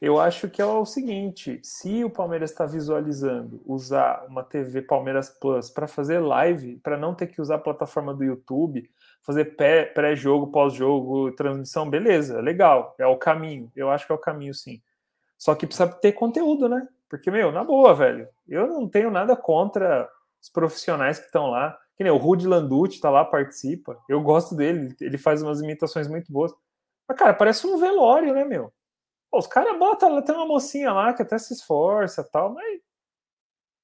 Eu 0.02 0.20
acho 0.20 0.50
que 0.50 0.62
é 0.62 0.66
o 0.66 0.86
seguinte: 0.86 1.60
se 1.64 2.04
o 2.04 2.10
Palmeiras 2.10 2.52
está 2.52 2.66
visualizando 2.66 3.62
usar 3.66 4.26
uma 4.28 4.44
TV 4.44 4.82
Palmeiras 4.82 5.30
Plus 5.30 5.70
para 5.70 5.88
fazer 5.88 6.20
live, 6.20 6.78
para 6.78 6.98
não 6.98 7.16
ter 7.16 7.28
que 7.28 7.42
usar 7.42 7.56
a 7.56 7.60
plataforma 7.60 8.14
do 8.14 8.24
YouTube, 8.24 8.90
fazer 9.22 9.56
pré- 9.56 9.86
pré-jogo, 9.86 10.48
pós-jogo, 10.48 11.32
transmissão, 11.34 11.90
beleza, 11.90 12.40
legal, 12.42 12.96
é 12.98 13.06
o 13.06 13.18
caminho. 13.18 13.72
Eu 13.76 13.90
acho 13.92 14.06
que 14.06 14.12
é 14.12 14.16
o 14.16 14.20
caminho, 14.20 14.54
sim. 14.54 14.82
Só 15.38 15.54
que 15.54 15.68
precisa 15.68 15.88
ter 15.88 16.14
conteúdo, 16.14 16.68
né? 16.70 16.88
Porque, 17.10 17.30
meu, 17.32 17.52
na 17.52 17.64
boa, 17.64 17.94
velho, 17.94 18.28
eu 18.48 18.68
não 18.68 18.88
tenho 18.88 19.12
nada 19.12 19.36
contra 19.36 20.10
os 20.42 20.50
profissionais 20.50 21.20
que 21.20 21.26
estão 21.26 21.48
lá. 21.48 21.78
Que 21.96 22.04
nem 22.04 22.14
o 22.14 22.18
Rudy 22.18 22.48
Landucci 22.48 23.02
tá 23.02 23.10
lá, 23.10 23.26
participa. 23.26 23.98
Eu 24.08 24.22
gosto 24.22 24.56
dele, 24.56 24.96
ele 25.02 25.18
faz 25.18 25.42
umas 25.42 25.62
imitações 25.62 26.08
muito 26.08 26.32
boas. 26.32 26.54
Mas, 27.08 27.18
cara, 27.18 27.34
parece 27.34 27.66
um 27.66 27.78
velório, 27.78 28.34
né, 28.34 28.46
meu? 28.46 28.72
Pô, 29.32 29.40
os 29.40 29.48
caras 29.48 29.78
botam 29.80 30.14
lá, 30.14 30.22
tem 30.22 30.36
uma 30.36 30.46
mocinha 30.46 30.94
lá 30.94 31.14
que 31.14 31.22
até 31.22 31.38
se 31.38 31.54
esforça 31.54 32.24
tal, 32.24 32.54
mas. 32.54 32.80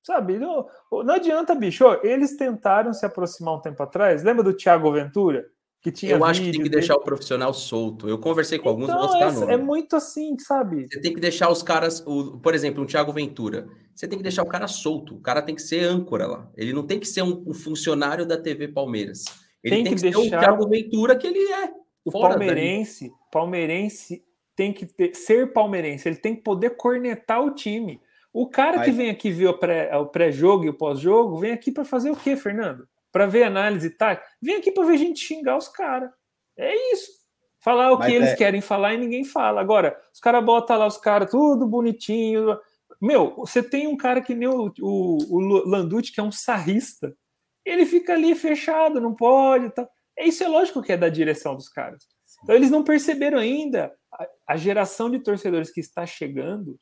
Sabe, 0.04 0.38
não, 0.38 0.68
não 0.92 1.14
adianta, 1.16 1.56
bicho. 1.56 1.86
Ó, 1.86 1.98
Eles 2.04 2.36
tentaram 2.36 2.92
se 2.94 3.06
aproximar 3.06 3.56
um 3.56 3.62
tempo 3.62 3.82
atrás. 3.82 4.22
Lembra 4.24 4.44
do 4.44 4.54
Thiago 4.54 4.92
Ventura? 4.92 5.46
Que 5.82 5.92
tinha 5.92 6.14
Eu 6.14 6.24
acho 6.24 6.40
que 6.42 6.46
tem 6.46 6.54
que 6.54 6.70
dele? 6.70 6.76
deixar 6.76 6.96
o 6.96 7.02
profissional 7.02 7.54
solto. 7.54 8.08
Eu 8.08 8.18
conversei 8.18 8.58
com 8.60 8.70
alguns, 8.70 8.88
não 8.88 9.00
vou 9.08 9.16
Então, 9.18 9.30
citar 9.32 9.50
é, 9.50 9.54
é 9.54 9.58
muito 9.58 9.96
assim, 9.98 10.38
sabe? 10.40 10.88
Você 10.90 11.00
tem 11.02 11.14
que 11.14 11.20
deixar 11.20 11.50
os 11.50 11.62
caras, 11.64 12.02
o, 12.08 12.38
por 12.40 12.54
exemplo, 12.54 12.82
um 12.84 12.86
Thiago 12.86 13.12
Ventura. 13.12 13.68
Você 13.94 14.08
tem 14.08 14.18
que 14.18 14.24
deixar 14.24 14.44
o 14.44 14.48
cara 14.48 14.68
solto. 14.68 15.16
O 15.16 15.22
cara 15.22 15.42
tem 15.42 15.56
que 15.56 15.62
ser 15.62 15.84
âncora 15.86 16.26
lá. 16.28 16.50
Ele 16.56 16.72
não 16.74 16.86
tem 16.88 17.00
que 17.00 17.08
ser 17.08 17.22
um, 17.22 17.44
um 17.48 17.54
funcionário 17.54 18.26
da 18.26 18.38
TV 18.38 18.70
Palmeiras. 18.70 19.24
Ele 19.64 19.76
Tem 19.76 19.84
tem, 19.86 19.94
que 19.96 20.02
que, 20.02 20.12
ser 20.12 20.18
o 20.18 20.22
deixar- 20.22 20.40
Thiago 20.40 20.68
Ventura 20.70 21.16
que 21.18 21.28
ele 21.28 21.40
é. 21.52 21.70
O 22.06 22.12
dali. 22.12 22.22
palmeirense, 22.30 23.12
palmeirense 23.32 24.24
tem 24.56 24.72
que 24.74 24.86
ter- 24.86 25.16
ser 25.16 25.52
palmeirense, 25.54 26.08
ele 26.08 26.18
tem 26.18 26.36
que 26.36 26.42
poder 26.44 26.72
cornetar 26.72 27.42
o 27.44 27.52
time. 27.52 28.00
O 28.34 28.50
cara 28.50 28.80
que 28.82 28.88
Mas- 28.88 28.96
vem 28.98 29.10
aqui 29.12 29.32
ver 29.32 29.48
o 29.48 29.58
pré- 29.58 29.92
pré-jogo 30.12 30.66
e 30.66 30.70
o 30.70 30.74
pós-jogo, 30.74 31.38
vem 31.38 31.52
aqui 31.54 31.72
para 31.72 31.86
fazer 31.86 32.10
o 32.10 32.16
quê, 32.16 32.36
Fernando? 32.36 32.88
Para 33.12 33.28
ver 33.28 33.44
análise 33.44 33.92
tática? 33.92 34.28
Vem 34.42 34.56
aqui 34.56 34.72
para 34.72 34.86
ver 34.86 34.98
gente 34.98 35.20
xingar 35.24 35.56
os 35.56 35.68
caras. 35.68 36.10
É 36.58 36.74
isso. 36.94 37.12
Falar 37.60 37.92
o 37.94 38.00
Mas 38.00 38.08
que 38.08 38.14
eles 38.16 38.30
é- 38.30 38.36
querem 38.36 38.60
falar 38.60 38.96
e 38.96 38.98
ninguém 38.98 39.24
fala. 39.24 39.62
Agora, 39.62 39.96
os 40.12 40.20
caras 40.20 40.44
botam 40.44 40.78
lá 40.78 40.88
os 40.88 40.98
caras 40.98 41.30
tudo 41.30 41.68
bonitinho. 41.68 42.58
Meu, 43.00 43.36
você 43.38 43.62
tem 43.62 43.86
um 43.88 43.96
cara 43.96 44.20
que 44.20 44.34
nem 44.34 44.48
o, 44.50 44.74
o, 44.82 45.18
o 45.30 45.40
Landucci, 45.70 46.12
que 46.12 46.20
é 46.20 46.24
um 46.24 46.32
sarrista. 46.32 47.16
Ele 47.64 47.86
fica 47.86 48.14
ali 48.14 48.34
fechado, 48.36 49.00
não 49.00 49.14
pode. 49.14 49.70
Tá. 49.70 49.88
Isso 50.18 50.44
é 50.44 50.48
lógico 50.48 50.82
que 50.82 50.92
é 50.92 50.98
da 50.98 51.08
direção 51.08 51.56
dos 51.56 51.70
caras. 51.70 52.04
Então, 52.44 52.56
eles 52.56 52.72
não 52.72 52.84
perceberam 52.84 53.38
ainda 53.38 53.94
a, 54.12 54.28
a 54.48 54.58
geração 54.58 55.10
de 55.10 55.20
torcedores 55.20 55.70
que 55.72 55.80
está 55.80 56.06
chegando. 56.06 56.80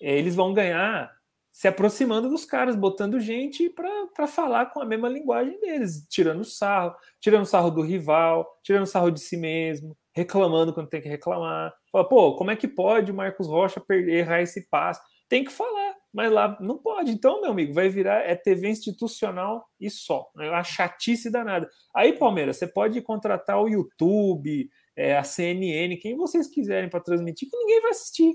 É, 0.00 0.16
eles 0.18 0.34
vão 0.34 0.52
ganhar 0.52 1.14
se 1.56 1.66
aproximando 1.66 2.28
dos 2.28 2.44
caras, 2.44 2.76
botando 2.76 3.18
gente 3.18 3.70
para 3.70 4.26
falar 4.26 4.66
com 4.66 4.78
a 4.78 4.84
mesma 4.84 5.08
linguagem 5.08 5.58
deles, 5.58 6.06
tirando 6.06 6.44
sarro, 6.44 6.94
tirando 7.18 7.46
sarro 7.46 7.70
do 7.70 7.80
rival, 7.80 8.46
tirando 8.62 8.84
sarro 8.84 9.10
de 9.10 9.20
si 9.20 9.38
mesmo, 9.38 9.96
reclamando 10.14 10.74
quando 10.74 10.90
tem 10.90 11.00
que 11.00 11.08
reclamar. 11.08 11.72
Fala, 11.90 12.06
pô, 12.06 12.36
como 12.36 12.50
é 12.50 12.56
que 12.56 12.68
pode 12.68 13.10
o 13.10 13.14
Marcos 13.14 13.46
Rocha 13.46 13.80
perder, 13.80 14.18
errar 14.18 14.42
esse 14.42 14.68
passe? 14.68 15.00
Tem 15.30 15.44
que 15.44 15.50
falar, 15.50 15.94
mas 16.12 16.30
lá 16.30 16.58
não 16.60 16.76
pode. 16.76 17.10
Então, 17.10 17.40
meu 17.40 17.52
amigo, 17.52 17.72
vai 17.72 17.88
virar 17.88 18.20
é 18.20 18.34
TV 18.34 18.68
institucional 18.68 19.66
e 19.80 19.88
só. 19.88 20.30
É 20.38 20.50
uma 20.50 20.62
chatice 20.62 21.30
danada. 21.30 21.70
Aí, 21.94 22.12
Palmeiras, 22.12 22.58
você 22.58 22.66
pode 22.66 23.00
contratar 23.00 23.58
o 23.62 23.66
YouTube, 23.66 24.68
é, 24.94 25.16
a 25.16 25.24
CNN, 25.24 25.96
quem 25.96 26.16
vocês 26.16 26.48
quiserem 26.48 26.90
para 26.90 27.00
transmitir, 27.00 27.48
que 27.48 27.56
ninguém 27.56 27.80
vai 27.80 27.92
assistir. 27.92 28.34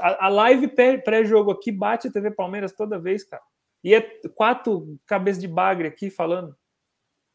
A, 0.00 0.26
a 0.26 0.28
live 0.28 0.68
pré- 0.68 0.98
pré-jogo 0.98 1.50
aqui 1.50 1.70
bate 1.72 2.08
a 2.08 2.12
TV 2.12 2.30
Palmeiras 2.30 2.72
toda 2.72 2.98
vez, 2.98 3.24
cara. 3.24 3.42
E 3.84 3.94
é 3.94 4.00
quatro 4.34 4.98
cabeças 5.06 5.40
de 5.40 5.48
bagre 5.48 5.86
aqui 5.88 6.10
falando. 6.10 6.54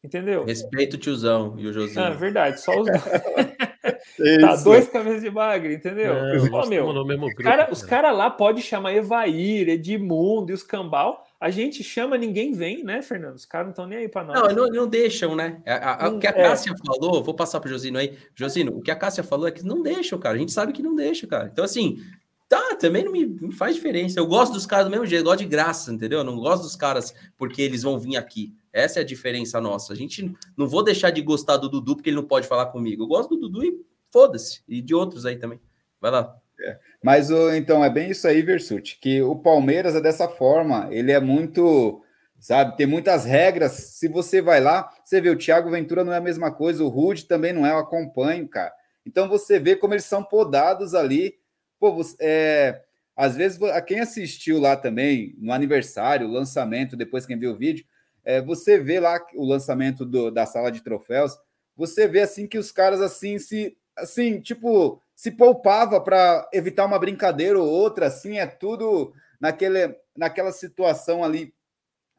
Entendeu? 0.04 0.44
Respeita 0.44 0.96
o 0.96 0.98
tiozão 0.98 1.54
e 1.58 1.66
o 1.66 1.72
Josinho. 1.72 2.04
Ah, 2.04 2.10
verdade, 2.10 2.60
só 2.60 2.72
os 2.78 2.86
dois. 2.88 3.02
É 4.20 4.38
Tá, 4.38 4.56
dois 4.56 4.88
cabeças 4.88 5.22
de 5.22 5.30
bagre, 5.30 5.74
entendeu? 5.74 6.14
Não, 6.14 6.48
Pô, 6.50 6.66
meu, 6.66 6.86
grupo. 6.86 7.42
cara- 7.42 7.68
os 7.70 7.82
cara. 7.82 8.02
caras 8.02 8.18
lá 8.18 8.30
podem 8.30 8.62
chamar 8.62 8.94
Evair, 8.94 9.68
Edmundo 9.68 10.50
e 10.50 10.54
os 10.54 10.62
cambal. 10.62 11.24
A 11.40 11.50
gente 11.50 11.82
chama, 11.82 12.16
ninguém 12.16 12.52
vem, 12.52 12.84
né, 12.84 13.02
Fernando? 13.02 13.34
Os 13.36 13.44
caras 13.44 13.66
não 13.66 13.70
estão 13.72 13.86
nem 13.86 13.98
aí 13.98 14.08
para 14.08 14.24
nós. 14.24 14.54
Não, 14.54 14.54
não, 14.54 14.68
não 14.68 14.86
deixam, 14.88 15.34
né? 15.34 15.60
A- 15.66 15.74
a- 15.74 16.06
a- 16.06 16.08
o 16.10 16.18
que 16.20 16.26
a 16.26 16.30
É. 16.30 16.32
Cássia 16.32 16.74
falou, 16.86 17.22
vou 17.24 17.34
passar 17.34 17.58
pro 17.60 17.68
Josino 17.70 17.98
aí. 17.98 18.16
Josino, 18.36 18.76
o 18.76 18.82
que 18.82 18.90
a 18.90 18.96
Cássia 18.96 19.24
falou 19.24 19.48
é 19.48 19.50
que 19.52 19.64
não 19.64 19.82
deixam, 19.82 20.18
cara. 20.18 20.36
A 20.36 20.38
gente 20.38 20.52
sabe 20.52 20.72
que 20.72 20.82
não 20.82 20.94
deixa, 20.94 21.26
cara. 21.26 21.48
Então, 21.52 21.64
assim, 21.64 21.96
tá, 22.52 22.76
também 22.76 23.02
não 23.04 23.12
me, 23.12 23.24
me 23.24 23.50
faz 23.52 23.74
diferença. 23.76 24.20
Eu 24.20 24.26
gosto 24.26 24.52
dos 24.52 24.66
caras 24.66 24.84
do 24.84 24.90
mesmo 24.90 25.06
jeito, 25.06 25.22
eu 25.22 25.24
gosto 25.24 25.38
de 25.38 25.46
graça, 25.46 25.90
entendeu? 25.90 26.18
Eu 26.18 26.24
não 26.24 26.36
gosto 26.38 26.62
dos 26.64 26.76
caras 26.76 27.14
porque 27.38 27.62
eles 27.62 27.82
vão 27.82 27.98
vir 27.98 28.16
aqui. 28.18 28.52
Essa 28.72 28.98
é 28.98 29.02
a 29.02 29.06
diferença 29.06 29.58
nossa. 29.60 29.92
A 29.92 29.96
gente 29.96 30.34
não 30.56 30.66
vou 30.68 30.84
deixar 30.84 31.10
de 31.10 31.22
gostar 31.22 31.56
do 31.56 31.68
Dudu 31.68 31.96
porque 31.96 32.10
ele 32.10 32.16
não 32.16 32.24
pode 32.24 32.46
falar 32.46 32.66
comigo. 32.66 33.02
Eu 33.04 33.06
gosto 33.06 33.30
do 33.30 33.48
Dudu 33.48 33.64
e 33.64 33.80
foda-se. 34.10 34.60
E 34.68 34.82
de 34.82 34.94
outros 34.94 35.24
aí 35.24 35.36
também. 35.36 35.58
Vai 36.00 36.10
lá. 36.10 36.36
Mas 37.02 37.30
o- 37.30 37.50
então 37.54 37.82
é 37.84 37.88
bem 37.90 38.10
isso 38.10 38.28
aí, 38.28 38.42
Versuti, 38.42 38.98
que 39.00 39.20
o 39.22 39.34
Palmeiras 39.34 39.94
é 39.96 40.00
dessa 40.00 40.28
forma, 40.28 40.88
ele 40.92 41.10
é 41.10 41.18
muito, 41.18 42.02
sabe, 42.38 42.76
tem 42.76 42.86
muitas 42.86 43.24
regras. 43.24 43.72
Se 43.72 44.08
você 44.08 44.40
vai 44.42 44.60
lá, 44.60 44.88
você 45.02 45.20
vê 45.20 45.30
o 45.30 45.36
Thiago 45.38 45.70
Ventura 45.70 46.04
não 46.04 46.12
é 46.12 46.18
a 46.18 46.20
mesma 46.20 46.52
coisa, 46.52 46.84
o 46.84 46.88
Rude 46.88 47.24
também 47.24 47.52
não 47.52 47.66
é, 47.66 47.72
eu 47.72 47.78
acompanho, 47.78 48.46
cara. 48.46 48.72
Então 49.04 49.28
você 49.28 49.58
vê 49.58 49.74
como 49.74 49.94
eles 49.94 50.04
são 50.04 50.22
podados 50.22 50.94
ali. 50.94 51.34
Pô, 51.82 51.92
você- 51.92 52.16
é, 52.20 52.82
às 53.16 53.36
vezes 53.36 53.60
a 53.62 53.82
quem 53.82 54.00
assistiu 54.00 54.60
lá 54.60 54.76
também 54.76 55.34
no 55.38 55.52
aniversário, 55.52 56.28
o 56.28 56.32
lançamento, 56.32 56.96
depois 56.96 57.26
quem 57.26 57.36
viu 57.38 57.52
o 57.52 57.58
vídeo, 57.58 57.84
é, 58.24 58.40
você 58.40 58.78
vê 58.78 59.00
lá 59.00 59.20
o 59.34 59.44
lançamento 59.44 60.06
do- 60.06 60.30
da 60.30 60.46
sala 60.46 60.70
de 60.70 60.80
troféus, 60.82 61.36
você 61.76 62.06
vê 62.06 62.20
assim 62.20 62.46
que 62.46 62.58
os 62.58 62.70
caras 62.70 63.00
assim 63.02 63.38
se 63.40 63.76
assim, 63.96 64.40
tipo, 64.40 65.02
se 65.16 65.32
poupava 65.32 66.00
para 66.00 66.48
evitar 66.52 66.86
uma 66.86 66.98
brincadeira 67.00 67.58
ou 67.60 67.68
outra, 67.68 68.06
assim, 68.06 68.38
é 68.38 68.46
tudo 68.46 69.12
naquele, 69.40 69.94
naquela 70.16 70.52
situação 70.52 71.24
ali 71.24 71.52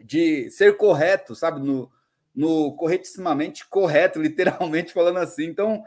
de 0.04 0.50
ser 0.52 0.78
correto, 0.78 1.36
sabe? 1.36 1.60
No, 1.60 1.90
no 2.36 2.76
corretissimamente 2.76 3.68
correto, 3.68 4.20
literalmente 4.22 4.94
falando 4.94 5.20
assim. 5.20 5.46
Então, 5.46 5.84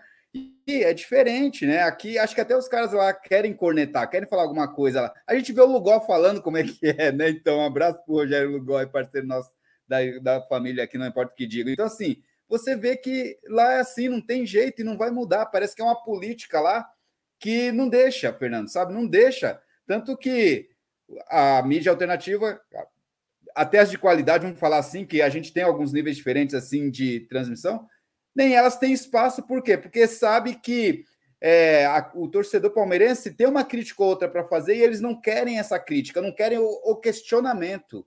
e 0.67 0.83
é 0.83 0.93
diferente, 0.93 1.65
né? 1.65 1.83
Aqui 1.83 2.19
acho 2.19 2.35
que 2.35 2.41
até 2.41 2.57
os 2.57 2.67
caras 2.67 2.93
lá 2.93 3.13
querem 3.13 3.55
cornetar, 3.55 4.11
querem 4.11 4.29
falar 4.29 4.43
alguma 4.43 4.67
coisa 4.73 5.03
lá. 5.03 5.15
A 5.27 5.35
gente 5.35 5.53
vê 5.53 5.61
o 5.61 5.67
Lugol 5.67 6.01
falando 6.01 6.43
como 6.43 6.57
é 6.57 6.65
que 6.65 6.79
é, 6.99 7.13
né? 7.13 7.31
Então, 7.31 7.59
um 7.59 7.65
abraço 7.65 8.03
pro 8.05 8.17
Rogério 8.17 8.51
Lugol, 8.51 8.81
é 8.81 8.87
parceiro 8.87 9.27
nosso 9.27 9.51
da, 9.87 9.99
da 10.21 10.43
família 10.43 10.85
aqui, 10.85 10.99
não 10.99 11.07
importa 11.07 11.33
o 11.33 11.37
que 11.37 11.47
diga. 11.47 11.71
Então, 11.71 11.87
assim, 11.87 12.17
você 12.49 12.75
vê 12.75 12.97
que 12.97 13.39
lá 13.49 13.75
é 13.75 13.81
assim, 13.81 14.09
não 14.09 14.21
tem 14.21 14.45
jeito 14.45 14.83
e 14.83 14.85
não 14.85 14.97
vai 14.97 15.11
mudar. 15.11 15.47
Parece 15.47 15.75
que 15.75 15.83
é 15.83 15.85
uma 15.85 16.03
política 16.03 16.61
lá 16.61 16.85
que 17.39 17.71
não 17.73 17.89
deixa, 17.89 18.33
Fernando, 18.33 18.69
sabe? 18.69 18.93
Não 18.93 19.07
deixa. 19.07 19.61
Tanto 19.87 20.17
que 20.17 20.69
a 21.29 21.63
mídia 21.63 21.93
alternativa, 21.93 22.61
até 23.55 23.79
as 23.79 23.91
de 23.91 23.99
qualidade, 23.99 24.45
vamos 24.45 24.59
falar 24.59 24.79
assim, 24.79 25.07
que 25.07 25.23
a 25.23 25.29
gente 25.29 25.53
tem 25.53 25.63
alguns 25.63 25.93
níveis 25.93 26.17
diferentes 26.17 26.55
assim 26.55 26.91
de 26.91 27.21
transmissão, 27.21 27.87
nem 28.37 28.55
elas 28.55 28.77
têm 28.79 28.93
espaço, 28.93 29.43
por 29.43 29.63
quê? 29.63 29.77
Porque 29.79 30.07
sabe 30.07 30.55
que 30.55 31.05
é, 31.41 31.87
a- 31.87 32.13
o 32.15 32.29
torcedor 32.29 32.71
palmeirense 32.71 33.31
tem 33.35 33.47
uma 33.47 33.65
crítica 33.65 34.03
ou 34.03 34.09
outra 34.11 34.29
para 34.29 34.45
fazer 34.45 34.77
e 34.77 34.83
eles 34.83 35.01
não 35.01 35.19
querem 35.21 35.59
essa 35.59 35.79
crítica, 35.79 36.23
não 36.23 36.33
querem 36.33 36.59
o, 36.59 36.65
o 36.85 36.97
questionamento. 36.97 38.07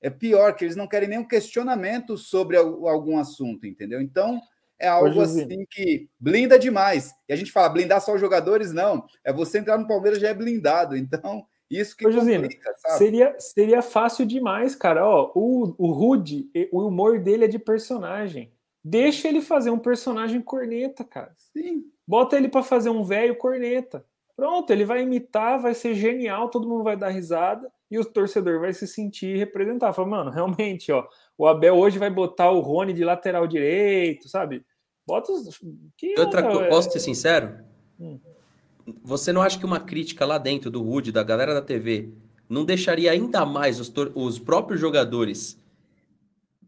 É 0.00 0.10
pior, 0.10 0.54
que 0.56 0.64
eles 0.64 0.74
não 0.76 0.88
querem 0.88 1.08
nenhum 1.08 1.24
questionamento 1.24 2.16
sobre 2.18 2.56
al- 2.56 2.88
algum 2.88 3.18
assunto, 3.18 3.66
entendeu? 3.66 4.00
Então, 4.00 4.40
é 4.78 4.88
algo 4.88 5.20
assim 5.20 5.64
que 5.70 6.08
blinda 6.18 6.58
demais. 6.58 7.12
E 7.28 7.32
a 7.32 7.36
gente 7.36 7.52
fala, 7.52 7.68
blindar 7.68 8.00
só 8.00 8.14
os 8.14 8.20
jogadores, 8.20 8.72
não. 8.72 9.04
É 9.22 9.32
você 9.32 9.58
entrar 9.58 9.78
no 9.78 9.86
Palmeiras 9.86 10.18
já 10.18 10.28
é 10.28 10.34
blindado. 10.34 10.96
Então, 10.96 11.46
isso 11.70 11.96
que 11.96 12.04
Ô, 12.04 12.10
complica? 12.42 12.74
Seria, 12.98 13.36
seria 13.38 13.80
fácil 13.82 14.26
demais, 14.26 14.74
cara. 14.74 15.06
Ó, 15.06 15.30
o, 15.36 15.74
o 15.78 15.92
Rude, 15.92 16.50
o 16.72 16.86
humor 16.88 17.20
dele 17.20 17.44
é 17.44 17.48
de 17.48 17.58
personagem. 17.60 18.52
Deixa 18.84 19.28
ele 19.28 19.40
fazer 19.40 19.70
um 19.70 19.78
personagem 19.78 20.40
corneta, 20.40 21.04
cara. 21.04 21.32
Sim. 21.36 21.84
Bota 22.06 22.36
ele 22.36 22.48
para 22.48 22.62
fazer 22.62 22.90
um 22.90 23.04
velho 23.04 23.36
corneta. 23.36 24.04
Pronto, 24.34 24.70
ele 24.70 24.84
vai 24.84 25.02
imitar, 25.02 25.60
vai 25.60 25.74
ser 25.74 25.94
genial, 25.94 26.48
todo 26.48 26.68
mundo 26.68 26.82
vai 26.82 26.96
dar 26.96 27.10
risada 27.10 27.70
e 27.90 27.98
o 27.98 28.04
torcedor 28.04 28.60
vai 28.60 28.72
se 28.72 28.86
sentir 28.88 29.36
representado. 29.36 29.94
Fala, 29.94 30.08
mano, 30.08 30.30
realmente, 30.32 30.90
ó, 30.90 31.06
o 31.38 31.46
Abel 31.46 31.76
hoje 31.76 31.98
vai 31.98 32.10
botar 32.10 32.50
o 32.50 32.60
Rony 32.60 32.92
de 32.92 33.04
lateral 33.04 33.46
direito, 33.46 34.28
sabe? 34.28 34.64
Bota 35.06 35.30
os. 35.32 35.60
Que, 35.96 36.18
Outra 36.18 36.42
coisa, 36.42 36.62
é- 36.62 36.68
posso 36.68 36.90
ser 36.90 37.00
sincero? 37.00 37.58
Hum. 38.00 38.18
Você 39.04 39.32
não 39.32 39.42
acha 39.42 39.58
que 39.58 39.64
uma 39.66 39.78
crítica 39.78 40.26
lá 40.26 40.38
dentro 40.38 40.70
do 40.70 40.82
Wood, 40.82 41.12
da 41.12 41.22
galera 41.22 41.54
da 41.54 41.62
TV, 41.62 42.10
não 42.48 42.64
deixaria 42.64 43.12
ainda 43.12 43.46
mais 43.46 43.78
os, 43.78 43.88
tor- 43.88 44.10
os 44.14 44.38
próprios 44.40 44.80
jogadores 44.80 45.60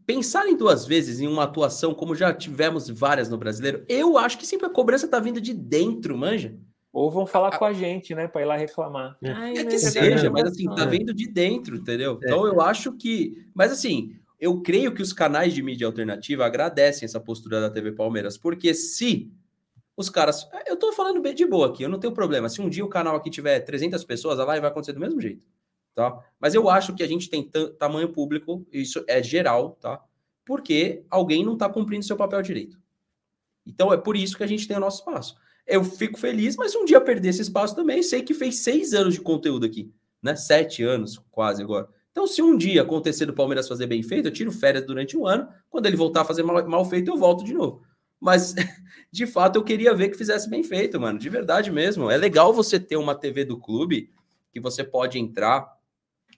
pensarem 0.05 0.55
duas 0.55 0.85
vezes 0.85 1.19
em 1.19 1.27
uma 1.27 1.43
atuação 1.43 1.93
como 1.93 2.15
já 2.15 2.33
tivemos 2.33 2.89
várias 2.89 3.29
no 3.29 3.37
brasileiro? 3.37 3.83
Eu 3.89 4.17
acho 4.17 4.37
que 4.37 4.45
sempre 4.45 4.67
a 4.67 4.69
cobrança 4.69 5.07
tá 5.07 5.19
vindo 5.19 5.41
de 5.41 5.53
dentro, 5.53 6.17
manja. 6.17 6.55
Ou 6.93 7.11
vão 7.11 7.25
falar 7.25 7.57
com 7.57 7.65
a 7.65 7.73
gente, 7.73 8.15
né, 8.15 8.25
para 8.27 8.41
ir 8.41 8.45
lá 8.45 8.55
reclamar. 8.55 9.17
É. 9.21 9.29
Ai, 9.31 9.57
É 9.57 9.65
que 9.65 9.77
seja, 9.77 10.27
é 10.27 10.29
mas 10.29 10.45
assim, 10.45 10.65
tá 10.73 10.83
É. 10.83 10.87
vindo 10.87 11.13
de 11.13 11.27
dentro, 11.27 11.75
entendeu? 11.75 12.17
Então 12.23 12.45
eu 12.47 12.61
acho 12.61 12.93
que. 12.93 13.45
Mas 13.53 13.71
assim, 13.71 14.15
eu 14.39 14.61
creio 14.61 14.93
que 14.93 15.01
os 15.01 15.11
canais 15.11 15.53
de 15.53 15.61
mídia 15.61 15.87
alternativa 15.87 16.45
agradecem 16.45 17.05
essa 17.05 17.19
postura 17.19 17.59
da 17.59 17.69
TV 17.69 17.91
Palmeiras, 17.91 18.37
porque 18.37 18.73
se 18.73 19.29
os 19.97 20.09
caras. 20.09 20.47
Eu 20.67 20.77
tô 20.77 20.93
falando 20.93 21.21
bem 21.21 21.35
de 21.35 21.45
boa 21.45 21.67
aqui, 21.67 21.83
eu 21.83 21.89
não 21.89 21.99
tenho 21.99 22.13
problema. 22.13 22.47
Se 22.47 22.61
um 22.61 22.69
dia 22.69 22.85
o 22.85 22.89
canal 22.89 23.15
aqui 23.17 23.29
tiver 23.29 23.59
300 23.59 24.03
pessoas, 24.05 24.39
a 24.39 24.45
live 24.45 24.61
vai 24.61 24.69
acontecer 24.71 24.93
do 24.93 24.99
mesmo 25.01 25.19
jeito, 25.19 25.45
tá? 25.95 26.19
Mas 26.39 26.53
eu 26.53 26.69
acho 26.69 26.93
que 26.93 27.01
a 27.01 27.07
gente 27.07 27.29
tem 27.29 27.49
ta- 27.49 27.71
tamanho 27.79 28.09
público, 28.09 28.67
isso 28.71 29.03
é 29.07 29.23
geral, 29.23 29.71
tá? 29.81 30.03
Porque 30.45 31.03
alguém 31.09 31.43
não 31.43 31.57
tá 31.57 31.67
cumprindo 31.69 32.05
seu 32.05 32.17
papel 32.17 32.41
direito. 32.41 32.77
Então 33.65 33.91
é 33.91 33.97
por 33.97 34.15
isso 34.15 34.37
que 34.37 34.43
a 34.43 34.47
gente 34.47 34.67
tem 34.67 34.77
o 34.77 34.81
nosso 34.81 34.99
espaço. 34.99 35.35
Eu 35.65 35.83
fico 35.83 36.19
feliz, 36.19 36.55
mas 36.55 36.75
um 36.75 36.85
dia 36.85 37.01
perder 37.01 37.29
esse 37.29 37.41
espaço 37.41 37.75
também, 37.75 38.03
sei 38.03 38.21
que 38.21 38.35
fez 38.35 38.59
seis 38.59 38.93
anos 38.93 39.15
de 39.15 39.21
conteúdo 39.21 39.65
aqui, 39.65 39.91
né? 40.21 40.35
Sete 40.35 40.83
anos, 40.83 41.19
quase 41.31 41.63
agora. 41.63 41.89
Então, 42.11 42.27
se 42.27 42.41
um 42.41 42.55
dia 42.55 42.83
acontecer 42.83 43.25
do 43.25 43.33
Palmeiras 43.33 43.67
fazer 43.67 43.87
bem 43.87 44.01
feito, 44.03 44.27
eu 44.27 44.31
tiro 44.31 44.51
férias 44.51 44.85
durante 44.85 45.17
um 45.17 45.25
ano. 45.25 45.49
Quando 45.69 45.85
ele 45.85 45.97
voltar 45.97 46.21
a 46.21 46.25
fazer 46.25 46.43
mal, 46.43 46.65
mal 46.65 46.85
feito, 46.85 47.11
eu 47.11 47.17
volto 47.17 47.43
de 47.43 47.53
novo. 47.53 47.83
Mas, 48.21 48.55
de 49.11 49.25
fato, 49.27 49.57
eu 49.57 49.63
queria 49.63 49.93
ver 49.93 50.09
que 50.09 50.17
fizesse 50.17 50.49
bem 50.49 50.63
feito, 50.63 50.97
mano. 50.99 51.19
De 51.19 51.27
verdade 51.27 51.71
mesmo. 51.71 52.09
É 52.09 52.15
legal 52.15 52.53
você 52.53 52.79
ter 52.79 52.95
uma 52.95 53.15
TV 53.15 53.43
do 53.43 53.59
clube 53.59 54.11
que 54.49 54.61
você 54.61 54.81
pode 54.81 55.19
entrar 55.19 55.74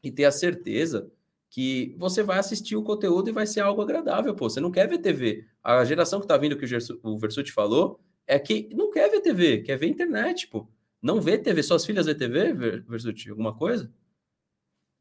e 0.04 0.12
ter 0.12 0.26
a 0.26 0.32
certeza 0.32 1.12
que 1.50 1.96
você 1.98 2.22
vai 2.24 2.40
assistir 2.40 2.76
o 2.76 2.84
conteúdo 2.84 3.30
e 3.30 3.34
vai 3.34 3.48
ser 3.48 3.62
algo 3.62 3.82
agradável, 3.82 4.36
pô. 4.36 4.50
Você 4.50 4.60
não 4.60 4.72
quer 4.72 4.88
ver 4.88 4.98
TV. 5.00 5.46
A 5.64 5.84
geração 5.86 6.20
que 6.20 6.28
tá 6.28 6.38
vindo, 6.38 6.58
que 6.58 6.66
o, 6.66 6.68
Gersu, 6.68 7.00
o 7.02 7.18
Versuti 7.18 7.52
falou, 7.52 8.00
é 8.26 8.38
que 8.38 8.70
não 8.74 8.92
quer 8.92 9.10
ver 9.10 9.22
TV, 9.22 9.60
quer 9.62 9.78
ver 9.78 9.88
internet, 9.88 10.48
pô. 10.48 10.68
Não 11.02 11.22
vê 11.22 11.38
TV. 11.38 11.64
Suas 11.64 11.86
filhas 11.86 12.06
vê 12.06 12.16
TV, 12.16 12.54
Ver- 12.54 12.84
Versuti? 12.84 13.30
Alguma 13.30 13.56
coisa? 13.56 13.92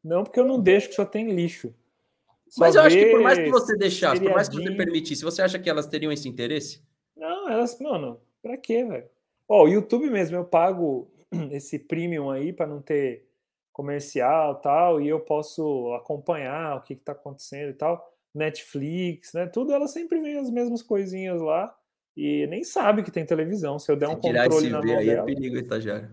Não, 0.04 0.22
porque 0.22 0.38
eu 0.38 0.46
não 0.46 0.60
deixo 0.60 0.88
que 0.88 0.94
só 0.94 1.04
tem 1.04 1.32
lixo. 1.32 1.74
Só 2.48 2.60
Mas 2.60 2.76
eu 2.76 2.82
acho 2.82 2.96
que 2.96 3.06
por 3.10 3.20
mais 3.22 3.38
que 3.38 3.50
você 3.50 3.76
deixasse, 3.76 4.22
por 4.22 4.30
mais 4.30 4.48
que 4.48 4.54
você 4.56 4.70
permitisse, 4.70 5.24
você 5.24 5.42
acha 5.42 5.58
que 5.58 5.68
elas 5.68 5.86
teriam 5.86 6.12
esse 6.12 6.28
interesse? 6.28 6.80
Não, 7.16 7.50
elas, 7.50 7.78
mano, 7.80 8.20
pra 8.40 8.56
quê, 8.56 8.84
velho? 8.84 9.08
Ó, 9.48 9.64
o 9.64 9.68
YouTube 9.68 10.08
mesmo, 10.10 10.36
eu 10.36 10.44
pago 10.44 11.10
esse 11.50 11.78
premium 11.78 12.30
aí 12.30 12.52
pra 12.52 12.66
não 12.66 12.80
ter 12.80 13.25
comercial 13.76 14.54
tal, 14.62 15.02
e 15.02 15.08
eu 15.08 15.20
posso 15.20 15.92
acompanhar 15.92 16.78
o 16.78 16.80
que, 16.80 16.96
que 16.96 17.04
tá 17.04 17.12
acontecendo 17.12 17.68
e 17.68 17.74
tal. 17.74 18.02
Netflix, 18.34 19.34
né? 19.34 19.46
Tudo, 19.46 19.72
ela 19.74 19.86
sempre 19.86 20.18
vê 20.18 20.38
as 20.38 20.48
mesmas 20.50 20.82
coisinhas 20.82 21.42
lá 21.42 21.74
e 22.16 22.46
nem 22.46 22.64
sabe 22.64 23.02
que 23.02 23.10
tem 23.10 23.26
televisão. 23.26 23.78
Se 23.78 23.92
eu 23.92 23.96
der 23.96 24.08
um 24.08 24.16
controle 24.16 24.70
na 24.70 24.82
mão 24.82 24.96
aí 24.96 25.10
é 25.10 25.14
dela, 25.14 25.26
perigo, 25.26 25.56
estagiário. 25.58 26.08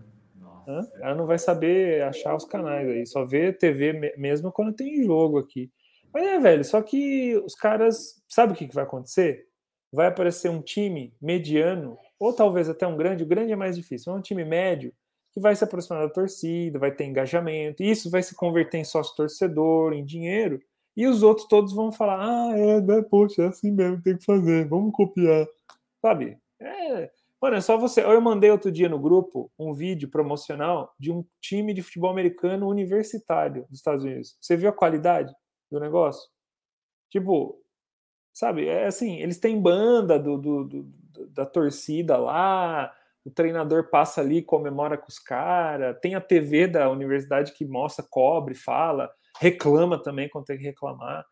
hã? 0.68 0.86
ela 1.00 1.14
não 1.14 1.26
vai 1.26 1.38
saber 1.38 2.02
achar 2.02 2.36
os 2.36 2.44
canais 2.44 2.86
aí, 2.86 3.06
só 3.06 3.24
vê 3.24 3.50
TV 3.50 3.94
me- 3.94 4.14
mesmo 4.18 4.52
quando 4.52 4.74
tem 4.74 5.02
jogo 5.02 5.38
aqui. 5.38 5.70
Mas 6.12 6.22
é, 6.26 6.38
velho, 6.38 6.64
só 6.64 6.82
que 6.82 7.34
os 7.38 7.54
caras, 7.54 8.22
sabe 8.28 8.52
o 8.52 8.56
que, 8.56 8.68
que 8.68 8.74
vai 8.74 8.84
acontecer? 8.84 9.46
Vai 9.90 10.08
aparecer 10.08 10.50
um 10.50 10.60
time 10.60 11.14
mediano, 11.20 11.96
ou 12.18 12.30
talvez 12.32 12.68
até 12.68 12.86
um 12.86 12.96
grande, 12.96 13.22
o 13.24 13.26
grande 13.26 13.52
é 13.52 13.56
mais 13.56 13.74
difícil, 13.74 14.12
mas 14.12 14.20
um 14.20 14.22
time 14.22 14.44
médio, 14.44 14.92
que 15.34 15.40
vai 15.40 15.54
se 15.56 15.64
aproximar 15.64 16.02
da 16.06 16.12
torcida, 16.12 16.78
vai 16.78 16.92
ter 16.92 17.04
engajamento, 17.04 17.82
isso 17.82 18.10
vai 18.10 18.22
se 18.22 18.34
converter 18.36 18.78
em 18.78 18.84
sócio 18.84 19.14
torcedor, 19.16 19.92
em 19.92 20.04
dinheiro, 20.04 20.60
e 20.96 21.06
os 21.06 21.22
outros 21.22 21.48
todos 21.48 21.72
vão 21.74 21.90
falar: 21.92 22.20
ah, 22.52 22.56
é, 22.58 22.80
né, 22.80 23.02
poxa, 23.02 23.42
é 23.42 23.46
assim 23.48 23.72
mesmo, 23.72 24.00
tem 24.02 24.16
que 24.16 24.24
fazer, 24.24 24.68
vamos 24.68 24.92
copiar. 24.94 25.46
Sabe? 26.00 26.38
É, 26.60 27.10
Mano, 27.42 27.56
é 27.56 27.60
só 27.60 27.76
você. 27.76 28.02
Eu 28.02 28.20
mandei 28.22 28.50
outro 28.50 28.72
dia 28.72 28.88
no 28.88 28.98
grupo 28.98 29.50
um 29.58 29.74
vídeo 29.74 30.08
promocional 30.08 30.94
de 30.98 31.12
um 31.12 31.22
time 31.42 31.74
de 31.74 31.82
futebol 31.82 32.10
americano 32.10 32.66
universitário 32.66 33.66
dos 33.68 33.78
Estados 33.80 34.02
Unidos. 34.02 34.34
Você 34.40 34.56
viu 34.56 34.70
a 34.70 34.72
qualidade 34.72 35.30
do 35.70 35.78
negócio? 35.78 36.26
Tipo, 37.10 37.60
sabe? 38.34 38.66
É 38.68 38.86
assim, 38.86 39.16
eles 39.20 39.38
têm 39.38 39.60
banda 39.60 40.18
do- 40.18 40.38
do- 40.38 40.64
do- 40.64 41.28
da 41.28 41.46
torcida 41.46 42.16
lá, 42.16 42.92
o 43.24 43.30
treinador 43.30 43.90
passa 43.90 44.20
ali, 44.20 44.42
comemora 44.42 44.98
com 44.98 45.08
os 45.08 45.18
caras, 45.18 45.96
tem 46.02 46.14
a 46.14 46.20
TV 46.20 46.66
da 46.68 46.90
universidade 46.90 47.52
que 47.52 47.64
mostra, 47.64 48.04
cobre, 48.08 48.54
fala, 48.54 49.10
reclama 49.40 50.02
também 50.02 50.28
quando 50.28 50.44
tem 50.46 50.58
que 50.58 50.64
reclamar. 50.64 51.24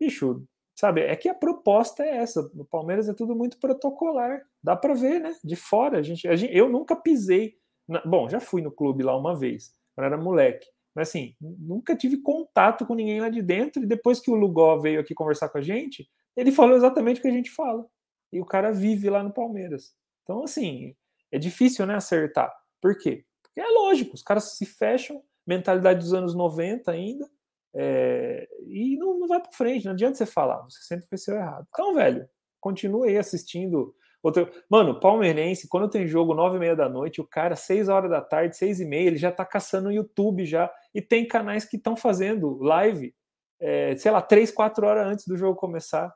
Bicho, 0.00 0.44
sabe? 0.74 1.02
É 1.02 1.14
que 1.16 1.28
a 1.28 1.34
proposta 1.34 2.02
é 2.04 2.16
essa. 2.18 2.50
No 2.54 2.64
Palmeiras 2.64 3.08
é 3.08 3.14
tudo 3.14 3.34
muito 3.34 3.58
protocolar. 3.58 4.42
Dá 4.62 4.76
para 4.76 4.94
ver, 4.94 5.20
né? 5.20 5.34
De 5.44 5.56
fora, 5.56 5.98
a 5.98 6.02
gente, 6.02 6.26
a 6.28 6.36
gente, 6.36 6.56
eu 6.56 6.68
nunca 6.68 6.96
pisei. 6.96 7.54
na- 7.88 8.02
bom, 8.04 8.28
já 8.28 8.40
fui 8.40 8.62
no 8.62 8.70
clube 8.70 9.02
lá 9.02 9.16
uma 9.16 9.34
vez, 9.36 9.72
quando 9.94 10.06
era 10.06 10.16
moleque. 10.16 10.66
Mas 10.94 11.08
assim, 11.08 11.34
nunca 11.40 11.96
tive 11.96 12.18
contato 12.22 12.86
com 12.86 12.94
ninguém 12.94 13.20
lá 13.20 13.28
de 13.28 13.42
dentro. 13.42 13.82
E 13.82 13.86
depois 13.86 14.20
que 14.20 14.30
o 14.30 14.34
Lugó 14.34 14.78
veio 14.78 15.00
aqui 15.00 15.14
conversar 15.14 15.48
com 15.48 15.58
a 15.58 15.62
gente, 15.62 16.08
ele 16.36 16.52
falou 16.52 16.76
exatamente 16.76 17.18
o 17.18 17.22
que 17.22 17.28
a 17.28 17.32
gente 17.32 17.50
fala. 17.50 17.86
E 18.32 18.40
o 18.40 18.44
cara 18.46 18.72
vive 18.72 19.10
lá 19.10 19.22
no 19.22 19.32
Palmeiras. 19.32 19.94
Então, 20.22 20.44
assim, 20.44 20.94
é 21.32 21.38
difícil, 21.38 21.86
né, 21.86 21.94
acertar. 21.94 22.52
Por 22.80 22.96
quê? 22.96 23.24
Porque 23.42 23.60
é 23.60 23.66
lógico, 23.68 24.14
os 24.14 24.22
caras 24.22 24.56
se 24.56 24.66
fecham, 24.66 25.22
mentalidade 25.46 26.00
dos 26.00 26.14
anos 26.14 26.34
90 26.34 26.90
ainda, 26.90 27.28
é, 27.74 28.46
e 28.66 28.96
não, 28.98 29.18
não 29.18 29.26
vai 29.26 29.40
para 29.40 29.52
frente, 29.52 29.86
não 29.86 29.92
adianta 29.92 30.16
você 30.16 30.26
falar, 30.26 30.62
você 30.62 30.80
sempre 30.82 31.06
fez 31.06 31.26
errado. 31.26 31.66
Então, 31.70 31.94
velho, 31.94 32.28
continue 32.60 33.08
aí 33.08 33.18
assistindo. 33.18 33.94
Outro... 34.22 34.48
Mano, 34.68 35.00
palmeirense, 35.00 35.68
quando 35.68 35.88
tem 35.88 36.06
jogo 36.06 36.34
nove 36.34 36.56
e 36.56 36.60
meia 36.60 36.76
da 36.76 36.88
noite, 36.88 37.20
o 37.20 37.26
cara, 37.26 37.56
seis 37.56 37.88
horas 37.88 38.10
da 38.10 38.20
tarde, 38.20 38.56
seis 38.56 38.78
e 38.78 38.84
meia, 38.84 39.06
ele 39.08 39.16
já 39.16 39.32
tá 39.32 39.44
caçando 39.44 39.84
no 39.88 39.92
YouTube 39.92 40.44
já, 40.44 40.72
e 40.94 41.00
tem 41.00 41.26
canais 41.26 41.64
que 41.64 41.76
estão 41.76 41.96
fazendo 41.96 42.58
live, 42.62 43.14
é, 43.58 43.96
sei 43.96 44.12
lá, 44.12 44.20
três, 44.20 44.50
quatro 44.50 44.86
horas 44.86 45.06
antes 45.06 45.26
do 45.26 45.36
jogo 45.36 45.58
começar. 45.58 46.14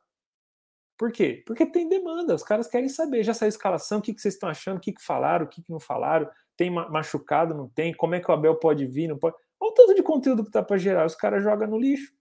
Por 0.98 1.12
quê? 1.12 1.42
Porque 1.46 1.66
tem 1.66 1.88
demanda, 1.88 2.34
os 2.34 2.42
caras 2.42 2.66
querem 2.68 2.88
saber, 2.88 3.22
já 3.22 3.34
saiu 3.34 3.48
a 3.48 3.50
escalação, 3.50 3.98
o 3.98 4.02
que, 4.02 4.14
que 4.14 4.20
vocês 4.20 4.34
estão 4.34 4.48
achando, 4.48 4.78
o 4.78 4.80
que, 4.80 4.92
que 4.92 5.02
falaram, 5.02 5.44
o 5.44 5.48
que, 5.48 5.62
que 5.62 5.70
não 5.70 5.78
falaram, 5.78 6.28
tem 6.56 6.70
ma- 6.70 6.88
machucado, 6.88 7.54
não 7.54 7.68
tem, 7.68 7.92
como 7.92 8.14
é 8.14 8.20
que 8.20 8.30
o 8.30 8.34
Abel 8.34 8.54
pode 8.56 8.86
vir, 8.86 9.08
não 9.08 9.18
pode. 9.18 9.36
Olha 9.60 9.70
o 9.70 9.74
tanto 9.74 9.94
de 9.94 10.02
conteúdo 10.02 10.44
que 10.44 10.50
tá 10.50 10.62
para 10.62 10.78
gerar, 10.78 11.04
os 11.04 11.14
caras 11.14 11.42
jogam 11.42 11.68
no 11.68 11.78
lixo. 11.78 12.12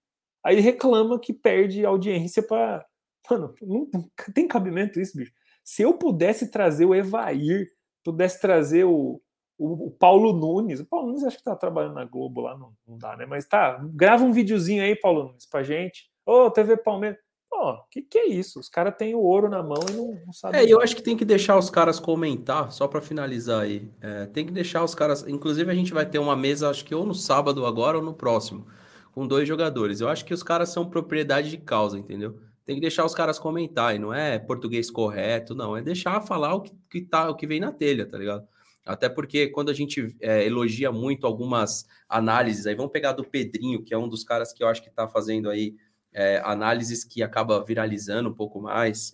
Aí 0.44 0.60
reclama 0.60 1.20
que 1.20 1.34
perde 1.34 1.86
audiência 1.86 2.44
para. 2.44 2.86
Mano, 3.30 3.54
não, 3.62 3.90
tem 4.34 4.48
cabimento 4.48 5.00
isso, 5.00 5.18
bicho. 5.18 5.34
Se 5.64 5.82
eu 5.82 5.96
pudesse 5.98 6.52
trazer 6.52 6.86
o 6.86 6.94
Evair, 6.94 7.72
pudesse 8.04 8.40
trazer 8.40 8.84
o, 8.84 9.20
o, 9.58 9.88
o 9.88 9.92
Paulo 9.92 10.34
Nunes, 10.34 10.80
o 10.80 10.86
Paulo 10.86 11.08
Nunes 11.08 11.24
acho 11.24 11.38
que 11.38 11.44
tá 11.44 11.56
trabalhando 11.56 11.96
na 11.96 12.06
Globo 12.06 12.42
lá, 12.42 12.56
não, 12.56 12.74
não 12.88 12.98
dá, 12.98 13.18
né? 13.18 13.26
Mas 13.26 13.48
tá, 13.48 13.84
grava 13.94 14.24
um 14.24 14.32
videozinho 14.32 14.84
aí, 14.84 14.96
Paulo 14.96 15.24
Nunes, 15.30 15.48
pra 15.48 15.64
gente. 15.64 16.12
Ô, 16.26 16.52
TV 16.52 16.78
Palmeiras. 16.78 17.25
Pô, 17.58 17.78
que 17.90 18.02
que 18.02 18.18
é 18.18 18.28
isso? 18.28 18.60
Os 18.60 18.68
caras 18.68 18.96
têm 18.98 19.16
o 19.16 19.20
ouro 19.20 19.50
na 19.50 19.64
mão 19.64 19.80
e 19.90 19.94
não, 19.94 20.20
não 20.26 20.34
sabem. 20.34 20.60
É, 20.60 20.66
eu 20.66 20.82
acho 20.82 20.94
que 20.94 21.02
tem 21.02 21.16
que 21.16 21.24
deixar 21.24 21.58
os 21.58 21.70
caras 21.70 22.02
comentar, 22.02 22.70
só 22.74 22.86
para 22.86 23.00
finalizar 23.00 23.62
aí. 23.62 23.90
É, 24.02 24.26
tem 24.26 24.46
que 24.46 24.52
deixar 24.52 24.84
os 24.84 24.94
caras. 24.94 25.26
Inclusive, 25.26 25.72
a 25.72 25.74
gente 25.74 25.94
vai 25.94 26.06
ter 26.06 26.20
uma 26.20 26.36
mesa, 26.36 26.70
acho 26.70 26.84
que 26.84 26.94
ou 26.94 27.06
no 27.06 27.16
sábado 27.16 27.66
agora 27.66 27.98
ou 27.98 28.04
no 28.04 28.14
próximo, 28.14 28.68
com 29.14 29.26
dois 29.26 29.48
jogadores. 29.48 30.02
Eu 30.02 30.10
acho 30.10 30.26
que 30.26 30.34
os 30.34 30.44
caras 30.44 30.68
são 30.68 30.90
propriedade 30.90 31.50
de 31.50 31.58
causa, 31.58 31.98
entendeu? 31.98 32.38
Tem 32.66 32.76
que 32.76 32.82
deixar 32.82 33.06
os 33.06 33.16
caras 33.16 33.40
comentar, 33.40 33.96
e 33.96 34.00
não 34.00 34.14
é 34.14 34.38
português 34.38 34.92
correto, 34.92 35.56
não. 35.56 35.78
É 35.78 35.82
deixar 35.82 36.20
falar 36.20 36.56
o 36.56 36.62
que, 36.62 36.74
que 36.90 37.02
tá, 37.04 37.30
o 37.30 37.36
que 37.36 37.48
vem 37.48 37.62
na 37.62 37.72
telha, 37.72 38.06
tá 38.06 38.18
ligado? 38.18 38.46
Até 38.86 39.08
porque 39.08 39.48
quando 39.48 39.70
a 39.70 39.74
gente 39.74 40.14
é, 40.20 40.46
elogia 40.46 40.92
muito 40.92 41.26
algumas 41.26 41.86
análises, 42.10 42.68
aí 42.68 42.76
vamos 42.76 42.92
pegar 42.92 43.14
do 43.14 43.24
Pedrinho, 43.24 43.82
que 43.82 43.94
é 43.94 43.98
um 43.98 44.10
dos 44.10 44.26
caras 44.26 44.52
que 44.52 44.62
eu 44.62 44.68
acho 44.68 44.84
que 44.84 44.92
tá 44.92 45.08
fazendo 45.08 45.50
aí 45.50 45.74
é, 46.16 46.42
análises 46.46 47.04
que 47.04 47.22
acaba 47.22 47.62
viralizando 47.64 48.30
um 48.30 48.34
pouco 48.34 48.62
mais. 48.62 49.14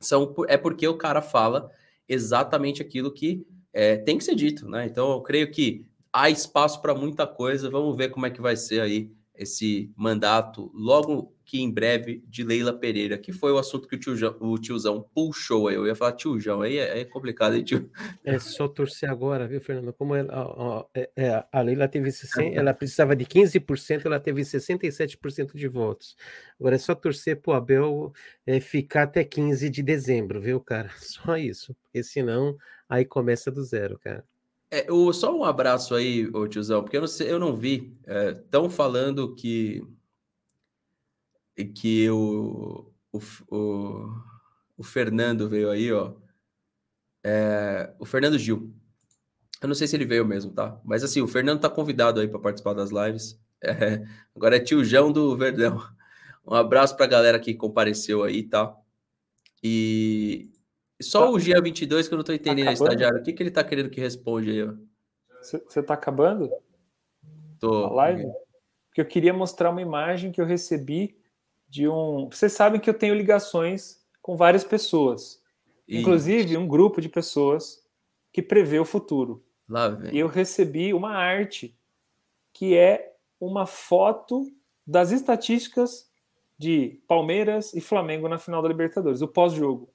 São, 0.00 0.34
é 0.48 0.56
porque 0.56 0.86
o 0.86 0.98
cara 0.98 1.22
fala 1.22 1.70
exatamente 2.08 2.82
aquilo 2.82 3.12
que 3.12 3.46
é, 3.72 3.96
tem 3.96 4.18
que 4.18 4.24
ser 4.24 4.34
dito, 4.34 4.68
né? 4.68 4.84
Então 4.84 5.12
eu 5.12 5.22
creio 5.22 5.50
que 5.50 5.86
há 6.12 6.28
espaço 6.28 6.82
para 6.82 6.94
muita 6.94 7.24
coisa. 7.24 7.70
Vamos 7.70 7.96
ver 7.96 8.08
como 8.08 8.26
é 8.26 8.30
que 8.30 8.40
vai 8.40 8.56
ser 8.56 8.80
aí 8.80 9.12
esse 9.38 9.92
mandato 9.96 10.70
logo 10.74 11.36
que 11.46 11.60
em 11.60 11.70
breve 11.70 12.24
de 12.26 12.42
Leila 12.42 12.76
Pereira, 12.76 13.16
que 13.16 13.32
foi 13.32 13.52
o 13.52 13.58
assunto 13.58 13.86
que 13.86 13.94
o 13.94 13.98
tiozão, 13.98 14.36
o 14.40 14.58
tiozão 14.58 15.08
puxou 15.14 15.68
aí. 15.68 15.76
Eu 15.76 15.86
ia 15.86 15.94
falar 15.94 16.12
tiozão, 16.12 16.60
aí 16.60 16.76
é, 16.76 17.00
é 17.00 17.04
complicado, 17.04 17.54
hein, 17.54 17.62
tio? 17.62 17.88
É 18.24 18.36
só 18.40 18.66
torcer 18.66 19.08
agora, 19.08 19.46
viu, 19.46 19.60
Fernando? 19.60 19.92
Como 19.92 20.16
ela, 20.16 20.32
ó, 20.34 20.86
é, 20.92 21.08
é, 21.16 21.44
a 21.52 21.60
Leila 21.60 21.86
teve 21.86 22.10
60, 22.10 22.52
ela 22.58 22.74
precisava 22.74 23.14
de 23.14 23.24
15%, 23.24 24.06
ela 24.06 24.18
teve 24.18 24.42
67% 24.42 25.56
de 25.56 25.68
votos. 25.68 26.16
Agora 26.58 26.74
é 26.74 26.78
só 26.78 26.96
torcer 26.96 27.40
pro 27.40 27.52
Abel 27.52 28.12
é, 28.44 28.58
ficar 28.58 29.04
até 29.04 29.22
15 29.22 29.70
de 29.70 29.84
dezembro, 29.84 30.40
viu, 30.40 30.60
cara? 30.60 30.90
Só 30.98 31.36
isso. 31.36 31.76
Porque 31.84 32.02
senão 32.02 32.56
aí 32.88 33.04
começa 33.04 33.50
do 33.50 33.62
zero, 33.62 33.98
cara. 33.98 34.24
É, 34.70 34.90
o, 34.90 35.12
só 35.12 35.36
um 35.36 35.44
abraço 35.44 35.94
aí, 35.94 36.26
ô 36.28 36.46
tiozão, 36.48 36.82
porque 36.82 36.96
eu 36.96 37.00
não 37.00 37.08
sei, 37.08 37.30
eu 37.30 37.38
não 37.38 37.56
vi. 37.56 37.96
Estão 38.06 38.68
falando 38.68 39.34
que 39.34 39.82
que 41.74 42.08
o, 42.10 42.92
o, 43.12 43.18
o, 43.50 44.22
o 44.76 44.82
Fernando 44.82 45.48
veio 45.48 45.70
aí, 45.70 45.92
ó. 45.92 46.14
É, 47.24 47.94
o 47.98 48.04
Fernando 48.04 48.38
Gil. 48.38 48.72
Eu 49.60 49.68
não 49.68 49.74
sei 49.74 49.86
se 49.88 49.96
ele 49.96 50.04
veio 50.04 50.24
mesmo, 50.26 50.52
tá? 50.52 50.80
Mas 50.84 51.02
assim, 51.02 51.22
o 51.22 51.28
Fernando 51.28 51.60
tá 51.60 51.70
convidado 51.70 52.20
aí 52.20 52.28
para 52.28 52.38
participar 52.38 52.74
das 52.74 52.90
lives. 52.90 53.40
É, 53.64 54.06
agora 54.36 54.56
é 54.56 54.60
tiozão 54.60 55.10
do 55.10 55.34
Verdão. 55.36 55.82
Um 56.46 56.54
abraço 56.54 56.94
para 56.94 57.06
a 57.06 57.08
galera 57.08 57.40
que 57.40 57.54
compareceu 57.54 58.22
aí, 58.22 58.42
tá? 58.42 58.76
E 59.62 60.50
só 61.00 61.26
tá. 61.26 61.30
o 61.30 61.38
Gia 61.38 61.60
22 61.60 62.08
que 62.08 62.14
eu 62.14 62.16
não 62.16 62.24
tô 62.24 62.32
tá 62.32 62.36
entendendo, 62.36 62.66
tá 62.66 62.72
estagiário. 62.72 63.20
O 63.20 63.22
que, 63.22 63.32
que 63.32 63.42
ele 63.42 63.50
tá 63.50 63.62
querendo 63.62 63.90
que 63.90 64.00
responda 64.00 64.50
aí? 64.50 64.66
Você 65.42 65.82
tá 65.82 65.94
acabando? 65.94 66.50
Tô. 67.60 67.84
A 67.84 67.92
live? 67.92 68.24
Porque 68.88 69.00
eu 69.00 69.06
queria 69.06 69.32
mostrar 69.32 69.70
uma 69.70 69.82
imagem 69.82 70.32
que 70.32 70.40
eu 70.40 70.46
recebi 70.46 71.16
de 71.68 71.88
um. 71.88 72.28
Vocês 72.30 72.52
sabem 72.52 72.80
que 72.80 72.88
eu 72.88 72.94
tenho 72.94 73.14
ligações 73.14 74.00
com 74.22 74.36
várias 74.36 74.64
pessoas, 74.64 75.42
inclusive 75.88 76.56
um 76.56 76.66
grupo 76.66 77.00
de 77.00 77.08
pessoas 77.08 77.84
que 78.32 78.42
prevê 78.42 78.78
o 78.78 78.84
futuro. 78.84 79.44
Lá 79.68 79.88
vem. 79.88 80.14
E 80.14 80.18
eu 80.18 80.28
recebi 80.28 80.94
uma 80.94 81.12
arte 81.12 81.78
que 82.52 82.76
é 82.76 83.14
uma 83.38 83.66
foto 83.66 84.46
das 84.86 85.10
estatísticas 85.10 86.10
de 86.58 87.02
Palmeiras 87.06 87.74
e 87.74 87.80
Flamengo 87.80 88.28
na 88.28 88.38
final 88.38 88.62
da 88.62 88.68
Libertadores, 88.68 89.20
o 89.20 89.28
pós-jogo. 89.28 89.92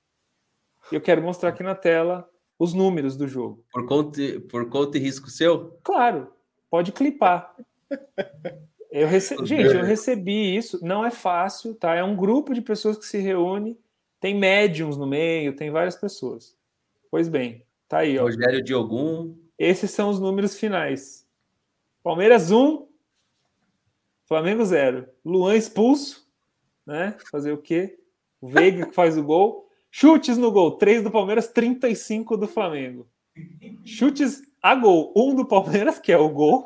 Eu 0.89 1.01
quero 1.01 1.21
mostrar 1.21 1.49
aqui 1.49 1.63
na 1.63 1.75
tela 1.75 2.29
os 2.57 2.73
números 2.73 3.17
do 3.17 3.27
jogo. 3.27 3.65
Por 3.71 3.85
conta, 3.85 4.21
por 4.49 4.69
conta 4.69 4.97
e 4.97 5.01
risco 5.01 5.29
seu? 5.29 5.79
Claro, 5.83 6.31
pode 6.69 6.91
clipar. 6.91 7.55
Eu 8.91 9.07
rece... 9.07 9.35
Gente, 9.45 9.73
eu 9.73 9.83
recebi 9.83 10.55
isso, 10.55 10.79
não 10.85 11.05
é 11.05 11.11
fácil, 11.11 11.73
tá? 11.73 11.95
É 11.95 12.03
um 12.03 12.15
grupo 12.15 12.53
de 12.53 12.61
pessoas 12.61 12.97
que 12.97 13.05
se 13.05 13.17
reúne, 13.17 13.79
tem 14.19 14.37
médiums 14.37 14.97
no 14.97 15.07
meio, 15.07 15.55
tem 15.55 15.71
várias 15.71 15.95
pessoas. 15.95 16.55
Pois 17.09 17.27
bem, 17.27 17.65
tá 17.87 17.99
aí, 17.99 18.19
ó. 18.19 18.23
Rogério 18.23 18.63
Diogum. 18.63 19.35
Esses 19.57 19.91
são 19.91 20.09
os 20.09 20.19
números 20.19 20.57
finais. 20.57 21.27
Palmeiras 22.03 22.51
1, 22.51 22.87
Flamengo 24.25 24.63
0. 24.65 25.07
Luan 25.23 25.55
expulso, 25.55 26.29
né? 26.85 27.15
Fazer 27.31 27.51
o 27.51 27.57
quê? 27.57 27.99
O 28.39 28.47
Veiga 28.47 28.85
que 28.85 28.93
faz 28.93 29.17
o 29.17 29.23
gol. 29.23 29.69
Chutes 29.91 30.38
no 30.38 30.51
gol, 30.51 30.77
3 30.77 31.03
do 31.03 31.11
Palmeiras, 31.11 31.47
35 31.47 32.38
do 32.38 32.47
Flamengo. 32.47 33.09
Chutes 33.84 34.41
a 34.61 34.73
gol, 34.73 35.13
1 35.15 35.35
do 35.35 35.45
Palmeiras, 35.45 35.99
que 35.99 36.11
é 36.11 36.18
o 36.18 36.30
gol, 36.30 36.65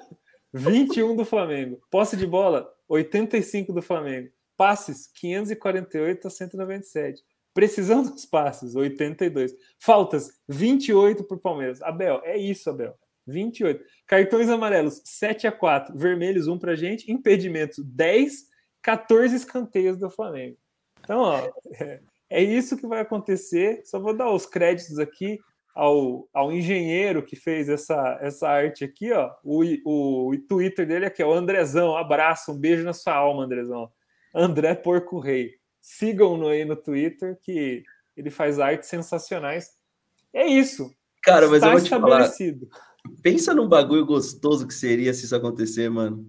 21 0.53 1.15
do 1.15 1.26
Flamengo. 1.26 1.81
Posse 1.89 2.15
de 2.15 2.27
bola, 2.27 2.72
85 2.88 3.73
do 3.73 3.81
Flamengo. 3.81 4.30
Passes, 4.56 5.07
548 5.15 6.27
a 6.27 6.30
197. 6.30 7.23
Precisão 7.53 8.03
dos 8.03 8.26
passes, 8.26 8.76
82. 8.76 9.53
Faltas, 9.80 10.30
28 10.47 11.23
para 11.23 11.38
o 11.38 11.39
Palmeiras. 11.39 11.81
Abel, 11.81 12.22
é 12.23 12.38
isso, 12.38 12.69
Abel. 12.69 12.93
28. 13.26 13.84
Cartões 14.06 14.49
amarelos, 14.49 15.02
7 15.03 15.47
a 15.47 15.52
4. 15.52 15.97
Vermelhos, 15.97 16.47
1 16.47 16.60
para 16.60 16.76
gente. 16.76 17.11
Impedimentos, 17.11 17.80
10. 17.84 18.53
14 18.84 19.35
escanteios 19.35 19.97
do 19.97 20.11
Flamengo. 20.11 20.57
Então, 20.99 21.22
ó, 21.22 21.52
é, 21.80 21.99
é 22.30 22.41
isso 22.41 22.77
que 22.77 22.88
vai 22.88 23.02
acontecer. 23.02 23.81
Só 23.85 23.99
vou 23.99 24.15
dar 24.15 24.31
os 24.31 24.45
créditos 24.45 24.99
aqui 24.99 25.39
ao, 25.76 26.27
ao 26.34 26.52
engenheiro 26.52 27.23
que 27.23 27.35
fez 27.35 27.68
essa, 27.68 28.18
essa 28.22 28.47
arte 28.47 28.84
aqui, 28.84 29.11
ó. 29.11 29.31
O, 29.43 29.64
o, 29.85 30.30
o 30.34 30.38
Twitter 30.47 30.88
dele 30.88 31.06
aqui, 31.06 31.22
é 31.22 31.26
o 31.26 31.34
Andrezão. 31.34 31.97
Abraço, 31.97 32.53
um 32.53 32.57
beijo 32.57 32.84
na 32.84 32.93
sua 32.93 33.14
alma, 33.15 33.43
Andrezão. 33.43 33.91
André 34.34 34.73
Porco 34.73 35.19
Rei. 35.19 35.52
Sigam-no 35.81 36.47
aí 36.47 36.65
no 36.65 36.76
Twitter, 36.76 37.38
que 37.41 37.84
ele 38.15 38.30
faz 38.30 38.60
artes 38.60 38.89
sensacionais. 38.89 39.69
É 40.34 40.47
isso. 40.47 40.89
Cara, 41.22 41.47
mas 41.47 41.57
Está 41.57 41.68
eu 41.68 41.72
vou 41.73 41.81
te 41.81 41.89
falar. 41.89 42.31
Pensa 43.22 43.53
num 43.53 43.68
bagulho 43.68 44.06
gostoso 44.06 44.68
que 44.68 44.73
seria 44.73 45.14
se 45.14 45.26
isso 45.26 45.35
acontecer, 45.35 45.89
mano. 45.89 46.26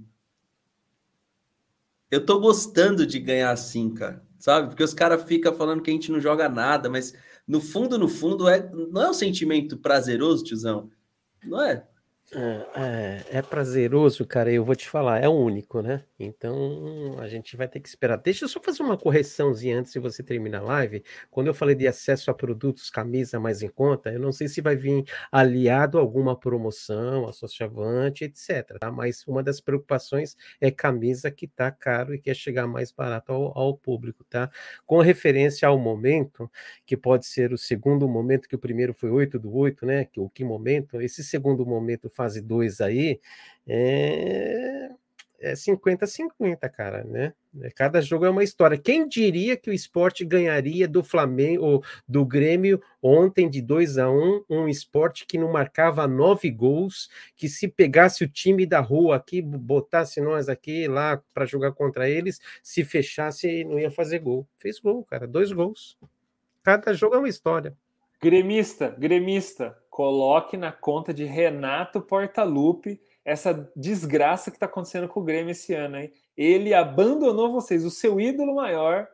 Eu 2.10 2.24
tô 2.24 2.38
gostando 2.38 3.06
de 3.06 3.18
ganhar 3.18 3.50
assim, 3.50 3.92
cara. 3.92 4.25
Sabe? 4.46 4.68
Porque 4.68 4.84
os 4.84 4.94
caras 4.94 5.24
ficam 5.24 5.52
falando 5.52 5.82
que 5.82 5.90
a 5.90 5.92
gente 5.92 6.12
não 6.12 6.20
joga 6.20 6.48
nada, 6.48 6.88
mas 6.88 7.12
no 7.48 7.60
fundo, 7.60 7.98
no 7.98 8.08
fundo, 8.08 8.48
é, 8.48 8.70
não 8.92 9.02
é 9.02 9.10
um 9.10 9.12
sentimento 9.12 9.76
prazeroso, 9.76 10.44
tiozão? 10.44 10.88
Não 11.42 11.60
é? 11.60 11.84
É, 12.32 12.66
é, 12.76 13.24
é, 13.38 13.42
prazeroso, 13.42 14.24
cara. 14.24 14.52
Eu 14.52 14.64
vou 14.64 14.76
te 14.76 14.88
falar, 14.88 15.20
é 15.20 15.28
único, 15.28 15.82
né? 15.82 16.04
Então 16.18 17.18
a 17.18 17.28
gente 17.28 17.56
vai 17.56 17.68
ter 17.68 17.80
que 17.80 17.88
esperar. 17.88 18.16
Deixa 18.16 18.44
eu 18.44 18.48
só 18.48 18.60
fazer 18.60 18.82
uma 18.82 18.96
correçãozinha 18.96 19.78
antes 19.78 19.92
de 19.92 19.98
você 19.98 20.22
terminar 20.22 20.60
a 20.60 20.62
live. 20.62 21.04
Quando 21.30 21.48
eu 21.48 21.54
falei 21.54 21.74
de 21.74 21.86
acesso 21.86 22.30
a 22.30 22.34
produtos, 22.34 22.90
camisa 22.90 23.38
mais 23.38 23.62
em 23.62 23.68
conta, 23.68 24.10
eu 24.10 24.18
não 24.18 24.32
sei 24.32 24.48
se 24.48 24.60
vai 24.62 24.76
vir 24.76 25.04
aliado 25.30 25.98
a 25.98 26.00
alguma 26.00 26.38
promoção, 26.38 27.28
associavante, 27.28 28.24
etc. 28.24 28.78
Tá? 28.78 28.90
Mas 28.90 29.26
uma 29.26 29.42
das 29.42 29.60
preocupações 29.60 30.36
é 30.60 30.70
camisa 30.70 31.30
que 31.30 31.46
tá 31.46 31.70
caro 31.70 32.14
e 32.14 32.18
quer 32.18 32.34
chegar 32.34 32.66
mais 32.66 32.90
barato 32.90 33.32
ao, 33.32 33.56
ao 33.58 33.76
público, 33.76 34.24
tá? 34.24 34.50
Com 34.86 35.00
referência 35.00 35.68
ao 35.68 35.78
momento, 35.78 36.50
que 36.86 36.96
pode 36.96 37.26
ser 37.26 37.52
o 37.52 37.58
segundo 37.58 38.08
momento, 38.08 38.48
que 38.48 38.56
o 38.56 38.58
primeiro 38.58 38.94
foi 38.94 39.10
8 39.10 39.38
do 39.38 39.54
8, 39.54 39.84
né? 39.86 40.04
Que, 40.06 40.20
o 40.20 40.28
que 40.30 40.44
momento? 40.44 41.00
Esse 41.00 41.22
segundo 41.22 41.66
momento 41.66 42.08
fase 42.08 42.40
2 42.40 42.80
aí, 42.80 43.20
é 43.66 44.90
é 45.40 45.52
50-50, 45.52 46.68
cara, 46.70 47.04
né? 47.04 47.32
É, 47.62 47.70
cada 47.70 48.00
jogo 48.00 48.24
é 48.24 48.30
uma 48.30 48.44
história. 48.44 48.76
Quem 48.76 49.08
diria 49.08 49.56
que 49.56 49.70
o 49.70 49.72
esporte 49.72 50.24
ganharia 50.24 50.86
do 50.86 51.02
Flamengo 51.02 51.64
ou 51.64 51.84
do 52.06 52.24
Grêmio 52.24 52.82
ontem 53.02 53.48
de 53.48 53.62
2 53.62 53.98
a 53.98 54.10
1 54.10 54.44
um, 54.48 54.68
esporte 54.68 55.26
que 55.26 55.38
não 55.38 55.50
marcava 55.50 56.06
nove 56.06 56.50
gols, 56.50 57.08
que 57.34 57.48
se 57.48 57.68
pegasse 57.68 58.24
o 58.24 58.28
time 58.28 58.66
da 58.66 58.80
rua 58.80 59.16
aqui, 59.16 59.40
botasse 59.40 60.20
nós 60.20 60.48
aqui 60.48 60.86
lá 60.86 61.22
para 61.32 61.46
jogar 61.46 61.72
contra 61.72 62.08
eles, 62.08 62.40
se 62.62 62.84
fechasse, 62.84 63.64
não 63.64 63.78
ia 63.78 63.90
fazer 63.90 64.18
gol. 64.18 64.46
Fez 64.58 64.78
gol, 64.78 65.04
cara, 65.04 65.26
dois 65.26 65.52
gols. 65.52 65.96
Cada 66.62 66.92
jogo 66.92 67.14
é 67.14 67.18
uma 67.18 67.28
história. 67.28 67.76
Gremista, 68.20 68.88
gremista, 68.98 69.78
coloque 69.90 70.56
na 70.56 70.72
conta 70.72 71.12
de 71.12 71.24
Renato 71.24 72.00
Portaluppi 72.00 73.00
essa 73.26 73.68
desgraça 73.74 74.52
que 74.52 74.56
está 74.56 74.66
acontecendo 74.66 75.08
com 75.08 75.18
o 75.18 75.24
Grêmio 75.24 75.50
esse 75.50 75.74
ano, 75.74 75.96
hein? 75.96 76.12
Ele 76.36 76.72
abandonou 76.72 77.50
vocês, 77.50 77.84
o 77.84 77.90
seu 77.90 78.20
ídolo 78.20 78.54
maior 78.54 79.08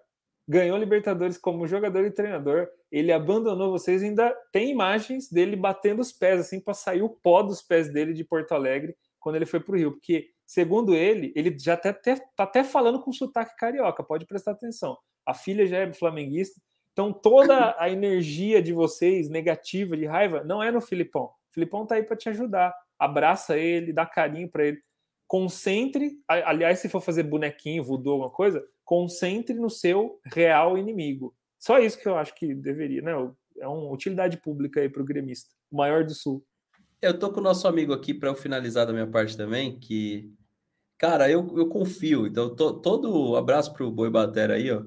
ganhou 0.47 0.77
Libertadores 0.77 1.39
como 1.39 1.67
jogador 1.67 2.05
e 2.05 2.11
treinador. 2.11 2.69
Ele 2.91 3.11
abandonou 3.11 3.71
vocês, 3.71 4.03
ainda 4.03 4.31
tem 4.53 4.71
imagens 4.71 5.31
dele 5.31 5.57
batendo 5.57 6.03
os 6.03 6.13
pés 6.13 6.41
assim 6.41 6.61
para 6.61 6.75
sair 6.75 7.01
o 7.01 7.09
pó 7.09 7.43
dos 7.43 7.63
pés 7.63 7.91
dele 7.91 8.13
de 8.13 8.23
Porto 8.23 8.53
Alegre 8.53 8.95
quando 9.19 9.37
ele 9.37 9.47
foi 9.47 9.61
para 9.61 9.75
o 9.75 9.79
Rio, 9.79 9.93
porque 9.93 10.29
segundo 10.45 10.95
ele, 10.95 11.33
ele 11.35 11.57
já 11.57 11.75
está 11.75 11.91
até, 11.91 12.17
tá 12.17 12.43
até 12.43 12.65
falando 12.65 13.01
com 13.01 13.13
sotaque 13.13 13.57
carioca, 13.57 14.03
pode 14.03 14.27
prestar 14.27 14.51
atenção. 14.51 14.99
A 15.25 15.33
filha 15.33 15.65
já 15.65 15.79
é 15.79 15.93
flamenguista, 15.93 16.61
então 16.93 17.13
toda 17.13 17.75
a 17.79 17.89
energia 17.89 18.61
de 18.61 18.73
vocês 18.73 19.31
negativa, 19.31 19.97
de 19.97 20.05
raiva, 20.05 20.43
não 20.45 20.63
é 20.63 20.71
no 20.71 20.81
Filipão. 20.81 21.27
O 21.27 21.55
Filipão 21.55 21.87
tá 21.87 21.95
aí 21.95 22.03
para 22.03 22.17
te 22.17 22.29
ajudar. 22.29 22.75
Abraça 22.99 23.57
ele, 23.57 23.93
dá 23.93 24.07
carinho 24.07 24.49
para 24.49 24.67
ele. 24.67 24.83
Concentre, 25.27 26.19
aliás, 26.29 26.79
se 26.79 26.89
for 26.89 27.01
fazer 27.01 27.23
bonequinho, 27.23 27.83
voodoo, 27.83 28.13
alguma 28.13 28.31
coisa, 28.31 28.63
concentre 28.85 29.55
no 29.55 29.71
seu 29.71 30.21
real 30.27 30.77
inimigo. 30.77 31.35
Só 31.59 31.79
isso 31.79 31.99
que 31.99 32.07
eu 32.07 32.17
acho 32.17 32.35
que 32.35 32.55
deveria, 32.55 33.01
né? 33.01 33.13
É 33.59 33.67
uma 33.67 33.91
utilidade 33.93 34.37
pública 34.37 34.81
aí 34.81 34.89
para 34.89 35.03
o 35.03 35.07
gremista, 35.07 35.55
o 35.71 35.77
maior 35.77 36.05
do 36.05 36.15
sul. 36.15 36.45
Eu 37.01 37.19
tô 37.19 37.33
com 37.33 37.41
o 37.41 37.43
nosso 37.43 37.67
amigo 37.67 37.93
aqui 37.93 38.13
para 38.13 38.29
eu 38.29 38.35
finalizar 38.35 38.87
da 38.87 38.93
minha 38.93 39.07
parte 39.07 39.37
também, 39.37 39.79
que, 39.79 40.31
cara, 40.99 41.31
eu, 41.31 41.57
eu 41.57 41.69
confio. 41.69 42.27
Então, 42.27 42.55
tô, 42.55 42.75
todo 42.75 43.37
abraço 43.37 43.73
pro 43.73 43.91
Boi 43.91 44.11
Batera 44.11 44.55
aí, 44.55 44.71
ó 44.71 44.85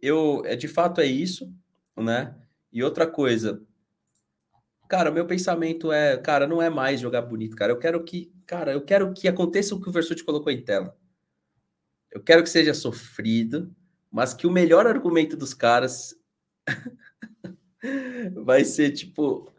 eu, 0.00 0.42
é 0.44 0.56
de 0.56 0.68
fato 0.68 1.00
é 1.00 1.06
isso, 1.06 1.52
né? 1.96 2.34
E 2.72 2.82
outra 2.82 3.06
coisa, 3.06 3.62
cara, 4.88 5.10
meu 5.10 5.26
pensamento 5.26 5.90
é, 5.92 6.16
cara, 6.16 6.46
não 6.46 6.60
é 6.62 6.68
mais 6.70 7.00
jogar 7.00 7.22
bonito, 7.22 7.56
cara. 7.56 7.72
Eu 7.72 7.78
quero 7.78 8.02
que, 8.04 8.32
cara, 8.46 8.72
eu 8.72 8.80
quero 8.82 9.12
que 9.12 9.28
aconteça 9.28 9.74
o 9.74 9.80
que 9.80 9.88
o 9.88 9.92
Versuti 9.92 10.24
colocou 10.24 10.52
em 10.52 10.62
tela. 10.62 10.96
Eu 12.10 12.22
quero 12.22 12.42
que 12.42 12.48
seja 12.48 12.72
sofrido, 12.74 13.70
mas 14.10 14.32
que 14.32 14.46
o 14.46 14.50
melhor 14.50 14.86
argumento 14.86 15.36
dos 15.36 15.52
caras 15.52 16.14
vai 18.34 18.64
ser 18.64 18.92
tipo, 18.92 19.50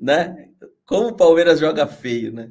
né? 0.00 0.48
Como 0.84 1.08
o 1.08 1.16
Palmeiras 1.16 1.58
joga 1.58 1.86
feio, 1.86 2.32
né? 2.32 2.50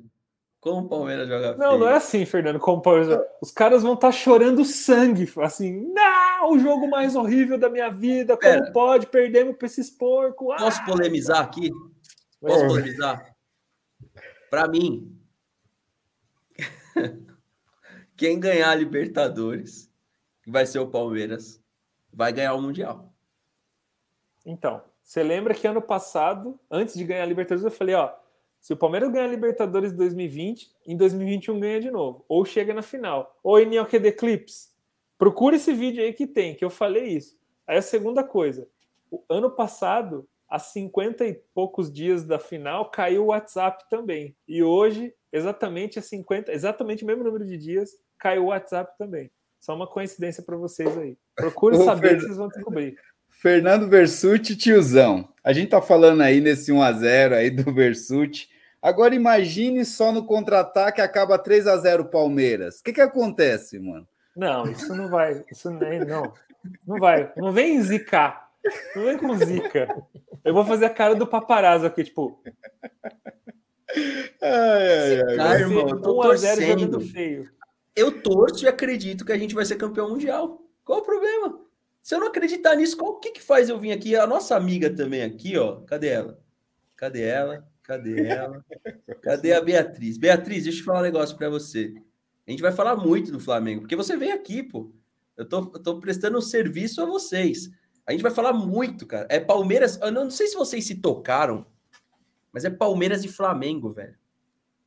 Como 0.60 0.86
o 0.86 0.90
Palmeiras 0.90 1.28
joga 1.28 1.56
Não, 1.58 1.70
feio. 1.72 1.80
não 1.80 1.90
é 1.90 1.96
assim, 1.96 2.26
Fernando. 2.26 2.60
Como 2.60 2.78
o 2.78 2.82
Palmeiras... 2.82 3.20
Os 3.42 3.52
caras 3.52 3.82
vão 3.84 3.94
estar 3.94 4.12
chorando 4.12 4.64
sangue, 4.64 5.28
assim, 5.42 5.92
não, 5.92 6.52
o 6.52 6.60
jogo 6.60 6.88
mais 6.90 7.16
horrível 7.16 7.58
da 7.58 7.70
minha 7.70 7.90
vida, 7.90 8.38
como 8.38 8.52
Pera. 8.54 8.72
pode, 8.72 9.08
perdemos 9.08 9.56
para 9.58 9.66
esses 9.66 9.90
porcos. 9.90 10.56
Posso 10.58 10.80
Ah! 10.82 10.86
polemizar 10.86 11.40
aqui? 11.42 11.72
Posso 12.42 12.68
polemizar? 12.68 13.36
Para 14.50 14.68
mim, 14.68 15.16
quem 18.18 18.40
ganhar 18.40 18.72
a 18.72 18.76
Libertadores, 18.76 19.90
que 20.42 20.50
vai 20.50 20.66
ser 20.66 20.80
o 20.80 20.90
Palmeiras, 20.90 21.62
vai 22.12 22.34
ganhar 22.34 22.56
o 22.56 22.62
Mundial. 22.62 23.14
Então, 24.44 24.84
você 25.04 25.22
lembra 25.22 25.54
que 25.54 25.68
ano 25.68 25.82
passado, 25.82 26.60
antes 26.70 26.96
de 26.96 27.04
ganhar 27.04 27.24
a 27.24 27.28
Libertadores, 27.28 27.64
eu 27.64 27.72
falei, 27.72 27.94
ó, 27.94 28.12
se 28.60 28.74
o 28.74 28.78
Palmeiras 28.78 29.12
ganhar 29.12 29.26
a 29.26 29.30
Libertadores 29.30 29.94
em 29.94 29.96
2020, 29.96 30.72
em 30.88 30.98
2021 30.98 31.60
ganha 31.60 31.80
de 31.80 31.92
novo, 31.92 32.26
ou 32.28 32.44
chega 32.44 32.74
na 32.74 32.82
final. 32.82 33.40
Ou 33.44 33.60
em 33.60 33.66
NLQD 33.66 34.12
Clips. 34.14 34.76
Procura 35.18 35.56
esse 35.56 35.74
vídeo 35.74 36.04
aí 36.04 36.12
que 36.14 36.26
tem, 36.26 36.56
que 36.56 36.66
eu 36.66 36.70
falei 36.70 37.06
isso. 37.06 37.40
Aí 37.68 37.78
a 37.78 37.82
segunda 37.82 38.24
coisa, 38.24 38.68
o 39.10 39.24
ano 39.30 39.52
passado, 39.52 40.28
há 40.52 40.60
50 40.60 41.26
e 41.26 41.34
poucos 41.54 41.92
dias 41.92 42.26
da 42.26 42.38
final, 42.38 42.92
caiu 42.92 43.24
o 43.24 43.28
WhatsApp 43.28 43.86
também. 43.90 44.36
E 44.46 44.62
hoje, 44.62 45.14
exatamente 45.32 45.98
a 45.98 46.02
50, 46.02 46.52
exatamente 46.52 47.06
o 47.06 47.08
mesmo 47.08 47.24
número 47.24 47.46
de 47.46 47.58
dias, 47.58 47.92
caiu 48.20 48.44
o 48.44 48.48
WhatsApp 48.48 48.94
também. 48.98 49.32
Só 49.62 49.74
uma 49.74 49.88
coincidência 49.88 50.44
para 50.44 50.58
vocês 50.58 50.96
aí. 50.98 51.18
Procure 51.36 51.78
Ô, 51.80 51.86
saber 51.86 52.18
que 52.18 52.24
vocês 52.24 52.36
vão 52.36 52.50
descobrir. 52.50 52.98
Fernando 53.30 53.88
Versucci, 53.88 54.58
tiozão. 54.58 55.30
A 55.42 55.54
gente 55.54 55.70
tá 55.70 55.82
falando 55.82 56.22
aí 56.22 56.42
nesse 56.42 56.72
1x0 56.72 57.34
aí 57.34 57.50
do 57.50 57.74
Versucci. 57.74 58.50
Agora 58.82 59.16
imagine 59.16 59.86
só 59.86 60.12
no 60.12 60.26
contra-ataque 60.26 61.00
acaba 61.00 61.40
3 61.40 61.66
a 61.68 61.78
0 61.78 62.06
Palmeiras. 62.06 62.80
O 62.80 62.84
que 62.84 62.92
que 62.92 63.02
acontece, 63.02 63.80
mano? 63.80 64.06
Não, 64.36 64.70
isso 64.70 64.94
não 64.96 65.08
vai. 65.08 65.46
Isso 65.50 65.70
nem, 65.70 66.00
não. 66.00 66.34
Não 66.86 66.98
vai. 66.98 67.32
Não 67.38 67.52
vem 67.52 67.82
zicar. 67.82 68.51
Não 68.96 69.04
vem 69.06 69.18
com 69.18 69.36
zica. 69.36 70.04
Eu 70.44 70.54
vou 70.54 70.66
fazer 70.66 70.86
a 70.86 70.90
cara 70.90 71.16
do 71.16 71.28
paparazzo 71.28 71.86
aqui, 71.86 72.04
tipo. 72.04 72.42
Ai, 74.42 75.22
ai, 75.22 75.40
ai. 75.40 75.62
Irmão, 75.62 75.90
eu 75.90 76.02
tô 76.02 76.20
1 76.20 76.22
a 76.22 76.36
0 76.36 76.62
torcendo. 76.62 77.02
feio. 77.02 77.50
Eu 77.96 78.22
torço 78.22 78.64
e 78.64 78.68
acredito 78.68 79.26
que 79.26 79.32
a 79.32 79.38
gente 79.38 79.54
vai 79.54 79.66
ser 79.66 79.76
campeão 79.76 80.10
mundial. 80.10 80.64
Qual 80.84 81.00
o 81.00 81.04
problema? 81.04 81.60
Se 82.02 82.16
eu 82.16 82.20
não 82.20 82.28
acreditar 82.28 82.76
nisso, 82.76 82.98
qual 82.98 83.12
o 83.14 83.20
que, 83.20 83.32
que 83.32 83.42
faz 83.42 83.70
eu 83.70 83.78
vir 83.78 83.92
aqui? 83.92 84.16
A 84.16 84.26
nossa 84.26 84.56
amiga 84.56 84.90
também 84.90 85.22
aqui, 85.22 85.58
ó. 85.58 85.82
Cadê 85.82 86.08
ela? 86.08 86.40
Cadê 86.96 87.24
ela? 87.24 87.68
Cadê 87.84 88.28
ela? 88.28 88.66
Cadê 89.22 89.54
a 89.54 89.62
Beatriz? 89.62 90.18
Beatriz, 90.18 90.64
deixa 90.64 90.80
eu 90.80 90.86
falar 90.86 91.00
um 91.00 91.04
negócio 91.04 91.38
pra 91.38 91.50
você. 91.50 91.94
A 92.48 92.52
gente 92.52 92.62
vai 92.62 92.72
falar 92.72 92.96
muito 92.96 93.32
do 93.32 93.40
Flamengo, 93.40 93.82
porque 93.82 93.96
você 93.96 94.18
vem 94.18 94.32
aqui, 94.32 94.64
pô. 94.64 94.92
Eu 95.38 95.46
tô, 95.46 95.60
eu 95.60 95.84
tô 95.84 96.00
prestando 96.00 96.38
um 96.38 96.42
serviço 96.42 97.02
a 97.02 97.06
vocês. 97.06 97.70
A 98.06 98.12
gente 98.12 98.22
vai 98.22 98.32
falar 98.32 98.54
muito, 98.54 99.06
cara. 99.06 99.28
É 99.30 99.40
Palmeiras. 99.40 100.00
Eu 100.02 100.12
não, 100.12 100.24
não 100.26 100.32
sei 100.32 100.48
se 100.48 100.56
vocês 100.56 100.86
se 100.86 100.96
tocaram, 100.96 101.66
mas 102.52 102.66
é 102.66 102.70
Palmeiras 102.70 103.24
e 103.24 103.28
Flamengo, 103.28 103.90
velho. 103.92 104.16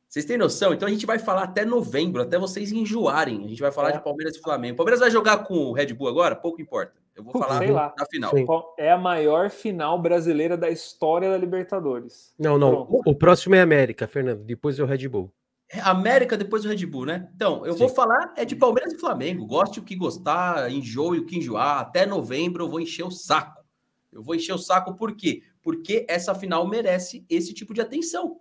Vocês 0.07 0.25
têm 0.25 0.37
noção? 0.37 0.73
Então 0.73 0.87
a 0.87 0.91
gente 0.91 1.05
vai 1.05 1.19
falar 1.19 1.43
até 1.43 1.65
novembro, 1.65 2.21
até 2.21 2.37
vocês 2.37 2.71
enjoarem. 2.71 3.43
A 3.43 3.47
gente 3.47 3.61
vai 3.61 3.71
falar 3.71 3.89
É. 3.89 3.91
de 3.93 4.03
Palmeiras 4.03 4.35
e 4.35 4.39
Flamengo. 4.41 4.77
Palmeiras 4.77 4.99
vai 4.99 5.11
jogar 5.11 5.39
com 5.39 5.55
o 5.57 5.73
Red 5.73 5.87
Bull 5.93 6.07
agora? 6.07 6.35
Pouco 6.35 6.61
importa. 6.61 6.93
Eu 7.15 7.23
vou 7.23 7.33
falar 7.33 7.59
sei 7.59 7.71
lá. 7.71 7.93
na 7.97 8.05
final. 8.05 8.31
Sim. 8.31 8.45
É 8.77 8.91
a 8.91 8.97
maior 8.97 9.49
final 9.49 10.01
brasileira 10.01 10.57
da 10.57 10.69
história 10.69 11.29
da 11.29 11.37
Libertadores. 11.37 12.33
Não, 12.37 12.57
não. 12.57 12.85
Pronto. 12.85 13.01
O, 13.05 13.11
o 13.11 13.15
próximo 13.15 13.55
é 13.55 13.61
América, 13.61 14.05
Fernando. 14.07 14.43
Depois 14.43 14.77
é 14.79 14.83
o 14.83 14.85
Red 14.85 15.07
Bull. 15.07 15.31
É 15.69 15.79
América 15.79 16.37
depois 16.37 16.63
do 16.63 16.69
Red 16.69 16.85
Bull, 16.85 17.05
né? 17.05 17.29
Então, 17.35 17.65
eu 17.65 17.75
vou 17.75 17.89
falar 17.89 18.33
é 18.37 18.45
de 18.45 18.55
Palmeiras 18.55 18.93
e 18.93 18.99
Flamengo. 18.99 19.45
Goste 19.47 19.79
o 19.79 19.83
que 19.83 19.95
gostar, 19.95 20.71
enjoe 20.71 21.19
o 21.19 21.25
que 21.25 21.37
enjoar. 21.37 21.79
Até 21.79 22.05
novembro 22.05 22.63
eu 22.63 22.69
vou 22.69 22.79
encher 22.79 23.03
o 23.03 23.11
saco. 23.11 23.63
Eu 24.11 24.21
vou 24.21 24.35
encher 24.35 24.53
o 24.53 24.59
saco 24.59 24.95
por 24.95 25.15
quê? 25.15 25.41
Porque 25.61 26.05
essa 26.07 26.35
final 26.35 26.67
merece 26.67 27.25
esse 27.27 27.53
tipo 27.53 27.73
de 27.73 27.81
atenção. 27.81 28.39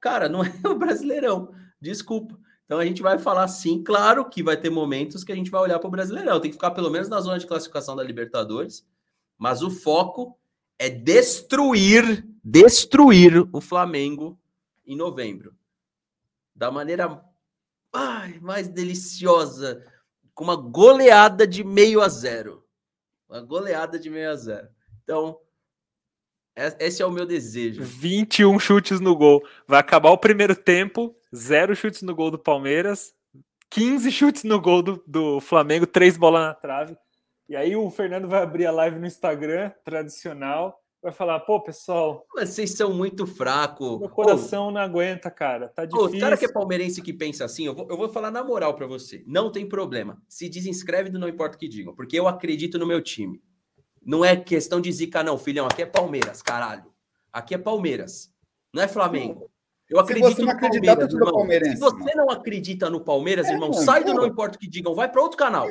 Cara, 0.00 0.28
não 0.28 0.42
é 0.44 0.68
o 0.68 0.78
Brasileirão. 0.78 1.52
Desculpa. 1.80 2.38
Então 2.64 2.78
a 2.78 2.84
gente 2.84 3.02
vai 3.02 3.18
falar 3.18 3.48
sim, 3.48 3.82
claro 3.82 4.28
que 4.28 4.42
vai 4.42 4.56
ter 4.56 4.70
momentos 4.70 5.24
que 5.24 5.32
a 5.32 5.34
gente 5.34 5.50
vai 5.50 5.62
olhar 5.62 5.78
para 5.78 5.88
o 5.88 5.90
Brasileirão. 5.90 6.40
Tem 6.40 6.50
que 6.50 6.56
ficar 6.56 6.70
pelo 6.72 6.90
menos 6.90 7.08
na 7.08 7.20
zona 7.20 7.38
de 7.38 7.46
classificação 7.46 7.96
da 7.96 8.02
Libertadores. 8.02 8.86
Mas 9.38 9.62
o 9.62 9.70
foco 9.70 10.38
é 10.78 10.88
destruir, 10.88 12.26
destruir 12.44 13.48
o 13.52 13.60
Flamengo 13.60 14.38
em 14.86 14.96
novembro. 14.96 15.54
Da 16.54 16.70
maneira 16.70 17.22
ai, 17.92 18.38
mais 18.40 18.68
deliciosa, 18.68 19.84
com 20.34 20.44
uma 20.44 20.56
goleada 20.56 21.46
de 21.46 21.62
meio 21.62 22.00
a 22.00 22.08
zero. 22.08 22.64
Uma 23.28 23.40
goleada 23.40 23.98
de 23.98 24.08
meio 24.08 24.30
a 24.30 24.36
zero. 24.36 24.68
Então, 25.02 25.38
é- 26.56 26.86
esse 26.86 27.02
é 27.02 27.06
o 27.06 27.10
meu 27.10 27.26
desejo. 27.26 27.82
21 27.82 28.58
chutes 28.58 29.00
no 29.00 29.14
gol. 29.16 29.42
Vai 29.66 29.80
acabar 29.80 30.10
o 30.10 30.18
primeiro 30.18 30.54
tempo, 30.54 31.14
zero 31.34 31.74
chutes 31.74 32.02
no 32.02 32.14
gol 32.14 32.30
do 32.30 32.38
Palmeiras, 32.38 33.14
15 33.70 34.10
chutes 34.10 34.44
no 34.44 34.60
gol 34.60 34.82
do, 34.82 35.02
do 35.06 35.40
Flamengo, 35.40 35.86
três 35.86 36.16
bolas 36.16 36.42
na 36.42 36.54
trave. 36.54 36.96
E 37.48 37.56
aí 37.56 37.74
o 37.74 37.90
Fernando 37.90 38.28
vai 38.28 38.42
abrir 38.42 38.66
a 38.66 38.70
live 38.70 38.98
no 38.98 39.06
Instagram, 39.06 39.70
tradicional, 39.84 40.81
vai 41.02 41.12
falar, 41.12 41.40
pô, 41.40 41.60
pessoal, 41.60 42.24
Mas 42.34 42.50
vocês 42.50 42.70
são 42.72 42.92
muito 42.94 43.26
fracos. 43.26 43.98
meu 43.98 44.08
coração 44.08 44.70
não 44.70 44.80
aguenta, 44.80 45.30
cara. 45.30 45.68
Tá 45.68 45.84
difícil. 45.84 46.16
o 46.16 46.20
cara 46.20 46.36
que 46.36 46.44
é 46.44 46.52
palmeirense 46.52 47.02
que 47.02 47.12
pensa 47.12 47.44
assim, 47.44 47.66
eu 47.66 47.74
vou, 47.74 47.88
eu 47.90 47.96
vou 47.96 48.08
falar 48.08 48.30
na 48.30 48.44
moral 48.44 48.74
pra 48.74 48.86
você. 48.86 49.24
Não 49.26 49.50
tem 49.50 49.68
problema. 49.68 50.22
Se 50.28 50.48
desinscreve 50.48 51.10
do 51.10 51.18
Não 51.18 51.28
Importa 51.28 51.56
o 51.56 51.58
que 51.58 51.68
digam, 51.68 51.94
porque 51.94 52.18
eu 52.18 52.28
acredito 52.28 52.78
no 52.78 52.86
meu 52.86 53.02
time. 53.02 53.42
Não 54.04 54.24
é 54.24 54.36
questão 54.36 54.80
de 54.80 54.90
zica, 54.92 55.22
não, 55.22 55.36
filhão. 55.38 55.66
Aqui 55.66 55.82
é 55.82 55.86
Palmeiras, 55.86 56.40
caralho. 56.42 56.92
Aqui 57.32 57.54
é 57.54 57.58
Palmeiras. 57.58 58.30
Não 58.72 58.82
é 58.82 58.88
Flamengo. 58.88 59.50
Eu 59.88 59.98
Se 59.98 60.02
acredito 60.04 60.36
você 60.36 60.42
não 60.42 60.54
no 60.54 60.60
Palmeiras, 60.60 61.08
tira 61.08 61.12
irmão. 61.12 61.32
palmeirense, 61.32 61.76
Se 61.76 61.80
você 61.80 62.14
não 62.14 62.30
acredita 62.30 62.90
no 62.90 63.00
Palmeiras, 63.00 63.46
É, 63.46 63.52
irmão, 63.52 63.70
mano, 63.70 63.82
sai 63.82 64.04
do. 64.04 64.14
Não 64.14 64.26
Importa 64.26 64.56
o 64.56 64.58
que 64.60 64.68
digam, 64.68 64.94
vai 64.94 65.10
pra 65.10 65.20
outro 65.20 65.36
canal. 65.36 65.66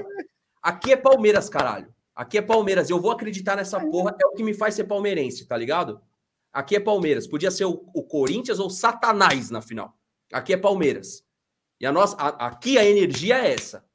Aqui 0.61 0.91
é 0.93 0.97
Palmeiras, 0.97 1.49
caralho. 1.49 1.93
Aqui 2.15 2.37
é 2.37 2.41
Palmeiras. 2.41 2.89
Eu 2.89 2.99
vou 2.99 3.11
acreditar 3.11 3.55
nessa 3.55 3.79
porra. 3.79 4.15
É 4.21 4.25
o 4.25 4.31
que 4.33 4.43
me 4.43 4.53
faz 4.53 4.75
ser 4.75 4.83
palmeirense, 4.85 5.45
tá 5.45 5.55
ligado? 5.57 6.01
Aqui 6.51 6.75
é 6.75 6.79
Palmeiras. 6.79 7.27
Podia 7.27 7.49
ser 7.51 7.65
o, 7.65 7.85
o 7.93 8.03
Corinthians 8.03 8.59
ou 8.59 8.67
o 8.67 8.69
Satanás 8.71 9.49
na 9.49 9.61
final. 9.61 9.97
Aqui 10.31 10.53
é 10.53 10.57
Palmeiras. 10.57 11.23
E 11.79 11.85
a 11.85 11.91
nossa, 11.91 12.15
a- 12.17 12.47
aqui 12.47 12.77
a 12.77 12.85
energia 12.85 13.37
é 13.39 13.53
essa. 13.53 13.85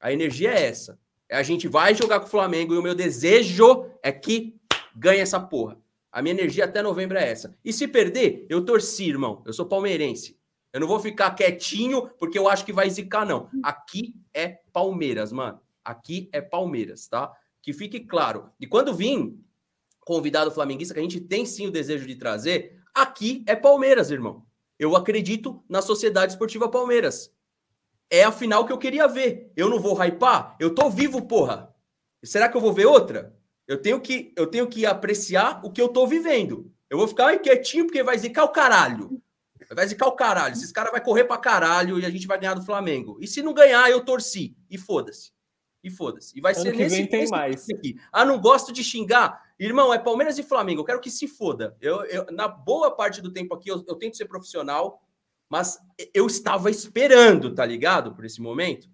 A 0.00 0.12
energia 0.12 0.52
é 0.52 0.66
essa. 0.66 0.98
A 1.30 1.42
gente 1.42 1.66
vai 1.66 1.94
jogar 1.94 2.20
com 2.20 2.26
o 2.26 2.30
Flamengo 2.30 2.72
e 2.74 2.78
o 2.78 2.82
meu 2.82 2.94
desejo 2.94 3.90
é 4.02 4.12
que 4.12 4.56
ganhe 4.94 5.20
essa 5.20 5.40
porra. 5.40 5.76
A 6.12 6.22
minha 6.22 6.34
energia 6.34 6.64
até 6.64 6.80
novembro 6.80 7.18
é 7.18 7.28
essa. 7.28 7.54
E 7.64 7.72
se 7.72 7.86
perder, 7.88 8.46
eu 8.48 8.64
torci, 8.64 9.08
irmão. 9.08 9.42
Eu 9.44 9.52
sou 9.52 9.66
palmeirense. 9.66 10.38
Eu 10.72 10.80
não 10.80 10.86
vou 10.86 11.00
ficar 11.00 11.32
quietinho 11.32 12.08
porque 12.18 12.38
eu 12.38 12.48
acho 12.48 12.64
que 12.64 12.72
vai 12.72 12.88
zicar, 12.88 13.26
não. 13.26 13.50
Aqui 13.62 14.14
é 14.32 14.60
Palmeiras, 14.72 15.32
mano. 15.32 15.60
Aqui 15.84 16.28
é 16.32 16.40
Palmeiras, 16.40 17.08
tá? 17.08 17.32
Que 17.66 17.72
fique 17.72 17.98
claro. 17.98 18.52
E 18.60 18.66
quando 18.66 18.94
vim 18.94 19.44
convidado 19.98 20.52
flamenguista, 20.52 20.94
que 20.94 21.00
a 21.00 21.02
gente 21.02 21.18
tem 21.18 21.44
sim 21.44 21.66
o 21.66 21.70
desejo 21.72 22.06
de 22.06 22.14
trazer, 22.14 22.80
aqui 22.94 23.42
é 23.44 23.56
Palmeiras, 23.56 24.12
irmão. 24.12 24.46
Eu 24.78 24.94
acredito 24.94 25.64
na 25.68 25.82
Sociedade 25.82 26.30
Esportiva 26.30 26.68
Palmeiras. 26.68 27.34
É 28.08 28.22
a 28.22 28.30
final 28.30 28.64
que 28.64 28.72
eu 28.72 28.78
queria 28.78 29.08
ver. 29.08 29.50
Eu 29.56 29.68
não 29.68 29.80
vou 29.80 30.00
hypar? 30.00 30.56
Eu 30.60 30.76
tô 30.76 30.88
vivo, 30.88 31.26
porra. 31.26 31.74
Será 32.24 32.48
que 32.48 32.56
eu 32.56 32.60
vou 32.60 32.72
ver 32.72 32.86
outra? 32.86 33.36
Eu 33.66 33.82
tenho 33.82 34.00
que, 34.00 34.32
eu 34.36 34.46
tenho 34.46 34.68
que 34.68 34.86
apreciar 34.86 35.60
o 35.64 35.72
que 35.72 35.82
eu 35.82 35.88
tô 35.88 36.06
vivendo. 36.06 36.72
Eu 36.88 36.96
vou 36.96 37.08
ficar 37.08 37.36
quietinho 37.40 37.86
porque 37.86 38.00
vai 38.00 38.16
zicar 38.16 38.44
o 38.44 38.50
caralho. 38.50 39.20
Vai 39.74 39.88
zicar 39.88 40.06
o 40.06 40.12
caralho. 40.12 40.52
Esses 40.52 40.70
caras 40.70 40.92
vão 40.92 41.00
correr 41.00 41.24
pra 41.24 41.36
caralho 41.36 41.98
e 41.98 42.06
a 42.06 42.10
gente 42.10 42.28
vai 42.28 42.38
ganhar 42.38 42.54
do 42.54 42.64
Flamengo. 42.64 43.18
E 43.20 43.26
se 43.26 43.42
não 43.42 43.52
ganhar, 43.52 43.90
eu 43.90 44.04
torci. 44.04 44.56
E 44.70 44.78
foda-se. 44.78 45.34
E 45.84 45.90
foda-se. 45.90 46.36
E 46.36 46.40
vai 46.40 46.52
Ano 46.52 46.62
ser 46.62 46.74
nesse, 46.74 46.96
vem 46.96 47.06
tem 47.06 47.28
mais. 47.28 47.68
aqui. 47.70 47.96
Ah, 48.12 48.24
não 48.24 48.40
gosto 48.40 48.72
de 48.72 48.82
xingar. 48.82 49.40
Irmão, 49.58 49.92
é 49.94 49.98
Palmeiras 49.98 50.36
e 50.38 50.42
Flamengo. 50.42 50.80
Eu 50.80 50.84
quero 50.84 51.00
que 51.00 51.10
se 51.10 51.28
foda. 51.28 51.76
Eu, 51.80 52.04
eu- 52.06 52.26
na 52.32 52.48
boa 52.48 52.90
parte 52.90 53.22
do 53.22 53.32
tempo 53.32 53.54
aqui, 53.54 53.70
eu, 53.70 53.84
eu 53.86 53.94
tento 53.94 54.16
ser 54.16 54.24
profissional, 54.26 55.00
mas 55.48 55.78
eu 56.12 56.26
estava 56.26 56.70
esperando, 56.70 57.54
tá 57.54 57.64
ligado? 57.64 58.14
Por 58.14 58.24
esse 58.24 58.40
momento. 58.40 58.88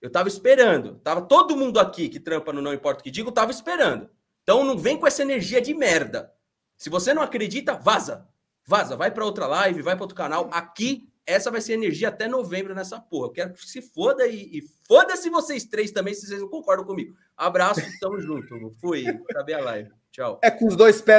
Eu 0.00 0.08
tava 0.10 0.28
esperando. 0.28 0.98
Tava 1.00 1.20
todo 1.22 1.56
mundo 1.56 1.78
aqui 1.80 2.08
que 2.08 2.20
trampa 2.20 2.52
no 2.52 2.62
Não 2.62 2.72
Importa 2.72 3.00
o 3.00 3.04
que 3.04 3.10
Digo, 3.10 3.32
tava 3.32 3.50
esperando. 3.50 4.08
Então 4.42 4.64
não 4.64 4.78
vem 4.78 4.96
com 4.96 5.06
essa 5.06 5.22
energia 5.22 5.60
de 5.60 5.74
merda. 5.74 6.32
Se 6.76 6.88
você 6.88 7.12
não 7.12 7.22
acredita, 7.22 7.74
vaza. 7.74 8.26
Vaza, 8.66 8.96
vai 8.96 9.10
para 9.10 9.24
outra 9.24 9.46
live, 9.46 9.82
vai 9.82 9.96
para 9.96 10.04
outro 10.04 10.16
canal. 10.16 10.48
Aqui 10.52 11.09
essa 11.26 11.50
vai 11.50 11.60
ser 11.60 11.74
energia 11.74 12.08
até 12.08 12.26
novembro 12.26 12.74
nessa 12.74 13.00
porra. 13.00 13.26
Eu 13.26 13.32
quero 13.32 13.54
que 13.54 13.66
se 13.66 13.82
foda 13.82 14.26
e, 14.26 14.58
e 14.58 14.62
foda-se 14.86 15.30
vocês 15.30 15.64
três 15.64 15.90
também, 15.90 16.14
se 16.14 16.26
vocês 16.26 16.40
não 16.40 16.48
concordam 16.48 16.84
comigo. 16.84 17.14
Abraço, 17.36 17.80
tamo 18.00 18.20
junto. 18.20 18.72
Fui, 18.80 19.06
acabei 19.08 19.54
a 19.54 19.60
live. 19.60 19.90
Tchau. 20.12 20.40
É 20.42 20.50
com 20.50 20.66
os 20.66 20.74
dois 20.74 21.00
pés 21.00 21.14
no 21.14 21.18